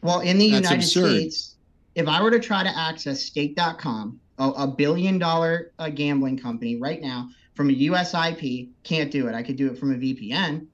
Well, 0.00 0.20
in 0.20 0.38
the 0.38 0.50
That's 0.50 0.70
United 0.70 0.84
absurd. 0.84 1.20
States, 1.20 1.56
if 1.94 2.08
I 2.08 2.22
were 2.22 2.30
to 2.30 2.40
try 2.40 2.62
to 2.62 2.74
access 2.74 3.20
stake.com, 3.22 4.18
a, 4.38 4.48
a 4.48 4.66
billion 4.66 5.18
dollar 5.18 5.72
uh, 5.78 5.90
gambling 5.90 6.38
company 6.38 6.76
right 6.76 7.02
now 7.02 7.28
from 7.54 7.70
a 7.70 7.72
US 7.72 8.14
IP, 8.14 8.68
can't 8.82 9.10
do 9.10 9.28
it. 9.28 9.34
I 9.34 9.42
could 9.42 9.56
do 9.56 9.70
it 9.70 9.78
from 9.78 9.92
a 9.92 9.96
VPN. 9.96 10.66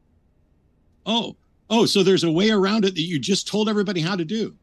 Oh, 1.07 1.37
oh, 1.68 1.87
so 1.87 2.03
there's 2.03 2.24
a 2.24 2.31
way 2.31 2.51
around 2.51 2.85
it 2.85 2.95
that 2.95 3.03
you 3.03 3.18
just 3.18 3.47
told 3.47 3.68
everybody 3.68 4.01
how 4.01 4.16
to 4.16 4.24
do. 4.24 4.55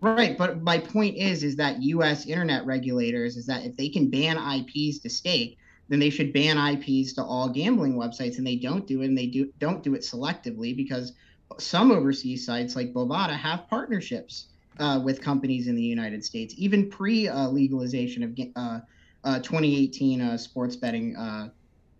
Right, 0.00 0.36
but 0.36 0.62
my 0.62 0.78
point 0.78 1.16
is, 1.16 1.42
is 1.42 1.56
that 1.56 1.82
U.S. 1.82 2.26
internet 2.26 2.66
regulators 2.66 3.36
is 3.36 3.46
that 3.46 3.64
if 3.64 3.76
they 3.76 3.88
can 3.88 4.10
ban 4.10 4.36
IPs 4.36 4.98
to 4.98 5.08
stake, 5.08 5.56
then 5.88 5.98
they 5.98 6.10
should 6.10 6.32
ban 6.32 6.58
IPs 6.58 7.14
to 7.14 7.24
all 7.24 7.48
gambling 7.48 7.94
websites, 7.94 8.38
and 8.38 8.46
they 8.46 8.56
don't 8.56 8.86
do 8.86 9.02
it, 9.02 9.06
and 9.06 9.16
they 9.16 9.26
do 9.26 9.50
don't 9.58 9.82
do 9.82 9.94
it 9.94 10.02
selectively 10.02 10.76
because 10.76 11.12
some 11.58 11.90
overseas 11.90 12.44
sites 12.44 12.76
like 12.76 12.92
Bovada 12.92 13.36
have 13.36 13.68
partnerships 13.68 14.48
uh, 14.78 15.00
with 15.02 15.20
companies 15.20 15.68
in 15.68 15.74
the 15.74 15.82
United 15.82 16.24
States, 16.24 16.54
even 16.56 16.90
pre 16.90 17.28
uh, 17.28 17.48
legalization 17.48 18.22
of 18.22 18.38
uh, 18.56 18.80
uh, 19.24 19.38
2018 19.38 20.20
uh, 20.20 20.36
sports 20.36 20.76
betting 20.76 21.16
uh, 21.16 21.48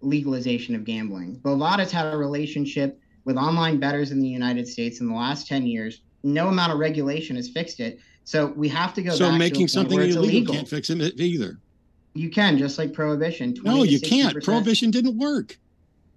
legalization 0.04 0.74
of 0.74 0.84
gambling. 0.84 1.36
Bovada's 1.36 1.90
had 1.90 2.12
a 2.12 2.16
relationship 2.16 3.00
with 3.24 3.36
online 3.36 3.78
bettors 3.78 4.10
in 4.10 4.20
the 4.20 4.28
United 4.28 4.68
States 4.68 5.00
in 5.00 5.08
the 5.08 5.14
last 5.14 5.46
10 5.46 5.66
years. 5.66 6.02
No 6.22 6.48
amount 6.48 6.72
of 6.72 6.78
regulation 6.78 7.36
has 7.36 7.48
fixed 7.48 7.80
it. 7.80 7.98
So 8.24 8.46
we 8.56 8.68
have 8.68 8.94
to 8.94 9.02
go 9.02 9.10
so 9.10 9.32
making 9.32 9.66
to 9.66 9.72
something 9.72 9.98
illegal, 9.98 10.24
illegal, 10.24 10.54
can't 10.54 10.68
fix 10.68 10.90
it 10.90 11.20
either. 11.20 11.58
You 12.14 12.30
can, 12.30 12.56
just 12.56 12.78
like 12.78 12.92
prohibition. 12.92 13.54
No, 13.62 13.82
you 13.82 14.00
can't. 14.00 14.42
Prohibition 14.42 14.90
didn't 14.90 15.18
work. 15.18 15.58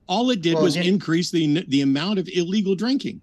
All 0.07 0.29
it 0.29 0.41
did 0.41 0.53
well, 0.53 0.63
was 0.63 0.77
it 0.77 0.85
increase 0.85 1.31
the 1.31 1.65
the 1.67 1.81
amount 1.81 2.19
of 2.19 2.29
illegal 2.29 2.75
drinking. 2.75 3.21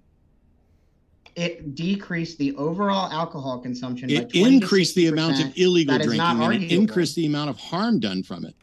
It 1.35 1.75
decreased 1.75 2.39
the 2.39 2.55
overall 2.57 3.11
alcohol 3.11 3.59
consumption. 3.59 4.11
It 4.11 4.35
increased 4.35 4.95
the 4.95 5.09
amount 5.09 5.43
of 5.43 5.53
illegal 5.57 5.99
drinking 5.99 6.21
and 6.21 6.63
it 6.63 6.71
increased 6.71 7.17
the 7.17 7.27
amount 7.27 7.51
of 7.51 7.59
harm 7.59 7.99
done 7.99 8.23
from 8.23 8.45
it. 8.45 8.55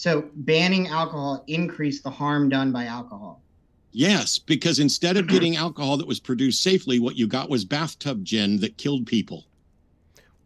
So 0.00 0.30
banning 0.34 0.88
alcohol 0.88 1.44
increased 1.46 2.04
the 2.04 2.10
harm 2.10 2.48
done 2.48 2.72
by 2.72 2.86
alcohol. 2.86 3.42
Yes, 3.92 4.38
because 4.38 4.78
instead 4.78 5.18
of 5.18 5.26
getting 5.26 5.56
alcohol 5.56 5.98
that 5.98 6.06
was 6.06 6.18
produced 6.18 6.62
safely, 6.62 6.98
what 6.98 7.16
you 7.16 7.26
got 7.26 7.50
was 7.50 7.66
bathtub 7.66 8.24
gin 8.24 8.60
that 8.60 8.78
killed 8.78 9.06
people. 9.06 9.44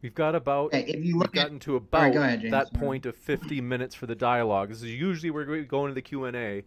We've 0.03 0.13
got 0.13 0.35
about 0.35 0.75
okay, 0.75 0.83
if 0.89 1.05
you 1.05 1.17
look 1.17 1.35
we've 1.35 1.41
gotten 1.41 1.59
at, 1.59 1.63
to 1.63 1.77
about 1.77 2.17
right, 2.17 2.35
ahead, 2.35 2.51
that 2.51 2.75
point 2.75 3.07
of 3.07 3.15
50 3.15 3.61
minutes 3.61 3.95
for 3.95 4.07
the 4.07 4.17
dialogue. 4.17 4.71
This 4.71 4.83
is 4.83 4.91
usually 4.91 5.31
where 5.31 5.47
we 5.47 5.63
go 5.63 5.85
into 5.85 5.95
the 5.95 6.03
Q&A. 6.03 6.65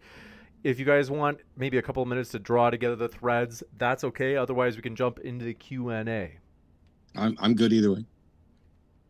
If 0.64 0.78
you 0.78 0.86
guys 0.86 1.10
want 1.10 1.40
maybe 1.58 1.76
a 1.76 1.82
couple 1.82 2.02
of 2.02 2.08
minutes 2.08 2.30
to 2.30 2.38
draw 2.38 2.70
together 2.70 2.96
the 2.96 3.08
threads, 3.08 3.62
that's 3.76 4.02
okay. 4.02 4.34
Otherwise, 4.34 4.76
we 4.76 4.82
can 4.82 4.96
jump 4.96 5.18
into 5.18 5.44
the 5.44 5.52
Q&A. 5.52 6.38
I'm 7.14 7.36
I'm 7.38 7.54
good 7.54 7.74
either 7.74 7.92
way. 7.92 8.06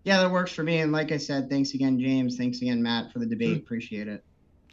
Yeah, 0.08 0.22
that 0.22 0.30
works 0.30 0.52
for 0.52 0.62
me. 0.62 0.78
And 0.78 0.90
like 0.90 1.12
I 1.12 1.18
said, 1.18 1.50
thanks 1.50 1.74
again, 1.74 2.00
James. 2.00 2.38
Thanks 2.38 2.62
again, 2.62 2.82
Matt, 2.82 3.12
for 3.12 3.18
the 3.18 3.26
debate. 3.26 3.58
Mm. 3.58 3.62
Appreciate 3.62 4.08
it. 4.08 4.24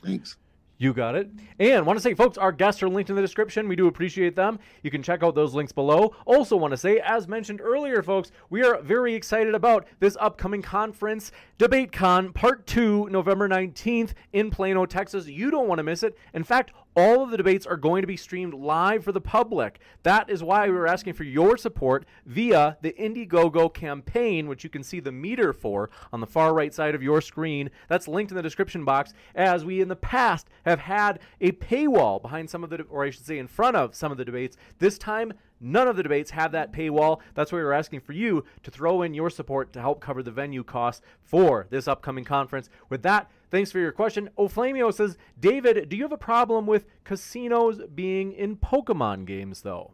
Thanks. 0.02 0.38
You 0.78 0.94
got 0.94 1.16
it. 1.16 1.30
And 1.60 1.86
want 1.86 1.98
to 2.00 2.02
say, 2.02 2.14
folks, 2.14 2.38
our 2.38 2.54
guests 2.54 2.82
are 2.82 2.88
linked 2.88 3.10
in 3.10 3.18
the 3.18 3.22
description. 3.22 3.68
We 3.68 3.76
do 3.76 3.88
appreciate 3.88 4.38
them. 4.38 4.60
You 4.82 4.92
can 4.92 5.04
check 5.04 5.24
out 5.24 5.36
those 5.36 5.54
links 5.54 5.74
below. 5.74 6.16
Also, 6.26 6.56
want 6.56 6.72
to 6.72 6.78
say, 6.78 7.02
as 7.02 7.28
mentioned 7.28 7.60
earlier, 7.60 8.02
folks, 8.02 8.32
we 8.50 8.64
are 8.64 8.82
very 8.82 9.14
excited 9.14 9.56
about 9.56 9.86
this 10.00 10.16
upcoming 10.22 10.62
conference, 10.62 11.34
DebateCon 11.60 12.34
Part 12.34 12.66
2, 12.66 13.10
November 13.10 13.50
19th 13.50 14.14
in 14.32 14.50
Plano, 14.50 14.86
Texas. 14.86 15.28
You 15.28 15.52
don't 15.52 15.68
want 15.68 15.80
to 15.80 15.84
miss 15.84 16.02
it. 16.02 16.18
In 16.34 16.46
fact, 16.46 16.72
all 16.96 17.24
of 17.24 17.32
the 17.32 17.38
debates 17.38 17.66
are 17.66 17.78
going 17.78 18.02
to 18.02 18.08
be 18.08 18.18
streamed 18.18 18.54
live 18.54 19.04
for 19.04 19.12
the 19.12 19.22
public. 19.22 19.80
That 20.04 20.30
is 20.30 20.44
why 20.44 20.68
we 20.68 20.76
were 20.76 20.88
asking 20.88 21.14
for 21.14 21.24
your 21.24 21.58
support 21.58 22.06
via 22.26 22.78
the 22.82 22.94
Indiegogo 22.94 23.74
campaign, 23.74 24.48
which 24.48 24.64
you 24.64 24.70
can 24.70 24.84
see 24.84 25.00
the 25.00 25.12
meter 25.12 25.54
for 25.54 25.90
on 26.14 26.22
the 26.22 26.28
far 26.28 26.54
right 26.54 26.74
side 26.74 26.96
of 26.96 27.04
your 27.04 27.22
screen. 27.22 27.70
That's 27.88 28.08
linked 28.08 28.32
in 28.32 28.38
the 28.38 28.44
description 28.44 28.86
box, 28.86 29.14
as 29.34 29.66
we 29.66 29.82
in 29.82 29.88
the 29.88 29.96
past 29.96 30.48
have 30.66 30.80
had 30.80 31.20
a 31.42 31.52
paywall 31.52 32.22
behind 32.22 32.50
some 32.50 32.64
of 32.64 32.70
the, 32.70 32.84
or 32.84 33.04
I 33.04 33.10
should 33.10 33.26
say 33.26 33.40
in 33.40 33.48
front 33.48 33.76
of 33.76 33.96
some 33.96 34.12
of 34.12 34.18
the 34.18 34.26
debates. 34.26 34.58
This 34.80 34.98
time, 34.98 35.34
None 35.62 35.88
of 35.88 35.96
the 35.96 36.04
debates 36.04 36.32
have 36.32 36.52
that 36.52 36.74
paywall. 36.74 37.22
That's 37.34 37.52
why 37.52 37.60
we're 37.60 37.72
asking 37.72 38.02
for 38.02 38.12
you 38.12 38.44
to 38.64 38.72
throw 38.72 39.02
in 39.02 39.14
your 39.14 39.30
support 39.30 39.72
to 39.74 39.82
help 39.82 40.02
cover 40.02 40.22
the 40.22 40.32
venue 40.32 40.64
costs 40.64 41.02
for 41.24 41.66
this 41.70 41.88
upcoming 41.88 42.26
conference. 42.26 42.70
With 42.90 43.04
that, 43.04 43.32
thanks 43.56 43.72
for 43.72 43.80
your 43.80 43.94
question. 43.94 44.30
Oflamio 44.38 44.94
says, 44.94 45.18
David, 45.40 45.88
do 45.88 45.96
you 45.96 46.04
have 46.04 46.12
a 46.12 46.18
problem 46.18 46.66
with 46.68 46.86
casinos 47.06 47.82
being 47.94 48.34
in 48.34 48.58
Pokemon 48.58 49.26
games, 49.26 49.62
though? 49.62 49.94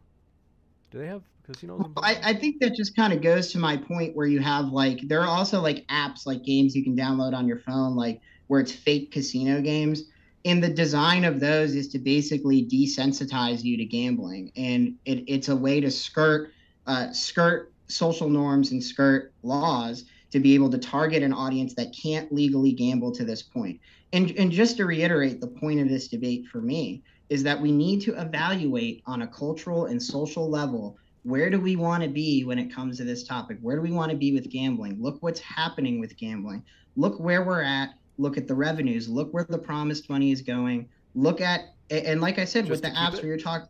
Do 0.90 0.98
they 0.98 1.08
have 1.08 1.22
casinos? 1.46 1.80
Well, 1.80 2.04
I, 2.04 2.20
I 2.24 2.34
think 2.34 2.60
that 2.62 2.74
just 2.74 2.96
kind 2.96 3.14
of 3.14 3.22
goes 3.22 3.52
to 3.52 3.60
my 3.60 3.78
point 3.78 4.16
where 4.16 4.26
you 4.26 4.40
have 4.40 4.70
like, 4.70 5.08
there 5.08 5.22
are 5.22 5.28
also 5.28 5.62
like 5.62 5.86
apps, 5.88 6.26
like 6.26 6.44
games 6.44 6.76
you 6.76 6.84
can 6.84 6.98
download 6.98 7.36
on 7.36 7.48
your 7.48 7.60
phone, 7.60 7.96
like 7.96 8.20
where 8.48 8.60
it's 8.60 8.72
fake 8.72 9.12
casino 9.12 9.62
games 9.62 10.06
and 10.44 10.64
the 10.64 10.70
design 10.70 11.24
of 11.24 11.40
those 11.40 11.76
is 11.76 11.88
to 11.90 12.00
basically 12.00 12.66
desensitize 12.66 13.64
you 13.64 13.78
to 13.78 13.86
gambling 13.86 14.52
and 14.56 14.96
it, 15.06 15.24
it's 15.28 15.50
a 15.50 15.56
way 15.56 15.80
to 15.80 15.92
skirt 15.92 16.52
uh, 16.88 17.12
skirt 17.12 17.72
social 17.88 18.30
norms 18.30 18.72
and 18.72 18.84
skirt 18.84 19.32
laws 19.44 20.06
to 20.32 20.40
be 20.40 20.56
able 20.56 20.70
to 20.70 20.78
target 20.78 21.24
an 21.24 21.34
audience 21.34 21.74
that 21.76 21.96
can't 22.00 22.32
legally 22.32 22.72
gamble 22.72 23.12
to 23.12 23.26
this 23.26 23.42
point. 23.42 23.80
And, 24.14 24.32
and 24.38 24.52
just 24.52 24.78
to 24.78 24.86
reiterate 24.86 25.42
the 25.42 25.48
point 25.48 25.80
of 25.80 25.90
this 25.90 26.08
debate 26.08 26.48
for 26.48 26.62
me 26.62 27.04
is 27.30 27.44
that 27.44 27.62
we 27.62 27.72
need 27.72 28.02
to 28.02 28.20
evaluate 28.20 29.02
on 29.06 29.22
a 29.22 29.28
cultural 29.28 29.86
and 29.86 30.02
social 30.02 30.50
level 30.50 30.98
where 31.24 31.52
do 31.52 31.60
we 31.60 31.76
want 31.76 32.02
to 32.02 32.10
be 32.10 32.44
when 32.44 32.58
it 32.58 32.74
comes 32.74 32.98
to 32.98 33.04
this 33.04 33.24
topic? 33.24 33.60
Where 33.62 33.76
do 33.76 33.82
we 33.84 33.92
want 33.92 34.12
to 34.12 34.18
be 34.18 34.34
with 34.34 34.50
gambling? 34.50 35.00
Look 35.00 35.22
what's 35.22 35.40
happening 35.40 36.00
with 36.00 36.18
gambling. 36.18 36.64
Look 36.96 37.20
where 37.20 37.44
we're 37.44 37.62
at. 37.62 37.94
Look 38.18 38.38
at 38.38 38.48
the 38.48 38.56
revenues, 38.56 39.10
look 39.10 39.34
where 39.34 39.46
the 39.46 39.58
promised 39.58 40.10
money 40.10 40.32
is 40.32 40.42
going, 40.42 40.88
look 41.16 41.42
at 41.42 41.74
and 41.90 42.22
like 42.22 42.38
I 42.38 42.46
said 42.46 42.68
just 42.68 42.70
with 42.70 42.82
the 42.82 42.90
apps 42.90 43.16
it, 43.16 43.24
where 43.24 43.28
you're 43.28 43.38
talking. 43.38 43.68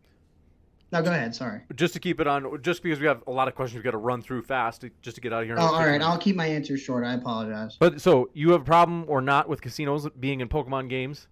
No, 0.91 1.01
go 1.01 1.11
ahead. 1.11 1.33
Sorry. 1.33 1.61
Just 1.75 1.93
to 1.93 1.99
keep 1.99 2.19
it 2.19 2.27
on, 2.27 2.61
just 2.61 2.83
because 2.83 2.99
we 2.99 3.07
have 3.07 3.23
a 3.25 3.31
lot 3.31 3.47
of 3.47 3.55
questions, 3.55 3.79
we 3.79 3.83
got 3.83 3.91
to 3.91 3.97
run 3.97 4.21
through 4.21 4.41
fast 4.41 4.83
just 5.01 5.15
to 5.15 5.21
get 5.21 5.31
out 5.31 5.43
of 5.43 5.47
here. 5.47 5.55
Oh, 5.57 5.73
all 5.73 5.85
right. 5.85 6.01
I'll 6.01 6.17
keep 6.17 6.35
my 6.35 6.45
answers 6.45 6.81
short. 6.81 7.05
I 7.05 7.13
apologize. 7.13 7.77
But 7.79 8.01
so 8.01 8.29
you 8.33 8.51
have 8.51 8.61
a 8.61 8.65
problem 8.65 9.05
or 9.07 9.21
not 9.21 9.47
with 9.47 9.61
casinos 9.61 10.07
being 10.19 10.41
in 10.41 10.49
Pokemon 10.49 10.89
games? 10.89 11.27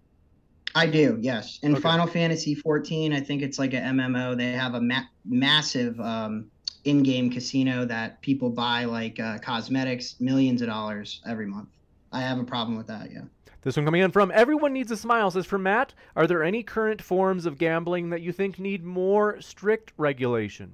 I 0.74 0.86
do. 0.86 1.18
Yes. 1.20 1.58
In 1.62 1.72
okay. 1.72 1.80
Final 1.80 2.06
Fantasy 2.06 2.54
14, 2.54 3.12
I 3.12 3.20
think 3.20 3.42
it's 3.42 3.58
like 3.58 3.74
a 3.74 3.80
MMO. 3.80 4.36
They 4.36 4.52
have 4.52 4.74
a 4.74 4.80
ma- 4.80 5.02
massive 5.26 5.98
um, 6.00 6.50
in-game 6.84 7.30
casino 7.30 7.84
that 7.84 8.20
people 8.22 8.50
buy 8.50 8.84
like 8.84 9.20
uh, 9.20 9.38
cosmetics, 9.38 10.16
millions 10.20 10.62
of 10.62 10.68
dollars 10.68 11.20
every 11.26 11.46
month. 11.46 11.68
I 12.12 12.20
have 12.20 12.38
a 12.38 12.44
problem 12.44 12.78
with 12.78 12.86
that. 12.86 13.10
Yeah. 13.12 13.22
This 13.62 13.76
one 13.76 13.84
coming 13.84 14.00
in 14.00 14.10
from 14.10 14.30
Everyone 14.34 14.72
Needs 14.72 14.90
a 14.90 14.96
Smile 14.96 15.30
says, 15.30 15.44
For 15.44 15.58
Matt, 15.58 15.92
are 16.16 16.26
there 16.26 16.42
any 16.42 16.62
current 16.62 17.02
forms 17.02 17.44
of 17.44 17.58
gambling 17.58 18.10
that 18.10 18.22
you 18.22 18.32
think 18.32 18.58
need 18.58 18.84
more 18.84 19.40
strict 19.40 19.92
regulation? 19.98 20.72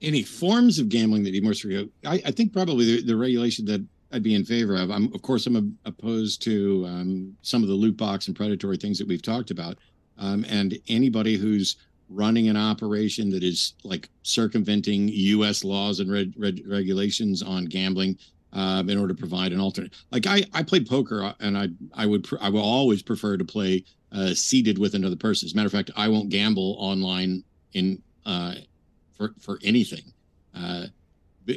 Any 0.00 0.22
forms 0.22 0.78
of 0.78 0.88
gambling 0.88 1.24
that 1.24 1.32
need 1.32 1.42
more 1.42 1.54
strict? 1.54 1.92
I, 2.06 2.22
I 2.24 2.30
think 2.30 2.52
probably 2.52 2.84
the, 2.84 3.02
the, 3.02 3.16
regulation 3.16 3.64
that 3.64 3.84
I'd 4.12 4.22
be 4.22 4.36
in 4.36 4.44
favor 4.44 4.76
of. 4.76 4.92
I'm, 4.92 5.12
of 5.12 5.22
course, 5.22 5.46
I'm 5.46 5.76
opposed 5.84 6.40
to 6.42 6.84
um, 6.86 7.36
some 7.42 7.64
of 7.64 7.68
the 7.68 7.74
loot 7.74 7.96
box 7.96 8.28
and 8.28 8.36
predatory 8.36 8.76
things 8.76 8.98
that 8.98 9.08
we've 9.08 9.22
talked 9.22 9.50
about. 9.50 9.76
Um, 10.18 10.44
and 10.48 10.78
anybody 10.86 11.36
who's 11.36 11.76
running 12.08 12.48
an 12.48 12.56
operation 12.56 13.28
that 13.30 13.42
is 13.42 13.74
like 13.82 14.08
circumventing 14.22 15.08
U.S. 15.08 15.64
laws 15.64 15.98
and 15.98 16.10
reg- 16.10 16.34
reg- 16.36 16.62
regulations 16.64 17.42
on 17.42 17.64
gambling 17.64 18.16
um, 18.52 18.88
in 18.88 18.98
order 18.98 19.14
to 19.14 19.18
provide 19.18 19.52
an 19.52 19.60
alternate. 19.60 19.92
Like 20.10 20.26
I, 20.26 20.44
I 20.52 20.62
played 20.62 20.88
poker, 20.88 21.22
uh, 21.22 21.34
and 21.40 21.56
I, 21.56 21.68
I 21.94 22.06
would, 22.06 22.24
pr- 22.24 22.36
I 22.40 22.48
will 22.48 22.62
always 22.62 23.02
prefer 23.02 23.36
to 23.36 23.44
play 23.44 23.84
uh, 24.12 24.34
seated 24.34 24.78
with 24.78 24.94
another 24.94 25.16
person. 25.16 25.46
As 25.46 25.52
a 25.52 25.56
matter 25.56 25.66
of 25.66 25.72
fact, 25.72 25.90
I 25.96 26.08
won't 26.08 26.30
gamble 26.30 26.76
online 26.78 27.44
in 27.74 28.02
uh, 28.24 28.54
for 29.16 29.34
for 29.40 29.58
anything. 29.62 30.12
Uh, 30.54 30.86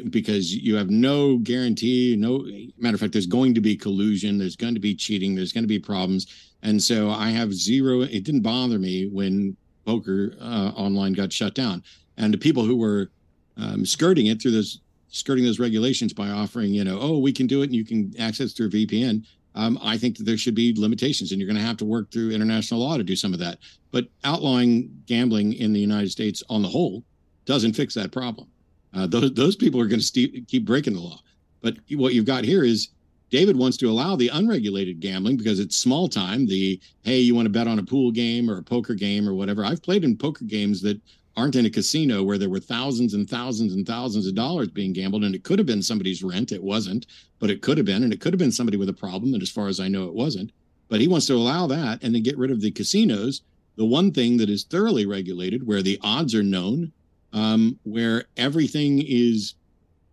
because 0.10 0.56
you 0.56 0.74
have 0.78 0.90
no 0.90 1.38
guarantee 1.40 2.16
no 2.18 2.48
matter 2.78 2.96
of 2.96 3.02
fact 3.02 3.12
there's 3.12 3.26
going 3.26 3.54
to 3.54 3.60
be 3.60 3.76
collusion 3.76 4.38
there's 4.38 4.56
going 4.56 4.74
to 4.74 4.80
be 4.80 4.96
cheating 4.96 5.36
there's 5.36 5.52
going 5.52 5.66
to 5.66 5.68
be 5.68 5.78
problems 5.78 6.54
and 6.64 6.82
so 6.82 7.10
i 7.10 7.30
have 7.30 7.54
zero 7.54 8.00
it 8.00 8.24
didn't 8.24 8.40
bother 8.40 8.80
me 8.80 9.08
when 9.08 9.54
poker 9.86 10.34
uh, 10.40 10.72
online 10.76 11.14
got 11.14 11.32
shut 11.32 11.54
down, 11.54 11.84
and 12.18 12.34
the 12.34 12.38
people 12.38 12.64
who 12.64 12.76
were 12.76 13.12
um, 13.58 13.86
skirting 13.86 14.28
it 14.28 14.42
through 14.42 14.52
those 14.52 14.80
skirting 15.12 15.46
those 15.46 15.60
regulations 15.60 16.14
by 16.14 16.30
offering, 16.30 16.74
you 16.74 16.84
know, 16.84 16.98
oh, 17.00 17.20
we 17.20 17.32
can 17.32 17.46
do 17.46 17.62
it 17.62 17.66
and 17.66 17.76
you 17.76 17.86
can 17.86 18.14
access 18.20 18.54
through 18.54 18.70
VPN. 18.70 19.26
Um, 19.54 19.78
I 19.82 19.98
think 19.98 20.18
that 20.18 20.24
there 20.24 20.38
should 20.38 20.56
be 20.56 20.74
limitations, 20.78 21.32
and 21.32 21.40
you're 21.40 21.48
going 21.48 21.60
to 21.60 21.66
have 21.66 21.78
to 21.78 21.86
work 21.86 22.10
through 22.10 22.32
international 22.32 22.80
law 22.80 22.96
to 22.96 23.04
do 23.04 23.18
some 23.18 23.34
of 23.34 23.40
that. 23.40 23.60
But 23.92 24.08
outlawing 24.24 24.90
gambling 25.06 25.54
in 25.54 25.74
the 25.74 25.80
United 25.80 26.10
States 26.10 26.42
on 26.50 26.62
the 26.62 26.70
whole 26.70 27.04
doesn't 27.46 27.74
fix 27.74 27.94
that 27.96 28.14
problem. 28.14 28.48
Uh, 28.94 29.08
those 29.08 29.34
those 29.34 29.56
people 29.56 29.80
are 29.80 29.88
going 29.88 30.00
to 30.00 30.06
st- 30.06 30.48
keep 30.48 30.66
breaking 30.66 30.94
the 30.94 31.00
law. 31.00 31.20
But 31.62 31.78
what 31.92 32.14
you've 32.14 32.26
got 32.26 32.46
here 32.46 32.64
is 32.64 32.90
David 33.30 33.58
wants 33.58 33.78
to 33.78 33.90
allow 33.90 34.16
the 34.16 34.30
unregulated 34.30 35.00
gambling 35.00 35.38
because 35.38 35.60
it's 35.60 35.78
small 35.78 36.08
time. 36.08 36.46
The 36.46 36.80
hey, 37.04 37.20
you 37.20 37.36
want 37.36 37.46
to 37.46 37.50
bet 37.50 37.68
on 37.68 37.80
a 37.80 37.84
pool 37.84 38.12
game 38.12 38.50
or 38.50 38.58
a 38.58 38.64
poker 38.64 38.94
game 38.94 39.28
or 39.28 39.34
whatever. 39.34 39.66
I've 39.66 39.82
played 39.82 40.04
in 40.04 40.18
poker 40.18 40.46
games 40.46 40.82
that 40.82 41.00
aren't 41.38 41.56
in 41.56 41.66
a 41.66 41.70
casino 41.70 42.24
where 42.24 42.38
there 42.38 42.50
were 42.50 42.60
thousands 42.60 43.14
and 43.14 43.30
thousands 43.30 43.74
and 43.74 43.88
thousands 43.88 44.28
of 44.28 44.36
dollars 44.36 44.68
being 44.68 44.94
gambled, 44.94 45.24
and 45.24 45.34
it 45.34 45.44
could 45.44 45.60
have 45.60 45.66
been 45.66 45.82
somebody's 45.82 46.24
rent. 46.24 46.52
It 46.52 46.64
wasn't, 46.64 47.06
but 47.40 47.50
it 47.50 47.62
could 47.62 47.78
have 47.78 47.86
been, 47.86 48.04
and 48.04 48.12
it 48.12 48.20
could 48.20 48.34
have 48.34 48.40
been 48.40 48.52
somebody 48.52 48.78
with 48.78 48.90
a 48.90 48.94
problem. 48.94 49.34
And 49.34 49.42
as 49.42 49.50
far 49.50 49.68
as 49.68 49.80
I 49.80 49.88
know, 49.88 50.06
it 50.08 50.14
wasn't. 50.14 50.52
But 50.90 51.00
he 51.00 51.08
wants 51.08 51.28
to 51.28 51.36
allow 51.36 51.68
that 51.68 52.04
and 52.04 52.14
then 52.14 52.24
get 52.24 52.38
rid 52.38 52.52
of 52.52 52.62
the 52.62 52.72
casinos. 52.72 53.42
The 53.78 53.86
one 53.86 54.12
thing 54.12 54.38
that 54.38 54.50
is 54.50 54.66
thoroughly 54.66 55.06
regulated, 55.06 55.66
where 55.66 55.82
the 55.82 56.00
odds 56.02 56.36
are 56.36 56.44
known, 56.44 56.92
um, 57.34 57.80
where 57.84 58.26
everything 58.36 59.02
is 59.06 59.56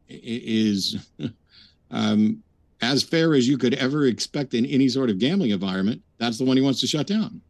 is 0.09 0.97
um, 1.91 2.43
as 2.81 3.03
fair 3.03 3.35
as 3.35 3.49
you 3.49 3.59
could 3.59 3.75
ever 3.75 4.07
expect 4.07 4.55
in 4.55 4.65
any 4.67 4.89
sort 4.89 5.11
of 5.11 5.19
gambling 5.19 5.51
environment, 5.51 6.01
that's 6.19 6.39
the 6.39 6.45
one 6.45 6.57
he 6.57 6.63
wants 6.63 6.81
to 6.81 6.87
shut 6.87 7.07
down. 7.07 7.41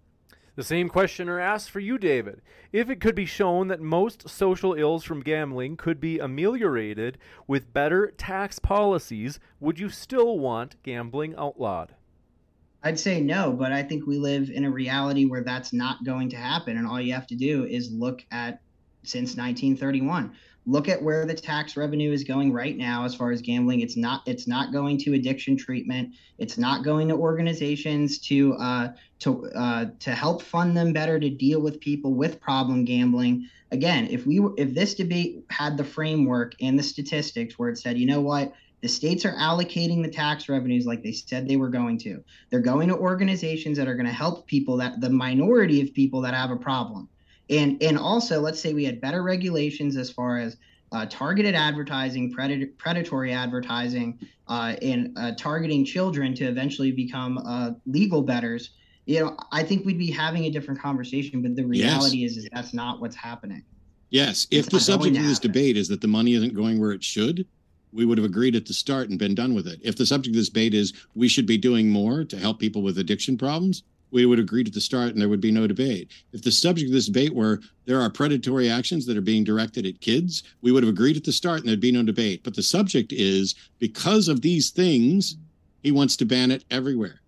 The 0.59 0.64
same 0.64 0.88
questioner 0.88 1.38
asks 1.38 1.68
for 1.68 1.78
you, 1.78 1.98
David. 1.98 2.42
If 2.72 2.90
it 2.90 3.00
could 3.00 3.14
be 3.14 3.26
shown 3.26 3.68
that 3.68 3.80
most 3.80 4.28
social 4.28 4.74
ills 4.74 5.04
from 5.04 5.22
gambling 5.22 5.76
could 5.76 6.00
be 6.00 6.18
ameliorated 6.18 7.16
with 7.46 7.72
better 7.72 8.12
tax 8.18 8.59
policies, 8.59 9.38
would 9.61 9.78
you 9.78 9.88
still 9.88 10.36
want 10.40 10.74
gambling 10.82 11.36
outlawed? 11.36 11.94
I'd 12.82 12.98
say 12.98 13.20
no, 13.20 13.52
but 13.52 13.70
I 13.70 13.84
think 13.84 14.09
we 14.09 14.18
live 14.18 14.50
in 14.50 14.64
a 14.64 14.70
reality 14.72 15.26
where 15.26 15.44
that's 15.44 15.72
not 15.72 16.04
going 16.04 16.28
to 16.30 16.36
happen. 16.36 16.76
And 16.76 16.88
all 16.88 17.00
you 17.00 17.12
have 17.12 17.28
to 17.28 17.36
do 17.36 17.64
is 17.64 17.92
look 17.92 18.26
at 18.32 18.61
since 19.04 19.36
1931. 19.36 20.32
Look 20.68 20.86
at 20.86 21.02
where 21.02 21.24
the 21.24 21.32
tax 21.32 21.78
revenue 21.78 22.12
is 22.12 22.24
going 22.24 22.52
right 22.52 22.76
now 22.76 23.06
as 23.06 23.14
far 23.14 23.30
as 23.30 23.40
gambling. 23.40 23.80
It's 23.80 23.96
not 23.96 24.20
it's 24.26 24.46
not 24.46 24.70
going 24.70 24.98
to 24.98 25.14
addiction 25.14 25.56
treatment. 25.56 26.14
It's 26.36 26.58
not 26.58 26.84
going 26.84 27.08
to 27.08 27.14
organizations 27.14 28.18
to 28.28 28.52
uh, 28.56 28.92
to 29.20 29.46
uh, 29.52 29.86
to 30.00 30.14
help 30.14 30.42
fund 30.42 30.76
them 30.76 30.92
better 30.92 31.18
to 31.18 31.30
deal 31.30 31.62
with 31.62 31.80
people 31.80 32.12
with 32.12 32.38
problem 32.38 32.84
gambling. 32.84 33.48
Again, 33.70 34.08
if 34.10 34.26
we 34.26 34.40
if 34.58 34.74
this 34.74 34.94
debate 34.94 35.42
had 35.48 35.78
the 35.78 35.84
framework 35.84 36.52
and 36.60 36.78
the 36.78 36.82
statistics 36.82 37.58
where 37.58 37.70
it 37.70 37.78
said, 37.78 37.96
you 37.96 38.04
know 38.04 38.20
what, 38.20 38.52
the 38.82 38.88
states 38.88 39.24
are 39.24 39.36
allocating 39.36 40.02
the 40.02 40.10
tax 40.10 40.50
revenues 40.50 40.84
like 40.84 41.02
they 41.02 41.12
said 41.12 41.48
they 41.48 41.56
were 41.56 41.70
going 41.70 41.96
to. 42.00 42.22
They're 42.50 42.60
going 42.60 42.88
to 42.88 42.96
organizations 42.96 43.78
that 43.78 43.88
are 43.88 43.94
going 43.94 44.04
to 44.04 44.12
help 44.12 44.46
people 44.46 44.76
that 44.76 45.00
the 45.00 45.08
minority 45.08 45.80
of 45.80 45.94
people 45.94 46.20
that 46.20 46.34
have 46.34 46.50
a 46.50 46.56
problem 46.56 47.08
and 47.51 47.82
and 47.82 47.99
also 47.99 48.40
let's 48.40 48.61
say 48.61 48.74
we 48.74 48.84
had 48.84 49.01
better 49.01 49.22
regulations 49.22 49.96
as 49.96 50.11
far 50.11 50.38
as 50.38 50.57
uh, 50.92 51.07
targeted 51.11 51.55
advertising, 51.55 52.32
predator, 52.32 52.66
predatory 52.78 53.32
advertising, 53.32 54.18
uh, 54.49 54.74
and 54.80 55.16
uh, 55.18 55.32
targeting 55.36 55.84
children 55.84 56.34
to 56.34 56.44
eventually 56.44 56.92
become 56.92 57.38
uh, 57.38 57.70
legal 57.86 58.22
bettors. 58.22 58.70
You 59.05 59.20
know, 59.20 59.36
I 59.53 59.62
think 59.62 59.84
we'd 59.84 59.99
be 59.99 60.11
having 60.11 60.44
a 60.44 60.51
different 60.51 60.80
conversation. 60.80 61.42
But 61.42 61.57
the 61.57 61.64
reality 61.64 62.18
yes. 62.18 62.32
is, 62.32 62.36
is 62.38 62.49
that's 62.53 62.74
not 62.74 63.01
what's 63.01 63.16
happening. 63.16 63.64
Yes, 64.11 64.46
if 64.51 64.70
the 64.70 64.80
subject 64.80 65.16
of 65.18 65.24
this 65.24 65.38
debate 65.38 65.76
is 65.76 65.88
that 65.88 66.01
the 66.01 66.09
money 66.09 66.32
isn't 66.32 66.55
going 66.55 66.80
where 66.80 66.92
it 66.92 67.05
should, 67.05 67.46
we 67.92 68.07
would 68.07 68.16
have 68.16 68.24
agreed 68.24 68.57
at 68.57 68.64
the 68.64 68.72
start 68.72 69.11
and 69.11 69.18
been 69.18 69.34
done 69.34 69.55
with 69.55 69.66
it. 69.66 69.80
If 69.82 69.96
the 69.96 70.07
subject 70.07 70.34
of 70.34 70.38
this 70.38 70.49
debate 70.49 70.72
is 70.72 70.94
we 71.14 71.28
should 71.28 71.46
be 71.46 71.59
doing 71.59 71.90
more 71.90 72.24
to 72.24 72.38
help 72.38 72.59
people 72.59 72.82
with 72.82 72.99
addiction 72.99 73.36
problems, 73.36 73.82
we 74.11 74.26
would 74.26 74.38
agree 74.38 74.64
to 74.64 74.70
the 74.70 74.80
start 74.80 75.11
and 75.11 75.20
there 75.20 75.28
would 75.28 75.40
be 75.40 75.50
no 75.50 75.66
debate. 75.66 76.11
If 76.32 76.42
the 76.42 76.52
subject 76.52 76.88
of 76.88 76.94
this 76.94 77.06
debate 77.06 77.34
were 77.34 77.61
there 77.84 78.00
are 78.00 78.11
predatory 78.11 78.70
actions 78.70 79.06
that 79.06 79.16
are 79.16 79.22
being 79.22 79.44
directed 79.44 79.86
at 79.86 80.00
kids, 80.00 80.42
we 80.62 80.72
would 80.72 80.82
have 80.82 80.92
agreed 80.92 81.16
at 81.16 81.24
the 81.24 81.32
start 81.32 81.61
and 81.61 81.68
there'd 81.68 81.80
be 81.80 81.92
no 81.92 82.02
debate. 82.02 82.42
But 82.44 82.54
the 82.54 82.62
subject 82.62 83.12
is 83.12 83.54
because 83.78 84.28
of 84.28 84.42
these 84.42 84.70
things, 84.70 85.36
he 85.82 85.92
wants 85.92 86.16
to 86.16 86.24
ban 86.24 86.50
it 86.50 86.64
everywhere. 86.70 87.20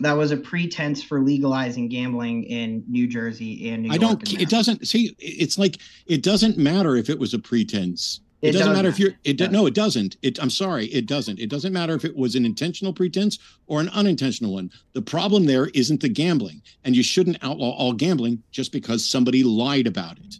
That 0.00 0.14
was 0.14 0.32
a 0.32 0.36
pretense 0.36 1.02
for 1.02 1.20
legalizing 1.20 1.88
gambling 1.88 2.44
in 2.44 2.84
New 2.88 3.06
Jersey 3.06 3.70
and 3.70 3.82
New 3.82 3.88
York. 3.88 3.94
I 3.94 3.98
don't. 3.98 4.40
It 4.40 4.48
doesn't 4.48 4.88
see. 4.88 5.14
It's 5.20 5.56
like 5.56 5.78
it 6.06 6.22
doesn't 6.22 6.58
matter 6.58 6.96
if 6.96 7.08
it 7.08 7.18
was 7.18 7.32
a 7.32 7.38
pretense 7.38 8.20
it, 8.44 8.52
doesn't 8.52 8.66
matter, 8.66 8.76
matter 8.76 8.88
if 8.88 8.98
you're. 8.98 9.12
It 9.24 9.40
yeah. 9.40 9.48
no, 9.48 9.66
it 9.66 9.74
doesn't. 9.74 10.16
It. 10.22 10.42
I'm 10.42 10.50
sorry, 10.50 10.86
it 10.86 11.06
doesn't. 11.06 11.38
It 11.38 11.48
doesn't 11.48 11.72
matter 11.72 11.94
if 11.94 12.04
it 12.04 12.16
was 12.16 12.34
an 12.34 12.44
intentional 12.44 12.92
pretense 12.92 13.38
or 13.66 13.80
an 13.80 13.88
unintentional 13.90 14.54
one. 14.54 14.70
The 14.92 15.02
problem 15.02 15.46
there 15.46 15.68
isn't 15.68 16.00
the 16.00 16.08
gambling, 16.08 16.62
and 16.84 16.96
you 16.96 17.02
shouldn't 17.02 17.38
outlaw 17.42 17.70
all 17.70 17.92
gambling 17.92 18.42
just 18.50 18.72
because 18.72 19.04
somebody 19.06 19.42
lied 19.42 19.86
about 19.86 20.18
it. 20.18 20.38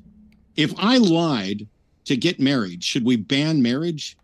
If 0.56 0.74
I 0.78 0.98
lied 0.98 1.66
to 2.04 2.16
get 2.16 2.38
married, 2.38 2.84
should 2.84 3.04
we 3.04 3.16
ban 3.16 3.62
marriage? 3.62 4.16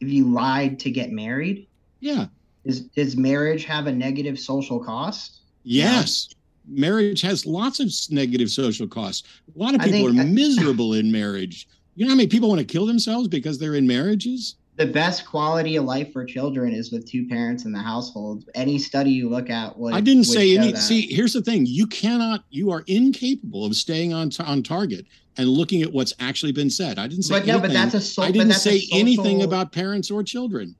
If 0.00 0.08
you 0.08 0.28
lied 0.28 0.78
to 0.80 0.90
get 0.90 1.12
married, 1.12 1.66
yeah. 2.00 2.26
Does 2.64 2.80
does 2.80 3.16
marriage 3.16 3.64
have 3.64 3.86
a 3.86 3.92
negative 3.92 4.38
social 4.38 4.78
cost? 4.78 5.40
Yes. 5.64 6.28
Yeah 6.30 6.34
marriage 6.68 7.22
has 7.22 7.46
lots 7.46 7.80
of 7.80 7.90
negative 8.10 8.50
social 8.50 8.86
costs. 8.86 9.26
A 9.54 9.58
lot 9.58 9.74
of 9.74 9.80
people 9.80 10.08
think, 10.08 10.20
are 10.20 10.24
miserable 10.24 10.94
in 10.94 11.10
marriage. 11.10 11.66
You 11.98 12.04
know 12.04 12.12
how 12.12 12.16
many 12.16 12.28
people 12.28 12.48
want 12.48 12.60
to 12.60 12.64
kill 12.64 12.86
themselves 12.86 13.26
because 13.26 13.58
they're 13.58 13.74
in 13.74 13.84
marriages? 13.84 14.54
The 14.76 14.86
best 14.86 15.26
quality 15.26 15.74
of 15.74 15.84
life 15.84 16.12
for 16.12 16.24
children 16.24 16.72
is 16.72 16.92
with 16.92 17.10
two 17.10 17.26
parents 17.26 17.64
in 17.64 17.72
the 17.72 17.80
household. 17.80 18.48
Any 18.54 18.78
study 18.78 19.10
you 19.10 19.28
look 19.28 19.50
at 19.50 19.76
would. 19.76 19.94
I 19.94 20.00
didn't 20.00 20.20
would 20.20 20.28
say 20.28 20.56
any. 20.56 20.70
That. 20.70 20.78
See, 20.78 21.12
here's 21.12 21.32
the 21.32 21.42
thing: 21.42 21.66
you 21.66 21.88
cannot, 21.88 22.44
you 22.50 22.70
are 22.70 22.84
incapable 22.86 23.64
of 23.64 23.74
staying 23.74 24.14
on 24.14 24.30
on 24.38 24.62
target 24.62 25.06
and 25.38 25.48
looking 25.48 25.82
at 25.82 25.92
what's 25.92 26.14
actually 26.20 26.52
been 26.52 26.70
said. 26.70 27.00
I 27.00 27.08
didn't 27.08 27.24
say. 27.24 27.34
But 27.34 27.42
anything. 27.42 27.56
no, 27.56 27.60
but 27.62 27.72
that's 27.72 27.94
a. 27.94 28.00
So, 28.00 28.22
I 28.22 28.30
didn't 28.30 28.52
say 28.52 28.78
social... 28.78 28.98
anything 29.00 29.42
about 29.42 29.72
parents 29.72 30.08
or 30.08 30.22
children. 30.22 30.76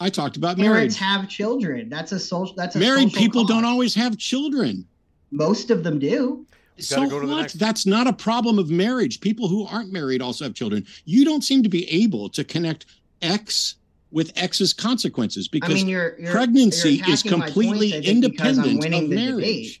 I 0.00 0.10
talked 0.10 0.36
about 0.36 0.58
parents 0.58 1.00
marriage. 1.00 1.20
have 1.20 1.30
children. 1.30 1.88
That's 1.88 2.12
a 2.12 2.18
social. 2.18 2.54
That's 2.54 2.76
a 2.76 2.78
married 2.78 3.14
people 3.14 3.40
cost. 3.40 3.54
don't 3.54 3.64
always 3.64 3.94
have 3.94 4.18
children. 4.18 4.86
Most 5.30 5.70
of 5.70 5.82
them 5.82 5.98
do 5.98 6.44
so 6.78 7.26
what? 7.26 7.52
That's 7.52 7.86
not 7.86 8.06
a 8.06 8.12
problem 8.12 8.58
of 8.58 8.70
marriage. 8.70 9.20
People 9.20 9.48
who 9.48 9.66
aren't 9.66 9.92
married 9.92 10.22
also 10.22 10.44
have 10.44 10.54
children. 10.54 10.86
You 11.04 11.24
don't 11.24 11.42
seem 11.42 11.62
to 11.62 11.68
be 11.68 11.88
able 11.90 12.28
to 12.30 12.44
connect 12.44 12.86
X 13.22 13.76
with 14.10 14.32
X's 14.36 14.72
consequences 14.72 15.48
because 15.48 15.70
I 15.70 15.74
mean, 15.74 15.88
you're, 15.88 16.18
you're, 16.18 16.32
pregnancy 16.32 16.94
you're 16.94 17.10
is 17.10 17.22
completely 17.22 17.92
points, 17.92 18.08
independent 18.08 18.84
of 18.84 19.08
marriage. 19.08 19.80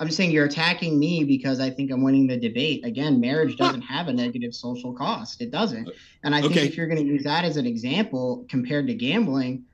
I'm 0.00 0.10
saying 0.10 0.32
you're 0.32 0.44
attacking 0.44 0.98
me 0.98 1.24
because 1.24 1.60
I 1.60 1.70
think 1.70 1.90
I'm 1.90 2.02
winning 2.02 2.26
the 2.26 2.36
debate. 2.36 2.84
Again, 2.84 3.20
marriage 3.20 3.56
doesn't 3.56 3.82
have 3.82 4.08
a 4.08 4.12
negative 4.12 4.54
social 4.54 4.92
cost. 4.92 5.40
It 5.40 5.52
doesn't. 5.52 5.88
And 6.24 6.34
I 6.34 6.40
think 6.40 6.52
okay. 6.52 6.66
if 6.66 6.76
you're 6.76 6.88
going 6.88 6.98
to 6.98 7.06
use 7.06 7.22
that 7.24 7.44
as 7.44 7.56
an 7.56 7.64
example 7.64 8.44
compared 8.48 8.88
to 8.88 8.94
gambling, 8.94 9.64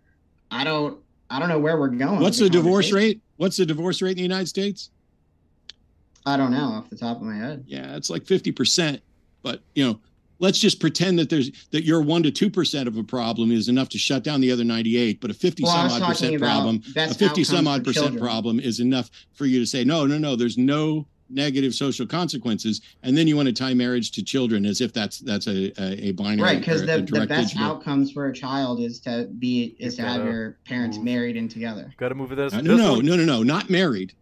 I 0.50 0.64
don't 0.64 0.98
I 1.30 1.38
don't 1.38 1.48
know 1.48 1.58
where 1.58 1.78
we're 1.78 1.88
going. 1.88 2.20
What's 2.20 2.38
the, 2.38 2.44
the 2.44 2.50
divorce 2.50 2.92
rate? 2.92 3.20
What's 3.36 3.56
the 3.56 3.64
divorce 3.64 4.02
rate 4.02 4.10
in 4.10 4.16
the 4.16 4.22
United 4.22 4.48
States? 4.48 4.90
I 6.26 6.36
don't 6.36 6.52
know 6.52 6.64
off 6.64 6.90
the 6.90 6.96
top 6.96 7.16
of 7.16 7.22
my 7.22 7.36
head. 7.36 7.64
Yeah, 7.66 7.96
it's 7.96 8.10
like 8.10 8.24
50%. 8.24 9.00
But, 9.42 9.62
you 9.74 9.84
know, 9.86 10.00
let's 10.38 10.58
just 10.58 10.80
pretend 10.80 11.18
that 11.18 11.30
there's 11.30 11.50
that 11.70 11.84
your 11.84 12.02
1 12.02 12.24
to 12.24 12.30
2% 12.50 12.86
of 12.86 12.96
a 12.96 13.04
problem 13.04 13.52
is 13.52 13.68
enough 13.68 13.88
to 13.90 13.98
shut 13.98 14.24
down 14.24 14.40
the 14.40 14.50
other 14.50 14.64
98, 14.64 15.20
but 15.20 15.30
a 15.30 15.34
50 15.34 15.62
well, 15.62 15.88
some 15.88 16.02
odd 16.02 16.08
percent 16.08 16.38
problem, 16.38 16.82
a 16.96 17.14
50 17.14 17.44
some 17.44 17.68
odd 17.68 17.84
percent 17.84 18.06
children. 18.06 18.22
problem 18.22 18.60
is 18.60 18.80
enough 18.80 19.10
for 19.32 19.46
you 19.46 19.60
to 19.60 19.66
say 19.66 19.84
no, 19.84 20.06
no, 20.06 20.18
no, 20.18 20.36
there's 20.36 20.58
no 20.58 21.06
negative 21.32 21.72
social 21.72 22.06
consequences 22.06 22.80
and 23.04 23.16
then 23.16 23.28
you 23.28 23.36
want 23.36 23.46
to 23.46 23.52
tie 23.52 23.72
marriage 23.72 24.10
to 24.10 24.20
children 24.20 24.66
as 24.66 24.80
if 24.80 24.92
that's 24.92 25.20
that's 25.20 25.46
a 25.46 25.70
a, 25.80 26.08
a 26.08 26.12
binary 26.12 26.42
right 26.42 26.58
because 26.58 26.80
the, 26.84 27.02
the 27.02 27.26
best 27.26 27.52
digital. 27.52 27.64
outcomes 27.64 28.10
for 28.10 28.26
a 28.26 28.32
child 28.32 28.80
is 28.80 28.98
to 28.98 29.28
be 29.38 29.76
is 29.78 29.94
to 29.94 30.02
have 30.02 30.24
your 30.24 30.58
parents 30.64 30.96
move. 30.96 31.04
married 31.06 31.36
and 31.36 31.48
together 31.48 31.94
got 31.98 32.08
to 32.08 32.16
move 32.16 32.30
with 32.30 32.38
this 32.38 32.52
uh, 32.52 32.60
no 32.60 32.76
no, 32.76 32.96
no 32.96 33.14
no 33.14 33.24
no 33.24 33.42
not 33.42 33.70
married 33.70 34.12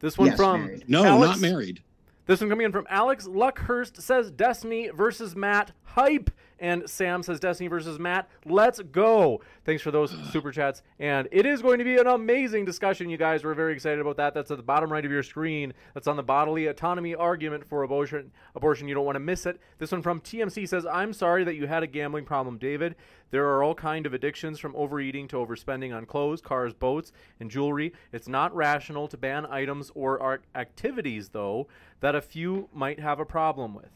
this 0.00 0.16
one 0.18 0.28
yes, 0.28 0.36
from 0.36 0.66
married. 0.66 0.84
no, 0.88 1.04
Alex, 1.04 1.40
not 1.40 1.40
married. 1.40 1.82
This 2.26 2.40
one 2.40 2.50
coming 2.50 2.66
in 2.66 2.72
from 2.72 2.86
Alex 2.90 3.26
Luckhurst 3.26 4.00
says 4.02 4.30
Destiny 4.30 4.88
versus 4.88 5.34
Matt 5.34 5.72
hype. 5.84 6.30
And 6.60 6.88
Sam 6.88 7.22
says 7.22 7.40
Destiny 7.40 7.68
versus 7.68 7.98
Matt. 7.98 8.28
Let's 8.44 8.80
go. 8.80 9.40
Thanks 9.64 9.82
for 9.82 9.90
those 9.90 10.14
super 10.32 10.50
chats. 10.50 10.82
And 10.98 11.28
it 11.30 11.46
is 11.46 11.62
going 11.62 11.78
to 11.78 11.84
be 11.84 11.98
an 11.98 12.06
amazing 12.06 12.64
discussion, 12.64 13.08
you 13.08 13.16
guys. 13.16 13.44
We're 13.44 13.54
very 13.54 13.72
excited 13.72 14.00
about 14.00 14.16
that. 14.16 14.34
That's 14.34 14.50
at 14.50 14.56
the 14.56 14.62
bottom 14.62 14.92
right 14.92 15.04
of 15.04 15.10
your 15.10 15.22
screen. 15.22 15.72
That's 15.94 16.06
on 16.06 16.16
the 16.16 16.22
bodily 16.22 16.66
autonomy 16.66 17.14
argument 17.14 17.64
for 17.64 17.82
abortion. 17.82 18.32
Abortion. 18.54 18.88
You 18.88 18.94
don't 18.94 19.04
want 19.04 19.16
to 19.16 19.20
miss 19.20 19.46
it. 19.46 19.60
This 19.78 19.92
one 19.92 20.02
from 20.02 20.20
TMC 20.20 20.68
says, 20.68 20.86
I'm 20.86 21.12
sorry 21.12 21.44
that 21.44 21.54
you 21.54 21.66
had 21.66 21.82
a 21.82 21.86
gambling 21.86 22.24
problem, 22.24 22.58
David. 22.58 22.96
There 23.30 23.46
are 23.46 23.62
all 23.62 23.74
kind 23.74 24.06
of 24.06 24.14
addictions 24.14 24.58
from 24.58 24.74
overeating 24.74 25.28
to 25.28 25.36
overspending 25.36 25.94
on 25.94 26.06
clothes, 26.06 26.40
cars, 26.40 26.72
boats, 26.72 27.12
and 27.40 27.50
jewelry. 27.50 27.92
It's 28.12 28.28
not 28.28 28.54
rational 28.54 29.06
to 29.08 29.16
ban 29.16 29.46
items 29.46 29.92
or 29.94 30.40
activities, 30.54 31.28
though, 31.28 31.68
that 32.00 32.14
a 32.14 32.22
few 32.22 32.68
might 32.72 33.00
have 33.00 33.20
a 33.20 33.26
problem 33.26 33.74
with. 33.74 33.90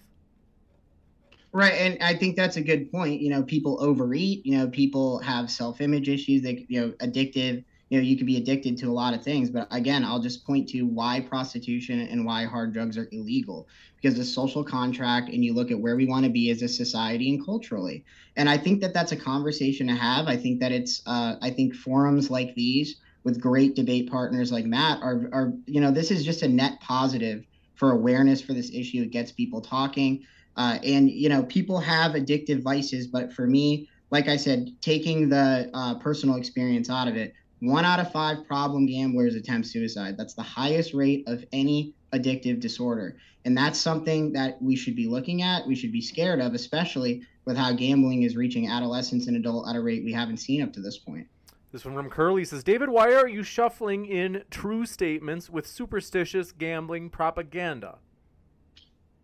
Right, 1.54 1.74
and 1.74 2.02
I 2.02 2.14
think 2.14 2.36
that's 2.36 2.56
a 2.56 2.62
good 2.62 2.90
point. 2.90 3.20
You 3.20 3.28
know, 3.28 3.42
people 3.42 3.76
overeat. 3.82 4.46
You 4.46 4.56
know, 4.56 4.68
people 4.68 5.18
have 5.18 5.50
self-image 5.50 6.08
issues. 6.08 6.42
They, 6.42 6.64
you 6.68 6.80
know, 6.80 6.90
addictive. 7.06 7.64
You 7.90 7.98
know, 7.98 8.04
you 8.04 8.16
can 8.16 8.24
be 8.24 8.38
addicted 8.38 8.78
to 8.78 8.86
a 8.86 8.92
lot 8.92 9.12
of 9.12 9.22
things. 9.22 9.50
But 9.50 9.68
again, 9.70 10.02
I'll 10.02 10.18
just 10.22 10.46
point 10.46 10.70
to 10.70 10.82
why 10.82 11.20
prostitution 11.20 12.00
and 12.00 12.24
why 12.24 12.46
hard 12.46 12.72
drugs 12.72 12.96
are 12.96 13.06
illegal 13.12 13.68
because 14.00 14.16
the 14.16 14.24
social 14.24 14.64
contract, 14.64 15.28
and 15.28 15.44
you 15.44 15.52
look 15.52 15.70
at 15.70 15.78
where 15.78 15.94
we 15.94 16.06
want 16.06 16.24
to 16.24 16.30
be 16.30 16.48
as 16.48 16.62
a 16.62 16.68
society 16.68 17.28
and 17.34 17.44
culturally. 17.44 18.02
And 18.34 18.48
I 18.48 18.56
think 18.56 18.80
that 18.80 18.94
that's 18.94 19.12
a 19.12 19.16
conversation 19.16 19.88
to 19.88 19.94
have. 19.94 20.28
I 20.28 20.38
think 20.38 20.60
that 20.60 20.72
it's. 20.72 21.02
Uh, 21.04 21.36
I 21.42 21.50
think 21.50 21.74
forums 21.74 22.30
like 22.30 22.54
these 22.54 22.96
with 23.24 23.38
great 23.40 23.76
debate 23.76 24.10
partners 24.10 24.50
like 24.50 24.64
Matt 24.64 25.02
are 25.02 25.28
are 25.34 25.52
you 25.66 25.82
know 25.82 25.90
this 25.90 26.10
is 26.10 26.24
just 26.24 26.42
a 26.42 26.48
net 26.48 26.80
positive 26.80 27.44
for 27.74 27.90
awareness 27.90 28.40
for 28.40 28.54
this 28.54 28.70
issue. 28.72 29.02
It 29.02 29.10
gets 29.10 29.32
people 29.32 29.60
talking. 29.60 30.22
Uh, 30.56 30.78
and 30.84 31.10
you 31.10 31.28
know, 31.28 31.42
people 31.44 31.78
have 31.78 32.12
addictive 32.12 32.62
vices, 32.62 33.06
but 33.06 33.32
for 33.32 33.46
me, 33.46 33.88
like 34.10 34.28
I 34.28 34.36
said, 34.36 34.70
taking 34.80 35.28
the 35.28 35.70
uh, 35.72 35.94
personal 35.98 36.36
experience 36.36 36.90
out 36.90 37.08
of 37.08 37.16
it, 37.16 37.34
one 37.60 37.84
out 37.84 38.00
of 38.00 38.12
five 38.12 38.46
problem 38.46 38.86
gamblers 38.86 39.34
attempt 39.34 39.68
suicide. 39.68 40.16
That's 40.18 40.34
the 40.34 40.42
highest 40.42 40.92
rate 40.92 41.24
of 41.26 41.44
any 41.52 41.94
addictive 42.12 42.60
disorder, 42.60 43.16
and 43.44 43.56
that's 43.56 43.78
something 43.78 44.32
that 44.32 44.60
we 44.60 44.76
should 44.76 44.96
be 44.96 45.06
looking 45.06 45.42
at. 45.42 45.66
We 45.66 45.74
should 45.74 45.92
be 45.92 46.02
scared 46.02 46.40
of, 46.40 46.54
especially 46.54 47.22
with 47.44 47.56
how 47.56 47.72
gambling 47.72 48.22
is 48.22 48.36
reaching 48.36 48.68
adolescents 48.68 49.26
and 49.26 49.36
adult 49.36 49.68
at 49.68 49.76
a 49.76 49.80
rate 49.80 50.04
we 50.04 50.12
haven't 50.12 50.36
seen 50.36 50.62
up 50.62 50.72
to 50.74 50.80
this 50.80 50.98
point. 50.98 51.26
This 51.72 51.86
one 51.86 51.94
from 51.94 52.10
Curly 52.10 52.44
says, 52.44 52.62
David, 52.62 52.90
why 52.90 53.14
are 53.14 53.26
you 53.26 53.42
shuffling 53.42 54.04
in 54.04 54.44
true 54.50 54.84
statements 54.84 55.48
with 55.48 55.66
superstitious 55.66 56.52
gambling 56.52 57.08
propaganda? 57.08 57.98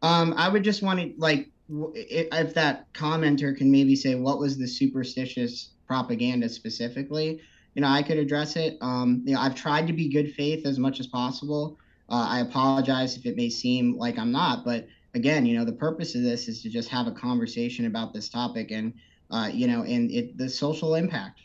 Um, 0.03 0.35
I 0.37 0.49
would 0.49 0.65
just 0.65 0.83
want 0.83 1.01
to 1.01 1.13
like 1.19 1.49
if 1.95 2.55
that 2.55 2.93
commenter 2.95 3.57
can 3.57 3.71
maybe 3.71 3.95
say 3.95 4.15
what 4.15 4.39
was 4.39 4.57
the 4.57 4.67
superstitious 4.67 5.71
propaganda 5.87 6.49
specifically. 6.49 7.41
you 7.79 7.83
know, 7.83 7.89
I 7.89 8.03
could 8.03 8.19
address 8.19 8.57
it. 8.57 8.77
Um, 8.81 9.23
you 9.25 9.35
know, 9.35 9.41
I've 9.41 9.55
tried 9.55 9.87
to 9.87 9.93
be 9.93 10.09
good 10.09 10.35
faith 10.35 10.67
as 10.67 10.81
much 10.81 10.99
as 10.99 11.07
possible. 11.07 11.79
Uh, 12.09 12.27
I 12.29 12.41
apologize 12.41 13.17
if 13.17 13.25
it 13.25 13.37
may 13.37 13.49
seem 13.49 13.97
like 13.97 14.19
I'm 14.19 14.33
not, 14.33 14.65
but 14.65 14.89
again, 15.15 15.47
you 15.47 15.57
know, 15.57 15.65
the 15.65 15.73
purpose 15.73 16.17
of 16.17 16.23
this 16.23 16.49
is 16.49 16.61
to 16.63 16.71
just 16.71 16.89
have 16.89 17.07
a 17.07 17.13
conversation 17.13 17.87
about 17.87 18.13
this 18.13 18.29
topic 18.29 18.73
and, 18.73 18.95
uh, 19.31 19.49
you 19.53 19.69
know, 19.69 19.83
and 19.83 20.11
it 20.11 20.37
the 20.37 20.49
social 20.49 20.97
impact. 20.97 21.41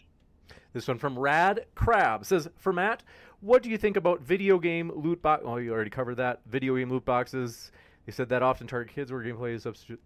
This 0.73 0.87
one 0.87 0.97
from 0.97 1.19
Rad 1.19 1.67
Crab 1.75 2.25
says, 2.25 2.49
for 2.57 2.73
Matt, 2.73 3.03
what 3.41 3.61
do 3.61 3.69
you 3.69 3.77
think 3.77 3.95
about 3.95 4.21
video 4.21 4.57
game 4.57 4.91
loot 4.95 5.21
box? 5.21 5.43
Oh, 5.45 5.57
you 5.57 5.71
already 5.71 5.91
covered 5.91 6.15
that. 6.15 6.41
Video 6.47 6.75
game 6.77 6.89
loot 6.89 7.05
boxes. 7.05 7.71
You 8.05 8.13
said 8.13 8.29
that 8.29 8.43
often 8.43 8.67
target 8.67 8.93
kids 8.93 9.11
where 9.11 9.21
gameplay 9.21 9.55
is 9.55 9.63
substitute. 9.63 10.01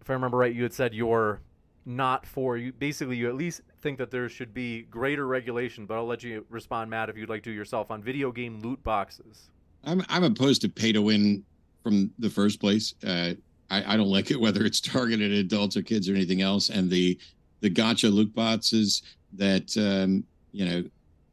If 0.00 0.08
I 0.08 0.14
remember 0.14 0.38
right, 0.38 0.54
you 0.54 0.62
had 0.62 0.72
said 0.72 0.94
you're 0.94 1.40
not 1.84 2.26
for 2.26 2.56
you. 2.56 2.72
Basically, 2.72 3.16
you 3.16 3.28
at 3.28 3.34
least 3.34 3.62
think 3.82 3.98
that 3.98 4.10
there 4.10 4.28
should 4.28 4.54
be 4.54 4.82
greater 4.82 5.26
regulation. 5.26 5.86
But 5.86 5.96
I'll 5.96 6.06
let 6.06 6.22
you 6.22 6.46
respond, 6.48 6.90
Matt, 6.90 7.10
if 7.10 7.16
you'd 7.16 7.28
like 7.28 7.42
to 7.44 7.50
yourself 7.50 7.90
on 7.90 8.02
video 8.02 8.32
game 8.32 8.60
loot 8.60 8.82
boxes. 8.82 9.50
I'm 9.84 10.02
I'm 10.08 10.24
opposed 10.24 10.62
to 10.62 10.68
pay 10.68 10.92
to 10.92 11.02
win 11.02 11.44
from 11.82 12.10
the 12.18 12.30
first 12.30 12.60
place. 12.60 12.94
Uh, 13.06 13.32
I, 13.70 13.94
I 13.94 13.96
don't 13.96 14.08
like 14.10 14.30
it 14.30 14.40
whether 14.40 14.64
it's 14.64 14.80
targeted 14.80 15.32
at 15.32 15.38
adults 15.38 15.76
or 15.76 15.82
kids 15.82 16.08
or 16.08 16.14
anything 16.14 16.42
else. 16.42 16.70
And 16.70 16.90
the 16.90 17.18
the 17.60 17.70
gotcha 17.70 18.08
loot 18.08 18.34
boxes 18.34 19.02
that 19.34 19.76
um, 19.76 20.24
you 20.52 20.64
know, 20.64 20.84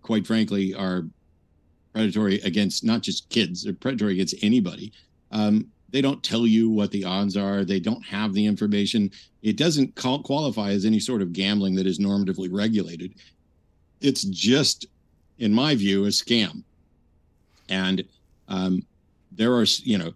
quite 0.01 0.27
frankly, 0.27 0.73
are 0.73 1.03
predatory 1.93 2.35
against 2.41 2.84
not 2.84 3.01
just 3.01 3.30
kids; 3.30 3.64
they're 3.64 3.73
predatory 3.73 4.14
against 4.14 4.35
anybody. 4.41 4.91
Um, 5.31 5.68
they 5.89 6.01
don't 6.01 6.23
tell 6.23 6.45
you 6.45 6.69
what 6.69 6.91
the 6.91 7.05
odds 7.05 7.38
are. 7.38 7.64
They 7.64 7.80
don't 7.80 8.05
have 8.05 8.34
the 8.34 8.45
information. 8.45 9.11
It 9.41 9.57
doesn't 9.57 9.95
call, 9.95 10.22
qualify 10.22 10.72
as 10.72 10.85
any 10.85 10.99
sort 10.99 11.22
of 11.22 11.34
gambling 11.34 11.76
that 11.76 11.88
is 11.88 11.99
normatively 11.99 12.49
regulated. 12.51 13.14
It's 14.01 14.23
just, 14.23 14.85
in 15.39 15.53
my 15.53 15.76
view, 15.76 16.05
a 16.05 16.09
scam. 16.09 16.64
And 17.69 18.03
um, 18.47 18.85
there 19.31 19.53
are, 19.53 19.65
you 19.84 19.97
know, 19.97 20.14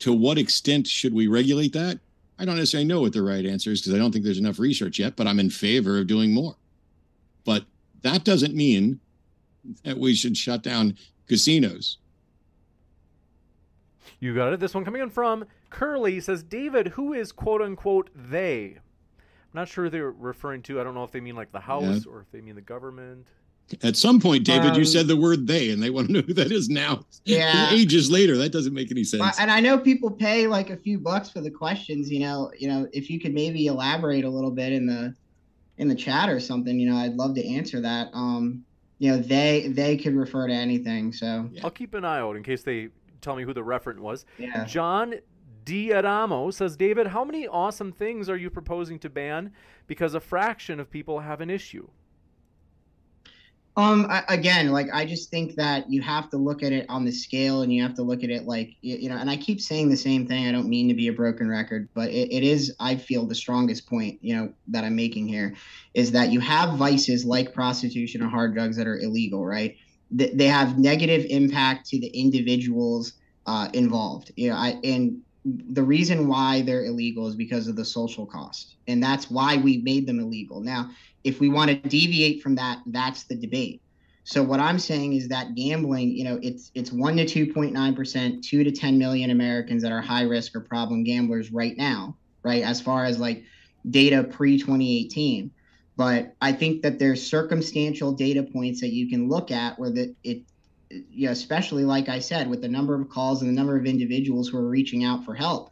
to 0.00 0.12
what 0.12 0.38
extent 0.38 0.86
should 0.86 1.14
we 1.14 1.26
regulate 1.26 1.72
that? 1.74 1.98
I 2.38 2.44
don't 2.44 2.56
necessarily 2.56 2.86
know 2.86 3.00
what 3.00 3.12
the 3.12 3.22
right 3.22 3.46
answer 3.46 3.70
is 3.70 3.80
because 3.80 3.94
I 3.94 3.98
don't 3.98 4.12
think 4.12 4.24
there's 4.24 4.38
enough 4.38 4.58
research 4.58 4.98
yet, 4.98 5.16
but 5.16 5.26
I'm 5.26 5.40
in 5.40 5.50
favor 5.50 5.98
of 5.98 6.06
doing 6.06 6.32
more. 6.32 6.54
But 7.44 7.64
that 8.02 8.24
doesn't 8.24 8.54
mean 8.54 9.00
that 9.84 9.96
we 9.96 10.14
should 10.14 10.36
shut 10.36 10.62
down 10.62 10.96
casinos. 11.28 11.98
You 14.20 14.34
got 14.34 14.52
it. 14.52 14.60
This 14.60 14.74
one 14.74 14.84
coming 14.84 15.02
in 15.02 15.10
from 15.10 15.44
Curly 15.70 16.20
says, 16.20 16.42
David, 16.42 16.88
who 16.88 17.12
is 17.12 17.32
quote 17.32 17.62
unquote 17.62 18.10
they? 18.14 18.78
I'm 19.18 19.60
not 19.60 19.68
sure 19.68 19.88
they're 19.88 20.10
referring 20.10 20.62
to. 20.64 20.80
I 20.80 20.84
don't 20.84 20.94
know 20.94 21.04
if 21.04 21.12
they 21.12 21.20
mean 21.20 21.36
like 21.36 21.52
the 21.52 21.60
house 21.60 22.04
yeah. 22.04 22.12
or 22.12 22.20
if 22.20 22.30
they 22.30 22.40
mean 22.40 22.54
the 22.54 22.60
government. 22.60 23.28
At 23.82 23.96
some 23.96 24.20
point, 24.20 24.44
David, 24.44 24.72
um, 24.72 24.78
you 24.78 24.84
said 24.84 25.08
the 25.08 25.16
word 25.16 25.48
they, 25.48 25.70
and 25.70 25.82
they 25.82 25.90
want 25.90 26.06
to 26.06 26.12
know 26.12 26.20
who 26.20 26.34
that 26.34 26.52
is 26.52 26.68
now. 26.68 27.04
Yeah. 27.24 27.70
Ages 27.72 28.08
later, 28.10 28.36
that 28.36 28.52
doesn't 28.52 28.72
make 28.72 28.92
any 28.92 29.02
sense. 29.02 29.40
And 29.40 29.50
I 29.50 29.58
know 29.58 29.76
people 29.76 30.08
pay 30.08 30.46
like 30.46 30.70
a 30.70 30.76
few 30.76 30.98
bucks 30.98 31.30
for 31.30 31.40
the 31.40 31.50
questions. 31.50 32.08
You 32.10 32.20
know, 32.20 32.52
you 32.56 32.68
know, 32.68 32.86
if 32.92 33.10
you 33.10 33.18
could 33.18 33.34
maybe 33.34 33.66
elaborate 33.66 34.24
a 34.24 34.28
little 34.28 34.52
bit 34.52 34.72
in 34.72 34.86
the 34.86 35.14
in 35.78 35.88
the 35.88 35.96
chat 35.96 36.28
or 36.28 36.38
something, 36.38 36.78
you 36.78 36.88
know, 36.88 36.96
I'd 36.96 37.14
love 37.14 37.34
to 37.34 37.46
answer 37.46 37.80
that. 37.80 38.08
Um, 38.14 38.64
you 38.98 39.10
know, 39.10 39.18
they 39.18 39.68
they 39.68 39.96
could 39.96 40.14
refer 40.14 40.46
to 40.46 40.54
anything. 40.54 41.12
So 41.12 41.48
yeah. 41.50 41.62
I'll 41.64 41.70
keep 41.70 41.94
an 41.94 42.04
eye 42.04 42.20
out 42.20 42.36
in 42.36 42.44
case 42.44 42.62
they 42.62 42.88
tell 43.26 43.36
me 43.36 43.42
who 43.42 43.52
the 43.52 43.62
referent 43.62 43.98
was. 43.98 44.24
Yeah. 44.38 44.64
John 44.64 45.16
Diadamo 45.64 46.54
says, 46.54 46.76
David, 46.76 47.08
how 47.08 47.24
many 47.24 47.48
awesome 47.48 47.92
things 47.92 48.30
are 48.30 48.36
you 48.36 48.48
proposing 48.48 48.98
to 49.00 49.10
ban 49.10 49.52
because 49.88 50.14
a 50.14 50.20
fraction 50.20 50.78
of 50.78 50.88
people 50.88 51.20
have 51.20 51.40
an 51.40 51.50
issue? 51.50 51.88
Um, 53.78 54.06
I, 54.08 54.22
again, 54.28 54.72
like 54.72 54.88
I 54.94 55.04
just 55.04 55.28
think 55.28 55.54
that 55.56 55.90
you 55.90 56.00
have 56.00 56.30
to 56.30 56.38
look 56.38 56.62
at 56.62 56.72
it 56.72 56.86
on 56.88 57.04
the 57.04 57.12
scale, 57.12 57.60
and 57.60 57.70
you 57.70 57.82
have 57.82 57.94
to 57.96 58.02
look 58.02 58.24
at 58.24 58.30
it 58.30 58.46
like 58.46 58.74
you 58.80 59.10
know. 59.10 59.18
And 59.18 59.28
I 59.28 59.36
keep 59.36 59.60
saying 59.60 59.90
the 59.90 59.96
same 59.98 60.26
thing. 60.26 60.46
I 60.46 60.52
don't 60.52 60.68
mean 60.68 60.88
to 60.88 60.94
be 60.94 61.08
a 61.08 61.12
broken 61.12 61.46
record, 61.46 61.90
but 61.92 62.08
it, 62.08 62.32
it 62.32 62.42
is. 62.42 62.74
I 62.80 62.96
feel 62.96 63.26
the 63.26 63.34
strongest 63.34 63.86
point, 63.86 64.18
you 64.22 64.34
know, 64.34 64.50
that 64.68 64.84
I'm 64.84 64.96
making 64.96 65.28
here, 65.28 65.54
is 65.92 66.10
that 66.12 66.32
you 66.32 66.40
have 66.40 66.78
vices 66.78 67.26
like 67.26 67.52
prostitution 67.52 68.22
or 68.22 68.28
hard 68.28 68.54
drugs 68.54 68.78
that 68.78 68.86
are 68.86 68.98
illegal, 68.98 69.44
right? 69.44 69.76
They, 70.10 70.30
they 70.30 70.46
have 70.46 70.78
negative 70.78 71.26
impact 71.28 71.88
to 71.90 72.00
the 72.00 72.08
individuals 72.08 73.14
uh, 73.46 73.68
involved. 73.72 74.32
You 74.36 74.50
know, 74.50 74.56
I 74.56 74.78
and 74.84 75.20
the 75.44 75.82
reason 75.82 76.26
why 76.26 76.62
they're 76.62 76.84
illegal 76.84 77.28
is 77.28 77.36
because 77.36 77.68
of 77.68 77.76
the 77.76 77.84
social 77.84 78.26
cost, 78.26 78.76
and 78.88 79.02
that's 79.02 79.30
why 79.30 79.56
we 79.56 79.78
made 79.78 80.06
them 80.06 80.18
illegal. 80.18 80.60
Now, 80.60 80.90
if 81.24 81.40
we 81.40 81.48
want 81.48 81.70
to 81.70 81.88
deviate 81.88 82.42
from 82.42 82.54
that, 82.56 82.80
that's 82.86 83.24
the 83.24 83.36
debate. 83.36 83.82
So 84.24 84.42
what 84.42 84.58
I'm 84.58 84.80
saying 84.80 85.12
is 85.12 85.28
that 85.28 85.54
gambling, 85.54 86.10
you 86.10 86.24
know, 86.24 86.40
it's 86.42 86.72
it's 86.74 86.92
one 86.92 87.16
to 87.16 87.24
two 87.24 87.52
point 87.52 87.72
nine 87.72 87.94
percent, 87.94 88.42
two 88.44 88.64
to 88.64 88.72
ten 88.72 88.98
million 88.98 89.30
Americans 89.30 89.82
that 89.82 89.92
are 89.92 90.00
high 90.00 90.22
risk 90.22 90.56
or 90.56 90.60
problem 90.60 91.04
gamblers 91.04 91.52
right 91.52 91.76
now, 91.76 92.16
right? 92.42 92.62
As 92.62 92.80
far 92.80 93.04
as 93.04 93.20
like 93.20 93.44
data 93.90 94.24
pre 94.24 94.58
2018. 94.58 95.50
But 95.96 96.34
I 96.40 96.52
think 96.52 96.82
that 96.82 96.98
there's 96.98 97.26
circumstantial 97.26 98.12
data 98.12 98.42
points 98.42 98.80
that 98.80 98.92
you 98.92 99.08
can 99.08 99.28
look 99.28 99.50
at 99.50 99.78
where 99.78 99.90
that 99.90 100.14
it 100.22 100.42
you 100.88 101.26
know, 101.26 101.32
especially 101.32 101.84
like 101.84 102.08
I 102.08 102.20
said, 102.20 102.48
with 102.48 102.62
the 102.62 102.68
number 102.68 102.94
of 102.94 103.08
calls 103.08 103.42
and 103.42 103.50
the 103.50 103.54
number 103.54 103.76
of 103.76 103.86
individuals 103.86 104.48
who 104.48 104.58
are 104.58 104.68
reaching 104.68 105.02
out 105.02 105.24
for 105.24 105.34
help 105.34 105.70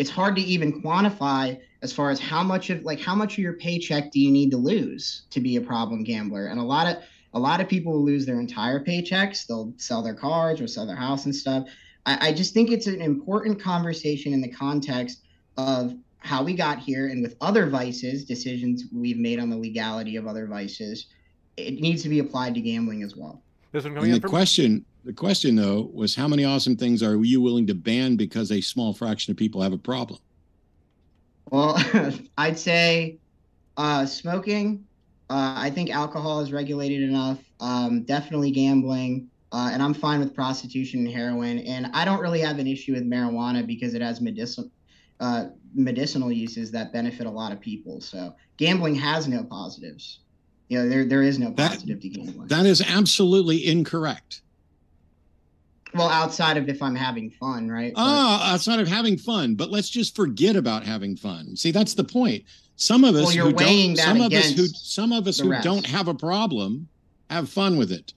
it's 0.00 0.08
hard 0.08 0.34
to 0.34 0.40
even 0.40 0.80
quantify 0.80 1.60
as 1.82 1.92
far 1.92 2.08
as 2.10 2.18
how 2.18 2.42
much 2.42 2.70
of 2.70 2.82
like 2.84 2.98
how 2.98 3.14
much 3.14 3.34
of 3.34 3.38
your 3.40 3.52
paycheck 3.52 4.10
do 4.10 4.18
you 4.18 4.30
need 4.30 4.50
to 4.50 4.56
lose 4.56 5.26
to 5.28 5.40
be 5.40 5.56
a 5.56 5.60
problem 5.60 6.02
gambler? 6.02 6.46
And 6.46 6.58
a 6.58 6.62
lot 6.62 6.86
of 6.86 7.02
a 7.34 7.38
lot 7.38 7.60
of 7.60 7.68
people 7.68 7.92
will 7.92 8.04
lose 8.04 8.24
their 8.24 8.40
entire 8.40 8.82
paychecks. 8.82 9.46
They'll 9.46 9.74
sell 9.76 10.02
their 10.02 10.14
cars 10.14 10.58
or 10.58 10.66
sell 10.66 10.86
their 10.86 10.96
house 10.96 11.26
and 11.26 11.36
stuff. 11.36 11.68
I, 12.06 12.28
I 12.28 12.32
just 12.32 12.54
think 12.54 12.70
it's 12.70 12.86
an 12.86 13.02
important 13.02 13.60
conversation 13.60 14.32
in 14.32 14.40
the 14.40 14.50
context 14.50 15.20
of 15.58 15.94
how 16.20 16.42
we 16.42 16.54
got 16.54 16.78
here 16.78 17.08
and 17.08 17.22
with 17.22 17.36
other 17.40 17.68
vices 17.68 18.24
decisions 18.24 18.84
we've 18.92 19.18
made 19.18 19.38
on 19.40 19.50
the 19.50 19.56
legality 19.56 20.16
of 20.16 20.26
other 20.26 20.46
vices 20.46 21.06
it 21.56 21.80
needs 21.80 22.02
to 22.02 22.08
be 22.08 22.18
applied 22.18 22.54
to 22.54 22.60
gambling 22.60 23.02
as 23.02 23.16
well 23.16 23.42
this 23.72 23.84
one 23.84 23.94
coming 23.94 24.10
and 24.10 24.16
the 24.16 24.20
from- 24.20 24.30
question 24.30 24.84
the 25.04 25.12
question, 25.12 25.56
though, 25.56 25.90
was 25.94 26.14
how 26.14 26.28
many 26.28 26.44
awesome 26.44 26.76
things 26.76 27.02
are 27.02 27.16
you 27.24 27.40
willing 27.40 27.66
to 27.68 27.74
ban 27.74 28.16
because 28.16 28.52
a 28.52 28.60
small 28.60 28.92
fraction 28.92 29.30
of 29.30 29.36
people 29.36 29.62
have 29.62 29.72
a 29.72 29.78
problem? 29.78 30.20
Well, 31.50 31.78
I'd 32.38 32.58
say 32.58 33.18
uh, 33.76 34.04
smoking. 34.04 34.84
Uh, 35.30 35.54
I 35.56 35.70
think 35.70 35.90
alcohol 35.90 36.40
is 36.40 36.52
regulated 36.52 37.02
enough. 37.02 37.38
Um, 37.60 38.02
definitely 38.02 38.50
gambling. 38.50 39.28
Uh, 39.52 39.70
and 39.72 39.82
I'm 39.82 39.94
fine 39.94 40.20
with 40.20 40.34
prostitution 40.34 41.00
and 41.00 41.14
heroin. 41.14 41.60
And 41.60 41.86
I 41.94 42.04
don't 42.04 42.20
really 42.20 42.40
have 42.40 42.58
an 42.58 42.66
issue 42.66 42.92
with 42.92 43.04
marijuana 43.04 43.66
because 43.66 43.94
it 43.94 44.02
has 44.02 44.20
medicinal 44.20 44.70
uh, 45.20 45.46
medicinal 45.74 46.32
uses 46.32 46.70
that 46.72 46.92
benefit 46.92 47.26
a 47.26 47.30
lot 47.30 47.52
of 47.52 47.60
people. 47.60 48.00
So 48.00 48.34
gambling 48.56 48.94
has 48.96 49.28
no 49.28 49.44
positives. 49.44 50.20
You 50.68 50.78
know, 50.78 50.88
there 50.88 51.04
there 51.04 51.22
is 51.22 51.38
no 51.38 51.52
positive 51.52 52.00
that, 52.00 52.02
to 52.02 52.08
gambling. 52.08 52.48
That 52.48 52.66
is 52.66 52.80
absolutely 52.80 53.66
incorrect. 53.66 54.42
Well, 55.92 56.08
outside 56.08 56.56
of 56.56 56.68
if 56.68 56.82
I'm 56.82 56.94
having 56.94 57.30
fun, 57.30 57.68
right? 57.68 57.92
Ah, 57.96 58.52
outside 58.52 58.78
of 58.78 58.86
having 58.86 59.18
fun, 59.18 59.56
but 59.56 59.70
let's 59.70 59.88
just 59.88 60.14
forget 60.14 60.54
about 60.54 60.84
having 60.84 61.16
fun. 61.16 61.56
See, 61.56 61.72
that's 61.72 61.94
the 61.94 62.04
point. 62.04 62.44
Some 62.76 63.04
of 63.04 63.14
us 63.16 63.34
well, 63.36 63.46
who 63.46 63.52
don't, 63.52 63.96
some 63.96 64.20
of 64.20 64.32
us 64.32 64.52
who, 64.52 64.66
some 64.68 65.12
of 65.12 65.26
us 65.26 65.40
who 65.40 65.50
rest. 65.50 65.64
don't 65.64 65.84
have 65.84 66.08
a 66.08 66.14
problem, 66.14 66.88
have 67.28 67.48
fun 67.48 67.76
with 67.76 67.90
it. 67.92 68.14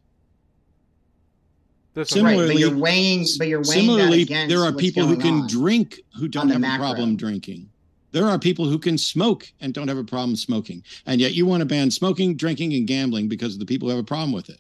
Similarly, 2.04 2.40
right, 2.40 2.54
but 2.54 2.60
you're 2.60 2.78
weighing, 2.78 3.26
but 3.38 3.48
you're 3.48 3.62
weighing 3.62 3.82
similarly, 3.88 4.24
there 4.24 4.62
are 4.62 4.74
people 4.74 5.06
who 5.06 5.18
can 5.18 5.48
drink 5.48 6.00
who 6.18 6.28
don't 6.28 6.50
have 6.50 6.62
macro. 6.62 6.86
a 6.86 6.90
problem 6.90 7.16
drinking. 7.16 7.70
There 8.12 8.26
are 8.26 8.38
people 8.38 8.66
who 8.66 8.78
can 8.78 8.98
smoke 8.98 9.52
and 9.60 9.74
don't 9.74 9.88
have 9.88 9.98
a 9.98 10.04
problem 10.04 10.36
smoking, 10.36 10.84
and 11.06 11.20
yet 11.20 11.34
you 11.34 11.46
want 11.46 11.62
to 11.62 11.66
ban 11.66 11.90
smoking, 11.90 12.36
drinking, 12.36 12.74
and 12.74 12.88
gambling 12.88 13.28
because 13.28 13.54
of 13.54 13.60
the 13.60 13.66
people 13.66 13.88
who 13.88 13.96
have 13.96 14.04
a 14.04 14.08
problem 14.08 14.32
with 14.32 14.50
it. 14.50 14.60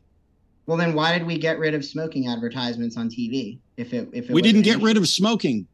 Well, 0.66 0.78
then 0.78 0.94
why 0.94 1.18
did 1.18 1.28
we 1.28 1.38
get 1.38 1.60
rid 1.60 1.74
of 1.74 1.84
smoking 1.84 2.28
advertisements 2.28 2.98
on 2.98 3.10
TV? 3.10 3.60
If 3.78 3.94
it 3.94 4.10
if 4.14 4.30
it 4.30 4.34
we 4.34 4.42
didn't 4.42 4.62
get 4.62 4.82
rid 4.82 4.98
of 4.98 5.08
smoking, 5.08 5.68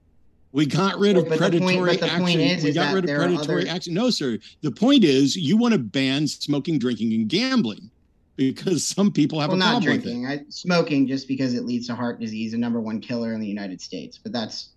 we 0.52 0.66
got 0.66 0.98
rid 0.98 1.16
well, 1.16 1.26
of 1.32 1.38
predatory 1.38 1.86
point, 1.86 2.04
action. 2.04 2.40
Is, 2.40 2.64
we 2.64 2.70
is 2.70 2.76
got 2.76 2.94
rid 2.94 3.10
of 3.10 3.16
predatory 3.16 3.64
other... 3.64 3.72
action. 3.72 3.94
No, 3.94 4.10
sir. 4.10 4.40
The 4.62 4.72
point 4.72 5.04
is, 5.04 5.36
you 5.36 5.58
want 5.58 5.74
to 5.74 5.80
ban 5.80 6.28
smoking, 6.28 6.80
drinking, 6.80 7.14
and 7.14 7.28
gambling 7.28 7.92
because 8.40 8.88
some 8.88 9.12
people 9.12 9.40
have 9.40 9.50
well, 9.50 9.58
a 9.58 9.62
problem 9.62 9.84
not 9.84 9.84
drinking. 9.84 10.22
with 10.24 10.32
it. 10.32 10.46
I, 10.48 10.50
smoking 10.50 11.08
just 11.08 11.28
because 11.28 11.54
it 11.54 11.66
leads 11.66 11.88
to 11.88 11.96
heart 11.96 12.20
disease, 12.20 12.54
a 12.54 12.58
number 12.58 12.80
one 12.80 13.02
killer 13.02 13.34
in 13.34 13.42
the 13.42 13.48
United 13.48 13.82
States. 13.82 14.18
But 14.18 14.32
that's 14.32 14.70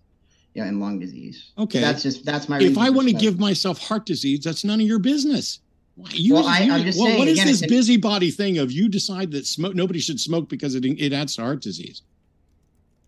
yeah, 0.53 0.65
and 0.65 0.79
lung 0.79 0.99
disease. 0.99 1.51
Okay, 1.57 1.79
that's 1.79 2.03
just 2.03 2.25
that's 2.25 2.49
my. 2.49 2.59
If 2.59 2.77
I 2.77 2.89
want 2.89 3.07
to 3.07 3.13
give 3.13 3.39
myself 3.39 3.79
heart 3.79 4.05
disease, 4.05 4.43
that's 4.43 4.63
none 4.63 4.81
of 4.81 4.85
your 4.85 4.99
business. 4.99 5.59
You, 6.09 6.33
well, 6.33 6.47
I, 6.47 6.59
am 6.59 6.81
just 6.83 6.97
well, 6.97 7.07
saying, 7.07 7.19
what 7.19 7.27
is 7.27 7.37
again, 7.37 7.47
this 7.47 7.65
busybody 7.65 8.31
thing 8.31 8.57
of 8.57 8.71
you 8.71 8.89
decide 8.89 9.31
that 9.31 9.45
smoke 9.45 9.75
nobody 9.75 9.99
should 9.99 10.19
smoke 10.19 10.49
because 10.49 10.75
it 10.75 10.83
it 10.85 11.13
adds 11.13 11.35
to 11.35 11.43
heart 11.43 11.61
disease? 11.61 12.01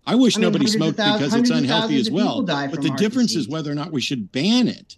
I 0.07 0.15
wish 0.15 0.37
I 0.37 0.39
mean, 0.39 0.49
nobody 0.49 0.67
smoked 0.67 0.97
because 0.97 1.33
it's 1.33 1.49
unhealthy 1.49 1.99
as 1.99 2.09
well. 2.09 2.43
But 2.43 2.81
the 2.81 2.93
difference 2.97 3.31
disease. 3.31 3.47
is 3.47 3.49
whether 3.49 3.71
or 3.71 3.75
not 3.75 3.91
we 3.91 4.01
should 4.01 4.31
ban 4.31 4.67
it. 4.67 4.97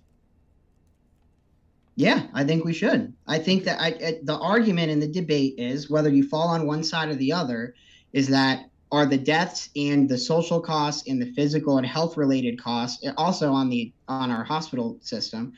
Yeah, 1.97 2.27
I 2.31 2.43
think 2.43 2.63
we 2.63 2.73
should. 2.73 3.11
I 3.25 3.39
think 3.39 3.63
that 3.63 3.81
I, 3.81 3.87
I, 3.87 4.19
the 4.21 4.37
argument 4.37 4.91
in 4.91 4.99
the 4.99 5.07
debate 5.07 5.55
is 5.57 5.89
whether 5.89 6.11
you 6.11 6.27
fall 6.27 6.47
on 6.47 6.67
one 6.67 6.83
side 6.83 7.09
or 7.09 7.15
the 7.15 7.33
other 7.33 7.73
is 8.13 8.27
that 8.27 8.69
are 8.91 9.07
the 9.07 9.17
deaths 9.17 9.69
and 9.75 10.07
the 10.07 10.17
social 10.17 10.61
costs 10.61 11.09
and 11.09 11.19
the 11.19 11.33
physical 11.33 11.79
and 11.79 11.87
health 11.87 12.15
related 12.15 12.61
costs 12.61 13.03
also 13.17 13.51
on 13.51 13.67
the 13.69 13.91
on 14.07 14.29
our 14.29 14.43
hospital 14.43 14.97
system 15.01 15.53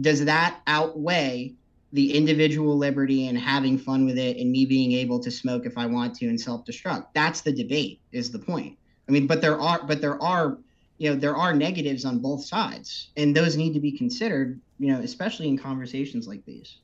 does 0.00 0.24
that 0.24 0.60
outweigh 0.66 1.54
the 1.92 2.14
individual 2.14 2.76
liberty 2.76 3.28
and 3.28 3.38
having 3.38 3.78
fun 3.78 4.04
with 4.04 4.18
it 4.18 4.36
and 4.38 4.50
me 4.50 4.66
being 4.66 4.90
able 4.92 5.20
to 5.20 5.30
smoke 5.30 5.64
if 5.64 5.78
I 5.78 5.86
want 5.86 6.16
to 6.16 6.26
and 6.26 6.38
self-destruct 6.38 7.06
that's 7.14 7.42
the 7.42 7.52
debate 7.52 8.00
is 8.10 8.32
the 8.32 8.40
point 8.40 8.76
I 9.08 9.12
mean 9.12 9.28
but 9.28 9.40
there 9.40 9.58
are 9.58 9.86
but 9.86 10.00
there 10.00 10.20
are 10.20 10.58
you 10.98 11.10
know 11.10 11.16
there 11.16 11.36
are 11.36 11.54
negatives 11.54 12.04
on 12.04 12.18
both 12.18 12.44
sides 12.44 13.08
and 13.16 13.36
those 13.36 13.56
need 13.56 13.74
to 13.74 13.80
be 13.80 13.92
considered 13.92 14.60
you 14.78 14.92
know 14.92 15.00
especially 15.00 15.48
in 15.48 15.58
conversations 15.58 16.26
like 16.26 16.44
these. 16.44 16.78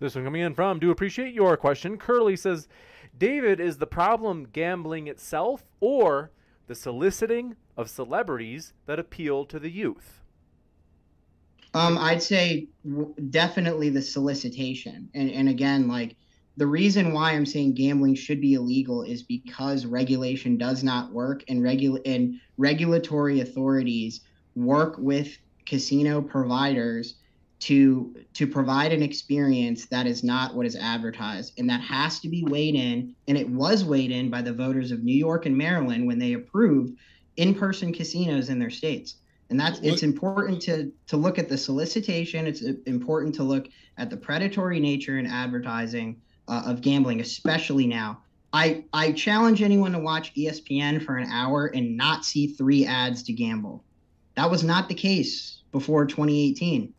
This 0.00 0.14
one 0.14 0.24
coming 0.24 0.42
in 0.42 0.54
from 0.54 0.78
do 0.78 0.90
appreciate 0.90 1.34
your 1.34 1.56
question. 1.56 1.96
Curly 1.96 2.36
says 2.36 2.68
david 3.16 3.60
is 3.60 3.78
the 3.78 3.86
problem 3.86 4.48
gambling 4.52 5.06
itself 5.06 5.64
or 5.80 6.30
the 6.66 6.74
soliciting 6.74 7.56
of 7.76 7.90
celebrities 7.90 8.72
that 8.86 8.98
appeal 8.98 9.44
to 9.46 9.58
the 9.58 9.70
youth? 9.70 10.20
Um 11.72 11.98
i'd 11.98 12.22
say 12.22 12.68
w- 12.84 13.14
definitely 13.30 13.90
the 13.90 14.02
solicitation. 14.02 15.08
And 15.14 15.30
and 15.30 15.48
again 15.48 15.88
like 15.88 16.16
the 16.56 16.66
reason 16.66 17.12
why 17.12 17.32
I'm 17.32 17.46
saying 17.46 17.74
gambling 17.74 18.14
should 18.14 18.40
be 18.40 18.54
illegal 18.54 19.02
is 19.02 19.22
because 19.22 19.86
regulation 19.86 20.56
does 20.56 20.84
not 20.84 21.12
work 21.12 21.42
and 21.48 21.62
regul 21.62 22.00
and 22.06 22.40
regulatory 22.56 23.40
authorities 23.40 24.20
work 24.54 24.96
with 24.98 25.36
casino 25.66 26.22
providers 26.22 27.14
to 27.60 28.14
to 28.34 28.46
provide 28.46 28.92
an 28.92 29.02
experience 29.02 29.86
that 29.86 30.06
is 30.06 30.22
not 30.22 30.54
what 30.54 30.66
is 30.66 30.76
advertised. 30.76 31.58
And 31.58 31.68
that 31.70 31.80
has 31.80 32.20
to 32.20 32.28
be 32.28 32.44
weighed 32.44 32.74
in 32.74 33.14
and 33.26 33.36
it 33.36 33.48
was 33.48 33.84
weighed 33.84 34.10
in 34.12 34.30
by 34.30 34.42
the 34.42 34.52
voters 34.52 34.92
of 34.92 35.02
New 35.02 35.16
York 35.16 35.46
and 35.46 35.56
Maryland 35.56 36.06
when 36.06 36.18
they 36.18 36.34
approved 36.34 36.96
in-person 37.36 37.92
casinos 37.92 38.48
in 38.48 38.60
their 38.60 38.70
states. 38.70 39.16
And 39.50 39.58
that's 39.58 39.80
it's 39.80 40.02
important 40.04 40.62
to 40.62 40.92
to 41.08 41.16
look 41.16 41.38
at 41.38 41.48
the 41.48 41.58
solicitation. 41.58 42.46
It's 42.46 42.62
uh, 42.62 42.74
important 42.86 43.34
to 43.36 43.42
look 43.42 43.68
at 43.98 44.08
the 44.08 44.16
predatory 44.16 44.78
nature 44.78 45.18
in 45.18 45.26
advertising 45.26 46.20
uh, 46.48 46.62
of 46.66 46.80
gambling, 46.80 47.20
especially 47.20 47.86
now. 47.86 48.20
I, 48.52 48.84
I 48.92 49.12
challenge 49.12 49.62
anyone 49.62 49.92
to 49.92 49.98
watch 49.98 50.32
ESPN 50.34 51.04
for 51.04 51.16
an 51.16 51.28
hour 51.30 51.66
and 51.66 51.96
not 51.96 52.24
see 52.24 52.46
three 52.46 52.86
ads 52.86 53.22
to 53.24 53.32
gamble. 53.32 53.82
That 54.36 54.50
was 54.50 54.62
not 54.62 54.88
the 54.88 54.94
case 54.94 55.62
before 55.72 56.06
2018. 56.06 56.92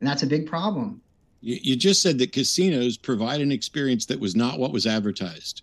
And 0.00 0.08
that's 0.08 0.22
a 0.22 0.26
big 0.26 0.46
problem. 0.46 1.00
You, 1.40 1.58
you 1.62 1.76
just 1.76 2.02
said 2.02 2.18
that 2.18 2.32
casinos 2.32 2.98
provide 2.98 3.40
an 3.40 3.52
experience 3.52 4.06
that 4.06 4.20
was 4.20 4.36
not 4.36 4.58
what 4.58 4.72
was 4.72 4.86
advertised. 4.86 5.62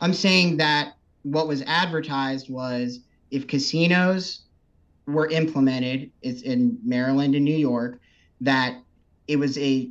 I'm 0.00 0.12
saying 0.12 0.58
that 0.58 0.96
what 1.22 1.48
was 1.48 1.62
advertised 1.62 2.50
was 2.50 3.00
if 3.30 3.46
casinos 3.46 4.42
were 5.06 5.28
implemented 5.28 6.10
it's 6.20 6.42
in 6.42 6.78
Maryland 6.84 7.34
and 7.34 7.44
New 7.44 7.56
York, 7.56 8.00
that 8.40 8.76
it 9.28 9.36
was 9.36 9.56
a 9.58 9.90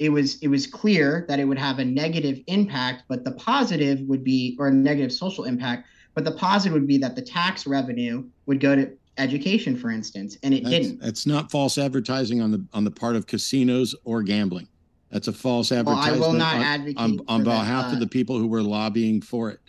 it 0.00 0.08
was 0.08 0.38
it 0.38 0.48
was 0.48 0.66
clear 0.66 1.26
that 1.28 1.38
it 1.38 1.44
would 1.44 1.58
have 1.58 1.78
a 1.78 1.84
negative 1.84 2.40
impact, 2.46 3.04
but 3.06 3.22
the 3.22 3.32
positive 3.32 4.00
would 4.08 4.24
be 4.24 4.56
or 4.58 4.68
a 4.68 4.72
negative 4.72 5.12
social 5.12 5.44
impact, 5.44 5.86
but 6.14 6.24
the 6.24 6.32
positive 6.32 6.72
would 6.72 6.86
be 6.86 6.96
that 6.98 7.14
the 7.14 7.22
tax 7.22 7.66
revenue 7.66 8.24
would 8.46 8.60
go 8.60 8.74
to 8.74 8.90
education, 9.18 9.76
for 9.76 9.90
instance, 9.90 10.38
and 10.42 10.54
it 10.54 10.64
that's, 10.64 10.70
didn't. 10.74 11.04
It's 11.04 11.26
not 11.26 11.50
false 11.50 11.76
advertising 11.76 12.40
on 12.40 12.50
the 12.50 12.64
on 12.72 12.82
the 12.82 12.90
part 12.90 13.14
of 13.14 13.26
casinos 13.26 13.94
or 14.04 14.22
gambling. 14.22 14.68
That's 15.10 15.28
a 15.28 15.32
false 15.34 15.70
advertisement. 15.70 16.20
Well, 16.20 16.30
I 16.30 16.32
will 16.32 16.38
not 16.38 16.54
on, 16.56 16.62
advocate 16.62 16.98
on, 16.98 17.20
on 17.28 17.44
behalf 17.44 17.86
that, 17.86 17.90
uh, 17.90 17.94
of 17.94 18.00
the 18.00 18.06
people 18.06 18.38
who 18.38 18.46
were 18.46 18.62
lobbying 18.62 19.20
for 19.20 19.50
it. 19.50 19.60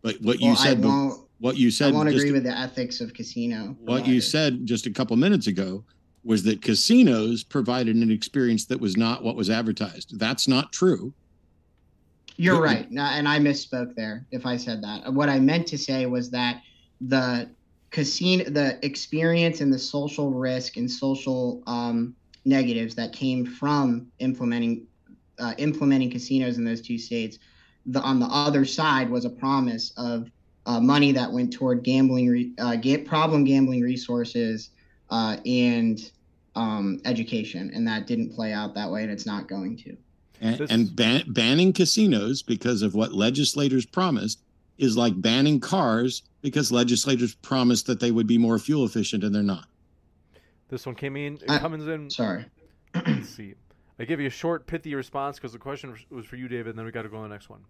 But 0.00 0.22
what 0.22 0.40
you 0.40 0.50
well, 0.52 0.56
said, 0.56 0.84
what 1.38 1.56
you 1.58 1.70
said, 1.70 1.92
I 1.92 1.96
won't 1.96 2.08
agree 2.08 2.32
with 2.32 2.44
the 2.44 2.56
ethics 2.56 3.02
of 3.02 3.12
casino. 3.12 3.76
What 3.80 3.96
providers. 3.96 4.08
you 4.08 4.20
said 4.22 4.64
just 4.64 4.86
a 4.86 4.90
couple 4.90 5.16
minutes 5.16 5.48
ago 5.48 5.84
was 6.26 6.42
that 6.42 6.60
casinos 6.60 7.44
provided 7.44 7.94
an 7.96 8.10
experience 8.10 8.66
that 8.66 8.80
was 8.80 8.96
not 8.96 9.22
what 9.22 9.36
was 9.36 9.48
advertised. 9.48 10.18
That's 10.18 10.48
not 10.48 10.72
true. 10.72 11.14
You're 12.36 12.60
right. 12.60 12.88
and 12.90 13.00
I 13.28 13.38
misspoke 13.38 13.94
there 13.94 14.26
if 14.30 14.44
I 14.44 14.56
said 14.56 14.82
that. 14.82 15.12
What 15.12 15.28
I 15.28 15.38
meant 15.38 15.66
to 15.68 15.78
say 15.78 16.04
was 16.06 16.30
that 16.30 16.60
the 17.00 17.48
casino, 17.90 18.44
the 18.44 18.78
experience 18.84 19.60
and 19.60 19.72
the 19.72 19.78
social 19.78 20.30
risk 20.30 20.76
and 20.76 20.90
social 20.90 21.62
um, 21.66 22.14
negatives 22.44 22.94
that 22.96 23.12
came 23.12 23.46
from 23.46 24.08
implementing 24.18 24.86
uh, 25.38 25.54
implementing 25.58 26.10
casinos 26.10 26.58
in 26.58 26.64
those 26.64 26.80
two 26.80 26.98
states, 26.98 27.38
the 27.86 28.00
on 28.00 28.18
the 28.18 28.26
other 28.26 28.64
side 28.64 29.08
was 29.08 29.24
a 29.24 29.30
promise 29.30 29.92
of 29.96 30.30
uh, 30.66 30.80
money 30.80 31.12
that 31.12 31.30
went 31.30 31.52
toward 31.52 31.84
gambling, 31.84 32.28
re- 32.28 32.52
uh, 32.58 32.76
problem 33.04 33.44
gambling 33.44 33.80
resources, 33.80 34.70
uh, 35.10 35.36
and 35.46 36.10
um, 36.56 37.00
education, 37.04 37.70
and 37.74 37.86
that 37.86 38.06
didn't 38.06 38.34
play 38.34 38.52
out 38.52 38.74
that 38.74 38.90
way, 38.90 39.02
and 39.02 39.12
it's 39.12 39.26
not 39.26 39.46
going 39.46 39.76
to. 39.76 39.96
And, 40.40 40.60
and 40.70 40.96
ban- 40.96 41.24
banning 41.28 41.72
casinos 41.72 42.42
because 42.42 42.82
of 42.82 42.94
what 42.94 43.12
legislators 43.12 43.86
promised 43.86 44.42
is 44.78 44.96
like 44.96 45.18
banning 45.20 45.60
cars 45.60 46.22
because 46.42 46.70
legislators 46.72 47.34
promised 47.36 47.86
that 47.86 48.00
they 48.00 48.10
would 48.10 48.26
be 48.26 48.38
more 48.38 48.58
fuel 48.58 48.84
efficient, 48.84 49.22
and 49.22 49.34
they're 49.34 49.42
not. 49.42 49.66
This 50.68 50.84
one 50.84 50.94
came 50.94 51.16
in. 51.16 51.34
It 51.34 51.46
comes 51.46 51.86
in. 51.86 52.10
Sorry. 52.10 52.46
let's 52.94 53.28
see. 53.28 53.54
I 53.98 54.04
give 54.04 54.20
you 54.20 54.26
a 54.26 54.30
short, 54.30 54.66
pithy 54.66 54.94
response 54.94 55.36
because 55.36 55.52
the 55.52 55.58
question 55.58 55.94
was 56.10 56.26
for 56.26 56.36
you, 56.36 56.48
David, 56.48 56.68
and 56.68 56.78
then 56.78 56.84
we 56.84 56.92
got 56.92 57.02
to 57.02 57.08
go 57.08 57.18
on 57.18 57.22
the 57.22 57.28
next 57.28 57.48
one. 57.48 57.60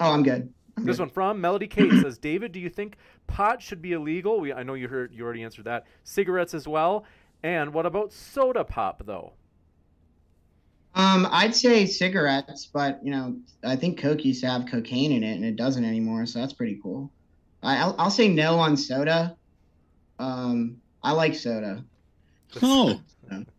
Oh, 0.00 0.12
I'm 0.12 0.22
good. 0.22 0.52
This 0.84 0.98
one 0.98 1.10
from 1.10 1.40
Melody 1.40 1.66
Kate 1.66 1.90
says, 2.02 2.18
David, 2.18 2.52
do 2.52 2.60
you 2.60 2.68
think 2.68 2.96
pot 3.26 3.62
should 3.62 3.82
be 3.82 3.92
illegal? 3.92 4.40
We, 4.40 4.52
I 4.52 4.62
know 4.62 4.74
you 4.74 4.88
heard 4.88 5.12
you 5.14 5.24
already 5.24 5.42
answered 5.42 5.64
that. 5.64 5.86
Cigarettes 6.04 6.54
as 6.54 6.66
well. 6.66 7.04
And 7.42 7.72
what 7.72 7.86
about 7.86 8.12
soda 8.12 8.64
pop 8.64 9.02
though? 9.06 9.32
Um, 10.94 11.28
I'd 11.30 11.54
say 11.54 11.86
cigarettes, 11.86 12.66
but 12.66 12.98
you 13.04 13.10
know, 13.10 13.36
I 13.62 13.76
think 13.76 14.00
Coke 14.00 14.24
used 14.24 14.40
to 14.40 14.48
have 14.48 14.66
cocaine 14.66 15.12
in 15.12 15.22
it, 15.22 15.34
and 15.34 15.44
it 15.44 15.54
doesn't 15.54 15.84
anymore, 15.84 16.26
so 16.26 16.40
that's 16.40 16.52
pretty 16.52 16.80
cool. 16.82 17.12
I, 17.62 17.86
will 17.86 17.94
I'll 17.98 18.10
say 18.10 18.28
no 18.28 18.58
on 18.58 18.76
soda. 18.76 19.36
Um, 20.18 20.80
I 21.02 21.12
like 21.12 21.34
soda. 21.34 21.84
Oh, 22.62 23.00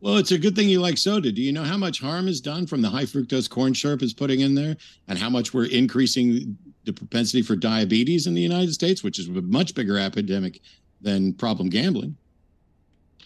well, 0.01 0.17
it's 0.17 0.31
a 0.31 0.37
good 0.37 0.55
thing 0.55 0.67
you 0.67 0.81
like 0.81 0.97
soda. 0.97 1.31
Do 1.31 1.41
you 1.41 1.53
know 1.53 1.63
how 1.63 1.77
much 1.77 2.01
harm 2.01 2.27
is 2.27 2.41
done 2.41 2.65
from 2.65 2.81
the 2.81 2.89
high 2.89 3.03
fructose 3.03 3.49
corn 3.49 3.75
syrup 3.75 4.01
is 4.01 4.13
putting 4.13 4.41
in 4.41 4.55
there, 4.55 4.75
and 5.07 5.17
how 5.17 5.29
much 5.29 5.53
we're 5.53 5.65
increasing 5.67 6.57
the 6.85 6.93
propensity 6.93 7.41
for 7.41 7.55
diabetes 7.55 8.27
in 8.27 8.33
the 8.33 8.41
United 8.41 8.73
States, 8.73 9.03
which 9.03 9.19
is 9.19 9.27
a 9.27 9.41
much 9.41 9.75
bigger 9.75 9.97
epidemic 9.97 10.61
than 11.01 11.33
problem 11.33 11.69
gambling? 11.69 12.15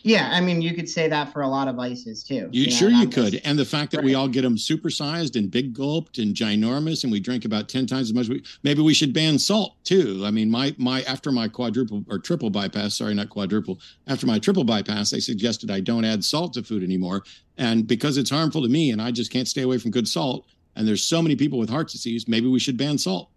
Yeah, 0.04 0.30
I 0.34 0.42
mean, 0.42 0.62
you 0.62 0.74
could 0.74 0.90
say 0.90 1.08
that 1.08 1.32
for 1.32 1.44
a 1.44 1.48
lot 1.48 1.70
of 1.70 1.76
vices 1.76 2.24
too. 2.24 2.50
You, 2.52 2.64
you 2.64 2.66
know, 2.66 2.76
sure, 2.76 2.90
you 2.90 3.08
could. 3.08 3.42
And 3.46 3.58
the 3.58 3.64
fact 3.64 3.92
that 3.92 4.00
right. 4.00 4.06
we 4.06 4.16
all 4.16 4.28
get 4.28 4.42
them 4.42 4.58
supersized 4.58 5.38
and 5.38 5.50
big 5.50 5.74
gulped 5.74 6.18
and 6.18 6.36
ginormous, 6.36 7.04
and 7.04 7.12
we 7.12 7.22
drink 7.22 7.46
about 7.46 7.70
ten 7.70 7.88
times 7.88 8.10
as 8.10 8.14
much. 8.14 8.28
We, 8.28 8.44
maybe 8.64 8.82
we 8.82 8.94
should 8.94 9.14
ban 9.14 9.40
salt 9.40 9.76
too. 9.86 10.24
I 10.26 10.32
mean, 10.32 10.52
my 10.52 10.76
my 10.78 11.04
after 11.04 11.32
my 11.32 11.48
quadruple 11.48 12.04
or 12.10 12.20
triple 12.20 12.50
bypass, 12.50 12.98
sorry, 12.98 13.14
not 13.14 13.30
quadruple. 13.30 13.80
After 14.08 14.28
my 14.28 14.40
triple 14.40 14.66
bypass, 14.66 15.10
they 15.10 15.22
suggested 15.22 15.72
I 15.72 15.80
don't 15.80 16.04
add 16.04 16.24
salt 16.24 16.54
to 16.56 16.64
food 16.64 16.84
anymore, 16.84 17.24
and 17.58 17.88
because 17.88 18.18
it's 18.18 18.30
harmful 18.30 18.62
to 18.62 18.70
me, 18.70 18.92
and 18.92 19.02
I 19.02 19.12
just 19.12 19.32
can't 19.32 19.48
stay 19.48 19.62
away 19.62 19.78
from 19.78 19.92
good 19.92 20.08
salt. 20.08 20.46
And 20.76 20.88
there's 20.88 21.04
so 21.04 21.22
many 21.22 21.36
people 21.36 21.60
with 21.60 21.70
heart 21.70 21.90
disease. 21.90 22.28
Maybe 22.28 22.48
we 22.48 22.60
should 22.60 22.78
ban 22.78 22.98
salt. 22.98 23.30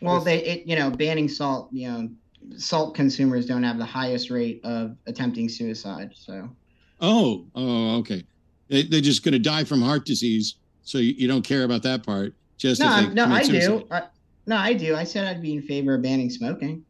Well, 0.00 0.20
they, 0.20 0.42
it, 0.44 0.66
you 0.66 0.76
know, 0.76 0.90
banning 0.90 1.28
salt, 1.28 1.68
you 1.72 1.90
know, 1.90 2.08
salt 2.56 2.94
consumers 2.94 3.46
don't 3.46 3.62
have 3.62 3.78
the 3.78 3.84
highest 3.84 4.30
rate 4.30 4.60
of 4.64 4.96
attempting 5.06 5.48
suicide. 5.48 6.12
So. 6.14 6.50
Oh, 7.00 7.46
oh, 7.54 7.98
okay. 7.98 8.24
They, 8.68 8.82
they're 8.82 9.00
just 9.00 9.24
going 9.24 9.32
to 9.32 9.38
die 9.38 9.64
from 9.64 9.82
heart 9.82 10.04
disease. 10.04 10.56
So 10.82 10.98
you, 10.98 11.14
you, 11.16 11.28
don't 11.28 11.42
care 11.42 11.64
about 11.64 11.82
that 11.84 12.04
part. 12.04 12.34
Just 12.58 12.80
no, 12.80 13.00
no, 13.08 13.26
I 13.26 13.42
do. 13.42 13.86
I, 13.90 14.02
no, 14.46 14.56
I 14.56 14.74
do. 14.74 14.94
I 14.94 15.04
said 15.04 15.26
I'd 15.26 15.42
be 15.42 15.54
in 15.54 15.62
favor 15.62 15.94
of 15.94 16.02
banning 16.02 16.30
smoking. 16.30 16.84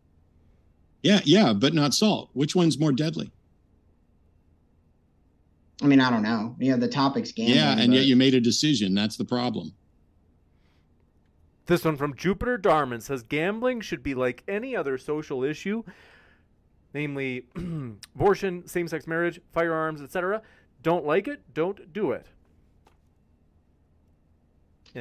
Yeah, 1.02 1.20
yeah, 1.24 1.52
but 1.52 1.74
not 1.74 1.94
salt. 1.94 2.30
Which 2.32 2.56
one's 2.56 2.78
more 2.78 2.92
deadly? 2.92 3.30
I 5.82 5.86
mean, 5.86 6.00
I 6.00 6.10
don't 6.10 6.22
know. 6.22 6.56
You 6.58 6.72
know, 6.72 6.76
the 6.78 6.88
topic's 6.88 7.32
gambling. 7.32 7.58
Yeah, 7.58 7.72
and 7.72 7.90
but... 7.90 7.96
yet 7.96 8.06
you 8.06 8.16
made 8.16 8.34
a 8.34 8.40
decision. 8.40 8.94
That's 8.94 9.16
the 9.16 9.24
problem. 9.24 9.72
This 11.66 11.84
one 11.84 11.96
from 11.96 12.14
Jupiter 12.14 12.58
Darman 12.58 13.00
says 13.00 13.22
gambling 13.22 13.80
should 13.80 14.02
be 14.02 14.14
like 14.14 14.42
any 14.46 14.76
other 14.76 14.98
social 14.98 15.42
issue, 15.42 15.82
namely 16.92 17.46
abortion, 18.14 18.66
same 18.66 18.86
sex 18.86 19.06
marriage, 19.06 19.40
firearms, 19.52 20.02
etc. 20.02 20.42
Don't 20.82 21.06
like 21.06 21.26
it, 21.26 21.40
don't 21.54 21.92
do 21.92 22.12
it. 22.12 22.26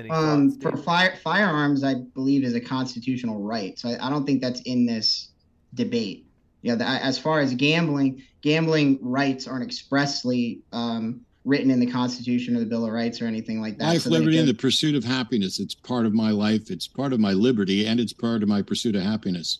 Um, 0.09 0.59
for 0.59 0.75
fire, 0.75 1.15
firearms, 1.23 1.83
I 1.83 1.95
believe 1.95 2.43
is 2.43 2.55
a 2.55 2.61
constitutional 2.61 3.41
right. 3.41 3.77
So 3.77 3.89
I, 3.89 4.07
I 4.07 4.09
don't 4.09 4.25
think 4.25 4.41
that's 4.41 4.61
in 4.61 4.85
this 4.87 5.29
debate. 5.75 6.25
you 6.63 6.75
know, 6.75 6.83
as 6.83 7.19
far 7.19 7.41
as 7.41 7.53
gambling, 7.53 8.23
gambling 8.41 8.97
rights 9.01 9.47
aren't 9.47 9.63
expressly 9.63 10.61
um, 10.71 11.21
written 11.45 11.69
in 11.69 11.79
the 11.79 11.85
Constitution 11.85 12.55
or 12.55 12.59
the 12.59 12.65
Bill 12.65 12.85
of 12.85 12.91
Rights 12.93 13.21
or 13.21 13.25
anything 13.27 13.59
like 13.61 13.77
that. 13.77 13.87
Life, 13.87 14.01
So 14.03 14.09
liberty, 14.09 14.37
and 14.37 14.47
the 14.47 14.53
pursuit 14.53 14.95
of 14.95 15.03
happiness. 15.03 15.59
It's 15.59 15.73
part 15.75 16.05
of 16.05 16.13
my 16.13 16.31
life. 16.31 16.71
It's 16.71 16.87
part 16.87 17.11
of 17.13 17.19
my 17.19 17.33
liberty, 17.33 17.85
and 17.85 17.99
it's 17.99 18.13
part 18.13 18.43
of 18.43 18.49
my 18.49 18.61
pursuit 18.61 18.95
of 18.95 19.03
happiness. 19.03 19.59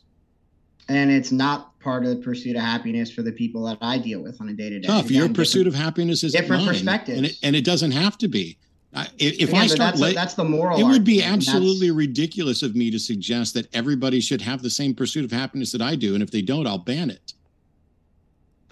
and 0.90 1.10
it's 1.10 1.32
not 1.32 1.80
part 1.80 2.04
of 2.04 2.10
the 2.10 2.18
pursuit 2.18 2.58
of 2.58 2.62
happiness 2.62 3.10
for 3.10 3.22
the 3.22 3.32
people 3.32 3.64
that 3.64 3.78
I 3.82 3.98
deal 3.98 4.22
with 4.22 4.42
on 4.42 4.50
a 4.50 4.54
day 4.54 4.70
to 4.70 4.80
day. 4.82 4.88
Tough. 4.88 5.10
Your 5.10 5.30
pursuit 5.30 5.66
of 5.66 5.74
happiness 5.74 6.24
is 6.26 6.34
different 6.34 6.64
mine, 6.66 6.74
perspectives. 6.74 7.18
and 7.18 7.26
it, 7.28 7.38
and 7.42 7.56
it 7.56 7.64
doesn't 7.64 7.92
have 7.92 8.18
to 8.18 8.28
be. 8.28 8.58
I- 8.94 9.08
If, 9.18 9.50
Again, 9.50 9.62
I 9.62 9.68
start, 9.68 9.78
that's, 9.80 10.00
la- 10.02 10.12
that's 10.12 10.34
the 10.34 10.44
moral. 10.44 10.78
it 10.80 10.84
would 10.84 11.04
be 11.06 11.22
argument, 11.22 11.34
and 11.34 11.42
that's- 11.42 11.56
absolutely 11.56 11.92
ridiculous 11.92 12.64
of 12.64 12.76
me 12.76 12.92
to 12.92 13.00
suggest 13.00 13.54
that 13.56 13.74
everybody 13.74 14.20
should 14.20 14.42
have 14.42 14.62
the 14.62 14.70
same 14.70 14.94
pursuit 14.94 15.24
of 15.24 15.32
happiness 15.32 15.72
that 15.72 15.82
I 15.82 15.96
do, 15.96 16.16
and 16.16 16.22
if 16.24 16.32
they 16.32 16.42
don't, 16.42 16.68
I'll 16.68 16.78
ban 16.78 17.10
it. 17.10 17.34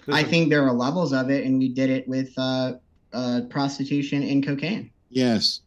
I 0.08 0.22
think 0.22 0.50
there 0.50 0.66
are 0.66 0.72
levels 0.72 1.12
of 1.14 1.30
it, 1.30 1.44
and 1.46 1.58
we 1.58 1.68
did 1.68 1.88
it 1.88 2.06
with 2.08 2.32
uh, 2.36 2.74
uh, 3.12 3.42
prostitution 3.48 4.22
and 4.22 4.44
cocaine. 4.44 4.90
Yes, 5.10 5.60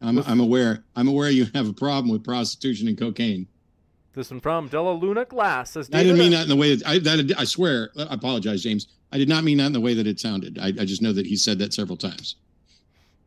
I'm, 0.00 0.18
I'm 0.18 0.40
aware. 0.40 0.84
I'm 0.96 1.08
aware 1.08 1.30
you 1.30 1.46
have 1.54 1.68
a 1.68 1.72
problem 1.72 2.10
with 2.10 2.24
prostitution 2.24 2.88
and 2.88 2.98
cocaine. 2.98 3.48
This 4.12 4.30
one 4.30 4.40
from 4.40 4.68
Della 4.68 4.92
Luna 4.92 5.24
Glass 5.24 5.72
says, 5.72 5.90
I 5.92 6.04
didn't 6.04 6.18
mean 6.18 6.30
that 6.32 6.42
in 6.42 6.48
the 6.48 6.56
way 6.56 6.76
that 6.76 6.86
I, 6.86 6.98
that 7.00 7.34
I 7.36 7.44
swear. 7.44 7.90
I 7.98 8.14
apologize, 8.14 8.62
James. 8.62 8.86
I 9.10 9.18
did 9.18 9.28
not 9.28 9.42
mean 9.44 9.58
that 9.58 9.66
in 9.66 9.72
the 9.72 9.80
way 9.80 9.94
that 9.94 10.06
it 10.06 10.20
sounded. 10.20 10.58
I, 10.58 10.68
I 10.68 10.84
just 10.84 11.02
know 11.02 11.12
that 11.12 11.26
he 11.26 11.36
said 11.36 11.58
that 11.58 11.74
several 11.74 11.96
times. 11.96 12.36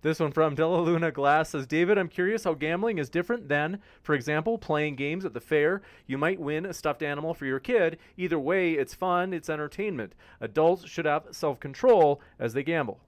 This 0.01 0.19
one 0.19 0.31
from 0.31 0.55
Della 0.55 0.79
Luna 0.81 1.11
Glass 1.11 1.49
says, 1.49 1.65
David, 1.67 1.97
I'm 1.97 2.07
curious 2.07 2.43
how 2.43 2.53
gambling 2.53 2.99
is 2.99 3.09
different 3.09 3.49
than, 3.49 3.79
for 4.03 4.13
example, 4.15 4.57
playing 4.57 4.95
games 4.95 5.25
at 5.25 5.33
the 5.33 5.41
fair. 5.41 5.81
You 6.05 6.17
might 6.17 6.39
win 6.39 6.65
a 6.65 6.73
stuffed 6.73 7.01
animal 7.01 7.33
for 7.33 7.45
your 7.45 7.59
kid. 7.59 7.97
Either 8.15 8.39
way, 8.39 8.73
it's 8.73 8.93
fun, 8.93 9.33
it's 9.33 9.49
entertainment. 9.49 10.13
Adults 10.39 10.87
should 10.87 11.05
have 11.05 11.25
self 11.31 11.59
control 11.59 12.21
as 12.39 12.53
they 12.53 12.63
gamble. 12.63 12.99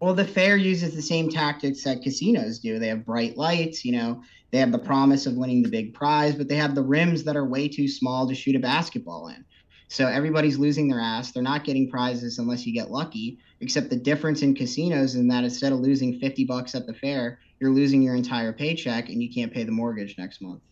Well, 0.00 0.14
the 0.14 0.26
fair 0.26 0.56
uses 0.56 0.94
the 0.94 1.02
same 1.02 1.30
tactics 1.30 1.84
that 1.84 2.02
casinos 2.02 2.58
do. 2.58 2.78
They 2.78 2.88
have 2.88 3.06
bright 3.06 3.38
lights, 3.38 3.84
you 3.84 3.92
know, 3.92 4.22
they 4.52 4.58
have 4.58 4.72
the 4.72 4.78
promise 4.78 5.26
of 5.26 5.36
winning 5.36 5.62
the 5.62 5.70
big 5.70 5.94
prize, 5.94 6.34
but 6.34 6.48
they 6.48 6.56
have 6.56 6.74
the 6.74 6.82
rims 6.82 7.24
that 7.24 7.36
are 7.36 7.48
way 7.48 7.68
too 7.68 7.88
small 7.88 8.28
to 8.28 8.34
shoot 8.34 8.56
a 8.56 8.60
basketball 8.60 9.28
in. 9.28 9.44
So 9.88 10.06
everybody's 10.06 10.58
losing 10.58 10.88
their 10.88 11.00
ass. 11.00 11.32
They're 11.32 11.42
not 11.42 11.64
getting 11.64 11.90
prizes 11.90 12.38
unless 12.38 12.66
you 12.66 12.74
get 12.74 12.90
lucky. 12.90 13.38
Except 13.60 13.88
the 13.88 13.96
difference 13.96 14.42
in 14.42 14.54
casinos 14.54 15.14
is 15.14 15.26
that 15.28 15.44
instead 15.44 15.72
of 15.72 15.80
losing 15.80 16.18
50 16.18 16.44
bucks 16.44 16.74
at 16.74 16.86
the 16.86 16.94
fair, 16.94 17.38
you're 17.60 17.72
losing 17.72 18.02
your 18.02 18.16
entire 18.16 18.52
paycheck 18.52 19.08
and 19.08 19.22
you 19.22 19.32
can't 19.32 19.52
pay 19.52 19.64
the 19.64 19.72
mortgage 19.72 20.16
next 20.18 20.42
month. 20.42 20.62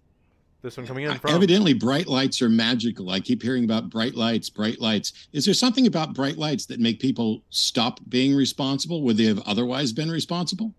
This 0.64 0.78
one 0.78 0.86
coming 0.86 1.04
in 1.04 1.18
from 1.18 1.30
Evidently, 1.34 1.74
bright 1.74 2.06
lights 2.06 2.40
are 2.40 2.48
magical. 2.48 3.10
I 3.10 3.20
keep 3.20 3.42
hearing 3.42 3.64
about 3.64 3.90
bright 3.90 4.14
lights, 4.14 4.48
bright 4.48 4.80
lights. 4.80 5.12
Is 5.34 5.44
there 5.44 5.52
something 5.52 5.86
about 5.86 6.14
bright 6.14 6.38
lights 6.38 6.64
that 6.66 6.80
make 6.80 7.00
people 7.00 7.42
stop 7.50 8.00
being 8.08 8.34
responsible 8.34 9.02
where 9.02 9.12
they 9.12 9.26
have 9.26 9.40
otherwise 9.40 9.92
been 9.92 10.10
responsible? 10.10 10.72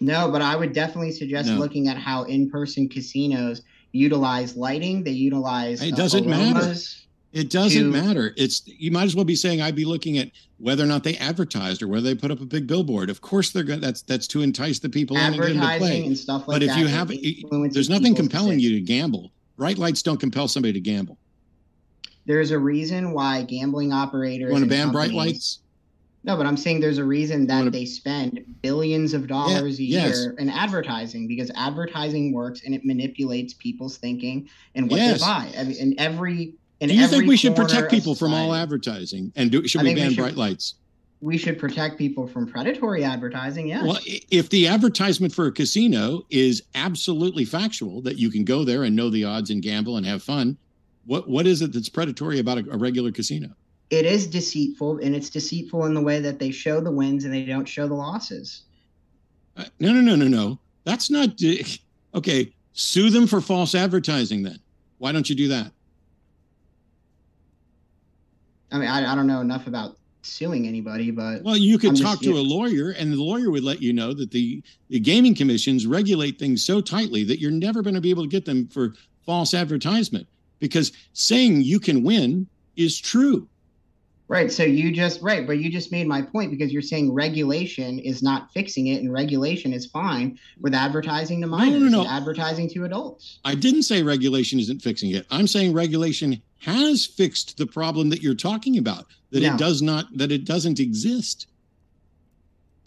No, 0.00 0.28
but 0.28 0.42
I 0.42 0.56
would 0.56 0.72
definitely 0.72 1.12
suggest 1.12 1.50
No. 1.50 1.58
looking 1.58 1.86
at 1.86 1.96
how 1.96 2.24
in-person 2.24 2.88
casinos 2.88 3.62
utilize 3.92 4.56
lighting. 4.56 5.04
They 5.04 5.12
utilize 5.12 5.80
It 5.80 5.92
uh, 5.92 5.96
doesn't 5.96 6.26
matter. 6.26 6.74
It 7.32 7.48
doesn't 7.50 7.82
To- 7.82 7.90
matter. 7.90 8.34
It's 8.36 8.62
you 8.66 8.90
might 8.90 9.04
as 9.04 9.16
well 9.16 9.24
be 9.24 9.34
saying 9.34 9.62
I'd 9.62 9.74
be 9.74 9.86
looking 9.86 10.18
at 10.18 10.30
whether 10.58 10.84
or 10.84 10.86
not 10.86 11.02
they 11.02 11.16
advertised 11.16 11.82
or 11.82 11.88
whether 11.88 12.02
they 12.02 12.14
put 12.14 12.30
up 12.30 12.40
a 12.40 12.44
big 12.44 12.66
billboard. 12.66 13.08
Of 13.08 13.20
course, 13.22 13.50
they're 13.50 13.62
going. 13.62 13.80
That's 13.80 14.02
that's 14.02 14.26
to 14.28 14.42
entice 14.42 14.78
the 14.78 14.90
people 14.90 15.16
in 15.16 15.22
and 15.22 15.34
get 15.36 15.42
them 15.48 15.52
to 15.54 15.64
advertising 15.64 15.86
play. 16.02 16.06
and 16.06 16.18
stuff 16.18 16.46
like 16.46 16.60
that. 16.60 16.66
But 16.66 16.76
if 16.76 16.78
you 16.78 16.86
have, 16.88 17.72
there's 17.72 17.88
nothing 17.88 18.14
compelling 18.14 18.58
you 18.60 18.70
to 18.74 18.80
gamble. 18.80 19.32
Bright 19.56 19.78
lights 19.78 20.02
don't 20.02 20.20
compel 20.20 20.46
somebody 20.48 20.72
to 20.74 20.80
gamble. 20.80 21.16
There's 22.26 22.50
a 22.50 22.58
reason 22.58 23.12
why 23.12 23.42
gambling 23.42 23.92
operators. 23.92 24.46
You 24.48 24.52
want 24.52 24.64
to 24.64 24.70
ban 24.70 24.92
bright 24.92 25.12
lights? 25.12 25.60
No, 26.24 26.36
but 26.36 26.46
I'm 26.46 26.56
saying 26.56 26.78
there's 26.80 26.98
a 26.98 27.04
reason 27.04 27.48
that 27.48 27.58
wanna- 27.58 27.70
they 27.72 27.84
spend 27.84 28.44
billions 28.62 29.12
of 29.12 29.26
dollars 29.26 29.80
a 29.80 29.82
yes. 29.82 30.18
year 30.20 30.36
in 30.38 30.48
advertising 30.48 31.26
because 31.26 31.50
advertising 31.56 32.32
works 32.32 32.62
and 32.64 32.74
it 32.76 32.84
manipulates 32.84 33.54
people's 33.54 33.96
thinking 33.96 34.48
and 34.76 34.88
what 34.88 35.00
Yes. 35.00 35.20
they 35.20 35.26
buy. 35.26 35.48
I 35.58 35.64
mean, 35.64 35.76
in 35.76 35.94
every 35.98 36.54
Do 36.88 36.94
you 36.94 37.06
think 37.06 37.26
we 37.26 37.36
should 37.36 37.56
protect 37.56 37.90
people 37.90 38.14
from 38.14 38.34
all 38.34 38.54
advertising? 38.54 39.32
And 39.36 39.50
do, 39.50 39.66
should 39.66 39.82
we 39.82 39.88
think 39.88 39.96
we 39.96 40.02
ban 40.02 40.10
should- 40.12 40.18
bright 40.18 40.36
lights? 40.36 40.74
We 41.20 41.38
should 41.38 41.56
protect 41.56 41.98
people 41.98 42.26
from 42.26 42.48
predatory 42.48 43.04
advertising. 43.04 43.68
Yes. 43.68 43.84
Well, 43.84 44.00
if 44.04 44.48
the 44.48 44.66
advertisement 44.66 45.32
for 45.32 45.46
a 45.46 45.52
casino 45.52 46.26
is 46.30 46.64
absolutely 46.74 47.44
factual, 47.44 48.02
that 48.02 48.18
you 48.18 48.28
can 48.28 48.44
go 48.44 48.64
there 48.64 48.82
and 48.82 48.96
know 48.96 49.08
the 49.08 49.22
odds 49.22 49.48
and 49.50 49.62
gamble 49.62 49.96
and 49.96 50.04
have 50.04 50.20
fun, 50.24 50.58
what 51.06 51.28
what 51.28 51.46
is 51.46 51.62
it 51.62 51.72
that's 51.72 51.88
predatory 51.88 52.40
about 52.40 52.58
a, 52.58 52.72
a 52.72 52.76
regular 52.76 53.12
casino? 53.12 53.50
it 53.92 54.06
is 54.06 54.26
deceitful 54.26 54.98
and 55.02 55.14
it's 55.14 55.28
deceitful 55.28 55.84
in 55.84 55.92
the 55.92 56.00
way 56.00 56.18
that 56.18 56.38
they 56.38 56.50
show 56.50 56.80
the 56.80 56.90
wins 56.90 57.26
and 57.26 57.32
they 57.32 57.44
don't 57.44 57.68
show 57.68 57.86
the 57.86 57.94
losses. 57.94 58.62
Uh, 59.54 59.64
no, 59.80 59.92
no, 59.92 60.00
no, 60.00 60.16
no, 60.16 60.26
no. 60.26 60.58
That's 60.84 61.10
not 61.10 61.38
okay. 62.14 62.54
Sue 62.72 63.10
them 63.10 63.26
for 63.26 63.42
false 63.42 63.74
advertising. 63.74 64.42
Then 64.42 64.58
why 64.96 65.12
don't 65.12 65.28
you 65.28 65.36
do 65.36 65.48
that? 65.48 65.72
I 68.72 68.78
mean, 68.78 68.88
I, 68.88 69.12
I 69.12 69.14
don't 69.14 69.26
know 69.26 69.40
enough 69.40 69.66
about 69.66 69.96
suing 70.22 70.66
anybody, 70.68 71.10
but 71.10 71.42
Well, 71.42 71.56
you 71.56 71.78
could 71.78 71.90
I'm 71.90 71.96
just- 71.96 72.08
talk 72.08 72.20
to 72.22 72.32
a 72.32 72.40
lawyer, 72.40 72.90
and 72.90 73.12
the 73.12 73.22
lawyer 73.22 73.50
would 73.50 73.64
let 73.64 73.82
you 73.82 73.92
know 73.92 74.12
that 74.14 74.30
the, 74.30 74.62
the 74.88 75.00
gaming 75.00 75.34
commissions 75.34 75.86
regulate 75.86 76.38
things 76.38 76.64
so 76.64 76.80
tightly 76.80 77.24
that 77.24 77.40
you're 77.40 77.50
never 77.50 77.82
going 77.82 77.94
to 77.94 78.00
be 78.00 78.10
able 78.10 78.22
to 78.22 78.28
get 78.28 78.44
them 78.44 78.68
for 78.68 78.94
false 79.26 79.52
advertisement 79.52 80.26
because 80.60 80.92
saying 81.12 81.62
you 81.62 81.78
can 81.80 82.02
win 82.04 82.46
is 82.76 82.98
true. 83.00 83.48
right. 84.28 84.50
So 84.50 84.62
you 84.62 84.92
just 84.92 85.20
right, 85.20 85.44
but 85.46 85.58
you 85.58 85.70
just 85.70 85.90
made 85.92 86.06
my 86.06 86.22
point 86.22 86.50
because 86.52 86.72
you're 86.72 86.80
saying 86.82 87.12
regulation 87.12 87.98
is 87.98 88.22
not 88.22 88.50
fixing 88.52 88.86
it, 88.86 89.02
and 89.02 89.12
regulation 89.12 89.72
is 89.72 89.86
fine 89.86 90.38
with 90.60 90.72
advertising 90.72 91.40
to 91.42 91.46
no, 91.48 91.56
minors 91.58 91.90
no. 91.90 92.00
and 92.02 92.08
advertising 92.08 92.68
to 92.70 92.84
adults. 92.84 93.40
I 93.44 93.54
didn't 93.56 93.82
say 93.82 94.02
regulation 94.02 94.58
isn't 94.60 94.80
fixing 94.80 95.10
it. 95.10 95.26
I'm 95.30 95.46
saying 95.48 95.72
regulation 95.74 96.40
has 96.62 97.04
fixed 97.04 97.58
the 97.58 97.66
problem 97.66 98.08
that 98.08 98.22
you're 98.22 98.34
talking 98.36 98.78
about. 98.78 99.06
That 99.30 99.42
No. 99.42 99.54
it 99.54 99.58
does 99.58 99.82
not 99.82 100.06
that 100.16 100.30
it 100.30 100.44
doesn't 100.44 100.78
exist. 100.78 101.48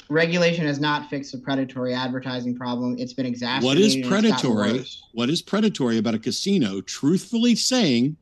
Regulation 0.08 0.66
has 0.66 0.80
not 0.80 1.10
fixed 1.10 1.32
the 1.32 1.40
predatory 1.40 1.94
advertising 1.94 2.56
problem. 2.56 2.96
It's 3.00 3.14
been 3.14 3.26
exacerbated. 3.26 3.66
What 3.66 3.78
is 3.78 3.96
and 3.96 4.04
it's 4.06 4.10
gotten 4.10 4.32
predatory? 4.54 4.86
What 5.14 5.30
is 5.30 5.42
predatory 5.42 5.98
about 5.98 6.14
a 6.14 6.20
casino 6.20 6.80
truthfully 6.82 7.56
saying 7.56 8.16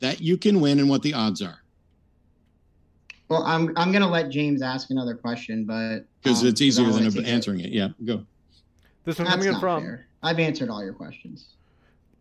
that 0.00 0.20
you 0.20 0.36
can 0.36 0.60
win 0.60 0.78
and 0.80 0.90
what 0.90 1.02
the 1.02 1.14
odds 1.14 1.40
are? 1.40 1.62
Well, 3.28 3.44
I'm 3.44 3.72
I'm 3.76 3.92
gonna 3.92 4.10
let 4.10 4.30
James 4.30 4.60
ask 4.62 4.90
another 4.90 5.14
question, 5.14 5.64
but 5.64 6.00
Because 6.22 6.42
um, 6.42 6.48
it's 6.48 6.60
'cause 6.60 6.62
I 6.62 6.64
easier 6.64 6.90
than 6.92 7.10
take 7.12 7.22
it- 7.24 7.28
answering 7.28 7.60
it. 7.60 7.70
Yeah, 7.70 7.88
go. 8.04 8.26
This 9.04 9.18
one 9.18 9.24
That's 9.26 9.36
coming 9.36 9.54
in 9.54 9.60
from 9.60 9.82
fair. 9.82 10.06
I've 10.22 10.38
answered 10.40 10.68
all 10.68 10.82
your 10.84 10.92
questions. 10.92 11.46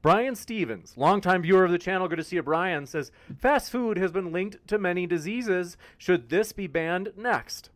Brian 0.07 0.37
Stevens, 0.37 0.93
longtime 0.95 1.41
viewer 1.41 1.65
of 1.65 1.71
the 1.71 1.77
channel. 1.77 2.07
Good 2.07 2.15
to 2.15 2.23
see 2.23 2.37
you, 2.37 2.41
Brian. 2.41 2.85
Says 2.85 3.11
fast 3.37 3.69
food 3.69 3.97
has 3.97 4.09
been 4.09 4.31
linked 4.31 4.65
to 4.69 4.77
many 4.77 5.05
diseases. 5.05 5.75
Should 5.97 6.29
this 6.29 6.53
be 6.53 6.65
banned 6.65 7.11
next? 7.17 7.71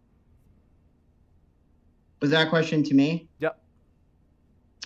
Was 2.22 2.30
that 2.30 2.48
a 2.48 2.50
question 2.50 2.84
to 2.84 2.94
me? 2.94 3.28
Yep. 3.40 3.62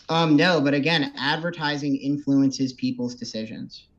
Um, 0.09 0.35
no, 0.35 0.59
but 0.59 0.73
again, 0.73 1.13
advertising 1.19 1.95
influences 1.97 2.73
people's 2.73 3.13
decisions. 3.13 3.89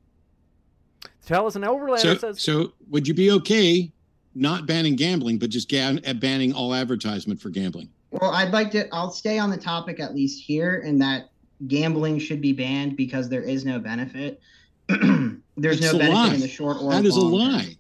Tell 1.25 1.47
us 1.47 1.55
an 1.55 1.63
overlay. 1.63 1.99
So, 1.99 2.17
says 2.17 2.41
so 2.41 2.73
would 2.91 3.07
you 3.07 3.15
be 3.15 3.31
okay 3.31 3.93
not 4.35 4.67
banning 4.67 4.97
gambling, 4.97 5.39
but 5.39 5.51
just 5.51 5.71
ga- 5.71 6.01
uh, 6.05 6.15
banning 6.15 6.53
all 6.53 6.75
advertisement 6.75 7.41
for 7.41 7.51
gambling? 7.51 7.91
Well, 8.11 8.33
I'd 8.33 8.53
like 8.53 8.73
to. 8.73 8.93
I'll 8.93 9.13
stay 9.13 9.39
on 9.39 9.51
the 9.51 9.57
topic 9.57 10.01
at 10.01 10.17
least 10.17 10.43
here, 10.43 10.79
in 10.79 10.99
that 10.99 11.31
gambling 11.67 12.19
should 12.19 12.41
be 12.41 12.53
banned 12.53 12.97
because 12.97 13.29
there 13.29 13.43
is 13.43 13.65
no 13.65 13.79
benefit. 13.79 14.41
There's 14.89 15.81
That's 15.81 15.93
no 15.93 15.99
benefit 15.99 16.15
lie. 16.15 16.35
in 16.35 16.41
the 16.41 16.49
short 16.49 16.77
or 16.81 16.91
That 16.93 17.05
is 17.05 17.17
a 17.17 17.21
long 17.21 17.51
term. 17.51 17.59
lie. 17.59 17.77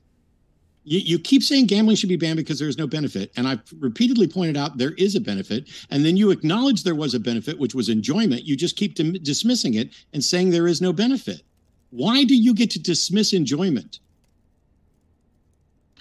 You, 0.85 1.01
you 1.01 1.19
keep 1.19 1.43
saying 1.43 1.67
gambling 1.67 1.97
should 1.97 2.09
be 2.09 2.17
banned 2.17 2.37
because 2.37 2.59
there's 2.61 2.79
no 2.79 2.87
benefit. 2.87 3.33
And 3.37 3.47
I've 3.49 3.61
repeatedly 3.81 4.29
pointed 4.29 4.57
out 4.57 4.79
there 4.79 4.93
is 4.93 5.17
a 5.17 5.21
benefit. 5.21 5.69
And 5.91 6.05
then 6.05 6.17
you 6.17 6.31
acknowledge 6.31 6.85
there 6.85 6.95
was 6.95 7.13
a 7.15 7.19
benefit, 7.21 7.59
which 7.59 7.75
was 7.75 7.89
enjoyment. 7.89 8.45
You 8.45 8.57
just 8.57 8.77
keep 8.77 8.95
dim- 8.95 9.21
dismissing 9.23 9.75
it 9.75 9.91
and 10.13 10.23
saying 10.23 10.51
there 10.51 10.69
is 10.69 10.81
no 10.81 10.93
benefit. 10.93 11.43
Why 11.91 12.23
do 12.25 12.37
you 12.37 12.55
get 12.55 12.71
to 12.71 12.79
dismiss 12.79 13.33
enjoyment? 13.33 13.99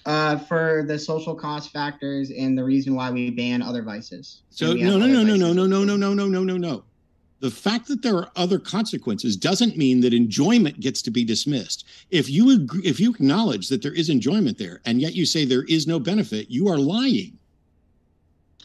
Uh, 0.06 0.38
for 0.38 0.85
the 0.88 0.99
social 0.99 1.34
cost 1.34 1.72
factors 1.73 2.30
and 2.30 2.56
the 2.56 2.64
reason 2.64 2.93
why 2.93 3.10
we 3.10 3.31
ban 3.31 3.64
other 3.64 3.81
vices. 3.81 4.43
So 4.52 4.73
no, 4.73 4.97
no, 4.99 5.07
no, 5.07 5.23
no, 5.23 5.35
no, 5.35 5.52
no, 5.52 5.65
no, 5.65 5.84
no, 5.84 5.95
no, 5.97 6.14
no, 6.14 6.27
no, 6.27 6.43
no, 6.43 6.57
no. 6.57 6.84
The 7.41 7.52
fact 7.52 7.88
that 7.88 8.02
there 8.02 8.16
are 8.16 8.32
other 8.36 8.60
consequences 8.60 9.36
doesn't 9.36 9.78
mean 9.78 9.99
that 10.02 10.14
enjoyment 10.14 10.80
gets 10.80 11.02
to 11.03 11.12
be 11.12 11.24
dismissed. 11.24 11.86
If 12.10 12.30
you 12.30 12.56
agree, 12.56 12.82
if 12.84 12.99
you 12.99 13.12
acknowledge 13.12 13.68
that 13.70 13.82
there 13.82 13.94
is 13.94 14.10
enjoyment 14.10 14.57
there, 14.57 14.82
and 14.86 15.02
yet 15.02 15.16
you 15.16 15.26
say 15.26 15.44
there 15.44 15.66
is 15.66 15.86
no 15.86 15.99
benefit, 15.99 16.49
you 16.49 16.70
are 16.70 16.78
lying. 16.78 17.38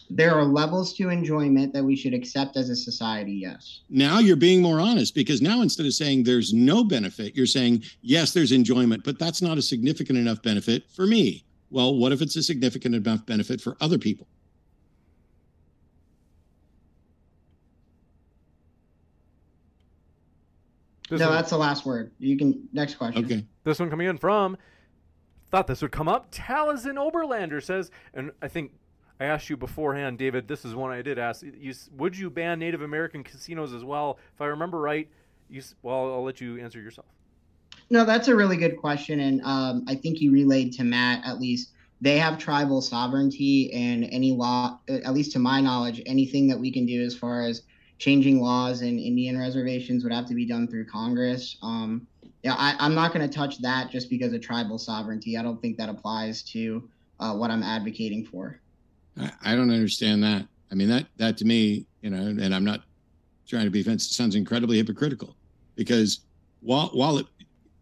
There 0.09 0.35
are 0.35 0.45
levels 0.45 0.93
to 0.95 1.09
enjoyment 1.09 1.73
that 1.73 1.85
we 1.85 1.95
should 1.95 2.15
accept 2.15 2.57
as 2.57 2.69
a 2.69 2.77
society, 2.77 3.33
yes. 3.33 3.83
Now 3.91 4.19
you're 4.19 4.35
being 4.35 4.61
more 4.61 4.81
honest 4.81 5.15
because 5.15 5.41
now 5.41 5.63
instead 5.63 5.87
of 5.87 5.93
saying 5.93 6.25
there's 6.25 6.53
no 6.53 6.83
benefit, 6.83 7.37
you're 7.37 7.47
saying, 7.47 7.85
yes, 8.03 8.33
there's 8.33 8.51
enjoyment, 8.51 9.05
but 9.05 9.21
that's 9.21 9.41
not 9.41 9.57
a 9.57 9.63
significant 9.63 10.19
enough 10.19 10.43
benefit 10.43 10.85
for 10.91 11.07
me. 11.07 11.45
Well, 11.71 11.95
what 11.97 12.11
if 12.11 12.23
it's 12.23 12.35
a 12.35 12.43
significant 12.43 12.97
enough 12.97 13.25
benefit 13.25 13.61
for 13.61 13.77
other 13.81 13.99
people? 13.99 14.27
This 21.11 21.21
no, 21.21 21.27
one, 21.27 21.35
that's 21.35 21.51
the 21.51 21.59
last 21.59 21.85
word. 21.85 22.13
You 22.19 22.39
can 22.39 22.69
next 22.73 22.95
question. 22.95 23.25
Okay. 23.25 23.45
This 23.65 23.79
one 23.79 23.91
coming 23.91 24.07
in 24.07 24.17
from 24.17 24.57
thought 25.51 25.67
this 25.67 25.83
would 25.83 25.93
come 25.93 26.09
up. 26.09 26.31
Taliesin 26.31 26.95
Oberlander 26.95 27.63
says, 27.63 27.91
and 28.15 28.31
I 28.41 28.49
think 28.49 28.73
I 29.19 29.25
asked 29.25 29.51
you 29.51 29.57
beforehand, 29.57 30.19
David. 30.19 30.49
This 30.49 30.65
is 30.65 30.75
one 30.75 30.91
I 30.91 31.03
did 31.03 31.19
ask. 31.19 31.43
You, 31.43 31.75
would 31.97 32.17
you 32.17 32.31
ban 32.31 32.59
Native 32.59 32.83
American 32.83 33.23
casinos 33.23 33.75
as 33.75 33.85
well? 33.85 34.19
If 34.35 34.41
I 34.41 34.47
remember 34.47 34.81
right, 34.81 35.09
you 35.49 35.63
well, 35.83 36.13
I'll 36.13 36.23
let 36.23 36.41
you 36.41 36.59
answer 36.59 36.81
yourself. 36.81 37.09
No, 37.91 38.05
that's 38.05 38.29
a 38.29 38.37
really 38.37 38.57
good 38.57 38.77
question, 38.77 39.19
and 39.19 39.41
um, 39.43 39.85
I 39.89 39.97
think 39.97 40.21
you 40.21 40.31
relayed 40.31 40.73
to 40.75 40.85
Matt 40.85 41.27
at 41.27 41.41
least. 41.41 41.73
They 42.01 42.19
have 42.19 42.39
tribal 42.39 42.81
sovereignty, 42.81 43.73
and 43.73 44.05
any 44.05 44.33
law, 44.33 44.79
at 44.89 45.13
least 45.13 45.33
to 45.33 45.39
my 45.39 45.61
knowledge, 45.61 46.01
anything 46.07 46.47
that 46.49 46.59
we 46.59 46.73
can 46.73 46.87
do 46.87 47.03
as 47.03 47.17
far 47.17 47.43
as 47.43 47.63
changing 48.01 48.41
laws 48.41 48.81
in 48.81 48.99
Indian 48.99 49.39
reservations 49.39 50.03
would 50.03 50.13
have 50.13 50.27
to 50.27 50.35
be 50.35 50.47
done 50.47 50.67
through 50.67 50.87
Congress. 50.87 51.59
Um, 51.63 52.07
yeah, 52.43 52.55
I, 52.57 52.75
am 52.85 52.95
not 52.95 53.13
going 53.13 53.29
to 53.29 53.33
touch 53.33 53.59
that 53.59 53.91
just 53.91 54.09
because 54.09 54.33
of 54.33 54.41
tribal 54.41 54.79
sovereignty. 54.79 55.37
I 55.37 55.43
don't 55.43 55.61
think 55.61 55.77
that 55.77 55.91
applies 55.91 56.43
to 56.45 56.89
uh, 57.21 57.35
what 57.35 57.51
I'm 57.51 57.63
advocating 57.63 58.25
for. 58.25 58.59
I, 59.19 59.31
I, 59.45 59.55
don't 59.55 59.71
understand 59.71 60.25
that. 60.25 60.47
I 60.73 60.75
mean, 60.75 60.89
that 60.89 61.07
that 61.19 61.37
to 61.39 61.45
me, 61.45 61.85
you 62.01 62.09
know, 62.09 62.43
and 62.43 62.55
I'm 62.55 62.65
not 62.65 62.81
trying 63.47 63.65
to 63.65 63.71
be 63.71 63.83
offensive. 63.83 64.13
Sounds 64.13 64.35
incredibly 64.35 64.79
hypocritical 64.79 65.37
because 65.75 66.21
while 66.63 66.89
while 66.95 67.19
it, 67.19 67.27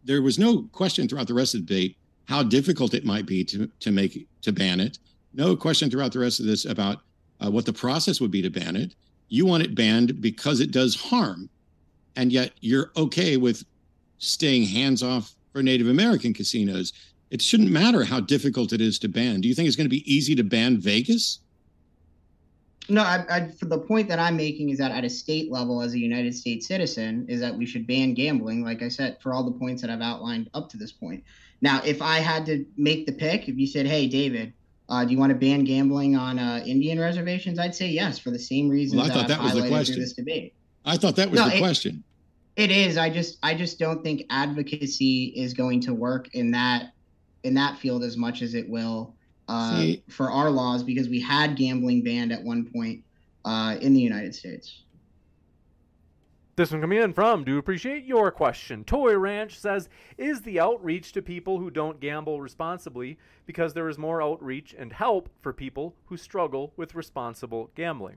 there 0.02 0.22
was 0.22 0.38
no 0.38 0.62
question 0.72 1.06
throughout 1.06 1.28
the 1.28 1.34
rest 1.34 1.54
of 1.54 1.60
the 1.60 1.66
debate 1.66 1.96
how 2.24 2.42
difficult 2.42 2.94
it 2.94 3.04
might 3.04 3.26
be 3.26 3.44
to 3.44 3.70
to 3.78 3.92
make 3.92 4.26
to 4.42 4.50
ban 4.50 4.80
it. 4.80 4.98
No 5.32 5.54
question 5.54 5.88
throughout 5.88 6.12
the 6.12 6.18
rest 6.18 6.40
of 6.40 6.46
this 6.46 6.64
about 6.64 7.02
uh, 7.40 7.50
what 7.50 7.66
the 7.66 7.72
process 7.72 8.20
would 8.20 8.32
be 8.32 8.42
to 8.42 8.50
ban 8.50 8.74
it 8.74 8.96
you 9.28 9.46
want 9.46 9.62
it 9.62 9.74
banned 9.74 10.20
because 10.20 10.60
it 10.60 10.70
does 10.70 10.94
harm 10.94 11.48
and 12.16 12.32
yet 12.32 12.52
you're 12.60 12.90
okay 12.96 13.36
with 13.36 13.64
staying 14.18 14.64
hands 14.64 15.02
off 15.02 15.34
for 15.52 15.62
native 15.62 15.88
american 15.88 16.34
casinos. 16.34 16.92
It 17.30 17.42
shouldn't 17.42 17.70
matter 17.70 18.04
how 18.04 18.20
difficult 18.20 18.72
it 18.72 18.80
is 18.80 18.98
to 19.00 19.08
ban. 19.08 19.42
Do 19.42 19.48
you 19.48 19.54
think 19.54 19.66
it's 19.66 19.76
going 19.76 19.84
to 19.84 19.90
be 19.90 20.10
easy 20.10 20.34
to 20.34 20.42
ban 20.42 20.78
vegas? 20.80 21.40
No 22.88 23.02
I, 23.02 23.24
I, 23.28 23.48
for 23.48 23.66
the 23.66 23.78
point 23.78 24.08
that 24.08 24.18
i'm 24.18 24.36
making 24.36 24.70
is 24.70 24.78
that 24.78 24.92
at 24.92 25.04
a 25.04 25.10
state 25.10 25.52
level 25.52 25.82
as 25.82 25.92
a 25.92 25.98
united 25.98 26.34
states 26.34 26.66
citizen 26.66 27.26
is 27.28 27.40
that 27.40 27.54
we 27.54 27.66
should 27.66 27.86
ban 27.86 28.14
gambling 28.14 28.64
like 28.64 28.82
i 28.82 28.88
said 28.88 29.18
for 29.20 29.34
all 29.34 29.44
the 29.44 29.52
points 29.52 29.82
that 29.82 29.90
i've 29.90 30.00
outlined 30.00 30.48
up 30.54 30.70
to 30.70 30.76
this 30.78 30.92
point. 30.92 31.22
Now 31.60 31.82
if 31.84 32.00
i 32.00 32.18
had 32.18 32.46
to 32.46 32.64
make 32.76 33.04
the 33.04 33.12
pick 33.12 33.48
if 33.48 33.58
you 33.58 33.66
said 33.66 33.86
hey 33.86 34.08
david 34.08 34.54
uh, 34.88 35.04
do 35.04 35.12
you 35.12 35.18
want 35.18 35.30
to 35.30 35.38
ban 35.38 35.64
gambling 35.64 36.16
on 36.16 36.38
uh, 36.38 36.62
Indian 36.66 36.98
reservations? 36.98 37.58
I'd 37.58 37.74
say 37.74 37.88
yes, 37.88 38.18
for 38.18 38.30
the 38.30 38.38
same 38.38 38.68
reasons. 38.68 39.02
Well, 39.02 39.10
I 39.10 39.14
thought 39.14 39.28
that, 39.28 39.38
that 39.38 39.54
was 39.54 39.62
the 39.62 39.68
question. 39.68 40.00
This 40.00 40.12
debate. 40.14 40.54
I 40.84 40.96
thought 40.96 41.16
that 41.16 41.30
was 41.30 41.38
no, 41.40 41.48
the 41.48 41.56
it, 41.56 41.58
question. 41.58 42.02
It 42.56 42.70
is. 42.70 42.96
I 42.96 43.10
just, 43.10 43.38
I 43.42 43.54
just 43.54 43.78
don't 43.78 44.02
think 44.02 44.24
advocacy 44.30 45.26
is 45.36 45.52
going 45.52 45.80
to 45.82 45.94
work 45.94 46.34
in 46.34 46.50
that, 46.52 46.92
in 47.44 47.54
that 47.54 47.78
field 47.78 48.02
as 48.02 48.16
much 48.16 48.42
as 48.42 48.54
it 48.54 48.68
will 48.68 49.14
uh, 49.48 49.86
for 50.08 50.30
our 50.30 50.50
laws 50.50 50.82
because 50.82 51.08
we 51.08 51.20
had 51.20 51.56
gambling 51.56 52.02
banned 52.02 52.32
at 52.32 52.42
one 52.42 52.70
point 52.70 53.02
uh, 53.44 53.76
in 53.80 53.94
the 53.94 54.00
United 54.00 54.34
States. 54.34 54.82
This 56.58 56.72
one 56.72 56.80
coming 56.80 57.00
in 57.00 57.12
from 57.12 57.44
Do 57.44 57.56
Appreciate 57.56 58.04
Your 58.04 58.32
Question. 58.32 58.82
Toy 58.82 59.16
Ranch 59.16 59.56
says 59.56 59.88
Is 60.16 60.40
the 60.40 60.58
outreach 60.58 61.12
to 61.12 61.22
people 61.22 61.60
who 61.60 61.70
don't 61.70 62.00
gamble 62.00 62.40
responsibly 62.40 63.16
because 63.46 63.74
there 63.74 63.88
is 63.88 63.96
more 63.96 64.20
outreach 64.20 64.74
and 64.76 64.92
help 64.92 65.28
for 65.40 65.52
people 65.52 65.94
who 66.06 66.16
struggle 66.16 66.72
with 66.76 66.96
responsible 66.96 67.70
gambling? 67.76 68.16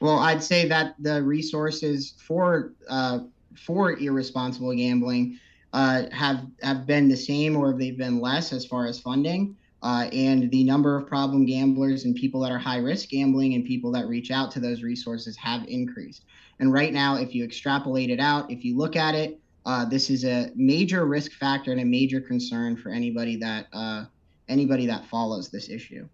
Well, 0.00 0.18
I'd 0.18 0.42
say 0.42 0.66
that 0.66 0.94
the 0.98 1.22
resources 1.22 2.14
for 2.26 2.72
uh, 2.88 3.18
for 3.54 3.98
irresponsible 3.98 4.74
gambling 4.74 5.38
uh, 5.74 6.04
have 6.10 6.46
have 6.62 6.86
been 6.86 7.06
the 7.06 7.18
same 7.18 7.54
or 7.54 7.68
have 7.68 7.78
they've 7.78 7.98
been 7.98 8.18
less 8.18 8.54
as 8.54 8.64
far 8.64 8.86
as 8.86 8.98
funding. 8.98 9.58
Uh, 9.84 10.08
and 10.14 10.50
the 10.50 10.64
number 10.64 10.96
of 10.96 11.06
problem 11.06 11.44
gamblers 11.44 12.06
and 12.06 12.14
people 12.14 12.40
that 12.40 12.50
are 12.50 12.58
high 12.58 12.78
risk 12.78 13.10
gambling 13.10 13.52
and 13.52 13.66
people 13.66 13.92
that 13.92 14.08
reach 14.08 14.30
out 14.30 14.50
to 14.50 14.58
those 14.58 14.82
resources 14.82 15.36
have 15.36 15.62
increased. 15.68 16.24
And 16.58 16.72
right 16.72 16.90
now, 16.90 17.16
if 17.16 17.34
you 17.34 17.44
extrapolate 17.44 18.08
it 18.08 18.18
out, 18.18 18.50
if 18.50 18.64
you 18.64 18.78
look 18.78 18.96
at 18.96 19.14
it, 19.14 19.38
uh, 19.66 19.84
this 19.84 20.08
is 20.08 20.24
a 20.24 20.50
major 20.56 21.04
risk 21.04 21.32
factor 21.32 21.70
and 21.70 21.82
a 21.82 21.84
major 21.84 22.18
concern 22.18 22.78
for 22.78 22.88
anybody 22.88 23.36
that 23.36 23.66
uh, 23.74 24.06
anybody 24.48 24.86
that 24.86 25.04
follows 25.04 25.50
this 25.50 25.68
issue. 25.68 26.08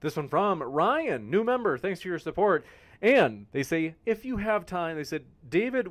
This 0.00 0.16
one 0.16 0.28
from 0.28 0.60
Ryan, 0.60 1.30
new 1.30 1.44
member. 1.44 1.78
Thanks 1.78 2.00
for 2.00 2.08
your 2.08 2.18
support. 2.18 2.66
And 3.00 3.46
they 3.52 3.62
say, 3.62 3.94
if 4.04 4.24
you 4.24 4.36
have 4.38 4.66
time, 4.66 4.96
they 4.96 5.04
said, 5.04 5.24
David, 5.48 5.88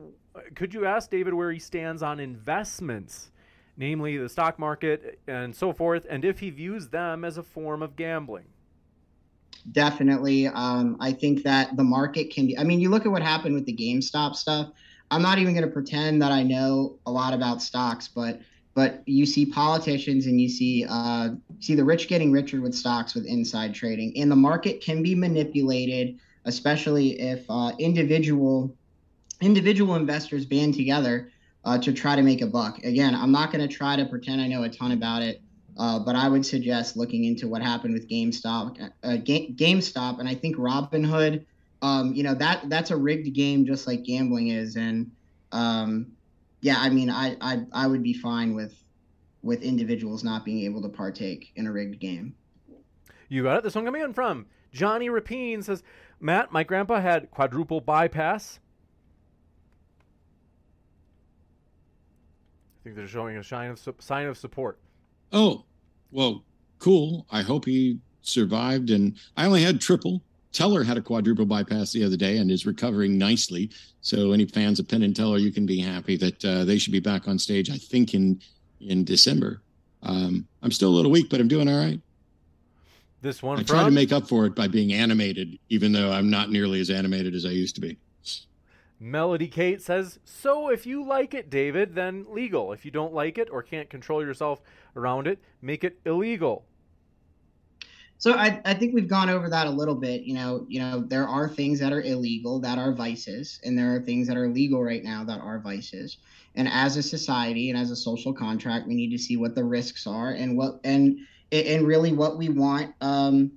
could 0.54 0.74
you 0.74 0.86
ask 0.86 1.10
David 1.10 1.34
where 1.34 1.52
he 1.52 1.60
stands 1.60 2.04
on 2.04 2.20
investments? 2.20 3.32
Namely 3.77 4.18
the 4.18 4.30
stock 4.30 4.57
market 4.57 5.19
and 5.27 5.56
so 5.56 5.73
forth, 5.73 6.06
and 6.10 6.23
if 6.23 6.39
he 6.39 6.49
views 6.49 6.89
them 6.89 7.26
as 7.26 7.38
a 7.38 7.43
form 7.43 7.81
of 7.81 7.95
gambling. 7.95 8.45
Definitely. 9.72 10.47
Um, 10.47 10.97
I 10.99 11.11
think 11.11 11.43
that 11.43 11.76
the 11.76 11.84
market 11.84 12.31
can 12.31 12.47
be. 12.47 12.57
I 12.57 12.64
mean, 12.64 12.80
you 12.80 12.89
look 12.89 13.06
at 13.06 13.11
what 13.11 13.22
happened 13.22 13.56
with 13.56 13.65
the 13.65 13.76
GameStop 13.76 14.35
stuff. 14.35 14.69
I'm 15.11 15.22
not 15.22 15.39
even 15.39 15.53
going 15.53 15.65
to 15.65 15.72
pretend 15.72 16.22
that 16.22 16.31
I 16.31 16.43
know 16.43 16.97
a 17.06 17.11
lot 17.11 17.34
about 17.34 17.61
stocks, 17.61 18.07
but 18.07 18.41
but 18.76 19.02
you 19.06 19.26
see 19.26 19.45
politicians 19.45 20.26
and 20.27 20.39
you 20.39 20.49
see 20.49 20.85
uh, 20.88 21.30
see 21.60 21.76
the 21.76 21.84
rich 21.84 22.07
getting 22.07 22.31
richer 22.31 22.61
with 22.61 22.76
stocks 22.76 23.15
with 23.15 23.26
inside 23.26 23.73
trading, 23.73 24.14
and 24.18 24.30
the 24.30 24.35
market 24.35 24.81
can 24.81 25.02
be 25.02 25.15
manipulated, 25.15 26.19
especially 26.45 27.19
if 27.19 27.45
uh, 27.49 27.72
individual 27.80 28.76
individual 29.41 29.95
investors 29.95 30.45
band 30.45 30.73
together 30.73 31.31
uh, 31.66 31.78
to 31.80 31.92
try 31.92 32.16
to 32.16 32.22
make 32.22 32.42
a 32.42 32.48
buck. 32.48 32.78
Again, 32.84 33.16
I'm 33.16 33.32
not 33.32 33.52
going 33.52 33.68
to 33.68 33.74
try 33.74 33.96
to 33.96 34.06
pretend 34.06 34.40
I 34.40 34.48
know 34.48 34.64
a 34.64 34.70
ton 34.70 34.92
about 34.92 35.24
it, 35.24 35.42
uh, 35.78 36.00
but 36.00 36.16
I 36.16 36.30
would 36.30 36.46
suggest 36.46 36.96
looking 36.96 37.26
into 37.26 37.48
what 37.48 37.62
happened 37.62 37.94
with 37.94 38.08
GameStop. 38.08 38.92
Uh, 39.04 39.18
Ga- 39.18 39.52
GameStop, 39.54 40.20
and 40.20 40.30
I 40.30 40.36
think 40.36 40.58
Robinhood. 40.58 41.46
Um, 41.82 42.14
you 42.14 42.24
know 42.24 42.34
that 42.36 42.70
that's 42.70 42.90
a 42.92 42.98
rigged 42.98 43.34
game, 43.34 43.66
just 43.66 43.86
like 43.86 44.04
gambling 44.04 44.48
is. 44.48 44.76
And 44.76 45.12
um, 45.52 46.14
yeah, 46.62 46.78
I 46.80 46.90
mean, 46.90 47.10
I, 47.10 47.36
I 47.42 47.66
I 47.74 47.88
would 47.88 48.02
be 48.02 48.14
fine 48.14 48.56
with 48.56 48.74
with 49.44 49.62
individuals 49.62 50.24
not 50.24 50.46
being 50.46 50.66
able 50.66 50.82
to 50.82 50.90
partake 50.90 51.52
in 51.56 51.68
a 51.68 51.72
rigged 51.72 52.00
game. 52.00 52.36
You 53.28 53.44
got 53.44 53.58
it. 53.58 53.64
This 53.64 53.76
one 53.76 53.86
coming 53.86 54.02
in 54.02 54.14
from 54.14 54.48
Johnny 54.72 55.10
Rapine 55.10 55.64
says, 55.64 55.84
Matt, 56.20 56.52
my 56.52 56.64
grandpa 56.64 57.02
had 57.02 57.30
quadruple 57.30 57.82
bypass 57.82 58.60
think 62.86 62.95
they're 62.95 63.07
showing 63.07 63.38
a 63.38 63.44
sign 63.44 63.72
of 63.72 63.80
sign 63.99 64.28
of 64.28 64.38
support. 64.38 64.78
Oh, 65.34 65.66
well, 66.12 66.44
cool. 66.78 67.26
I 67.32 67.41
hope 67.41 67.66
he 67.66 67.98
survived. 68.22 68.91
And 68.91 69.18
I 69.36 69.48
only 69.48 69.64
had 69.64 69.82
triple. 69.82 70.22
Teller 70.52 70.84
had 70.84 70.95
a 70.95 71.02
quadruple 71.02 71.48
bypass 71.48 71.91
the 71.91 72.03
other 72.03 72.16
day 72.16 72.38
and 72.38 72.52
is 72.52 72.68
recovering 72.68 73.18
nicely. 73.18 73.72
So 74.02 74.34
any 74.34 74.45
fans 74.45 74.80
of 74.80 74.88
Penn 74.88 75.02
and 75.02 75.16
Teller, 75.16 75.40
you 75.40 75.52
can 75.52 75.66
be 75.66 75.80
happy 75.80 76.16
that 76.18 76.45
uh, 76.45 76.64
they 76.64 76.78
should 76.78 76.94
be 76.94 76.99
back 76.99 77.28
on 77.28 77.40
stage. 77.40 77.72
I 77.72 77.78
think 77.78 78.14
in 78.14 78.40
in 78.80 79.03
December. 79.03 79.64
Um, 80.03 80.48
I'm 80.62 80.72
still 80.72 80.90
a 80.90 80.95
little 80.95 81.10
weak, 81.10 81.32
but 81.32 81.40
I'm 81.40 81.48
doing 81.48 81.68
all 81.68 81.80
right. 81.80 81.99
This 83.22 83.41
one. 83.41 83.57
I 83.57 83.64
from... 83.64 83.66
try 83.66 83.84
to 83.84 83.91
make 83.91 84.12
up 84.12 84.30
for 84.30 84.45
it 84.45 84.53
by 84.53 84.68
being 84.68 84.94
animated, 84.94 85.57
even 85.70 85.91
though 85.91 86.12
I'm 86.12 86.30
not 86.30 86.52
nearly 86.52 86.80
as 86.82 86.91
animated 86.91 87.34
as 87.34 87.48
I 87.48 87.49
used 87.49 87.74
to 87.76 87.82
be. 87.82 87.98
Melody 88.99 89.47
Kate 89.47 89.81
says, 89.81 90.19
So 90.23 90.69
if 90.69 90.85
you 90.85 91.05
like 91.05 91.34
it, 91.34 91.49
David, 91.49 91.95
then 91.95 92.26
legal. 92.30 92.72
If 92.72 92.85
you 92.85 92.91
don't 92.91 93.13
like 93.13 93.38
it 93.38 93.49
or 93.51 93.61
can't 93.61 93.89
control 93.89 94.23
yourself 94.23 94.61
around 94.95 95.27
it, 95.27 95.39
make 95.61 95.84
it 95.84 95.99
illegal. 96.05 96.65
So 98.17 98.34
I, 98.34 98.61
I 98.63 98.73
think 98.73 98.93
we've 98.93 99.09
gone 99.09 99.30
over 99.30 99.49
that 99.49 99.67
a 99.67 99.69
little 99.69 99.95
bit. 99.95 100.22
You 100.23 100.35
know, 100.35 100.65
you 100.69 100.80
know, 100.80 101.01
there 101.01 101.27
are 101.27 101.49
things 101.49 101.80
that 101.80 101.91
are 101.91 102.01
illegal 102.01 102.59
that 102.61 102.77
are 102.77 102.93
vices, 102.93 103.59
and 103.63 103.77
there 103.77 103.93
are 103.93 103.99
things 103.99 104.27
that 104.27 104.38
are 104.38 104.47
legal 104.47 104.81
right 104.81 105.03
now 105.03 105.23
that 105.26 105.41
are 105.41 105.59
vices. 105.59 106.17
And 106.55 106.69
as 106.69 106.95
a 106.95 107.03
society 107.03 107.69
and 107.69 107.77
as 107.77 107.91
a 107.91 107.95
social 107.95 108.34
contract, 108.34 108.88
we 108.88 108.95
need 108.95 109.11
to 109.11 109.17
see 109.17 109.35
what 109.35 109.53
the 109.53 109.63
risks 109.63 110.07
are 110.07 110.31
and 110.31 110.57
what 110.57 110.80
and 110.85 111.19
and 111.51 111.85
really 111.85 112.13
what 112.13 112.38
we 112.38 112.49
want. 112.49 112.95
Um, 113.01 113.51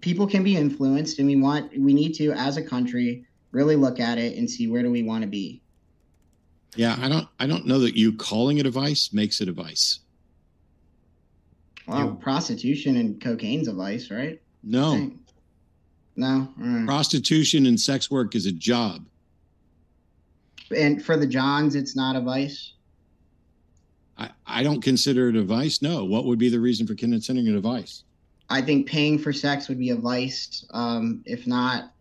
people 0.00 0.26
can 0.26 0.44
be 0.44 0.56
influenced, 0.56 1.18
and 1.18 1.26
we 1.26 1.36
want 1.36 1.72
we 1.78 1.94
need 1.94 2.12
to 2.14 2.32
as 2.32 2.58
a 2.58 2.62
country 2.62 3.24
really 3.52 3.76
look 3.76 4.00
at 4.00 4.18
it 4.18 4.36
and 4.36 4.50
see 4.50 4.68
where 4.68 4.82
do 4.82 4.90
we 4.90 5.02
want 5.02 5.22
to 5.22 5.28
be. 5.28 5.62
Yeah, 6.74 6.96
I 7.00 7.08
don't 7.08 7.28
I 7.38 7.46
don't 7.46 7.66
know 7.66 7.78
that 7.80 7.96
you 7.96 8.14
calling 8.14 8.58
it 8.58 8.66
a 8.66 8.70
vice 8.70 9.12
makes 9.12 9.40
it 9.40 9.48
a 9.48 9.52
vice. 9.52 10.00
Well, 11.86 12.14
prostitution 12.14 12.96
and 12.96 13.20
cocaine's 13.20 13.68
a 13.68 13.74
vice, 13.74 14.10
right? 14.10 14.40
No. 14.62 15.12
No. 16.16 16.48
Right. 16.56 16.86
prostitution 16.86 17.66
and 17.66 17.78
sex 17.78 18.10
work 18.10 18.34
is 18.34 18.46
a 18.46 18.52
job. 18.52 19.04
And 20.74 21.04
for 21.04 21.16
the 21.16 21.26
Johns, 21.26 21.74
it's 21.74 21.96
not 21.96 22.16
a 22.16 22.20
vice. 22.20 22.74
I, 24.16 24.30
I 24.46 24.62
don't 24.62 24.80
consider 24.80 25.28
it 25.28 25.36
a 25.36 25.42
vice. 25.42 25.82
No. 25.82 26.04
What 26.04 26.24
would 26.26 26.38
be 26.38 26.48
the 26.48 26.60
reason 26.60 26.86
for 26.86 26.94
considering 26.94 27.46
it 27.46 27.54
a 27.54 27.60
vice? 27.60 28.04
I 28.48 28.62
think 28.62 28.86
paying 28.86 29.18
for 29.18 29.32
sex 29.32 29.68
would 29.68 29.78
be 29.78 29.90
a 29.90 29.96
vice. 29.96 30.64
Um, 30.70 31.22
if 31.26 31.46
not, 31.46 31.92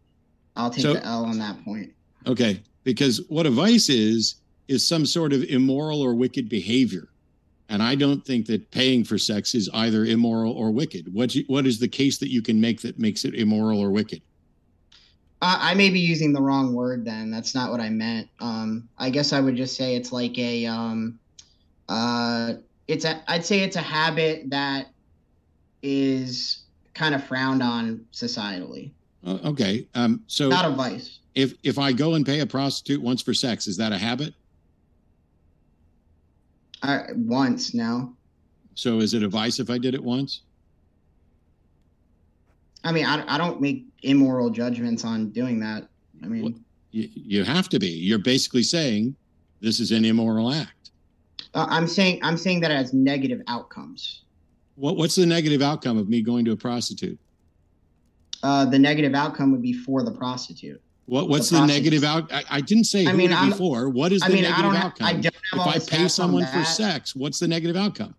I'll 0.56 0.70
take 0.70 0.82
So- 0.84 0.94
the 0.94 1.06
L 1.06 1.26
on 1.26 1.38
that 1.40 1.64
point. 1.64 1.92
Okay. 2.28 2.62
Because 2.84 3.22
what 3.30 3.46
a 3.46 3.52
vice 3.52 3.90
is, 3.90 4.36
is 4.68 4.86
some 4.86 5.06
sort 5.06 5.34
of 5.34 5.44
immoral 5.44 6.02
or 6.02 6.16
wicked 6.16 6.50
behavior. 6.50 7.08
And 7.70 7.82
I 7.82 7.96
don't 7.96 8.26
think 8.26 8.48
that 8.48 8.70
paying 8.72 9.04
for 9.04 9.18
sex 9.18 9.56
is 9.56 9.70
either 9.74 10.06
immoral 10.06 10.54
or 10.54 10.72
wicked. 10.72 11.14
What, 11.14 11.34
you, 11.36 11.46
what 11.48 11.66
is 11.66 11.80
the 11.80 11.88
case 11.88 12.18
that 12.20 12.30
you 12.30 12.42
can 12.42 12.60
make 12.60 12.82
that 12.82 13.00
makes 13.00 13.24
it 13.24 13.34
immoral 13.34 13.80
or 13.80 13.92
wicked? 13.92 14.22
Uh, 15.42 15.58
I 15.60 15.74
may 15.74 15.90
be 15.90 16.00
using 16.00 16.34
the 16.34 16.42
wrong 16.42 16.74
word 16.74 17.06
then. 17.06 17.32
That's 17.32 17.56
not 17.56 17.72
what 17.72 17.80
I 17.80 17.90
meant. 17.90 18.28
Um, 18.40 18.90
I 18.98 19.10
guess 19.10 19.32
I 19.34 19.40
would 19.40 19.56
just 19.56 19.76
say 19.76 19.96
it's 19.96 20.12
like 20.12 20.38
a, 20.38 20.66
um, 20.66 21.18
uh, 21.88 22.54
it's 22.88 23.06
a, 23.06 23.24
I'd 23.32 23.46
say 23.46 23.62
it's 23.62 23.78
a 23.78 23.82
habit 23.82 24.50
that 24.50 24.88
is 25.82 26.64
kind 26.94 27.16
of 27.16 27.24
frowned 27.24 27.64
on 27.64 28.06
societally, 28.14 28.92
okay. 29.26 29.88
Um, 29.96 30.24
so 30.28 30.50
not 30.50 30.66
a 30.66 30.76
vice. 30.76 31.20
if 31.36 31.54
if 31.64 31.78
I 31.78 31.92
go 31.94 32.14
and 32.16 32.26
pay 32.26 32.40
a 32.40 32.46
prostitute 32.46 33.02
once 33.02 33.22
for 33.22 33.34
sex, 33.34 33.68
is 33.68 33.78
that 33.78 33.92
a 33.92 33.98
habit? 33.98 34.34
I, 36.84 37.06
once, 37.16 37.74
no. 37.74 38.16
So 38.74 39.00
is 39.00 39.14
it 39.14 39.22
a 39.24 39.28
vice 39.28 39.60
if 39.60 39.70
I 39.70 39.78
did 39.78 39.94
it 39.94 40.04
once? 40.04 40.42
I 42.84 42.92
mean, 42.92 43.06
I, 43.06 43.24
I 43.36 43.38
don't 43.38 43.62
make 43.62 43.86
immoral 44.02 44.50
judgments 44.50 45.06
on 45.06 45.30
doing 45.30 45.60
that. 45.60 45.88
I 46.24 46.28
mean, 46.28 46.44
What- 46.44 46.54
You, 46.92 47.08
you 47.14 47.44
have 47.44 47.70
to 47.70 47.80
be. 47.80 47.88
You're 47.90 48.18
basically 48.20 48.64
saying 48.64 49.16
this 49.62 49.80
is 49.80 49.92
an 49.92 50.04
immoral 50.06 50.52
act. 50.52 50.90
uh, 51.54 51.68
I'm 51.70 51.88
saying 51.88 52.20
I'm 52.24 52.38
saying 52.38 52.62
that 52.62 52.72
it 52.72 52.78
has 52.78 52.94
negative 52.94 53.42
outcomes. 53.48 54.24
What 54.76 54.98
what's 54.98 55.16
the 55.16 55.26
negative 55.26 55.62
outcome 55.62 55.98
of 56.00 56.10
me 56.10 56.22
going 56.24 56.44
to 56.46 56.52
a 56.52 56.58
prostitute? 56.58 57.20
Uh, 58.44 58.66
the 58.66 58.80
negative 58.80 59.14
outcome 59.14 59.52
would 59.52 59.62
be 59.62 59.74
for 59.74 60.04
the 60.04 60.12
prostitute. 60.12 60.82
What 61.06 61.28
what's 61.30 61.50
The 61.50 61.60
the, 61.60 61.66
negative 61.68 62.04
out? 62.04 62.32
I, 62.32 62.44
I 62.50 62.62
didn't 62.62 62.86
say 62.86 63.06
I 63.06 63.14
mean, 63.14 63.32
before. 63.50 63.90
What 63.90 64.12
is 64.12 64.22
the 64.22 64.28
I 64.28 64.30
mean, 64.30 64.46
I 64.46 64.50
negative 64.50 64.64
don't. 64.64 64.76
Have, 64.76 64.86
outcome? 64.86 65.08
I 65.08 65.12
if 65.74 65.92
I 65.92 65.98
pay 65.98 66.08
someone 66.08 66.46
for 66.48 66.64
sex, 66.64 67.16
what's 67.16 67.40
the 67.40 67.48
negative 67.48 67.76
outcome? 67.76 68.16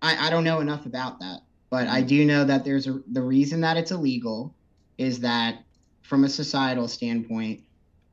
I, 0.00 0.28
I 0.28 0.30
don't 0.30 0.44
know 0.44 0.60
enough 0.60 0.86
about 0.86 1.18
that, 1.20 1.40
but. 1.70 1.88
I 1.88 2.02
do 2.02 2.24
know 2.24 2.44
that 2.44 2.64
there's 2.64 2.86
a 2.86 3.00
the 3.10 3.22
reason 3.22 3.60
that 3.62 3.76
it's 3.76 3.90
illegal 3.90 4.54
is 4.96 5.20
that 5.20 5.64
from 6.02 6.24
a 6.24 6.28
societal 6.28 6.88
standpoint, 6.88 7.62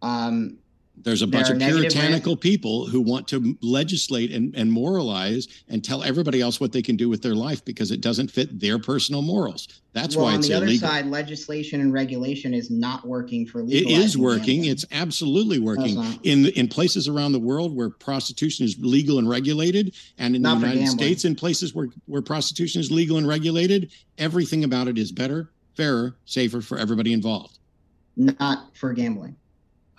um, 0.01 0.57
There's 0.97 1.21
a 1.21 1.27
bunch 1.27 1.49
of 1.49 1.59
puritanical 1.59 2.35
people 2.35 2.87
who 2.87 2.99
want 2.99 3.27
to 3.27 3.55
legislate 3.61 4.31
and, 4.31 4.55
and 4.55 4.71
moralize 4.71 5.47
and 5.69 5.83
tell 5.83 6.01
everybody 6.03 6.41
else 6.41 6.59
what 6.59 6.71
they 6.71 6.81
can 6.81 6.95
do 6.95 7.09
with 7.09 7.21
their 7.21 7.35
life 7.35 7.63
because 7.63 7.91
it 7.91 8.01
doesn't 8.01 8.29
fit 8.31 8.59
their 8.59 8.79
personal 8.79 9.21
morals. 9.21 9.67
That's 9.93 10.15
well, 10.15 10.25
why 10.25 10.33
on 10.33 10.39
it's 10.39 10.47
the 10.47 10.55
other 10.55 10.73
side, 10.75 11.05
legislation 11.05 11.79
and 11.81 11.93
regulation 11.93 12.53
is 12.53 12.69
not 12.71 13.05
working 13.07 13.45
for 13.45 13.61
It 13.61 13.69
It 13.69 13.87
is 13.89 14.17
working. 14.17 14.61
gambling. 14.61 14.71
It's 14.71 14.85
absolutely 14.91 15.59
working 15.59 16.01
in 16.23 16.47
in 16.47 16.67
places 16.67 17.07
around 17.07 17.33
the 17.33 17.39
world 17.39 17.75
where 17.75 17.89
prostitution 17.89 18.65
is 18.65 18.77
legal 18.79 19.19
and 19.19 19.29
regulated, 19.29 19.95
and 20.17 20.35
in 20.35 20.41
Not 20.41 20.59
the 20.59 20.67
United. 20.69 20.87
States, 20.89 21.25
in 21.25 21.35
places 21.35 21.73
where 21.75 21.89
where 22.07 22.21
prostitution 22.21 22.81
is 22.81 22.91
legal 22.91 23.17
and 23.17 23.27
regulated. 23.27 23.91
Everything 24.17 24.63
about 24.63 24.87
it 24.87 24.97
is 24.97 25.11
better, 25.11 25.51
fairer, 25.75 26.15
safer 26.25 26.61
for 26.61 26.77
everybody 26.77 27.13
involved. 27.13 27.59
not 28.15 28.75
for 28.75 28.93
gambling. 28.93 29.35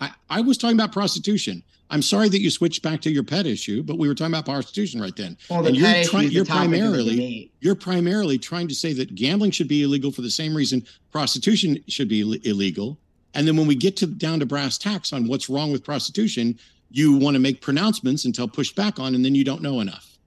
I, 0.01 0.11
I 0.29 0.41
was 0.41 0.59
talking 0.59 0.77
about 0.77 0.93
prostitution. 0.93 1.63
I'm 1.89 2.03
sorry 2.03 2.29
that 2.29 2.41
you 2.41 2.51
switched 2.51 2.83
back 2.83 3.01
to 3.03 3.11
your 3.11 3.23
pet 3.23 3.47
issue, 3.47 3.83
but 3.83 3.97
we 3.97 4.09
were 4.09 4.15
talking 4.15 4.35
about 4.35 4.45
prostitution 4.45 5.01
right 5.01 5.15
then. 5.15 5.37
Well, 5.49 5.63
the 5.63 5.69
And 5.69 5.77
you're 5.77 5.87
pet 5.87 5.97
issue 6.01 6.11
try- 6.11 6.21
is 6.23 6.29
the 6.29 6.35
you're 6.35 6.45
topic 6.45 6.65
of 6.65 6.71
the 6.73 6.77
primarily- 6.79 7.51
You're 7.61 7.75
primarily 7.77 8.39
trying 8.39 8.69
to 8.69 8.75
say 8.75 8.93
that 8.95 9.15
gambling 9.15 9.53
should 9.53 9.69
be 9.69 9.83
illegal 9.85 10.11
for 10.11 10.23
the 10.23 10.31
same 10.31 10.55
reason 10.57 10.85
prostitution 11.13 11.79
should 11.87 12.09
be 12.09 12.21
Ill- 12.23 12.33
illegal. 12.43 12.99
And 13.35 13.47
then 13.47 13.57
when 13.57 13.67
we 13.67 13.75
get 13.77 13.97
to 13.99 14.07
down 14.07 14.41
to 14.41 14.47
brass 14.47 14.79
tacks 14.79 15.13
on 15.13 15.29
what's 15.29 15.49
wrong 15.49 15.71
with 15.71 15.85
prostitution, 15.85 16.59
you 16.91 17.17
want 17.17 17.35
to 17.35 17.41
make 17.41 17.61
pronouncements 17.61 18.25
until 18.25 18.49
pushed 18.49 18.75
back 18.75 18.99
on, 18.99 19.15
and 19.15 19.25
then 19.25 19.35
you 19.35 19.45
don't 19.45 19.63
know 19.63 19.81
enough. 19.81 20.19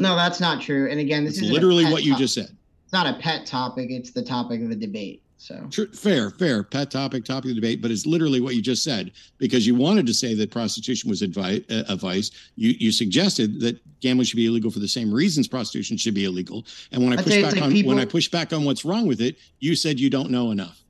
No, 0.00 0.16
that's 0.16 0.40
not 0.40 0.60
true. 0.60 0.88
And 0.90 0.98
again, 0.98 1.24
this 1.24 1.40
is 1.40 1.50
literally 1.50 1.84
what 1.86 2.02
you 2.04 2.16
just 2.16 2.34
said. 2.34 2.50
It's 2.84 2.92
not 2.92 3.06
a 3.06 3.18
pet 3.20 3.46
topic. 3.46 3.90
It's 3.90 4.10
the 4.10 4.22
topic 4.22 4.60
of 4.62 4.68
the 4.68 4.76
debate. 4.76 5.22
So 5.44 5.66
Sure, 5.68 5.86
fair, 5.88 6.30
fair. 6.30 6.62
Pet 6.62 6.90
topic, 6.90 7.22
topic 7.26 7.50
of 7.50 7.56
debate, 7.56 7.82
but 7.82 7.90
it's 7.90 8.06
literally 8.06 8.40
what 8.40 8.54
you 8.54 8.62
just 8.62 8.82
said 8.82 9.12
because 9.36 9.66
you 9.66 9.74
wanted 9.74 10.06
to 10.06 10.14
say 10.14 10.32
that 10.34 10.50
prostitution 10.50 11.10
was 11.10 11.20
advi- 11.20 11.62
uh, 11.70 11.84
a 11.92 11.96
vice. 11.96 12.30
You 12.56 12.74
you 12.78 12.90
suggested 12.90 13.60
that 13.60 13.78
gambling 14.00 14.24
should 14.24 14.36
be 14.36 14.46
illegal 14.46 14.70
for 14.70 14.78
the 14.78 14.88
same 14.88 15.12
reasons 15.12 15.46
prostitution 15.46 15.98
should 15.98 16.14
be 16.14 16.24
illegal. 16.24 16.64
And 16.92 17.02
when 17.04 17.12
I 17.12 17.16
I'd 17.16 17.24
push 17.24 17.42
back 17.42 17.52
like 17.52 17.62
on 17.62 17.72
people- 17.72 17.90
when 17.90 17.98
I 17.98 18.06
push 18.06 18.28
back 18.28 18.54
on 18.54 18.64
what's 18.64 18.86
wrong 18.86 19.06
with 19.06 19.20
it, 19.20 19.36
you 19.60 19.76
said 19.76 20.00
you 20.00 20.08
don't 20.08 20.30
know 20.30 20.50
enough. 20.50 20.82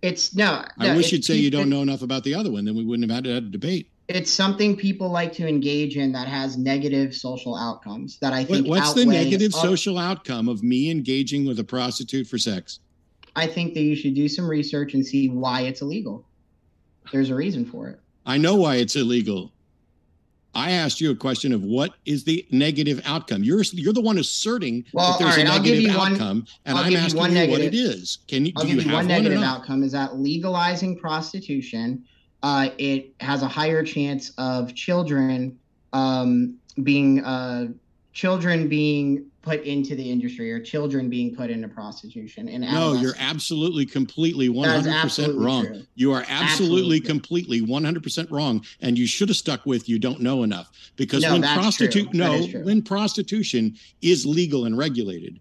it's 0.00 0.34
no. 0.34 0.64
I 0.78 0.96
wish 0.96 1.12
you'd 1.12 1.24
say 1.24 1.34
you 1.36 1.50
don't 1.50 1.68
know 1.68 1.82
enough 1.82 2.00
about 2.00 2.24
the 2.24 2.34
other 2.34 2.50
one, 2.50 2.64
then 2.64 2.76
we 2.76 2.84
wouldn't 2.86 3.10
have 3.10 3.14
had 3.14 3.24
to 3.24 3.34
have 3.34 3.44
a 3.44 3.50
debate. 3.50 3.90
It's 4.08 4.30
something 4.32 4.74
people 4.74 5.10
like 5.10 5.34
to 5.34 5.46
engage 5.46 5.98
in 5.98 6.12
that 6.12 6.28
has 6.28 6.56
negative 6.56 7.14
social 7.14 7.54
outcomes 7.54 8.16
that 8.20 8.32
I 8.32 8.44
What, 8.44 8.48
think. 8.48 8.68
what's 8.68 8.94
the 8.94 9.04
negative 9.04 9.52
social 9.52 9.98
outcome 9.98 10.48
of 10.48 10.62
me 10.62 10.90
engaging 10.90 11.44
with 11.46 11.58
a 11.58 11.64
prostitute 11.64 12.26
for 12.26 12.38
sex? 12.38 12.78
I 13.38 13.46
think 13.46 13.74
that 13.74 13.82
you 13.82 13.94
should 13.94 14.14
do 14.14 14.28
some 14.28 14.48
research 14.48 14.94
and 14.94 15.06
see 15.06 15.28
why 15.28 15.60
it's 15.62 15.80
illegal. 15.80 16.26
There's 17.12 17.30
a 17.30 17.36
reason 17.36 17.64
for 17.64 17.88
it. 17.88 18.00
I 18.26 18.36
know 18.36 18.56
why 18.56 18.76
it's 18.76 18.96
illegal. 18.96 19.52
I 20.54 20.72
asked 20.72 21.00
you 21.00 21.12
a 21.12 21.14
question 21.14 21.52
of 21.52 21.62
what 21.62 21.94
is 22.04 22.24
the 22.24 22.44
negative 22.50 23.00
outcome. 23.04 23.44
You're 23.44 23.62
you're 23.72 23.92
the 23.92 24.00
one 24.00 24.18
asserting 24.18 24.84
Well, 24.92 25.12
that 25.12 25.18
there's 25.20 25.36
right, 25.36 25.46
a 25.46 25.48
negative 25.48 25.82
you 25.82 25.96
one- 25.96 26.12
outcome, 26.14 26.46
and 26.64 26.76
I'll 26.76 26.84
I'm 26.84 26.90
you 26.90 26.98
asking 26.98 27.18
one 27.20 27.36
you 27.36 27.48
what 27.48 27.60
it 27.60 27.74
is. 27.74 28.18
Can 28.26 28.44
you 28.46 28.52
I'll 28.56 28.62
do 28.64 28.70
you 28.70 28.74
you 28.74 28.80
have 28.80 28.86
one 28.92 28.94
one 28.94 29.06
negative 29.08 29.42
outcome 29.42 29.84
is 29.84 29.92
that 29.92 30.18
legalizing 30.18 30.98
prostitution, 30.98 32.04
uh, 32.42 32.70
it 32.76 33.14
has 33.20 33.42
a 33.42 33.48
higher 33.48 33.84
chance 33.84 34.32
of 34.36 34.74
children 34.74 35.56
um, 35.92 36.56
being 36.82 37.22
uh, 37.24 37.68
children 38.18 38.68
being 38.68 39.24
put 39.42 39.62
into 39.62 39.94
the 39.94 40.10
industry 40.10 40.50
or 40.50 40.58
children 40.58 41.08
being 41.08 41.36
put 41.36 41.50
into 41.50 41.68
prostitution. 41.68 42.48
And 42.48 42.62
No, 42.64 42.94
you're 42.94 43.14
absolutely 43.16 43.86
completely 43.86 44.48
100% 44.48 44.92
absolutely 44.92 45.44
wrong. 45.44 45.66
true. 45.66 45.82
You 45.94 46.10
are 46.10 46.24
absolutely, 46.28 46.96
Absolutely 46.96 47.00
completely 47.00 47.60
100% 47.60 48.30
wrong 48.32 48.64
and 48.80 48.98
you 48.98 49.06
should 49.06 49.28
have 49.28 49.36
stuck 49.36 49.64
with 49.66 49.88
you 49.88 50.00
don't 50.00 50.20
know 50.20 50.42
enough 50.42 50.68
because 50.96 51.22
No, 51.22 51.34
when 51.34 51.42
prostitute 51.42 52.12
no, 52.12 52.42
when 52.64 52.82
prostitution 52.82 53.76
is 54.02 54.26
legal 54.26 54.64
and 54.64 54.76
regulated, 54.76 55.38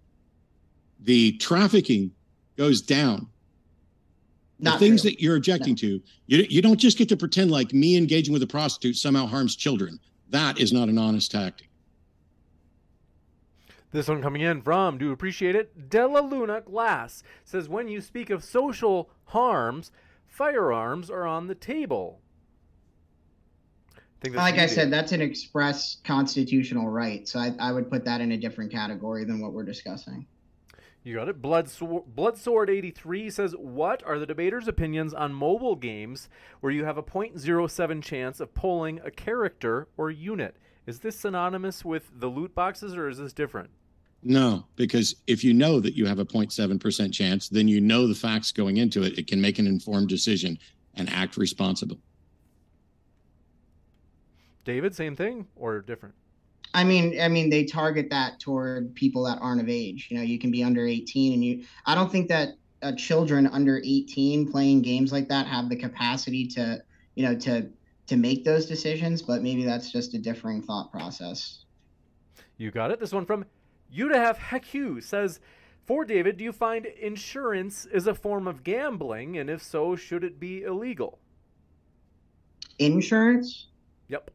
the 1.00 1.32
trafficking 1.40 2.12
goes 2.58 2.80
down. 2.84 3.28
The 4.60 4.70
Not 4.70 4.80
things 4.80 5.02
true. 5.02 5.10
that 5.10 5.20
you're 5.20 5.36
objecting 5.36 5.76
to, 5.78 6.00
you, 6.28 6.46
you 6.48 6.62
don't 6.62 6.80
just 6.80 7.00
get 7.00 7.10
to 7.10 7.18
pretend 7.18 7.50
like 7.50 7.74
me 7.74 7.98
engaging 7.98 8.34
with 8.34 8.44
a 8.44 8.48
prostitute 8.48 8.98
somehow 8.98 9.26
harms 9.26 9.56
children. 9.56 10.00
That 10.30 10.60
is 10.60 10.72
not 10.72 10.90
an 10.90 11.00
honest 11.00 11.32
tactic. 11.32 11.67
This 13.92 14.08
one 14.10 14.22
coming 14.22 14.42
in 14.42 14.62
from, 14.62 14.98
do 14.98 15.12
appreciate 15.12 15.56
it, 15.56 15.90
Della 15.90 16.20
Luna 16.20 16.62
Glass 16.62 17.24
says 17.46 17.70
when 17.70 17.88
you 17.88 18.02
speak 18.02 18.30
of 18.30 18.44
social 18.44 19.10
harms, 19.26 19.92
firearms 20.28 21.10
are 21.10 21.26
on 21.26 21.48
the 21.48 21.56
table. 21.56 22.20
Like 24.24 24.58
I 24.58 24.66
said, 24.66 24.92
that's 24.92 25.12
an 25.12 25.22
express 25.22 25.98
constitutional 26.04 26.90
right. 26.90 27.28
So 27.28 27.40
I, 27.40 27.54
I 27.60 27.72
would 27.72 27.90
put 27.90 28.04
that 28.06 28.20
in 28.20 28.32
a 28.32 28.38
different 28.38 28.72
category 28.72 29.24
than 29.24 29.40
what 29.40 29.54
we're 29.54 29.64
discussing. 29.64 30.26
You 31.04 31.16
got 31.16 31.30
it. 31.30 31.42
Blood 31.42 31.68
Bloodsword 31.68 32.70
83 32.70 33.30
says, 33.30 33.56
What 33.58 34.04
are 34.06 34.20
the 34.20 34.26
debaters' 34.26 34.68
opinions 34.68 35.14
on 35.14 35.34
mobile 35.34 35.76
games 35.78 36.28
where 36.60 36.72
you 36.72 36.84
have 36.84 36.98
a 36.98 37.04
0.07 37.04 38.04
chance 38.04 38.40
of 38.42 38.54
pulling 38.54 39.00
a 39.00 39.12
character 39.12 39.88
or 39.96 40.12
unit? 40.12 40.58
Is 40.88 41.00
this 41.00 41.20
synonymous 41.20 41.84
with 41.84 42.10
the 42.18 42.28
loot 42.28 42.56
boxes 42.56 42.96
or 42.96 43.10
is 43.10 43.18
this 43.18 43.34
different? 43.34 43.70
No, 44.24 44.66
because 44.78 45.18
if 45.28 45.44
you 45.44 45.54
know 45.54 45.82
that 45.82 45.96
you 45.96 46.06
have 46.06 46.20
a 46.20 46.26
0.7% 46.26 47.14
chance, 47.14 47.50
then 47.50 47.68
you 47.68 47.82
know 47.82 48.08
the 48.08 48.16
facts 48.16 48.54
going 48.54 48.78
into 48.78 49.04
it. 49.04 49.20
It 49.20 49.28
can 49.28 49.42
make 49.42 49.60
an 49.60 49.68
informed 49.68 50.08
decision 50.08 50.58
and 50.96 51.10
act 51.10 51.36
responsible. 51.38 52.00
David, 54.64 54.96
same 54.96 55.16
thing 55.16 55.48
or 55.56 55.82
different? 55.82 56.16
I 56.74 56.84
mean, 56.84 57.20
I 57.22 57.28
mean, 57.28 57.50
they 57.50 57.66
target 57.66 58.10
that 58.10 58.40
toward 58.40 58.96
people 58.96 59.24
that 59.24 59.40
aren't 59.42 59.62
of 59.62 59.70
age. 59.70 60.08
You 60.10 60.18
know, 60.18 60.24
you 60.24 60.40
can 60.40 60.52
be 60.52 60.64
under 60.64 60.86
18, 60.86 61.34
and 61.34 61.44
you. 61.44 61.64
I 61.86 61.96
don't 61.96 62.12
think 62.12 62.28
that 62.28 62.50
uh, 62.82 62.92
children 62.98 63.48
under 63.48 63.82
18 63.84 64.52
playing 64.52 64.82
games 64.82 65.12
like 65.12 65.30
that 65.30 65.48
have 65.48 65.70
the 65.70 65.76
capacity 65.76 66.46
to, 66.48 66.82
you 67.16 67.24
know, 67.26 67.36
to 67.40 67.70
to 68.08 68.18
make 68.18 68.44
those 68.44 68.66
decisions. 68.66 69.22
But 69.22 69.42
maybe 69.42 69.64
that's 69.64 69.92
just 69.92 70.14
a 70.14 70.18
differing 70.18 70.62
thought 70.62 70.92
process. 70.92 71.66
You 72.58 72.72
got 72.72 72.92
it. 72.92 73.00
This 73.00 73.14
one 73.14 73.26
from 73.26 73.46
Udahaf 73.96 74.38
Hekhu 74.38 75.02
says, 75.02 75.40
For 75.86 76.06
David, 76.06 76.38
do 76.38 76.44
you 76.44 76.52
find 76.52 76.86
insurance 76.86 77.86
is 77.86 78.08
a 78.08 78.16
form 78.16 78.48
of 78.48 78.64
gambling? 78.64 79.38
And 79.38 79.50
if 79.50 79.62
so, 79.62 79.96
should 79.96 80.24
it 80.24 80.40
be 80.40 80.64
illegal? 80.64 81.20
Insurance? 82.80 83.68
Yep. 84.08 84.32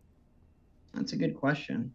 That's 0.94 1.12
a 1.12 1.16
good 1.16 1.36
question. 1.36 1.93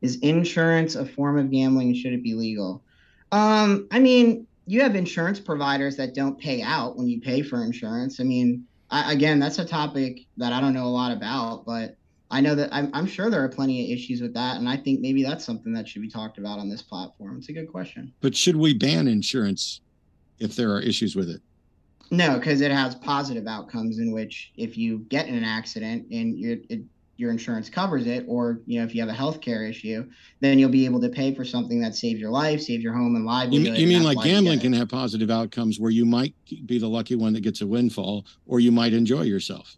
Is 0.00 0.16
insurance 0.16 0.96
a 0.96 1.06
form 1.06 1.38
of 1.38 1.50
gambling? 1.50 1.94
Should 1.94 2.12
it 2.12 2.22
be 2.22 2.34
legal? 2.34 2.82
Um, 3.32 3.88
I 3.90 3.98
mean, 4.00 4.46
you 4.66 4.80
have 4.82 4.96
insurance 4.96 5.40
providers 5.40 5.96
that 5.96 6.14
don't 6.14 6.38
pay 6.38 6.62
out 6.62 6.96
when 6.96 7.08
you 7.08 7.20
pay 7.20 7.42
for 7.42 7.64
insurance. 7.64 8.20
I 8.20 8.24
mean, 8.24 8.66
I, 8.94 9.12
again, 9.12 9.40
that's 9.40 9.58
a 9.58 9.64
topic 9.64 10.20
that 10.36 10.52
I 10.52 10.60
don't 10.60 10.72
know 10.72 10.84
a 10.84 10.86
lot 10.86 11.10
about, 11.10 11.66
but 11.66 11.96
I 12.30 12.40
know 12.40 12.54
that 12.54 12.68
I'm, 12.72 12.90
I'm 12.94 13.06
sure 13.06 13.28
there 13.28 13.42
are 13.42 13.48
plenty 13.48 13.82
of 13.82 13.98
issues 13.98 14.22
with 14.22 14.32
that, 14.34 14.58
and 14.58 14.68
I 14.68 14.76
think 14.76 15.00
maybe 15.00 15.24
that's 15.24 15.44
something 15.44 15.72
that 15.72 15.88
should 15.88 16.00
be 16.00 16.08
talked 16.08 16.38
about 16.38 16.60
on 16.60 16.70
this 16.70 16.80
platform. 16.80 17.36
It's 17.36 17.48
a 17.48 17.52
good 17.52 17.66
question. 17.66 18.14
But 18.20 18.36
should 18.36 18.54
we 18.54 18.72
ban 18.72 19.08
insurance 19.08 19.80
if 20.38 20.54
there 20.54 20.70
are 20.70 20.80
issues 20.80 21.16
with 21.16 21.28
it? 21.28 21.42
No, 22.12 22.38
because 22.38 22.60
it 22.60 22.70
has 22.70 22.94
positive 22.94 23.48
outcomes 23.48 23.98
in 23.98 24.12
which 24.12 24.52
if 24.56 24.78
you 24.78 24.98
get 25.08 25.26
in 25.26 25.34
an 25.34 25.44
accident 25.44 26.06
and 26.12 26.38
you're, 26.38 26.58
it, 26.68 26.82
your 27.16 27.30
insurance 27.30 27.70
covers 27.70 28.06
it, 28.06 28.24
or 28.26 28.60
you 28.66 28.78
know 28.80 28.84
if 28.86 28.94
you 28.94 29.00
have 29.00 29.08
a 29.08 29.14
health 29.14 29.40
care 29.40 29.64
issue, 29.64 30.08
then 30.40 30.58
you'll 30.58 30.68
be 30.70 30.84
able 30.84 31.00
to 31.00 31.08
pay 31.08 31.34
for 31.34 31.44
something 31.44 31.80
that 31.80 31.94
saves 31.94 32.18
your 32.20 32.30
life, 32.30 32.60
saves 32.60 32.82
your 32.82 32.92
home 32.92 33.14
and 33.14 33.24
You, 33.24 33.30
livelihood. 33.30 33.72
mean- 33.72 33.80
you 33.80 33.86
mean 33.86 34.02
like 34.02 34.22
gambling 34.22 34.60
can 34.60 34.72
have 34.72 34.88
positive 34.88 35.30
outcomes 35.30 35.78
where 35.78 35.90
you 35.92 36.04
might 36.04 36.34
be 36.66 36.78
the 36.78 36.88
lucky 36.88 37.14
one 37.14 37.32
that 37.34 37.42
gets 37.42 37.60
a 37.60 37.66
windfall, 37.66 38.26
or 38.46 38.60
you 38.60 38.72
might 38.72 38.92
enjoy 38.92 39.22
yourself? 39.22 39.76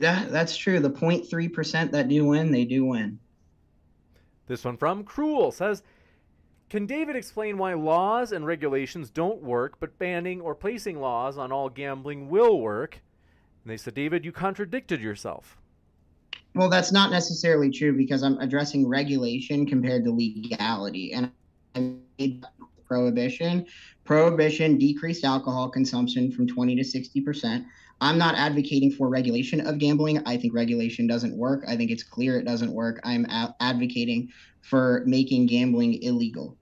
Yeah, 0.00 0.26
that's 0.28 0.56
true. 0.56 0.78
The 0.80 0.90
0.3 0.90 1.52
percent 1.52 1.92
that 1.92 2.08
do 2.08 2.24
win, 2.24 2.50
they 2.52 2.64
do 2.64 2.84
win. 2.84 3.18
This 4.46 4.64
one 4.64 4.76
from 4.76 5.04
Cruel 5.04 5.52
says, 5.52 5.82
Can 6.70 6.86
David 6.86 7.16
explain 7.16 7.58
why 7.58 7.74
laws 7.74 8.32
and 8.32 8.46
regulations 8.46 9.10
don't 9.10 9.42
work, 9.42 9.78
but 9.78 9.98
banning 9.98 10.40
or 10.40 10.54
placing 10.54 11.00
laws 11.00 11.36
on 11.38 11.52
all 11.52 11.68
gambling 11.68 12.28
will 12.30 12.58
work? 12.60 13.00
And 13.62 13.70
they 13.70 13.76
said, 13.76 13.94
David, 13.94 14.24
you 14.24 14.32
contradicted 14.32 15.00
yourself. 15.02 15.58
Well, 16.58 16.68
that's 16.68 16.90
not 16.90 17.12
necessarily 17.12 17.70
true 17.70 17.96
because 17.96 18.24
I'm 18.24 18.36
addressing 18.40 18.88
regulation 18.88 19.64
compared 19.64 20.02
to 20.02 20.10
legality, 20.10 21.12
and 21.12 21.30
I 21.76 21.94
made 22.18 22.44
prohibition. 22.84 23.64
Prohibition 24.04 24.76
decreased 24.76 25.22
alcohol 25.22 25.68
consumption 25.68 26.32
from 26.32 26.48
20 26.48 26.74
to 26.74 26.82
60 26.82 27.20
percent. 27.20 27.64
I'm 28.00 28.18
not 28.18 28.34
advocating 28.34 28.90
for 28.90 29.08
regulation 29.08 29.64
of 29.68 29.78
gambling. 29.78 30.20
I 30.26 30.36
think 30.36 30.52
regulation 30.52 31.06
doesn't 31.06 31.36
work. 31.36 31.62
I 31.68 31.76
think 31.76 31.92
it's 31.92 32.02
clear 32.02 32.40
it 32.40 32.44
doesn't 32.44 32.72
work. 32.72 32.98
I'm 33.04 33.24
a- 33.26 33.54
advocating 33.60 34.28
for 34.60 35.04
making 35.06 35.46
gambling 35.46 36.02
illegal. 36.02 36.56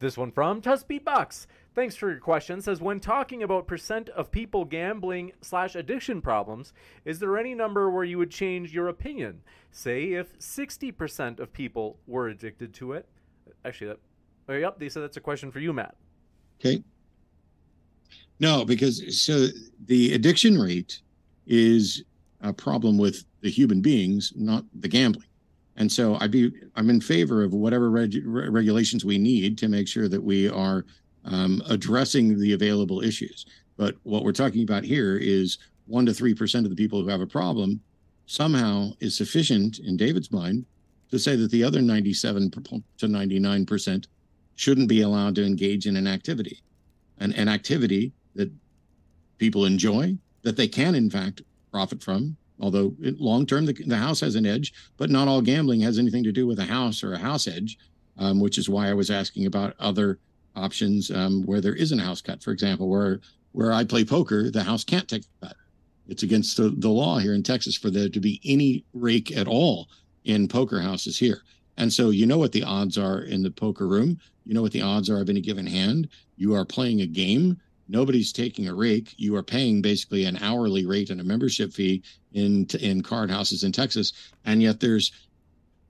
This 0.00 0.18
one 0.18 0.32
from 0.32 0.60
Tuss 0.60 0.82
Beatbox. 0.82 1.46
Thanks 1.74 1.96
for 1.96 2.10
your 2.10 2.20
question. 2.20 2.60
Says 2.60 2.80
when 2.80 3.00
talking 3.00 3.42
about 3.42 3.66
percent 3.66 4.10
of 4.10 4.30
people 4.30 4.64
gambling 4.64 5.32
slash 5.40 5.74
addiction 5.74 6.20
problems, 6.20 6.74
is 7.04 7.18
there 7.18 7.38
any 7.38 7.54
number 7.54 7.90
where 7.90 8.04
you 8.04 8.18
would 8.18 8.30
change 8.30 8.74
your 8.74 8.88
opinion? 8.88 9.40
Say 9.70 10.12
if 10.12 10.34
sixty 10.38 10.92
percent 10.92 11.40
of 11.40 11.52
people 11.52 11.98
were 12.06 12.28
addicted 12.28 12.74
to 12.74 12.92
it. 12.92 13.08
Actually, 13.64 13.88
that. 13.88 14.00
Oh, 14.48 14.54
yep. 14.54 14.78
They 14.78 14.88
said 14.90 15.02
that's 15.02 15.16
a 15.16 15.20
question 15.20 15.50
for 15.50 15.60
you, 15.60 15.72
Matt. 15.72 15.94
Okay. 16.60 16.82
No, 18.38 18.64
because 18.64 19.22
so 19.22 19.46
the 19.86 20.12
addiction 20.12 20.58
rate 20.58 21.00
is 21.46 22.04
a 22.42 22.52
problem 22.52 22.98
with 22.98 23.24
the 23.40 23.50
human 23.50 23.80
beings, 23.80 24.32
not 24.36 24.64
the 24.80 24.88
gambling. 24.88 25.28
And 25.76 25.90
so 25.90 26.18
I'd 26.20 26.30
be 26.32 26.52
I'm 26.76 26.90
in 26.90 27.00
favor 27.00 27.42
of 27.42 27.54
whatever 27.54 27.90
reg, 27.90 28.14
re- 28.26 28.48
regulations 28.48 29.06
we 29.06 29.16
need 29.16 29.56
to 29.58 29.68
make 29.68 29.88
sure 29.88 30.08
that 30.08 30.22
we 30.22 30.50
are 30.50 30.84
um, 31.24 31.62
addressing 31.68 32.38
the 32.38 32.52
available 32.52 33.02
issues. 33.02 33.46
But 33.76 33.96
what 34.02 34.24
we're 34.24 34.32
talking 34.32 34.62
about 34.62 34.84
here 34.84 35.16
is 35.16 35.58
one 35.86 36.06
to 36.06 36.14
three 36.14 36.34
percent 36.34 36.66
of 36.66 36.70
the 36.70 36.76
people 36.76 37.02
who 37.02 37.08
have 37.08 37.20
a 37.20 37.26
problem 37.26 37.80
somehow 38.26 38.92
is 39.00 39.16
sufficient 39.16 39.78
in 39.78 39.96
David's 39.96 40.30
mind 40.30 40.64
to 41.10 41.18
say 41.18 41.36
that 41.36 41.50
the 41.50 41.64
other 41.64 41.82
97 41.82 42.50
to 42.98 43.08
99 43.08 43.66
percent 43.66 44.08
shouldn't 44.54 44.88
be 44.88 45.02
allowed 45.02 45.34
to 45.34 45.44
engage 45.44 45.86
in 45.86 45.96
an 45.96 46.06
activity 46.06 46.62
an, 47.22 47.32
an 47.34 47.48
activity 47.48 48.12
that 48.34 48.50
people 49.38 49.64
enjoy, 49.64 50.16
that 50.42 50.56
they 50.56 50.68
can, 50.68 50.94
in 50.94 51.08
fact, 51.08 51.42
profit 51.70 52.02
from. 52.02 52.36
Although 52.60 52.94
long 53.00 53.46
term, 53.46 53.66
the, 53.66 53.72
the 53.72 53.96
house 53.96 54.20
has 54.20 54.34
an 54.34 54.46
edge, 54.46 54.72
but 54.96 55.10
not 55.10 55.28
all 55.28 55.40
gambling 55.40 55.80
has 55.80 55.98
anything 55.98 56.24
to 56.24 56.32
do 56.32 56.46
with 56.46 56.58
a 56.58 56.64
house 56.64 57.02
or 57.02 57.14
a 57.14 57.18
house 57.18 57.48
edge, 57.48 57.78
um, 58.18 58.40
which 58.40 58.58
is 58.58 58.68
why 58.68 58.88
I 58.88 58.94
was 58.94 59.10
asking 59.10 59.46
about 59.46 59.74
other 59.78 60.18
options 60.54 61.10
um, 61.10 61.42
where 61.44 61.60
there 61.60 61.74
isn't 61.74 62.00
a 62.00 62.04
house 62.04 62.20
cut. 62.20 62.42
For 62.42 62.50
example, 62.50 62.88
where 62.88 63.20
where 63.52 63.72
I 63.72 63.84
play 63.84 64.04
poker, 64.04 64.50
the 64.50 64.62
house 64.62 64.84
can't 64.84 65.08
take 65.08 65.24
a 65.42 65.46
cut. 65.46 65.56
It's 66.08 66.22
against 66.22 66.56
the, 66.56 66.70
the 66.70 66.88
law 66.88 67.18
here 67.18 67.34
in 67.34 67.42
Texas 67.42 67.76
for 67.76 67.90
there 67.90 68.08
to 68.08 68.20
be 68.20 68.40
any 68.44 68.84
rake 68.92 69.36
at 69.36 69.46
all 69.46 69.88
in 70.24 70.48
poker 70.48 70.80
houses 70.80 71.18
here. 71.18 71.42
And 71.76 71.92
so 71.92 72.10
you 72.10 72.26
know 72.26 72.38
what 72.38 72.52
the 72.52 72.64
odds 72.64 72.98
are 72.98 73.20
in 73.20 73.42
the 73.42 73.50
poker 73.50 73.86
room. 73.86 74.18
You 74.44 74.54
know 74.54 74.62
what 74.62 74.72
the 74.72 74.82
odds 74.82 75.08
are 75.08 75.20
of 75.20 75.30
any 75.30 75.40
given 75.40 75.66
hand. 75.66 76.08
You 76.36 76.54
are 76.54 76.64
playing 76.64 77.00
a 77.00 77.06
game. 77.06 77.60
Nobody's 77.88 78.32
taking 78.32 78.68
a 78.68 78.74
rake. 78.74 79.14
You 79.16 79.36
are 79.36 79.42
paying 79.42 79.82
basically 79.82 80.24
an 80.24 80.38
hourly 80.42 80.86
rate 80.86 81.10
and 81.10 81.20
a 81.20 81.24
membership 81.24 81.72
fee 81.72 82.02
in 82.32 82.66
in 82.80 83.02
card 83.02 83.30
houses 83.30 83.64
in 83.64 83.72
Texas, 83.72 84.12
and 84.44 84.62
yet 84.62 84.80
there's 84.80 85.12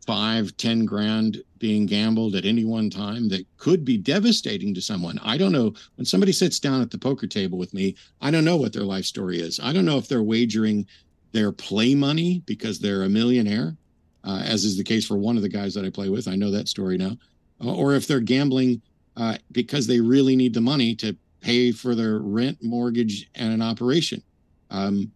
five, 0.07 0.57
ten 0.57 0.85
grand 0.85 1.43
being 1.59 1.87
gambled 1.87 2.35
at 2.35 2.45
any 2.45 2.65
one 2.65 2.91
time 2.91 3.29
that 3.29 3.47
could 3.57 3.85
be 3.85 3.97
devastating 3.97 4.75
to 4.75 4.81
someone. 4.81 5.19
I 5.23 5.37
don't 5.37 5.53
know 5.53 5.75
when 5.97 6.05
somebody 6.05 6.33
sits 6.33 6.59
down 6.59 6.83
at 6.83 6.91
the 6.91 6.99
poker 6.99 7.27
table 7.27 7.59
with 7.59 7.73
me. 7.73 7.95
I 8.21 8.31
don't 8.31 8.45
know 8.45 8.57
what 8.57 8.73
their 8.73 8.83
life 8.83 9.05
story 9.05 9.41
is. 9.41 9.61
I 9.61 9.73
don't 9.73 9.85
know 9.85 9.99
if 9.99 10.09
they're 10.09 10.23
wagering 10.23 10.87
their 11.31 11.53
play 11.53 11.95
money 11.95 12.43
because 12.47 12.79
they're 12.79 13.05
a 13.05 13.09
millionaire, 13.09 13.77
uh, 14.25 14.43
as 14.45 14.65
is 14.65 14.77
the 14.77 14.85
case 14.85 15.07
for 15.07 15.17
one 15.17 15.37
of 15.37 15.43
the 15.43 15.49
guys 15.49 15.75
that 15.75 15.85
I 15.85 15.91
play 15.91 16.09
with. 16.09 16.29
I 16.29 16.37
know 16.37 16.51
that 16.51 16.69
story 16.69 16.99
now, 16.99 17.17
uh, 17.65 17.75
or 17.75 17.95
if 17.95 18.07
they're 18.07 18.21
gambling 18.21 18.83
uh, 19.17 19.37
because 19.53 19.87
they 19.87 20.01
really 20.01 20.37
need 20.37 20.55
the 20.55 20.61
money 20.61 20.95
to 20.97 21.17
pay 21.41 21.73
for 21.73 21.95
their 21.95 22.19
rent, 22.19 22.59
mortgage, 22.63 23.29
and 23.35 23.53
an 23.53 23.63
operation. 23.63 24.23
Um, 24.71 25.11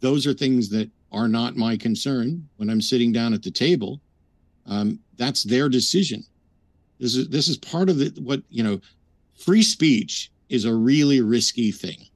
those 0.00 0.26
are 0.26 0.34
things 0.34 0.68
that 0.70 0.90
are 1.12 1.28
not 1.28 1.56
my 1.56 1.76
concern 1.76 2.48
when 2.56 2.68
I'm 2.68 2.80
sitting 2.80 3.12
down 3.12 3.34
at 3.34 3.42
the 3.42 3.50
table. 3.50 4.00
Um, 4.66 4.98
that's 5.16 5.44
their 5.44 5.68
decision. 5.68 6.24
This 6.98 7.14
is 7.16 7.28
this 7.28 7.48
is 7.48 7.56
part 7.58 7.88
of 7.88 7.98
the 7.98 8.12
what 8.20 8.42
you 8.50 8.62
know. 8.62 8.80
Free 9.34 9.62
speech 9.62 10.30
is 10.50 10.64
a 10.66 10.74
really 10.74 11.20
risky 11.20 11.72
thing 11.72 12.06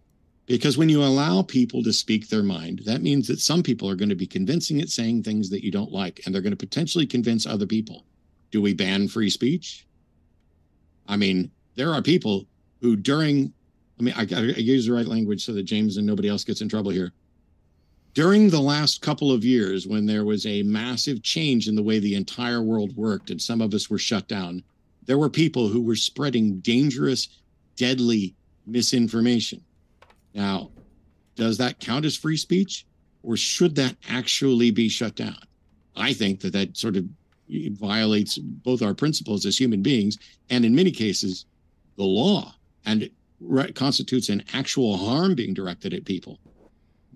because 0.47 0.79
when 0.79 0.89
you 0.89 1.03
allow 1.03 1.43
people 1.43 1.83
to 1.83 1.93
speak 1.93 2.29
their 2.29 2.43
mind, 2.43 2.83
that 2.85 3.03
means 3.03 3.27
that 3.27 3.41
some 3.41 3.63
people 3.63 3.91
are 3.91 3.97
going 3.97 4.09
to 4.09 4.15
be 4.15 4.27
convincing 4.27 4.79
it, 4.79 4.91
saying 4.91 5.23
things 5.23 5.51
that 5.51 5.65
you 5.65 5.73
don't 5.73 5.91
like, 5.91 6.21
and 6.25 6.33
they're 6.33 6.43
going 6.43 6.53
to 6.53 6.57
potentially 6.57 7.07
convince 7.07 7.47
other 7.47 7.67
people. 7.67 8.05
Do 8.53 8.63
we 8.63 8.75
ban 8.75 9.09
free 9.09 9.29
speech? 9.29 9.87
I 11.09 11.17
mean, 11.17 11.51
there 11.75 11.93
are 11.93 12.01
people 12.01 12.47
who 12.81 12.95
during, 12.95 13.53
I 13.99 14.03
mean, 14.03 14.15
I, 14.17 14.23
I 14.23 14.61
use 14.61 14.87
the 14.87 14.93
right 14.93 15.07
language 15.07 15.45
so 15.45 15.53
that 15.53 15.65
James 15.65 15.97
and 15.97 16.07
nobody 16.07 16.29
else 16.29 16.45
gets 16.45 16.61
in 16.61 16.69
trouble 16.69 16.93
here. 16.93 17.13
During 18.17 18.49
the 18.49 18.63
last 18.63 19.03
couple 19.03 19.31
of 19.31 19.45
years, 19.45 19.87
when 19.87 20.07
there 20.07 20.25
was 20.25 20.47
a 20.47 20.63
massive 20.63 21.23
change 21.23 21.69
in 21.69 21.75
the 21.75 21.83
way 21.83 21.99
the 21.99 22.15
entire 22.15 22.63
world 22.63 22.97
worked 22.97 23.29
and 23.29 23.43
some 23.43 23.61
of 23.61 23.75
us 23.75 23.91
were 23.91 23.99
shut 23.99 24.27
down, 24.27 24.63
there 25.05 25.19
were 25.19 25.29
people 25.29 25.69
who 25.69 25.83
were 25.83 25.97
spreading 25.97 26.61
dangerous, 26.61 27.29
deadly 27.77 28.35
misinformation. 28.67 29.63
Now, 30.33 30.71
does 31.35 31.59
that 31.59 31.79
count 31.79 32.07
as 32.07 32.17
free 32.17 32.39
speech 32.39 32.87
or 33.23 33.37
should 33.37 33.75
that 33.75 33.97
actually 34.09 34.71
be 34.71 34.89
shut 34.89 35.15
down? 35.15 35.37
I 35.95 36.15
think 36.15 36.41
that 36.41 36.55
that 36.55 36.75
sort 36.75 36.97
of 36.97 37.05
violates 37.51 38.39
both 38.39 38.81
our 38.81 38.95
principles 38.95 39.45
as 39.45 39.61
human 39.61 39.83
beings 39.83 40.17
and 40.49 40.65
in 40.65 40.75
many 40.75 40.91
cases 40.91 41.45
the 41.99 42.05
law 42.05 42.55
and 42.87 43.03
it 43.03 43.13
constitutes 43.75 44.31
an 44.31 44.43
actual 44.55 44.97
harm 44.97 45.35
being 45.35 45.53
directed 45.53 45.93
at 45.93 46.07
people 46.07 46.39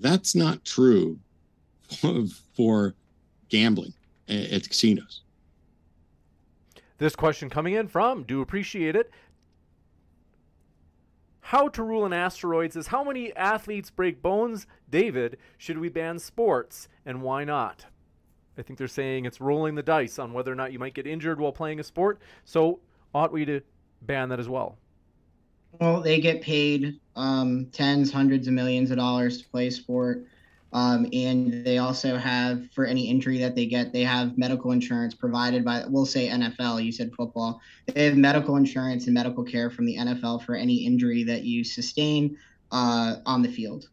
that's 0.01 0.35
not 0.35 0.65
true 0.65 1.19
for 2.57 2.95
gambling 3.49 3.93
at 4.29 4.69
casinos 4.69 5.23
This 6.99 7.17
question 7.17 7.51
coming 7.51 7.75
in 7.75 7.89
from 7.89 8.25
do 8.25 8.41
appreciate 8.41 8.97
it. 8.97 9.11
How 11.41 11.67
to 11.69 11.83
rule 11.83 12.07
in 12.07 12.13
asteroids 12.13 12.77
is 12.77 12.89
how 12.89 13.03
many 13.03 13.35
athletes 13.35 13.91
break 13.91 14.23
bones? 14.23 14.69
David, 14.89 15.37
should 15.59 15.79
we 15.79 15.89
ban 15.89 16.21
sports 16.21 16.87
and 17.05 17.23
why 17.23 17.43
not? 17.43 17.87
I 18.57 18.63
think 18.63 18.79
they're 18.79 18.87
saying 18.87 19.25
it's 19.25 19.41
rolling 19.41 19.75
the 19.75 19.83
dice 19.83 20.19
on 20.19 20.33
whether 20.33 20.53
or 20.53 20.55
not 20.55 20.73
you 20.73 20.79
might 20.79 20.95
get 20.95 21.09
injured 21.09 21.41
while 21.41 21.51
playing 21.51 21.81
a 21.81 21.83
sport. 21.83 22.21
So 22.45 22.79
ought 23.15 23.33
we 23.33 23.45
to 23.47 23.63
ban 24.03 24.29
that 24.29 24.39
as 24.39 24.49
well? 24.49 24.79
Well, 25.79 26.01
they 26.01 26.21
get 26.21 26.43
paid 26.43 26.99
um, 27.17 27.67
tens, 27.73 28.13
hundreds 28.13 28.47
of 28.47 28.55
millions 28.55 28.91
of 28.91 28.97
dollars 28.97 29.43
to 29.43 29.49
play 29.49 29.71
sport. 29.71 30.27
Um, 30.73 31.09
and 31.13 31.65
they 31.65 31.79
also 31.79 32.17
have, 32.17 32.71
for 32.71 32.85
any 32.85 33.09
injury 33.09 33.39
that 33.39 33.57
they 33.57 33.67
get, 33.67 33.93
they 33.93 34.05
have 34.05 34.39
medical 34.39 34.71
insurance 34.71 35.15
provided 35.15 35.65
by, 35.65 35.85
we'll 35.89 36.07
say 36.07 36.29
NFL, 36.29 36.85
you 36.85 36.93
said 36.93 37.13
football. 37.13 37.61
They 37.87 38.05
have 38.05 38.17
medical 38.17 38.57
insurance 38.57 39.07
and 39.07 39.15
medical 39.15 39.43
care 39.43 39.71
from 39.71 39.85
the 39.85 39.97
NFL 39.97 40.45
for 40.45 40.55
any 40.55 40.87
injury 40.87 41.25
that 41.25 41.43
you 41.43 41.65
sustain 41.65 42.37
uh, 42.71 43.17
on 43.27 43.43
the 43.43 43.51
field. 43.51 43.89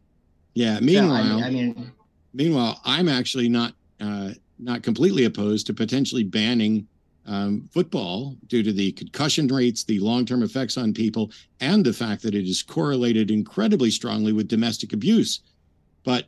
Yeah. 0.54 0.78
Meanwhile, 0.80 1.38
so, 1.38 1.44
I, 1.44 1.48
I, 1.48 1.50
mean, 1.50 1.92
meanwhile, 2.32 2.80
I'm 2.84 3.08
actually 3.08 3.48
not 3.48 3.74
uh, 4.00 4.30
not 4.58 4.82
completely 4.82 5.24
opposed 5.24 5.66
to 5.66 5.74
potentially 5.74 6.24
banning 6.24 6.86
um, 7.28 7.68
football 7.72 8.36
due 8.46 8.62
to 8.62 8.72
the 8.72 8.92
concussion 8.92 9.46
rates, 9.46 9.84
the 9.84 10.00
long 10.00 10.24
term 10.24 10.42
effects 10.42 10.76
on 10.76 10.94
people, 10.94 11.30
and 11.60 11.84
the 11.84 11.92
fact 11.92 12.22
that 12.22 12.34
it 12.34 12.48
is 12.48 12.62
correlated 12.62 13.30
incredibly 13.30 13.90
strongly 13.90 14.32
with 14.32 14.48
domestic 14.48 14.92
abuse. 14.92 15.40
But 16.04 16.24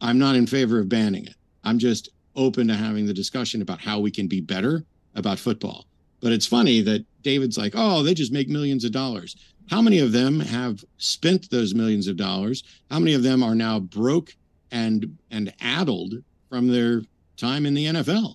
I'm 0.00 0.18
not 0.18 0.34
in 0.34 0.46
favor 0.46 0.80
of 0.80 0.88
banning 0.88 1.26
it. 1.26 1.36
I'm 1.62 1.78
just 1.78 2.10
open 2.34 2.66
to 2.68 2.74
having 2.74 3.06
the 3.06 3.14
discussion 3.14 3.62
about 3.62 3.80
how 3.80 4.00
we 4.00 4.10
can 4.10 4.26
be 4.26 4.40
better 4.40 4.84
about 5.14 5.38
football. 5.38 5.86
But 6.20 6.32
it's 6.32 6.46
funny 6.46 6.80
that 6.80 7.04
David's 7.22 7.56
like, 7.56 7.74
oh, 7.76 8.02
they 8.02 8.12
just 8.12 8.32
make 8.32 8.48
millions 8.48 8.84
of 8.84 8.90
dollars. 8.92 9.36
How 9.70 9.80
many 9.80 10.00
of 10.00 10.12
them 10.12 10.40
have 10.40 10.84
spent 10.98 11.48
those 11.50 11.74
millions 11.74 12.08
of 12.08 12.16
dollars? 12.16 12.64
How 12.90 12.98
many 12.98 13.14
of 13.14 13.22
them 13.22 13.42
are 13.42 13.54
now 13.54 13.78
broke 13.78 14.34
and 14.72 15.16
and 15.30 15.54
addled 15.60 16.14
from 16.48 16.66
their 16.66 17.02
time 17.36 17.66
in 17.66 17.74
the 17.74 17.86
NFL? 17.86 18.34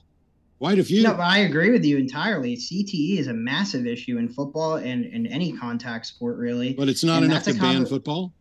Quite 0.59 0.77
a 0.77 0.83
few. 0.83 1.03
No, 1.03 1.13
but 1.13 1.21
I 1.21 1.39
agree 1.39 1.71
with 1.71 1.85
you 1.85 1.97
entirely. 1.97 2.57
CTE 2.57 3.17
is 3.17 3.27
a 3.27 3.33
massive 3.33 3.87
issue 3.87 4.17
in 4.17 4.27
football 4.27 4.75
and 4.75 5.05
in 5.05 5.25
any 5.25 5.53
contact 5.53 6.05
sport, 6.05 6.37
really. 6.37 6.73
But 6.73 6.89
it's 6.89 7.03
not 7.03 7.23
and 7.23 7.31
enough 7.31 7.45
to 7.45 7.53
ban 7.53 7.85
football. 7.85 8.33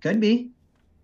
Could 0.00 0.20
be. 0.20 0.50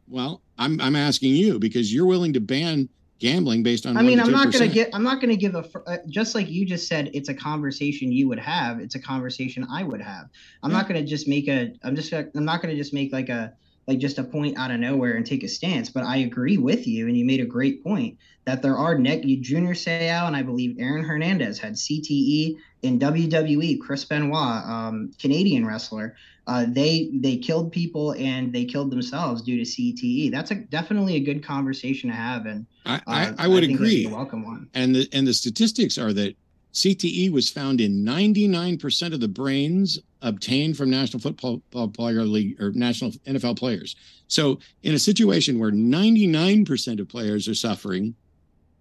Well, 0.08 0.42
I'm 0.58 0.80
I'm 0.80 0.96
asking 0.96 1.34
you 1.34 1.60
because 1.60 1.94
you're 1.94 2.06
willing 2.06 2.32
to 2.32 2.40
ban 2.40 2.88
gambling 3.20 3.62
based 3.62 3.86
on. 3.86 3.96
I 3.96 4.02
mean, 4.02 4.18
I'm 4.18 4.32
not 4.32 4.52
going 4.52 4.68
to 4.68 4.74
get. 4.74 4.90
I'm 4.92 5.04
not 5.04 5.20
going 5.20 5.30
to 5.30 5.36
give 5.36 5.54
a. 5.54 5.64
Uh, 5.86 5.98
just 6.08 6.34
like 6.34 6.48
you 6.48 6.66
just 6.66 6.88
said, 6.88 7.10
it's 7.14 7.28
a 7.28 7.34
conversation 7.34 8.10
you 8.10 8.26
would 8.28 8.40
have. 8.40 8.80
It's 8.80 8.96
a 8.96 9.00
conversation 9.00 9.66
I 9.70 9.84
would 9.84 10.00
have. 10.00 10.28
I'm 10.64 10.72
yeah. 10.72 10.78
not 10.78 10.88
going 10.88 11.00
to 11.00 11.08
just 11.08 11.28
make 11.28 11.46
a. 11.46 11.72
I'm 11.84 11.94
just. 11.94 12.12
I'm 12.12 12.30
not 12.34 12.60
going 12.60 12.74
to 12.74 12.80
just 12.80 12.92
make 12.92 13.12
like 13.12 13.28
a 13.28 13.52
like 13.88 13.98
just 13.98 14.18
a 14.18 14.22
point 14.24 14.58
out 14.58 14.70
of 14.70 14.78
nowhere 14.78 15.14
and 15.14 15.24
take 15.24 15.42
a 15.42 15.48
stance. 15.48 15.88
But 15.88 16.04
I 16.04 16.18
agree 16.18 16.58
with 16.58 16.86
you, 16.86 17.08
and 17.08 17.16
you 17.16 17.24
made 17.24 17.40
a 17.40 17.46
great 17.46 17.82
point 17.82 18.18
that 18.44 18.62
there 18.62 18.76
are 18.76 18.96
neck. 18.98 19.22
Junior 19.22 19.72
Seau 19.72 20.26
and 20.26 20.36
I 20.36 20.42
believe 20.42 20.76
Aaron 20.78 21.02
Hernandez 21.02 21.58
had 21.58 21.72
CTE 21.72 22.58
in 22.82 22.98
WWE. 22.98 23.80
Chris 23.80 24.04
Benoit, 24.04 24.64
um, 24.64 25.10
Canadian 25.18 25.66
wrestler, 25.66 26.14
uh, 26.46 26.66
they 26.68 27.10
they 27.14 27.38
killed 27.38 27.72
people 27.72 28.12
and 28.12 28.52
they 28.52 28.66
killed 28.66 28.90
themselves 28.90 29.42
due 29.42 29.56
to 29.56 29.62
CTE. 29.62 30.30
That's 30.30 30.50
a 30.50 30.56
definitely 30.56 31.16
a 31.16 31.20
good 31.20 31.42
conversation 31.42 32.10
to 32.10 32.16
have, 32.16 32.44
and 32.44 32.66
uh, 32.84 33.00
I, 33.06 33.34
I, 33.38 33.48
would 33.48 33.64
I 33.64 33.68
agree. 33.68 34.06
welcome 34.06 34.44
one. 34.44 34.68
And 34.74 34.94
the 34.94 35.08
and 35.12 35.26
the 35.26 35.34
statistics 35.34 35.96
are 35.96 36.12
that 36.12 36.36
CTE 36.78 37.32
was 37.32 37.50
found 37.50 37.80
in 37.80 38.04
99% 38.04 39.12
of 39.12 39.20
the 39.20 39.28
brains 39.28 39.98
obtained 40.22 40.76
from 40.76 40.90
National 40.90 41.20
Football 41.20 41.88
Player 41.88 42.22
League 42.22 42.60
or 42.60 42.70
National 42.70 43.10
NFL 43.26 43.58
players. 43.58 43.96
So, 44.28 44.60
in 44.82 44.94
a 44.94 44.98
situation 44.98 45.58
where 45.58 45.72
99% 45.72 47.00
of 47.00 47.08
players 47.08 47.48
are 47.48 47.54
suffering, 47.54 48.14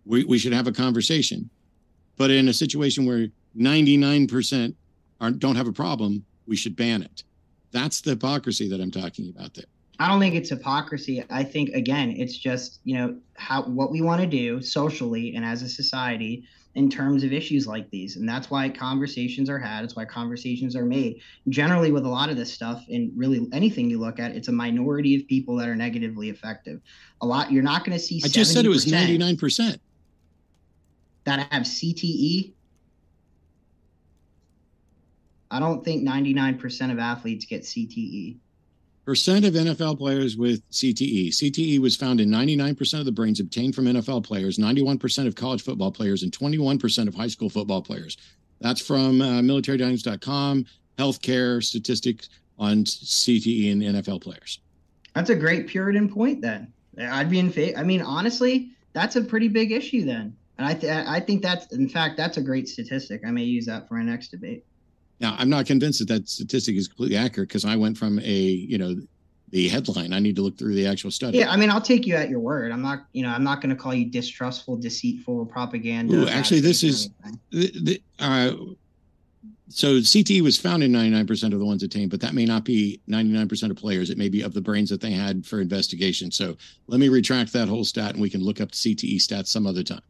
we, 0.06 0.26
we 0.26 0.38
should 0.38 0.54
have 0.54 0.68
a 0.68 0.72
conversation. 0.72 1.50
But 2.18 2.32
in 2.32 2.48
a 2.48 2.54
situation 2.54 3.06
where 3.06 3.28
99% 3.58 4.76
aren't, 5.20 5.40
don't 5.40 5.56
have 5.56 5.68
a 5.68 5.74
problem, 5.74 6.24
we 6.46 6.56
should 6.56 6.76
ban 6.76 7.02
it. 7.02 7.24
That's 7.72 8.02
the 8.02 8.12
hypocrisy 8.12 8.70
that 8.70 8.80
I'm 8.80 8.92
talking 8.92 9.30
about 9.30 9.54
there. 9.54 9.66
I 10.00 10.08
don't 10.08 10.20
think 10.20 10.36
it's 10.36 10.50
hypocrisy. 10.50 11.24
I 11.30 11.44
think 11.44 11.70
again, 11.70 12.12
it's 12.12 12.38
just 12.38 12.80
you 12.84 12.98
know 12.98 13.18
how 13.36 13.64
what 13.64 13.92
we 13.92 14.02
want 14.02 14.22
to 14.22 14.28
do 14.28 14.62
socially 14.62 15.36
and 15.36 15.44
as 15.44 15.62
a 15.62 15.70
society 15.70 16.46
in 16.76 16.90
terms 16.90 17.24
of 17.24 17.34
issues 17.34 17.66
like 17.66 17.90
these, 17.90 18.18
and 18.18 18.30
that's 18.30 18.52
why 18.52 18.70
conversations 18.70 19.50
are 19.50 19.58
had. 19.58 19.84
It's 19.84 19.96
why 19.96 20.06
conversations 20.06 20.76
are 20.76 20.86
made. 20.86 21.22
Generally, 21.50 21.92
with 21.92 22.06
a 22.06 22.10
lot 22.10 22.30
of 22.30 22.38
this 22.38 22.54
stuff, 22.54 22.86
and 22.90 23.12
really 23.16 23.48
anything 23.52 23.90
you 23.90 24.00
look 24.00 24.20
at, 24.20 24.36
it's 24.36 24.48
a 24.48 24.52
minority 24.52 25.16
of 25.16 25.28
people 25.28 25.56
that 25.58 25.68
are 25.68 25.76
negatively 25.76 26.30
effective. 26.30 26.80
A 27.22 27.26
lot 27.26 27.52
you're 27.52 27.64
not 27.64 27.84
going 27.84 27.98
to 27.98 28.04
see. 28.04 28.22
I 28.24 28.28
just 28.28 28.54
said 28.54 28.66
it 28.66 28.70
was 28.70 28.86
99 28.86 29.38
percent 29.38 29.82
that 31.24 31.52
have 31.52 31.64
CTE 31.64 32.54
I 35.50 35.60
don't 35.60 35.84
think 35.84 36.08
99% 36.08 36.92
of 36.92 37.00
athletes 37.00 37.46
get 37.46 37.64
CTE. 37.64 38.38
Percent 39.08 39.46
of 39.46 39.54
NFL 39.54 40.00
players 40.00 40.36
with 40.36 40.70
CTE. 40.70 41.30
CTE 41.30 41.80
was 41.80 41.96
found 41.96 42.20
in 42.20 42.28
99% 42.30 43.00
of 43.00 43.06
the 43.06 43.12
brains 43.14 43.40
obtained 43.40 43.74
from 43.74 43.86
NFL 43.86 44.26
players, 44.26 44.58
91% 44.58 45.26
of 45.26 45.34
college 45.34 45.62
football 45.62 45.94
players, 45.94 46.24
and 46.24 46.38
21% 46.38 47.08
of 47.08 47.16
high 47.16 47.30
school 47.30 47.50
football 47.50 47.82
players. 47.82 48.18
That's 48.60 48.86
from 48.86 49.22
uh, 49.22 49.40
militarydimes.com, 49.40 50.66
healthcare 50.98 51.64
statistics 51.64 52.28
on 52.60 52.84
CTE 52.84 53.72
in 53.72 53.80
NFL 53.80 54.24
players. 54.24 54.60
That's 55.16 55.30
a 55.30 55.36
great 55.36 55.68
Puritan 55.68 56.10
point 56.10 56.42
then. 56.42 56.74
I'd 57.00 57.30
be 57.30 57.40
in 57.40 57.50
favor. 57.50 57.78
I 57.80 57.84
mean, 57.84 58.02
honestly, 58.02 58.72
that's 58.92 59.16
a 59.16 59.22
pretty 59.22 59.48
big 59.48 59.72
issue 59.72 60.04
then. 60.04 60.36
And 60.58 60.68
I, 60.68 60.74
th- 60.74 61.08
I 61.08 61.22
think 61.22 61.44
that's, 61.44 61.68
in 61.68 61.88
fact, 61.88 62.18
that's 62.18 62.36
a 62.36 62.42
great 62.42 62.68
statistic. 62.68 63.22
I 63.26 63.32
may 63.32 63.44
use 63.44 63.68
that 63.68 63.88
for 63.88 63.96
our 63.96 64.04
next 64.04 64.32
debate. 64.32 64.66
Now, 65.20 65.36
I'm 65.38 65.50
not 65.50 65.66
convinced 65.66 66.00
that 66.00 66.08
that 66.10 66.30
statistic 66.30 66.76
is 66.76 66.88
completely 66.88 67.18
accurate 67.18 67.50
because 67.50 67.66
I 67.66 67.76
went 67.76 67.98
from 67.98 68.20
a, 68.20 68.24
you 68.24 68.78
know, 68.78 68.96
the 69.50 69.68
headline. 69.70 70.14
I 70.14 70.20
need 70.20 70.36
to 70.36 70.42
look 70.42 70.58
through 70.58 70.76
the 70.76 70.86
actual 70.86 71.10
study. 71.10 71.40
Yeah, 71.40 71.50
I 71.50 71.58
mean, 71.58 71.70
I'll 71.70 71.82
take 71.82 72.06
you 72.06 72.16
at 72.16 72.30
your 72.30 72.40
word. 72.40 72.72
I'm 72.72 72.82
not, 72.82 73.06
you 73.14 73.24
know, 73.24 73.30
I'm 73.30 73.44
not 73.44 73.62
going 73.62 73.70
to 73.70 73.82
call 73.82 73.94
you 73.94 74.06
distrustful, 74.10 74.76
deceitful, 74.76 75.46
propaganda. 75.46 76.16
Ooh, 76.16 76.28
actually, 76.28 76.60
this 76.60 76.84
is 76.84 77.10
the, 77.52 77.72
the, 77.82 78.02
uh, 78.20 78.52
so 79.70 79.96
CTE 79.96 80.42
was 80.42 80.58
found 80.58 80.84
in 80.84 80.92
99% 80.92 81.54
of 81.54 81.60
the 81.60 81.66
ones 81.66 81.84
attained, 81.84 82.12
but 82.12 82.22
that 82.22 82.34
may 82.34 82.46
not 82.46 82.64
be 82.64 83.02
99% 83.10 83.72
of 83.72 83.78
players. 83.78 84.10
It 84.10 84.18
may 84.18 84.30
be 84.30 84.42
of 84.42 84.54
the 84.54 84.62
brains 84.62 84.90
that 84.90 85.02
they 85.02 85.12
had 85.12 85.46
for 85.46 85.60
investigation. 85.62 86.32
So 86.32 86.56
let 86.88 87.00
me 87.00 87.10
retract 87.10 87.52
that 87.54 87.68
whole 87.68 87.84
stat, 87.84 88.14
and 88.14 88.22
we 88.22 88.30
can 88.30 88.44
look 88.44 88.62
up 88.62 88.72
CTE 88.72 89.18
stats 89.18 89.48
some 89.48 89.66
other 89.66 89.84
time 89.84 90.02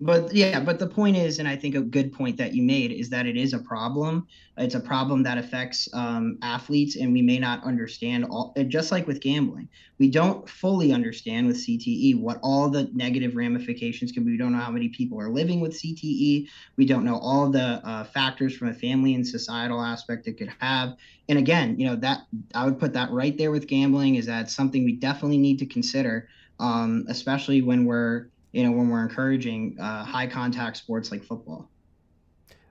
but 0.00 0.32
yeah 0.34 0.58
but 0.58 0.78
the 0.78 0.86
point 0.86 1.16
is 1.16 1.38
and 1.38 1.46
i 1.46 1.54
think 1.54 1.74
a 1.74 1.80
good 1.80 2.12
point 2.12 2.36
that 2.36 2.54
you 2.54 2.62
made 2.62 2.90
is 2.90 3.10
that 3.10 3.26
it 3.26 3.36
is 3.36 3.52
a 3.52 3.58
problem. 3.58 4.26
It's 4.58 4.74
a 4.74 4.80
problem 4.80 5.22
that 5.22 5.38
affects 5.38 5.88
um, 5.94 6.36
athletes 6.42 6.96
and 6.96 7.12
we 7.12 7.22
may 7.22 7.38
not 7.38 7.64
understand 7.64 8.26
all 8.26 8.54
just 8.68 8.92
like 8.92 9.06
with 9.06 9.20
gambling 9.20 9.68
we 9.98 10.10
don't 10.10 10.46
fully 10.48 10.92
understand 10.92 11.46
with 11.46 11.56
cte 11.56 12.20
what 12.20 12.38
all 12.42 12.68
the 12.68 12.90
negative 12.92 13.34
ramifications 13.34 14.12
can 14.12 14.24
be. 14.24 14.32
We 14.32 14.38
don't 14.38 14.52
know 14.52 14.58
how 14.58 14.70
many 14.70 14.88
people 14.88 15.20
are 15.20 15.30
living 15.30 15.60
with 15.60 15.72
cte 15.72 16.48
we 16.76 16.84
don't 16.84 17.04
know 17.04 17.18
all 17.18 17.50
the 17.50 17.80
uh, 17.84 18.04
factors 18.04 18.56
from 18.56 18.68
a 18.68 18.74
family 18.74 19.14
and 19.14 19.26
societal 19.26 19.80
aspect 19.80 20.26
it 20.26 20.36
could 20.36 20.52
have. 20.60 20.96
And 21.28 21.38
again 21.38 21.78
you 21.78 21.86
know 21.86 21.96
that 21.96 22.26
i 22.54 22.64
would 22.64 22.78
put 22.78 22.92
that 22.92 23.10
right 23.10 23.36
there 23.38 23.50
with 23.50 23.66
gambling 23.66 24.16
is 24.16 24.26
that 24.26 24.50
something 24.50 24.84
we 24.84 24.96
definitely 24.96 25.38
need 25.38 25.58
to 25.60 25.66
consider 25.66 26.28
um, 26.60 27.04
especially 27.08 27.62
when 27.62 27.84
we're 27.86 28.28
you 28.52 28.62
know, 28.64 28.72
when 28.72 28.88
we're 28.88 29.02
encouraging 29.02 29.76
uh, 29.80 30.04
high 30.04 30.26
contact 30.26 30.76
sports 30.76 31.10
like 31.10 31.24
football. 31.24 31.68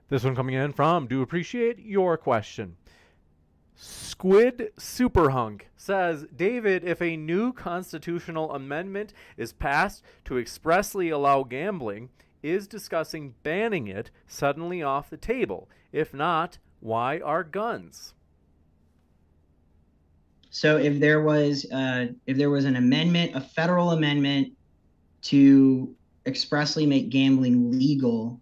This 0.08 0.24
one 0.24 0.36
coming 0.36 0.54
in 0.54 0.72
from 0.72 1.06
Do 1.06 1.22
Appreciate 1.22 1.78
Your 1.78 2.16
Question. 2.16 2.76
Squid 3.74 4.70
Superhunk 4.78 5.62
says, 5.76 6.26
David, 6.36 6.84
if 6.84 7.02
a 7.02 7.16
new 7.16 7.52
constitutional 7.52 8.52
amendment 8.52 9.12
is 9.36 9.52
passed 9.52 10.04
to 10.26 10.38
expressly 10.38 11.10
allow 11.10 11.42
gambling, 11.42 12.10
is 12.42 12.68
discussing 12.68 13.34
banning 13.42 13.88
it 13.88 14.10
suddenly 14.26 14.82
off 14.82 15.10
the 15.10 15.16
table? 15.16 15.68
If 15.92 16.12
not, 16.12 16.58
why 16.80 17.18
are 17.20 17.42
guns? 17.42 18.14
So 20.50 20.76
if 20.76 21.00
there 21.00 21.22
was 21.22 21.64
uh, 21.72 22.08
if 22.26 22.36
there 22.36 22.50
was 22.50 22.66
an 22.66 22.76
amendment, 22.76 23.34
a 23.34 23.40
federal 23.40 23.92
amendment 23.92 24.52
to 25.22 25.94
expressly 26.26 26.86
make 26.86 27.10
gambling 27.10 27.72
legal. 27.72 28.40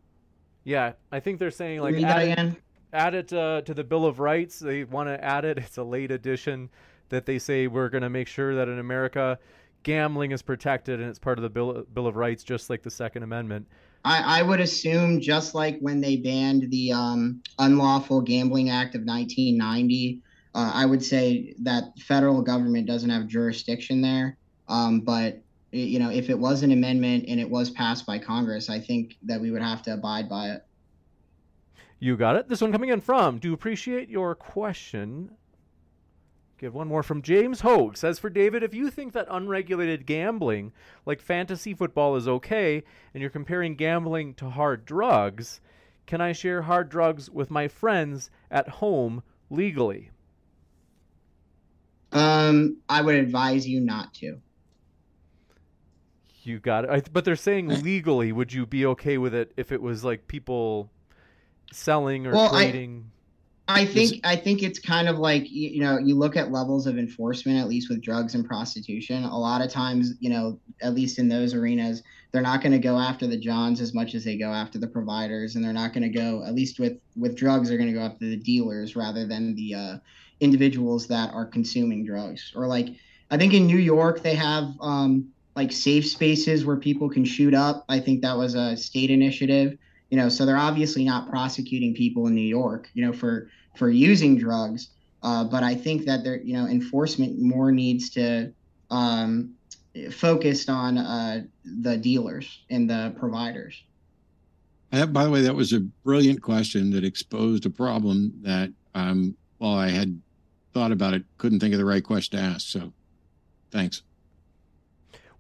Yeah, 0.65 0.93
I 1.11 1.21
think 1.21 1.39
they're 1.39 1.51
saying 1.51 1.81
like 1.81 1.95
add 1.97 2.39
it, 2.39 2.63
add 2.93 3.15
it 3.15 3.33
uh, 3.33 3.63
to 3.63 3.75
the 3.75 3.85
Bill 3.85 4.07
of 4.07 4.21
Rights. 4.21 4.59
They 4.59 4.85
want 4.85 5.09
to 5.09 5.23
add 5.23 5.45
it. 5.45 5.59
It's 5.59 5.79
a 5.79 5.85
late 5.85 6.11
addition 6.11 6.71
that 7.09 7.27
they 7.27 7.39
say 7.39 7.67
we're 7.67 7.89
going 7.89 8.03
to 8.03 8.11
make 8.11 8.29
sure 8.29 8.55
that 8.55 8.69
in 8.69 8.79
America 8.79 9.39
gambling 9.83 10.33
is 10.33 10.43
protected 10.43 11.01
and 11.01 11.09
it's 11.09 11.19
part 11.19 11.39
of 11.39 11.43
the 11.43 11.51
Bill, 11.51 11.85
Bill 11.95 12.07
of 12.07 12.17
Rights, 12.17 12.45
just 12.45 12.71
like 12.71 12.83
the 12.83 12.91
Second 12.91 13.23
Amendment. 13.23 13.67
I, 14.05 14.41
I 14.41 14.43
would 14.43 14.61
assume 14.61 15.21
just 15.21 15.55
like 15.55 15.79
when 15.81 16.01
they 16.01 16.17
banned 16.17 16.71
the 16.71 16.93
um, 16.93 17.43
Unlawful 17.59 18.23
Gambling 18.23 18.71
Act 18.71 18.95
of 18.95 19.03
1990, 19.03 20.21
uh, 20.55 20.71
I 20.75 20.87
would 20.87 21.05
say 21.05 21.55
that 21.61 21.99
federal 21.99 22.43
government 22.43 22.87
doesn't 22.87 23.11
have 23.11 23.27
jurisdiction 23.27 24.01
there. 24.01 24.37
Um, 24.69 25.01
but 25.01 25.43
you 25.73 25.99
know, 25.99 26.11
if 26.11 26.31
it 26.31 26.39
was 26.39 26.63
an 26.63 26.73
amendment 26.73 27.25
and 27.29 27.39
it 27.39 27.49
was 27.49 27.71
passed 27.71 28.07
by 28.07 28.19
Congress, 28.19 28.69
I 28.69 28.81
think 28.81 29.17
that 29.23 29.41
we 29.41 29.51
would 29.51 29.63
have 29.63 29.83
to 29.83 29.95
abide 29.95 30.29
by 30.29 30.51
it. 30.51 30.65
You 31.99 32.17
got 32.17 32.37
it. 32.37 32.49
This 32.49 32.61
one 32.61 32.73
coming 32.73 32.89
in 32.89 33.01
from. 33.01 33.39
Do 33.39 33.53
appreciate 33.53 34.09
your 34.09 34.35
question. 34.35 35.33
Give 36.59 36.75
one 36.75 36.89
more 36.89 37.03
from 37.03 37.23
James 37.23 37.61
Hogue. 37.61 37.97
Says 37.97 38.19
for 38.19 38.29
David, 38.29 38.63
if 38.63 38.75
you 38.75 38.91
think 38.91 39.13
that 39.13 39.27
unregulated 39.31 40.07
gambling, 40.07 40.73
like 41.07 41.21
fantasy 41.21 41.73
football, 41.73 42.17
is 42.17 42.29
okay, 42.29 42.83
and 43.15 43.21
you're 43.21 43.31
comparing 43.31 43.77
gambling 43.77 44.35
to 44.35 44.51
hard 44.51 44.85
drugs, 44.85 45.61
can 46.07 46.21
I 46.21 46.33
share 46.33 46.63
hard 46.63 46.89
drugs 46.89 47.31
with 47.31 47.51
my 47.51 47.69
friends 47.69 48.31
at 48.51 48.69
home 48.69 49.23
legally? 49.49 50.11
Um, 52.13 52.79
I 52.89 53.03
would 53.03 53.15
advise 53.15 53.69
you 53.69 53.81
not 53.81 54.13
to. 54.15 54.41
You 56.43 56.59
got 56.59 56.85
it. 56.85 56.91
I, 56.91 57.03
but 57.13 57.25
they're 57.25 57.37
saying 57.37 57.69
legally. 57.83 58.33
Would 58.33 58.53
you 58.53 58.67
be 58.67 58.87
okay 58.87 59.19
with 59.19 59.35
it 59.35 59.53
if 59.57 59.73
it 59.73 59.83
was 59.83 60.05
like 60.05 60.27
people 60.27 60.91
selling 61.73 62.27
or 62.27 62.33
Well, 62.33 62.55
I- 62.55 62.71
trading? 62.71 63.11
I 63.69 63.83
Is 63.83 63.93
think 63.95 64.27
I 64.27 64.35
think 64.35 64.65
it's 64.65 64.81
kind 64.81 65.09
of 65.09 65.21
like 65.21 65.49
you, 65.49 65.69
you 65.69 65.81
know 65.81 65.97
you 65.97 66.17
look 66.17 66.35
at 66.37 66.51
levels 66.51 66.89
of 66.89 66.99
enforcement 66.99 67.57
at 67.61 67.69
least 67.69 67.89
with 67.89 68.01
drugs 68.03 68.35
and 68.35 68.45
prostitution. 68.45 69.23
A 69.23 69.39
lot 69.39 69.63
of 69.63 69.71
times, 69.71 70.15
you 70.19 70.29
know, 70.29 70.59
at 70.83 70.93
least 70.93 71.21
in 71.21 71.29
those 71.29 71.55
arenas, 71.55 72.03
they're 72.33 72.43
not 72.43 72.63
going 72.63 72.73
to 72.73 72.81
go 72.81 72.99
after 72.99 73.29
the 73.29 73.37
johns 73.37 73.81
as 73.81 73.95
much 73.95 74.17
as 74.17 74.25
they 74.25 74.37
go 74.37 74.53
after 74.53 74.77
the 74.81 74.89
providers, 74.89 75.55
and 75.55 75.65
they're 75.65 75.73
not 75.73 75.93
going 75.93 76.03
to 76.03 76.09
go 76.09 76.43
at 76.45 76.53
least 76.53 76.81
with 76.81 76.99
with 77.15 77.37
drugs. 77.37 77.69
They're 77.69 77.79
going 77.79 77.93
to 77.93 77.97
go 77.97 78.05
after 78.05 78.25
the 78.27 78.37
dealers 78.37 78.97
rather 78.97 79.25
than 79.25 79.55
the 79.55 79.75
uh, 79.75 79.99
individuals 80.41 81.07
that 81.07 81.33
are 81.33 81.47
consuming 81.47 82.05
drugs. 82.05 82.53
Or 82.57 82.67
like 82.67 82.89
I 83.31 83.37
think 83.37 83.55
in 83.55 83.69
New 83.69 83.79
York 83.79 84.23
they 84.23 84.35
have 84.35 84.73
um, 84.81 85.29
like 85.57 85.73
safe 85.73 86.07
spaces 86.07 86.65
where 86.65 86.77
people 86.77 87.09
can 87.09 87.25
shoot 87.25 87.55
up. 87.55 87.85
I 87.89 88.01
think 88.01 88.23
that 88.23 88.37
was 88.37 88.55
a 88.55 88.77
state 88.77 89.11
initiative. 89.11 89.77
You 90.11 90.17
know, 90.17 90.29
so 90.29 90.45
they're 90.45 90.57
obviously 90.57 91.05
not 91.05 91.29
prosecuting 91.29 91.95
people 91.95 92.27
in 92.27 92.35
New 92.35 92.41
York. 92.41 92.89
You 92.95 93.07
know, 93.07 93.13
for 93.13 93.49
for 93.77 93.91
using 93.91 94.39
drugs. 94.39 94.89
Uh, 95.23 95.45
but 95.45 95.63
I 95.63 95.75
think 95.75 96.07
that 96.07 96.25
there, 96.25 96.41
you 96.41 96.55
know, 96.55 96.67
enforcement 96.67 97.39
more 97.39 97.71
needs 97.71 98.11
to 98.11 98.53
um, 98.91 99.55
focused 100.11 100.69
on 100.71 100.99
uh, 100.99 101.43
the 101.65 101.97
dealers 101.97 102.65
and 102.71 102.89
the 102.89 103.15
providers. 103.19 103.83
That, 104.91 105.13
by 105.13 105.25
the 105.25 105.31
way, 105.31 105.43
that 105.43 105.55
was 105.55 105.73
a 105.73 105.81
brilliant 105.81 106.43
question 106.43 106.91
that 106.93 107.05
exposed 107.05 107.65
a 107.65 107.71
problem 107.71 108.33
that, 108.43 108.73
um, 108.95 109.37
while 109.59 109.79
I 109.79 109.89
had 109.89 110.21
thought 110.75 110.91
about 110.91 111.15
it, 111.15 111.23
couldn't 111.39 111.61
think 111.61 111.75
of 111.75 111.79
the 111.79 111.85
right 111.85 112.03
question 112.03 112.39
to 112.39 112.45
ask. 112.45 112.67
So, 112.67 112.93
thanks. 113.71 114.03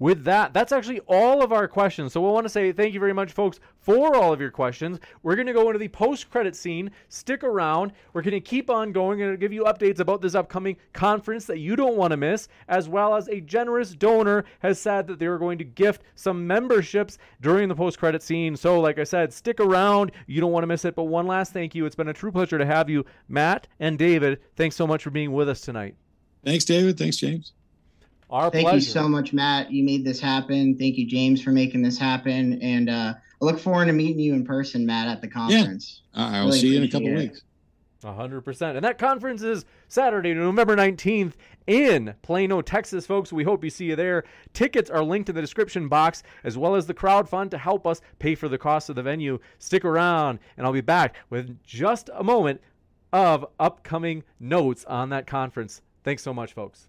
With 0.01 0.24
that, 0.24 0.55
that's 0.55 0.72
actually 0.72 1.01
all 1.01 1.43
of 1.43 1.52
our 1.52 1.68
questions. 1.68 2.14
So 2.14 2.22
we 2.22 2.32
want 2.32 2.47
to 2.47 2.48
say 2.48 2.72
thank 2.72 2.94
you 2.94 3.01
very 3.01 3.12
much, 3.12 3.32
folks, 3.32 3.60
for 3.81 4.16
all 4.16 4.32
of 4.32 4.40
your 4.40 4.51
questions. 4.51 4.98
We're 5.22 5.36
going 5.36 5.47
to 5.47 5.52
go 5.52 5.66
into 5.66 5.78
the 5.78 5.89
post-credit 5.89 6.56
scene. 6.56 6.90
Stick 7.10 7.44
around. 7.44 7.93
We're 8.14 8.22
going 8.22 8.32
to 8.32 8.40
keep 8.40 8.70
on 8.70 8.93
going. 8.93 9.18
To 9.18 9.36
give 9.36 9.52
you 9.52 9.64
updates 9.64 10.01
about 10.01 10.22
this 10.22 10.35
upcoming 10.35 10.78
conference 10.94 11.44
that 11.44 11.59
you 11.59 11.77
don't 11.77 11.98
want 11.98 12.12
to 12.12 12.16
miss, 12.16 12.48
as 12.68 12.89
well 12.89 13.14
as 13.14 13.28
a 13.28 13.43
generous 13.43 13.94
donor 13.94 14.47
has 14.60 14.81
said 14.81 15.06
that 15.06 15.18
they 15.18 15.27
are 15.27 15.36
going 15.36 15.59
to 15.59 15.64
gift 15.64 16.02
some 16.14 16.47
memberships 16.47 17.18
during 17.43 17.68
the 17.68 17.74
post-credit 17.74 18.22
scene. 18.22 18.56
So, 18.56 18.81
like 18.81 18.98
I 18.98 19.05
said, 19.05 19.35
stick 19.35 19.60
around. 19.60 20.12
You 20.27 20.40
don't 20.40 20.52
want 20.52 20.62
to 20.62 20.66
miss 20.66 20.86
it. 20.86 20.94
But 20.94 21.05
one 21.05 21.27
last 21.27 21.52
thank 21.52 21.74
you. 21.74 21.85
It's 21.85 21.94
been 21.94 22.09
a 22.09 22.14
true 22.14 22.32
pleasure 22.32 22.56
to 22.56 22.64
have 22.64 22.89
you, 22.89 23.05
Matt 23.28 23.68
and 23.78 23.98
David. 23.98 24.40
Thanks 24.56 24.77
so 24.77 24.86
much 24.86 25.02
for 25.02 25.10
being 25.10 25.32
with 25.32 25.51
us 25.51 25.60
tonight. 25.60 25.94
Thanks, 26.43 26.64
David. 26.64 26.97
Thanks, 26.97 27.18
James. 27.18 27.52
Our 28.31 28.51
Thank 28.51 28.65
pleasure. 28.69 28.77
you 28.77 28.81
so 28.82 29.09
much, 29.09 29.32
Matt. 29.32 29.70
You 29.73 29.82
made 29.85 30.05
this 30.05 30.20
happen. 30.20 30.78
Thank 30.78 30.97
you, 30.97 31.07
James, 31.07 31.43
for 31.43 31.51
making 31.51 31.82
this 31.82 31.98
happen. 31.98 32.61
And 32.62 32.89
uh, 32.89 33.15
I 33.43 33.44
look 33.44 33.59
forward 33.59 33.86
to 33.86 33.93
meeting 33.93 34.20
you 34.20 34.35
in 34.35 34.44
person, 34.44 34.86
Matt, 34.86 35.09
at 35.09 35.20
the 35.20 35.28
conference. 35.28 36.02
I- 36.15 36.39
I'll 36.39 36.47
Really 36.47 36.59
see 36.61 36.69
you 36.69 36.78
in 36.78 36.85
a 36.85 36.89
couple 36.89 37.09
it. 37.09 37.16
weeks. 37.16 37.43
A 38.02 38.15
hundred 38.15 38.40
percent. 38.43 38.77
And 38.77 38.85
that 38.85 38.97
conference 38.97 39.43
is 39.43 39.66
Saturday, 39.89 40.32
November 40.32 40.74
19th 40.74 41.32
in 41.66 42.15
Plano, 42.23 42.62
Texas, 42.62 43.05
folks. 43.07 43.31
We 43.31 43.44
hope 43.44 43.62
you 43.62 43.69
see 43.69 43.85
you 43.86 43.97
there. 43.97 44.24
Tickets 44.55 44.89
are 44.89 45.02
linked 45.02 45.28
in 45.28 45.35
the 45.35 45.43
description 45.43 45.86
box, 45.86 46.23
as 46.43 46.57
well 46.57 46.74
as 46.77 46.86
the 46.86 46.94
crowd 46.94 47.28
fund 47.28 47.51
to 47.51 47.59
help 47.59 47.86
us 47.86 48.01
pay 48.19 48.35
for 48.35 48.48
the 48.48 48.57
cost 48.57 48.89
of 48.89 48.97
the 48.97 49.02
venue. 49.02 49.39
Stick 49.59 49.85
around, 49.85 50.39
and 50.57 50.65
I'll 50.66 50.73
be 50.73 50.81
back 50.81 51.15
with 51.28 51.62
just 51.62 52.09
a 52.15 52.24
moment 52.24 52.62
of 53.12 53.44
upcoming 53.59 54.23
notes 54.39 54.86
on 54.86 55.11
that 55.11 55.27
conference. 55.27 55.82
Thanks 56.02 56.23
so 56.23 56.32
much, 56.32 56.55
folks. 56.55 56.89